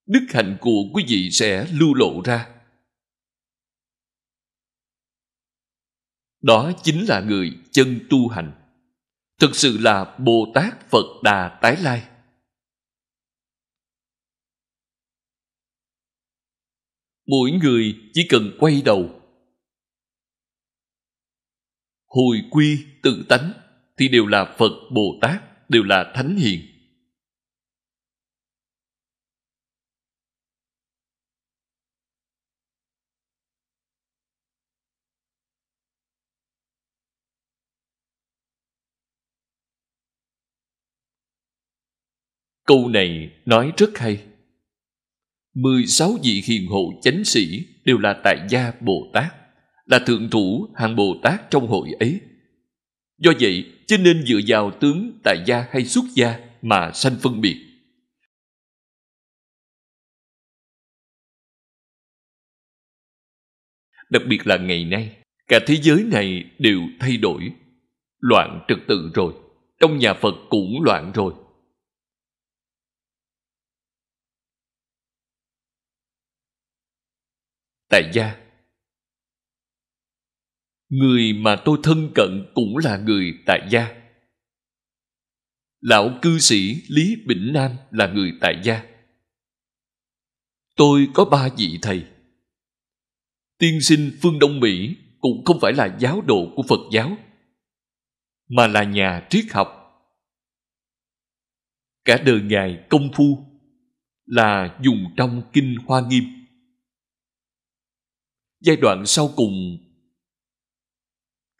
Đức 0.06 0.27
hạnh 0.28 0.56
của 0.60 0.82
quý 0.94 1.05
vị 1.09 1.31
sẽ 1.31 1.66
lưu 1.73 1.94
lộ 1.94 2.23
ra. 2.24 2.57
Đó 6.40 6.73
chính 6.82 7.05
là 7.09 7.20
người 7.20 7.59
chân 7.70 8.01
tu 8.10 8.28
hành. 8.28 8.52
Thực 9.40 9.56
sự 9.56 9.78
là 9.78 10.16
bồ 10.19 10.52
tát 10.55 10.90
phật 10.90 11.23
đà 11.23 11.59
tái 11.62 11.77
lai. 11.77 12.09
Mỗi 17.27 17.51
người 17.51 17.97
chỉ 18.12 18.27
cần 18.28 18.56
quay 18.59 18.82
đầu. 18.85 19.20
Hồi 22.06 22.36
quy 22.51 22.85
tự 23.02 23.24
tánh 23.28 23.52
thì 23.97 24.09
đều 24.09 24.27
là 24.27 24.55
phật 24.59 24.73
bồ 24.93 25.19
tát 25.23 25.70
đều 25.70 25.82
là 25.82 26.12
thánh 26.15 26.36
hiền. 26.36 26.77
Câu 42.69 42.89
này 42.89 43.31
nói 43.47 43.73
rất 43.77 43.99
hay. 43.99 44.23
16 45.55 46.16
vị 46.24 46.43
hiền 46.45 46.66
hộ 46.66 46.93
chánh 47.03 47.24
sĩ 47.24 47.66
đều 47.85 47.99
là 47.99 48.20
tại 48.24 48.47
gia 48.51 48.73
Bồ 48.81 49.11
Tát, 49.15 49.35
là 49.86 49.99
thượng 49.99 50.31
thủ 50.31 50.69
hàng 50.77 50.97
Bồ 50.97 51.16
Tát 51.23 51.51
trong 51.51 51.66
hội 51.66 51.89
ấy. 52.01 52.20
Do 53.19 53.32
vậy, 53.40 53.73
cho 53.86 53.97
nên 53.97 54.24
dựa 54.27 54.40
vào 54.47 54.70
tướng 54.81 55.20
tại 55.24 55.43
gia 55.47 55.66
hay 55.70 55.85
xuất 55.85 56.05
gia 56.15 56.40
mà 56.62 56.93
sanh 56.93 57.16
phân 57.23 57.40
biệt. 57.40 57.57
Đặc 64.11 64.23
biệt 64.28 64.47
là 64.47 64.57
ngày 64.57 64.85
nay, 64.85 65.16
cả 65.49 65.61
thế 65.66 65.77
giới 65.82 66.05
này 66.05 66.45
đều 66.59 66.81
thay 67.01 67.16
đổi. 67.16 67.53
Loạn 68.20 68.65
trật 68.69 68.78
tự 68.89 69.11
rồi, 69.15 69.35
trong 69.81 69.99
nhà 69.99 70.15
Phật 70.15 70.35
cũng 70.49 70.82
loạn 70.82 71.12
rồi. 71.15 71.35
Tại 77.89 78.10
gia. 78.12 78.36
Người 80.89 81.32
mà 81.32 81.56
tôi 81.65 81.78
thân 81.82 82.12
cận 82.15 82.47
cũng 82.55 82.77
là 82.77 82.97
người 82.97 83.35
tại 83.47 83.69
gia. 83.70 83.94
Lão 85.81 86.19
cư 86.23 86.39
sĩ 86.39 86.82
lý 86.89 87.16
bỉnh 87.27 87.52
nam 87.52 87.70
là 87.90 88.06
người 88.06 88.32
tại 88.40 88.60
gia. 88.65 88.82
Tôi 90.77 91.09
có 91.15 91.24
ba 91.24 91.48
vị 91.56 91.78
thầy. 91.82 92.06
Tiên 93.59 93.81
sinh 93.81 94.10
phương 94.23 94.39
đông 94.39 94.60
mỹ 94.60 94.97
cũng 95.20 95.44
không 95.44 95.59
phải 95.60 95.73
là 95.73 95.97
giáo 96.01 96.20
đồ 96.20 96.52
của 96.56 96.62
phật 96.62 96.81
giáo, 96.93 97.16
mà 98.48 98.66
là 98.66 98.85
nhà 98.85 99.27
triết 99.31 99.44
học. 99.52 99.69
Cả 102.05 102.23
đời 102.27 102.40
ngài 102.40 102.85
công 102.89 103.12
phu 103.15 103.47
là 104.27 104.78
dùng 104.82 105.05
trong 105.16 105.43
kinh 105.52 105.77
hoa 105.86 106.01
nghiêm 106.09 106.38
giai 108.60 108.76
đoạn 108.76 109.06
sau 109.06 109.32
cùng. 109.36 109.78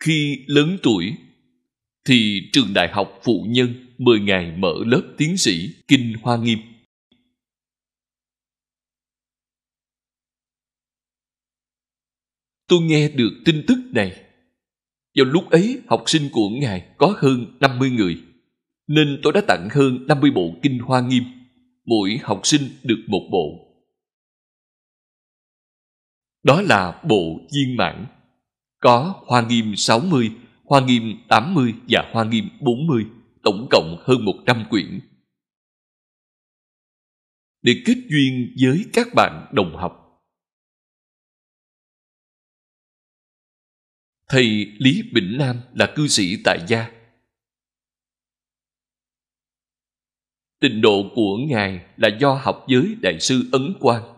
Khi 0.05 0.45
lớn 0.47 0.79
tuổi, 0.83 1.17
thì 2.05 2.41
trường 2.53 2.75
đại 2.75 2.89
học 2.93 3.21
phụ 3.23 3.47
nhân 3.49 3.95
mười 3.99 4.21
ngày 4.21 4.57
mở 4.57 4.75
lớp 4.87 5.03
tiến 5.19 5.37
sĩ 5.37 5.69
kinh 5.89 6.13
hoa 6.23 6.37
nghiêm. 6.37 6.59
Tôi 12.69 12.81
nghe 12.81 13.09
được 13.09 13.31
tin 13.45 13.65
tức 13.69 13.79
này. 13.93 14.25
Vào 15.15 15.25
lúc 15.25 15.51
ấy, 15.51 15.81
học 15.87 16.03
sinh 16.07 16.29
của 16.33 16.49
ngài 16.49 16.89
có 16.99 17.15
hơn 17.19 17.57
50 17.61 17.91
người, 17.91 18.17
nên 18.87 19.21
tôi 19.23 19.33
đã 19.33 19.41
tặng 19.49 19.69
hơn 19.73 20.07
50 20.07 20.31
bộ 20.31 20.55
kinh 20.63 20.79
hoa 20.79 21.01
nghiêm. 21.01 21.23
Mỗi 21.85 22.19
học 22.23 22.41
sinh 22.45 22.63
được 22.83 23.05
một 23.07 23.29
bộ 23.31 23.68
đó 26.43 26.63
là 26.63 27.03
bộ 27.09 27.41
viên 27.55 27.77
mãn. 27.77 28.07
Có 28.81 29.23
Hoa 29.27 29.47
Nghiêm 29.49 29.77
60, 29.77 30.31
Hoa 30.65 30.81
Nghiêm 30.81 31.03
80 31.29 31.75
và 31.89 32.11
Hoa 32.13 32.25
Nghiêm 32.25 32.49
40, 32.61 33.07
tổng 33.43 33.69
cộng 33.71 33.97
hơn 34.01 34.25
100 34.25 34.65
quyển. 34.71 35.01
Để 37.63 37.73
kết 37.87 37.97
duyên 38.11 38.55
với 38.63 38.85
các 38.93 39.07
bạn 39.15 39.47
đồng 39.53 39.77
học. 39.77 40.05
Thầy 44.29 44.73
Lý 44.79 45.03
Bỉnh 45.13 45.39
Nam 45.39 45.57
là 45.75 45.93
cư 45.97 46.09
sĩ 46.09 46.37
tại 46.45 46.59
gia. 46.69 46.91
Tình 50.61 50.81
độ 50.81 51.11
của 51.15 51.37
Ngài 51.49 51.87
là 51.97 52.09
do 52.21 52.35
học 52.35 52.67
với 52.69 52.97
Đại 53.03 53.21
sư 53.21 53.49
Ấn 53.53 53.75
Quang 53.81 54.18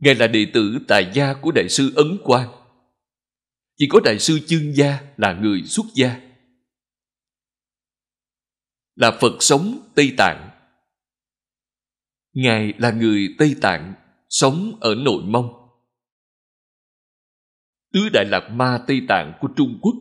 Ngài 0.00 0.14
là 0.14 0.26
đệ 0.26 0.46
tử 0.54 0.78
tại 0.88 1.10
gia 1.14 1.34
của 1.34 1.52
Đại 1.52 1.68
sư 1.68 1.92
Ấn 1.96 2.18
Quang. 2.24 2.48
Chỉ 3.76 3.86
có 3.90 4.00
Đại 4.04 4.18
sư 4.18 4.40
Chương 4.46 4.76
Gia 4.76 5.00
là 5.16 5.32
người 5.32 5.62
xuất 5.62 5.86
gia. 5.94 6.20
Là 8.94 9.18
Phật 9.20 9.36
sống 9.40 9.90
Tây 9.94 10.14
Tạng. 10.16 10.50
Ngài 12.32 12.72
là 12.78 12.90
người 12.90 13.34
Tây 13.38 13.56
Tạng, 13.60 13.94
sống 14.28 14.78
ở 14.80 14.94
nội 14.94 15.22
mông. 15.22 15.68
Tứ 17.92 18.08
Đại 18.12 18.24
Lạc 18.24 18.48
Ma 18.52 18.84
Tây 18.86 19.00
Tạng 19.08 19.38
của 19.40 19.48
Trung 19.56 19.78
Quốc 19.82 19.94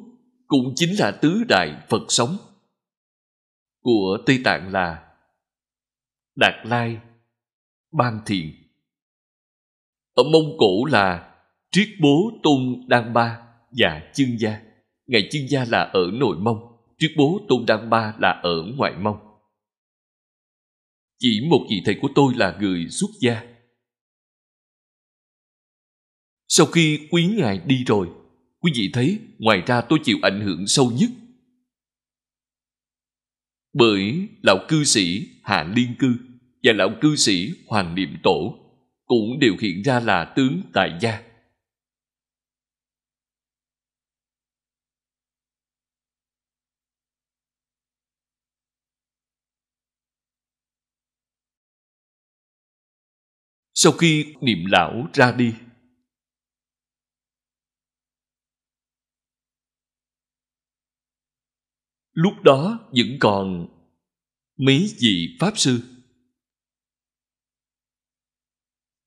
cũng 0.48 0.74
chính 0.76 1.00
là 1.00 1.12
tứ 1.12 1.44
đại 1.48 1.86
Phật 1.90 2.06
sống. 2.10 2.38
Của 3.82 4.18
Tây 4.26 4.42
Tạng 4.44 4.72
là 4.72 5.14
Đạt 6.36 6.66
Lai, 6.66 7.00
Ban 7.92 8.20
Thiện, 8.26 8.69
ở 10.20 10.24
Mông 10.24 10.58
Cổ 10.58 10.86
là 10.86 11.34
Triết 11.72 11.88
Bố 12.02 12.32
Tôn 12.44 12.84
Đan 12.88 13.14
Ba 13.14 13.40
và 13.72 14.12
Chương 14.14 14.40
Gia. 14.40 14.62
Ngày 15.08 15.28
Chương 15.32 15.50
Gia 15.50 15.66
là 15.66 15.82
ở 15.94 16.12
nội 16.14 16.38
Mông, 16.38 16.58
Triết 16.98 17.12
Bố 17.18 17.40
Tôn 17.50 17.66
Đan 17.68 17.90
Ba 17.90 18.16
là 18.20 18.40
ở 18.44 18.64
ngoại 18.78 18.94
Mông. 19.02 19.18
Chỉ 21.20 21.42
một 21.50 21.66
vị 21.70 21.82
thầy 21.86 21.96
của 22.02 22.10
tôi 22.16 22.34
là 22.36 22.58
người 22.60 22.88
xuất 22.90 23.10
gia. 23.22 23.44
Sau 26.48 26.66
khi 26.66 27.08
quý 27.12 27.28
ngài 27.38 27.58
đi 27.66 27.84
rồi, 27.88 28.08
quý 28.60 28.72
vị 28.76 28.90
thấy 28.94 29.20
ngoài 29.38 29.64
ra 29.66 29.82
tôi 29.82 30.00
chịu 30.04 30.18
ảnh 30.22 30.42
hưởng 30.42 30.68
sâu 30.68 30.92
nhất. 30.92 31.10
Bởi 33.74 34.28
lão 34.42 34.58
cư 34.68 34.84
sĩ 34.84 35.28
Hạ 35.44 35.74
Liên 35.76 35.96
Cư 36.00 36.16
và 36.64 36.74
lão 36.74 36.90
cư 37.02 37.16
sĩ 37.16 37.50
Hoàng 37.68 37.96
Niệm 37.96 38.18
Tổ 38.24 38.59
cũng 39.10 39.40
đều 39.40 39.56
hiện 39.62 39.82
ra 39.82 40.00
là 40.00 40.34
tướng 40.36 40.62
tại 40.74 40.98
gia. 41.02 41.24
Sau 53.74 53.92
khi 53.92 54.36
niệm 54.42 54.66
lão 54.66 55.08
ra 55.14 55.32
đi, 55.32 55.54
lúc 62.12 62.34
đó 62.44 62.90
vẫn 62.92 63.18
còn 63.20 63.68
mấy 64.58 64.96
vị 65.00 65.38
Pháp 65.40 65.58
Sư 65.58 65.99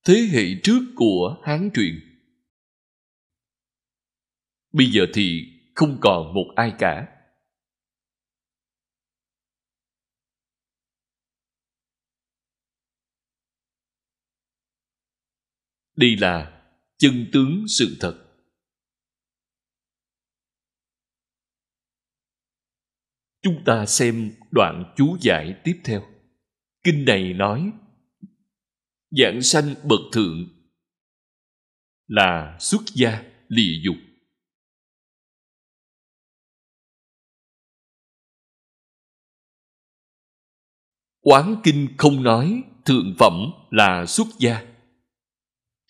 thế 0.04 0.28
hệ 0.32 0.60
trước 0.62 0.80
của 0.96 1.40
Hán 1.42 1.70
truyện. 1.74 1.94
Bây 4.72 4.86
giờ 4.86 5.06
thì 5.14 5.42
không 5.74 5.98
còn 6.00 6.34
một 6.34 6.52
ai 6.56 6.72
cả. 6.78 7.08
Đây 15.96 16.16
là 16.16 16.62
chân 16.98 17.26
tướng 17.32 17.64
sự 17.68 17.96
thật. 18.00 18.28
Chúng 23.42 23.62
ta 23.66 23.86
xem 23.86 24.32
đoạn 24.50 24.94
chú 24.96 25.16
giải 25.20 25.60
tiếp 25.64 25.80
theo. 25.84 26.02
Kinh 26.84 27.04
này 27.04 27.32
nói 27.32 27.72
Giảng 29.18 29.42
sanh 29.42 29.74
bậc 29.84 30.00
thượng 30.12 30.48
là 32.06 32.56
xuất 32.60 32.80
gia 32.94 33.24
lìa 33.48 33.80
dục. 33.84 33.96
Quán 41.20 41.56
kinh 41.64 41.88
không 41.98 42.22
nói 42.22 42.62
thượng 42.84 43.14
phẩm 43.18 43.50
là 43.70 44.06
xuất 44.06 44.26
gia. 44.38 44.62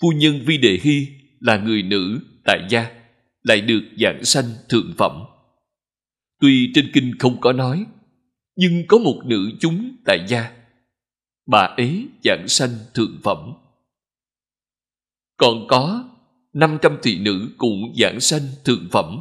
Phu 0.03 0.09
nhân 0.17 0.41
Vi 0.47 0.59
Đề 0.59 0.79
Hy 0.83 1.07
là 1.41 1.57
người 1.57 1.83
nữ 1.83 2.21
tại 2.45 2.67
gia, 2.71 3.03
lại 3.43 3.61
được 3.61 3.83
giảng 3.99 4.25
sanh 4.25 4.51
thượng 4.69 4.95
phẩm. 4.99 5.23
Tuy 6.41 6.73
trên 6.75 6.91
kinh 6.95 7.13
không 7.19 7.41
có 7.41 7.53
nói, 7.53 7.87
nhưng 8.57 8.85
có 8.89 8.99
một 8.99 9.23
nữ 9.25 9.51
chúng 9.61 9.97
tại 10.05 10.27
gia. 10.29 10.62
Bà 11.47 11.75
ấy 11.77 12.09
giảng 12.25 12.45
sanh 12.49 12.71
thượng 12.95 13.21
phẩm. 13.25 13.53
Còn 15.37 15.67
có 15.69 16.09
500 16.53 16.99
thị 17.03 17.19
nữ 17.19 17.55
cũng 17.59 17.95
giảng 17.99 18.21
sanh 18.21 18.43
thượng 18.65 18.89
phẩm. 18.93 19.21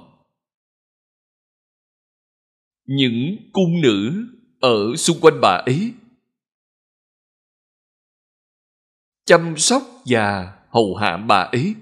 Những 2.85 3.49
cung 3.53 3.81
nữ 3.81 4.25
ở 4.59 4.95
xung 4.97 5.17
quanh 5.21 5.39
bà 5.41 5.63
ấy 5.65 5.93
chăm 9.25 9.57
sóc 9.57 9.83
và 10.05 10.57
hầu 10.69 10.95
hạ 10.95 11.17
bà 11.17 11.39
ấy 11.39 11.75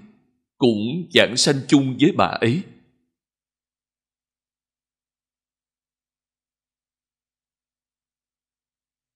cũng 0.58 1.08
giảng 1.14 1.36
sanh 1.36 1.56
chung 1.68 1.96
với 2.00 2.12
bà 2.16 2.26
ấy 2.26 2.62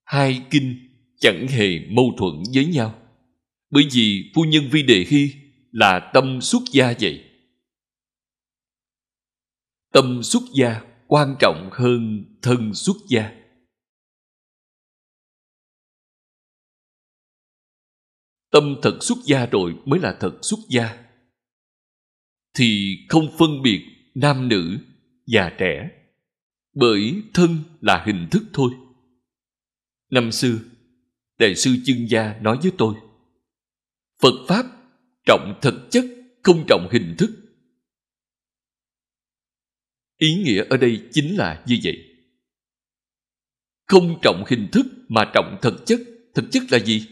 hai 0.04 0.46
kinh 0.50 0.93
chẳng 1.20 1.46
hề 1.48 1.78
mâu 1.90 2.14
thuẫn 2.18 2.42
với 2.54 2.66
nhau. 2.66 3.00
Bởi 3.70 3.88
vì 3.92 4.32
phu 4.34 4.44
nhân 4.44 4.68
vi 4.70 4.82
đề 4.82 5.04
hy 5.08 5.32
là 5.72 6.10
tâm 6.14 6.40
xuất 6.40 6.62
gia 6.72 6.94
vậy. 7.00 7.24
Tâm 9.92 10.22
xuất 10.22 10.42
gia 10.54 10.82
quan 11.06 11.36
trọng 11.40 11.70
hơn 11.72 12.24
thân 12.42 12.74
xuất 12.74 12.96
gia. 13.08 13.32
Tâm 18.50 18.76
thật 18.82 18.98
xuất 19.00 19.18
gia 19.24 19.46
rồi 19.46 19.74
mới 19.84 20.00
là 20.00 20.16
thật 20.20 20.38
xuất 20.42 20.58
gia. 20.68 21.04
Thì 22.54 22.98
không 23.08 23.36
phân 23.38 23.62
biệt 23.62 23.84
nam 24.14 24.48
nữ 24.48 24.78
già 25.26 25.50
trẻ, 25.58 25.90
bởi 26.74 27.22
thân 27.34 27.58
là 27.80 28.02
hình 28.06 28.28
thức 28.30 28.42
thôi. 28.52 28.70
Năm 30.10 30.32
xưa 30.32 30.58
đại 31.44 31.54
sư 31.54 31.76
chương 31.84 32.10
gia 32.10 32.38
nói 32.40 32.58
với 32.62 32.72
tôi. 32.78 32.94
Phật 34.22 34.46
pháp 34.48 34.66
trọng 35.26 35.58
thực 35.62 35.88
chất, 35.90 36.04
không 36.42 36.64
trọng 36.68 36.88
hình 36.92 37.14
thức. 37.18 37.30
Ý 40.16 40.34
nghĩa 40.34 40.64
ở 40.70 40.76
đây 40.76 41.08
chính 41.12 41.36
là 41.36 41.64
như 41.66 41.78
vậy. 41.84 41.96
Không 43.86 44.18
trọng 44.22 44.44
hình 44.48 44.68
thức 44.72 44.86
mà 45.08 45.30
trọng 45.34 45.58
thực 45.62 45.86
chất 45.86 46.00
thực 46.34 46.44
chất 46.52 46.62
là 46.70 46.78
gì? 46.78 47.06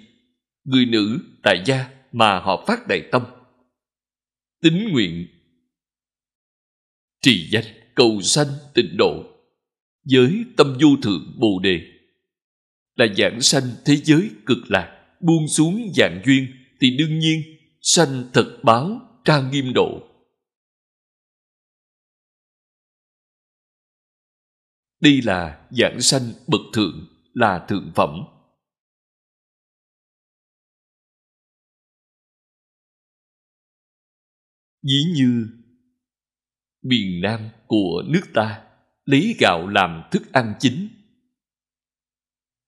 Người 0.64 0.86
nữ 0.86 1.18
tại 1.42 1.62
gia 1.66 1.90
mà 2.12 2.38
họ 2.38 2.64
phát 2.66 2.86
đại 2.88 3.08
tâm. 3.12 3.22
Tính 4.62 4.88
nguyện. 4.92 5.26
Trì 7.22 7.48
danh, 7.50 7.64
cầu 7.94 8.20
sanh, 8.22 8.48
tịnh 8.74 8.96
độ. 8.98 9.24
Với 10.04 10.44
tâm 10.56 10.76
du 10.80 10.96
thượng 11.02 11.34
bồ 11.38 11.58
đề 11.62 11.91
là 12.94 13.06
giảng 13.16 13.40
sanh 13.40 13.62
thế 13.84 13.96
giới 13.96 14.30
cực 14.46 14.58
lạc, 14.68 15.16
buông 15.20 15.48
xuống 15.48 15.92
dạng 15.96 16.22
duyên 16.26 16.46
thì 16.80 16.96
đương 16.96 17.18
nhiên 17.18 17.42
sanh 17.80 18.30
thật 18.32 18.58
báo 18.62 19.00
trang 19.24 19.50
nghiêm 19.50 19.72
độ. 19.74 20.08
Đây 25.00 25.22
là 25.22 25.68
giảng 25.70 26.00
sanh 26.00 26.32
bậc 26.48 26.60
thượng, 26.74 27.08
là 27.34 27.66
thượng 27.68 27.92
phẩm. 27.94 28.10
Ví 34.82 35.04
như, 35.14 35.46
miền 36.82 37.20
nam 37.22 37.48
của 37.66 38.02
nước 38.06 38.22
ta 38.34 38.64
lấy 39.04 39.36
gạo 39.40 39.68
làm 39.68 40.02
thức 40.12 40.32
ăn 40.32 40.54
chính 40.58 40.88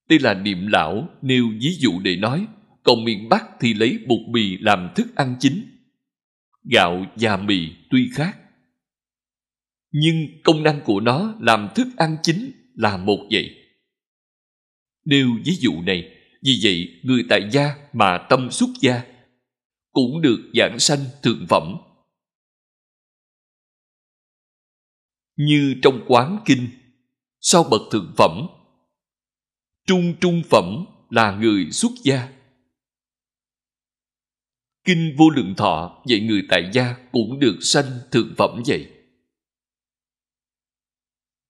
đây 0.09 0.19
là 0.19 0.35
niệm 0.35 0.67
lão, 0.67 1.09
nêu 1.23 1.49
ví 1.61 1.77
dụ 1.79 2.01
để 2.01 2.17
nói, 2.17 2.47
còn 2.83 3.05
miền 3.05 3.29
bắc 3.29 3.45
thì 3.61 3.75
lấy 3.75 3.99
bột 4.07 4.21
mì 4.29 4.57
làm 4.59 4.93
thức 4.97 5.17
ăn 5.17 5.37
chính. 5.41 5.71
Gạo 6.71 7.07
và 7.17 7.37
mì 7.37 7.69
tuy 7.91 8.11
khác. 8.15 8.39
Nhưng 9.93 10.17
công 10.45 10.63
năng 10.63 10.81
của 10.85 11.01
nó 11.01 11.35
làm 11.41 11.69
thức 11.75 11.87
ăn 11.97 12.17
chính 12.23 12.53
là 12.75 12.97
một 12.97 13.19
vậy. 13.31 13.51
Nêu 15.05 15.29
ví 15.45 15.53
dụ 15.61 15.83
này, 15.83 16.11
vì 16.43 16.61
vậy 16.63 17.01
người 17.03 17.25
tại 17.29 17.49
gia 17.53 17.77
mà 17.93 18.19
tâm 18.31 18.51
xuất 18.51 18.71
gia 18.81 19.03
cũng 19.93 20.21
được 20.21 20.51
giảng 20.55 20.79
sanh 20.79 21.01
thượng 21.23 21.47
phẩm. 21.49 21.77
Như 25.37 25.75
trong 25.83 26.05
quán 26.07 26.39
kinh, 26.45 26.69
sau 27.41 27.65
bậc 27.71 27.81
thượng 27.93 28.15
phẩm 28.17 28.47
trung 29.87 30.15
trung 30.21 30.43
phẩm 30.51 30.85
là 31.11 31.37
người 31.37 31.71
xuất 31.71 31.93
gia. 32.03 32.29
Kinh 34.85 35.17
vô 35.19 35.31
lượng 35.31 35.55
thọ 35.57 36.03
vậy 36.09 36.21
người 36.21 36.43
tại 36.49 36.71
gia 36.73 36.97
cũng 37.13 37.39
được 37.39 37.59
sanh 37.61 37.99
thượng 38.11 38.35
phẩm 38.39 38.63
vậy. 38.67 38.91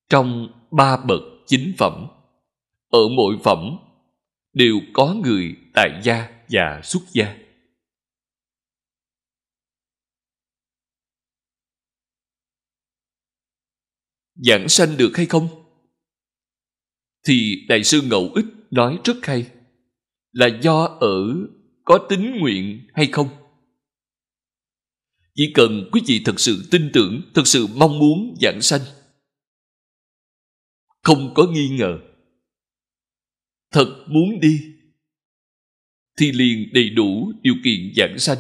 Trong 0.09 0.49
ba 0.71 0.97
bậc 0.97 1.23
chính 1.47 1.73
phẩm, 1.79 2.07
ở 2.89 3.09
mỗi 3.17 3.37
phẩm 3.45 3.79
đều 4.53 4.75
có 4.93 5.15
người 5.25 5.57
tại 5.75 6.01
gia 6.05 6.45
và 6.49 6.81
xuất 6.85 7.03
gia. 7.13 7.37
Giảng 14.35 14.69
sanh 14.69 14.97
được 14.97 15.13
hay 15.17 15.27
không? 15.27 15.64
Thì 17.27 17.67
đại 17.69 17.85
sư 17.85 18.03
ngẫu 18.03 18.31
ích 18.35 18.45
nói 18.71 18.99
rất 19.05 19.17
hay, 19.23 19.47
là 20.33 20.47
do 20.63 20.85
ở 21.01 21.35
có 21.85 22.07
tính 22.09 22.39
nguyện 22.41 22.87
hay 22.95 23.07
không? 23.07 23.29
Chỉ 25.35 25.51
cần 25.55 25.89
quý 25.93 26.01
vị 26.07 26.23
thật 26.25 26.41
sự 26.41 26.69
tin 26.71 26.91
tưởng, 26.93 27.23
thật 27.35 27.47
sự 27.47 27.67
mong 27.67 27.99
muốn 27.99 28.35
giảng 28.41 28.61
sanh, 28.61 28.81
không 31.03 31.35
có 31.35 31.47
nghi 31.47 31.69
ngờ, 31.69 31.99
thật 33.73 34.05
muốn 34.09 34.41
đi, 34.41 34.61
thì 36.19 36.33
liền 36.33 36.73
đầy 36.73 36.91
đủ 36.91 37.33
điều 37.43 37.55
kiện 37.65 37.93
giảng 37.97 38.19
sanh. 38.19 38.39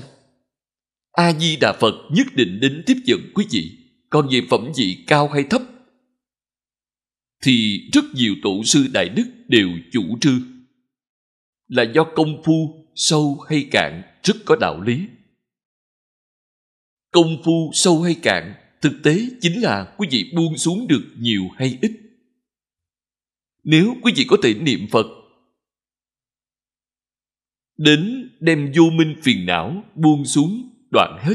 A 1.12 1.32
di 1.32 1.56
đà 1.56 1.73
phật 1.81 1.94
nhất 2.11 2.27
định 2.35 2.61
đến 2.61 2.82
tiếp 2.86 2.97
dẫn 3.05 3.20
quý 3.35 3.47
vị. 3.51 3.78
Còn 4.11 4.28
về 4.31 4.40
phẩm 4.51 4.73
vị 4.77 5.05
cao 5.06 5.28
hay 5.28 5.44
thấp 5.51 5.62
thì 7.43 7.89
rất 7.93 8.05
nhiều 8.15 8.35
tổ 8.43 8.65
sư 8.65 8.86
đại 8.93 9.09
đức 9.09 9.24
đều 9.48 9.69
chủ 9.93 10.19
trương 10.20 10.40
là 11.69 11.82
do 11.94 12.05
công 12.15 12.43
phu 12.44 12.86
sâu 12.94 13.40
hay 13.48 13.69
cạn 13.70 14.02
rất 14.23 14.36
có 14.44 14.56
đạo 14.61 14.81
lý. 14.81 15.06
Công 17.11 17.43
phu 17.44 17.70
sâu 17.73 18.02
hay 18.02 18.15
cạn 18.23 18.55
thực 18.81 19.01
tế 19.02 19.19
chính 19.40 19.62
là 19.62 19.94
quý 19.98 20.09
vị 20.11 20.32
buông 20.36 20.59
xuống 20.59 20.86
được 20.89 21.05
nhiều 21.19 21.43
hay 21.56 21.78
ít. 21.82 21.93
Nếu 23.65 23.94
quý 24.02 24.12
vị 24.16 24.24
có 24.28 24.36
thể 24.43 24.55
niệm 24.55 24.86
phật, 24.90 25.06
đến 27.77 28.31
đem 28.40 28.73
vô 28.77 28.85
minh 28.90 29.16
phiền 29.23 29.47
não 29.47 29.85
buông 29.94 30.24
xuống 30.24 30.70
đoạn 30.90 31.19
hết, 31.20 31.35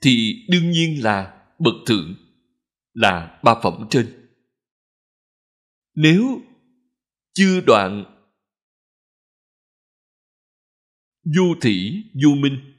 thì 0.00 0.44
đương 0.48 0.70
nhiên 0.70 1.04
là 1.04 1.42
bậc 1.58 1.74
thượng 1.86 2.14
là 2.94 3.40
ba 3.44 3.54
phẩm 3.62 3.86
trên 3.90 4.19
nếu 6.02 6.40
chưa 7.32 7.60
đoạn 7.60 8.04
du 11.22 11.54
thị, 11.62 12.04
du 12.14 12.34
minh 12.34 12.74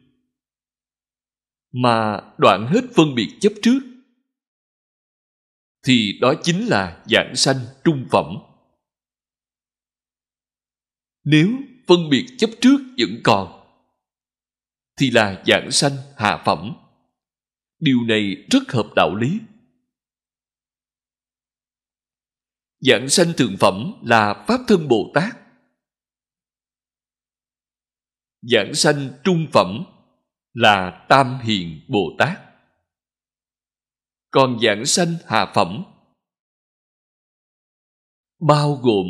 mà 1.71 2.21
đoạn 2.37 2.67
hết 2.67 2.81
phân 2.95 3.15
biệt 3.15 3.37
chấp 3.41 3.53
trước, 3.61 3.79
thì 5.85 6.17
đó 6.21 6.33
chính 6.43 6.67
là 6.67 7.03
dạng 7.09 7.35
sanh 7.35 7.57
trung 7.83 8.07
phẩm. 8.11 8.25
Nếu 11.23 11.49
phân 11.87 12.09
biệt 12.09 12.27
chấp 12.37 12.49
trước 12.61 12.77
vẫn 12.97 13.21
còn, 13.23 13.73
thì 14.99 15.11
là 15.11 15.43
dạng 15.47 15.71
sanh 15.71 15.97
hạ 16.17 16.43
phẩm. 16.45 16.75
Điều 17.79 17.97
này 18.07 18.47
rất 18.51 18.71
hợp 18.71 18.87
đạo 18.95 19.15
lý. 19.15 19.39
Giảng 22.81 23.09
sanh 23.09 23.33
thượng 23.37 23.55
phẩm 23.59 23.93
là 24.03 24.45
Pháp 24.47 24.59
Thân 24.67 24.87
Bồ 24.87 25.11
Tát. 25.13 25.37
Giảng 28.41 28.71
sanh 28.73 29.09
trung 29.23 29.47
phẩm 29.53 29.85
là 30.53 31.05
Tam 31.09 31.39
Hiền 31.43 31.81
Bồ 31.87 32.15
Tát. 32.19 32.39
Còn 34.31 34.59
giảng 34.61 34.85
sanh 34.85 35.15
hạ 35.25 35.51
phẩm 35.55 35.83
bao 38.39 38.75
gồm 38.75 39.07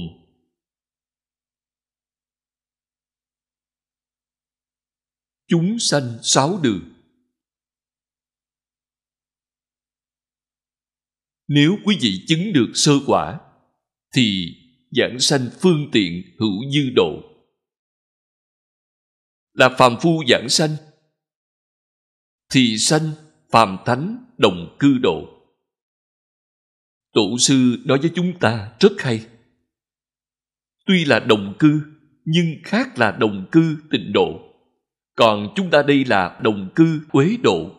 chúng 5.47 5.79
sanh 5.79 6.19
sáu 6.21 6.59
đường. 6.63 6.93
Nếu 11.47 11.77
quý 11.85 11.97
vị 12.01 12.25
chứng 12.27 12.53
được 12.53 12.71
sơ 12.73 12.91
quả 13.07 13.50
thì 14.13 14.55
giảng 14.91 15.19
sanh 15.19 15.49
phương 15.59 15.89
tiện 15.91 16.23
hữu 16.39 16.71
dư 16.73 16.89
độ. 16.95 17.23
Là 19.53 19.69
phàm 19.77 19.95
phu 20.01 20.23
giảng 20.29 20.49
sanh, 20.49 20.75
thì 22.51 22.77
sanh 22.77 23.11
phàm 23.51 23.77
thánh 23.85 24.25
đồng 24.37 24.75
cư 24.79 24.97
độ. 24.97 25.27
Tổ 27.13 27.37
sư 27.39 27.77
nói 27.85 27.97
với 28.01 28.11
chúng 28.15 28.39
ta 28.39 28.73
rất 28.79 28.91
hay. 28.97 29.25
Tuy 30.85 31.05
là 31.05 31.19
đồng 31.19 31.55
cư, 31.59 31.81
nhưng 32.25 32.55
khác 32.63 32.99
là 32.99 33.11
đồng 33.11 33.47
cư 33.51 33.77
tịnh 33.91 34.13
độ. 34.13 34.53
Còn 35.15 35.53
chúng 35.55 35.69
ta 35.69 35.83
đây 35.83 36.05
là 36.05 36.39
đồng 36.43 36.69
cư 36.75 37.01
quế 37.11 37.37
độ. 37.43 37.75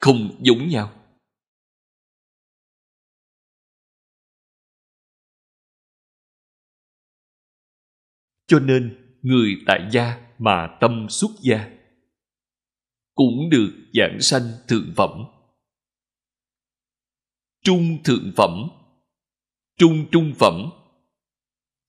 Không 0.00 0.38
giống 0.40 0.68
nhau. 0.68 1.01
Cho 8.46 8.58
nên 8.58 8.96
người 9.22 9.56
tại 9.66 9.88
gia 9.92 10.20
mà 10.38 10.68
tâm 10.80 11.06
xuất 11.08 11.30
gia 11.42 11.70
cũng 13.14 13.50
được 13.50 13.72
giảng 13.94 14.20
sanh 14.20 14.42
thượng 14.68 14.92
phẩm. 14.96 15.10
Trung 17.64 18.02
thượng 18.04 18.32
phẩm, 18.36 18.68
trung 19.78 20.06
trung 20.12 20.32
phẩm 20.38 20.70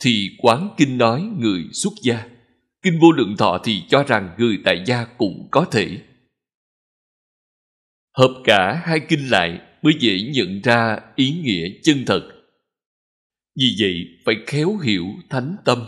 thì 0.04 0.30
quán 0.38 0.70
kinh 0.78 0.98
nói 0.98 1.22
người 1.22 1.64
xuất 1.74 1.94
gia. 2.02 2.30
Kinh 2.82 3.00
vô 3.02 3.12
lượng 3.12 3.36
thọ 3.38 3.62
thì 3.64 3.84
cho 3.90 4.04
rằng 4.04 4.36
người 4.38 4.60
tại 4.66 4.84
gia 4.86 5.06
cũng 5.06 5.48
có 5.52 5.66
thể. 5.72 6.02
Hợp 8.18 8.42
cả 8.44 8.82
hai 8.86 9.00
kinh 9.10 9.28
lại 9.30 9.60
mới 9.82 9.94
dễ 10.00 10.18
nhận 10.34 10.62
ra 10.62 11.00
ý 11.16 11.32
nghĩa 11.32 11.70
chân 11.84 12.04
thật. 12.06 12.30
Vì 13.56 13.76
vậy 13.80 13.94
phải 14.26 14.36
khéo 14.48 14.78
hiểu 14.78 15.06
thánh 15.30 15.56
tâm 15.66 15.86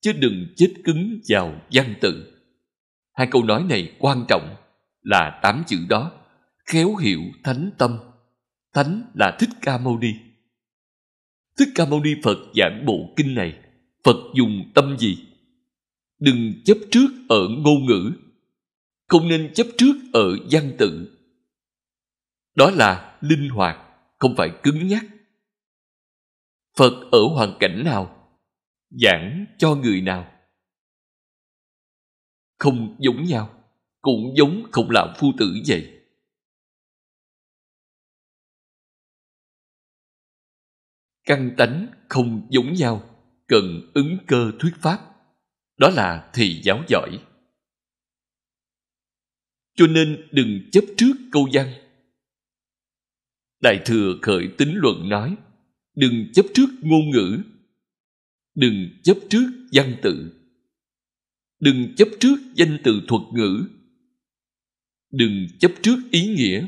chứ 0.00 0.12
đừng 0.12 0.46
chết 0.56 0.74
cứng 0.84 1.20
vào 1.28 1.60
văn 1.72 1.94
tự. 2.00 2.32
Hai 3.12 3.28
câu 3.30 3.44
nói 3.44 3.64
này 3.68 3.96
quan 3.98 4.24
trọng 4.28 4.56
là 5.02 5.40
tám 5.42 5.62
chữ 5.66 5.78
đó, 5.88 6.12
khéo 6.66 6.96
hiểu 6.96 7.20
thánh 7.44 7.70
tâm. 7.78 7.98
Thánh 8.74 9.02
là 9.14 9.36
thích 9.40 9.50
ca 9.62 9.78
mâu 9.78 9.98
ni. 9.98 10.12
Thích 11.58 11.68
ca 11.74 11.86
mâu 11.86 12.00
ni 12.00 12.10
phật 12.22 12.38
giảng 12.54 12.84
bộ 12.86 13.14
kinh 13.16 13.34
này, 13.34 13.58
phật 14.04 14.16
dùng 14.34 14.70
tâm 14.74 14.96
gì? 14.98 15.18
Đừng 16.20 16.52
chấp 16.64 16.78
trước 16.90 17.08
ở 17.28 17.48
ngôn 17.48 17.86
ngữ, 17.86 18.12
không 19.08 19.28
nên 19.28 19.52
chấp 19.54 19.66
trước 19.78 19.94
ở 20.12 20.36
văn 20.50 20.72
tự. 20.78 21.18
Đó 22.54 22.70
là 22.70 23.18
linh 23.20 23.48
hoạt, 23.48 23.78
không 24.18 24.36
phải 24.36 24.50
cứng 24.62 24.86
nhắc. 24.86 25.04
Phật 26.76 26.92
ở 27.12 27.20
hoàn 27.34 27.56
cảnh 27.60 27.84
nào 27.84 28.17
giảng 28.90 29.46
cho 29.58 29.74
người 29.74 30.00
nào. 30.00 30.32
Không 32.58 32.96
giống 32.98 33.24
nhau, 33.24 33.64
cũng 34.00 34.34
giống 34.36 34.62
không 34.72 34.90
làm 34.90 35.08
phu 35.18 35.32
tử 35.38 35.54
vậy. 35.66 35.94
Căn 41.24 41.54
tánh 41.56 41.86
không 42.08 42.48
giống 42.50 42.72
nhau, 42.72 43.14
cần 43.46 43.90
ứng 43.94 44.18
cơ 44.26 44.52
thuyết 44.58 44.72
pháp. 44.80 45.14
Đó 45.76 45.88
là 45.90 46.30
thì 46.34 46.60
giáo 46.64 46.82
giỏi. 46.88 47.18
Cho 49.74 49.86
nên 49.86 50.28
đừng 50.32 50.70
chấp 50.72 50.84
trước 50.96 51.12
câu 51.32 51.48
văn. 51.52 51.72
Đại 53.62 53.82
thừa 53.84 54.14
khởi 54.22 54.48
tính 54.58 54.74
luận 54.74 55.08
nói, 55.08 55.36
đừng 55.94 56.32
chấp 56.34 56.46
trước 56.54 56.66
ngôn 56.80 57.10
ngữ 57.10 57.42
đừng 58.58 58.88
chấp 59.02 59.16
trước 59.30 59.46
văn 59.72 59.94
tự. 60.02 60.32
Đừng 61.60 61.94
chấp 61.96 62.08
trước 62.20 62.36
danh 62.54 62.78
từ 62.84 63.02
thuật 63.08 63.22
ngữ. 63.32 63.64
Đừng 65.12 65.46
chấp 65.58 65.72
trước 65.82 65.96
ý 66.10 66.26
nghĩa 66.26 66.66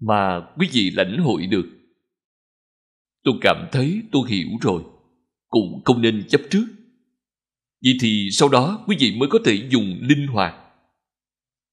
mà 0.00 0.40
quý 0.58 0.68
vị 0.72 0.90
lãnh 0.90 1.18
hội 1.18 1.46
được. 1.46 1.66
Tôi 3.22 3.34
cảm 3.40 3.68
thấy 3.72 4.02
tôi 4.12 4.30
hiểu 4.30 4.48
rồi. 4.60 4.82
Cũng 5.48 5.82
không 5.84 6.02
nên 6.02 6.24
chấp 6.28 6.40
trước. 6.50 6.66
Vậy 7.82 7.92
thì 8.00 8.28
sau 8.32 8.48
đó 8.48 8.84
quý 8.86 8.96
vị 8.98 9.16
mới 9.16 9.28
có 9.28 9.38
thể 9.44 9.68
dùng 9.70 9.98
linh 10.00 10.26
hoạt. 10.26 10.54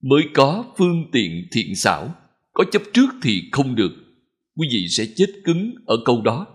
Mới 0.04 0.24
có 0.34 0.74
phương 0.78 1.10
tiện 1.12 1.48
thiện 1.52 1.76
xảo, 1.76 2.16
có 2.54 2.64
chấp 2.72 2.82
trước 2.94 3.10
thì 3.22 3.44
không 3.52 3.76
được. 3.76 3.92
Quý 4.56 4.68
vị 4.72 4.88
sẽ 4.90 5.06
chết 5.16 5.28
cứng 5.46 5.76
ở 5.86 5.98
câu 6.06 6.22
đó. 6.22 6.48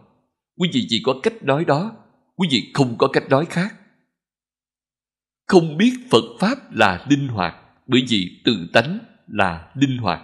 Quý 0.56 0.68
vị 0.72 0.86
chỉ 0.88 1.00
có 1.04 1.20
cách 1.22 1.42
nói 1.42 1.64
đó 1.64 2.05
quý 2.36 2.48
vị 2.50 2.70
không 2.74 2.98
có 2.98 3.08
cách 3.12 3.24
nói 3.28 3.46
khác. 3.50 3.76
Không 5.46 5.76
biết 5.76 5.92
phật 6.10 6.36
pháp 6.40 6.72
là 6.72 7.06
linh 7.10 7.28
hoạt, 7.28 7.54
bởi 7.86 8.04
vì 8.08 8.42
tự 8.44 8.66
tánh 8.72 8.98
là 9.26 9.72
linh 9.74 9.98
hoạt. 9.98 10.22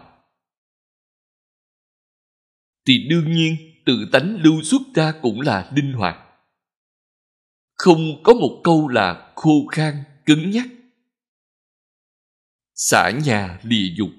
Thì 2.87 3.07
đương 3.09 3.33
nhiên 3.33 3.57
tự 3.87 4.09
tánh 4.13 4.37
lưu 4.43 4.63
xuất 4.63 4.83
ra 4.95 5.13
cũng 5.23 5.41
là 5.41 5.71
linh 5.75 5.93
hoạt. 5.93 6.17
Không 7.75 8.23
có 8.23 8.35
một 8.35 8.61
câu 8.65 8.89
là 8.89 9.33
khô 9.37 9.67
khan, 9.73 9.95
cứng 10.27 10.51
nhắc. 10.51 10.67
Xả 12.75 13.11
nhà 13.25 13.61
lìa 13.63 13.95
dục, 13.97 14.11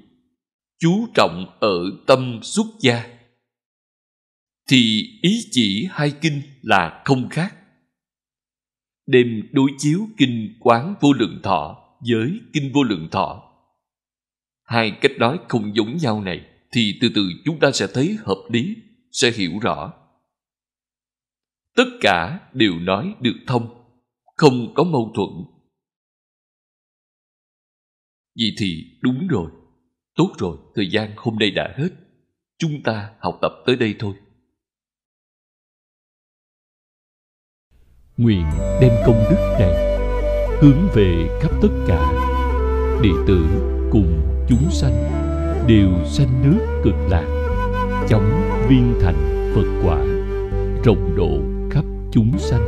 chú 0.80 1.08
trọng 1.16 1.58
ở 1.60 1.78
tâm 2.08 2.40
xuất 2.44 2.66
gia. 2.80 3.18
Thì 4.70 5.10
ý 5.22 5.48
chỉ 5.52 5.88
hai 5.92 6.14
kinh 6.22 6.42
là 6.62 7.02
không 7.06 7.30
khác 7.30 7.56
đem 9.06 9.50
đối 9.52 9.72
chiếu 9.78 10.00
kinh 10.18 10.58
quán 10.60 10.96
vô 11.02 11.14
lượng 11.14 11.40
thọ 11.44 11.84
với 12.12 12.40
kinh 12.54 12.72
vô 12.74 12.84
lượng 12.84 13.08
thọ. 13.12 13.50
Hai 14.64 14.92
cách 15.02 15.12
nói 15.18 15.40
không 15.50 15.76
giống 15.76 15.98
nhau 15.98 16.22
này 16.22 16.46
thì 16.72 16.98
từ 17.02 17.10
từ 17.16 17.22
chúng 17.46 17.60
ta 17.60 17.72
sẽ 17.72 17.88
thấy 17.94 18.18
hợp 18.20 18.44
lý, 18.50 18.76
sẽ 19.12 19.32
hiểu 19.32 19.60
rõ. 19.62 19.94
Tất 21.76 21.88
cả 22.02 22.50
đều 22.54 22.80
nói 22.80 23.16
được 23.22 23.36
thông, 23.48 23.68
không 24.38 24.74
có 24.74 24.84
mâu 24.84 25.12
thuẫn. 25.16 25.30
Vậy 28.36 28.52
thì 28.58 29.00
đúng 29.02 29.28
rồi, 29.28 29.52
tốt 30.16 30.34
rồi, 30.38 30.58
thời 30.76 30.90
gian 30.92 31.14
hôm 31.18 31.36
nay 31.40 31.52
đã 31.52 31.74
hết. 31.78 31.90
Chúng 32.58 32.84
ta 32.84 33.14
học 33.20 33.38
tập 33.42 33.52
tới 33.66 33.76
đây 33.76 33.96
thôi. 34.00 34.16
Nguyện 38.18 38.46
đem 38.82 38.92
công 39.06 39.24
đức 39.30 39.56
này 39.60 39.98
hướng 40.62 40.88
về 40.94 41.40
khắp 41.42 41.52
tất 41.62 41.68
cả 41.88 42.12
đệ 43.02 43.10
tử 43.28 43.46
cùng 43.92 44.22
chúng 44.48 44.72
sanh 44.72 44.94
đều 45.68 45.90
sanh 46.06 46.28
nước 46.44 46.82
cực 46.84 46.94
lạc, 47.10 47.26
chóng 48.10 48.58
viên 48.70 48.94
thành 49.02 49.52
phật 49.56 49.66
quả, 49.84 49.98
rộng 50.84 51.16
độ 51.16 51.30
khắp 51.72 51.86
chúng 52.12 52.32
sanh 52.38 52.68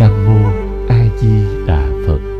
nam 0.00 0.26
mô 0.26 0.50
A 0.88 1.04
Di 1.18 1.28
Đà 1.66 1.88
Phật. 2.06 2.39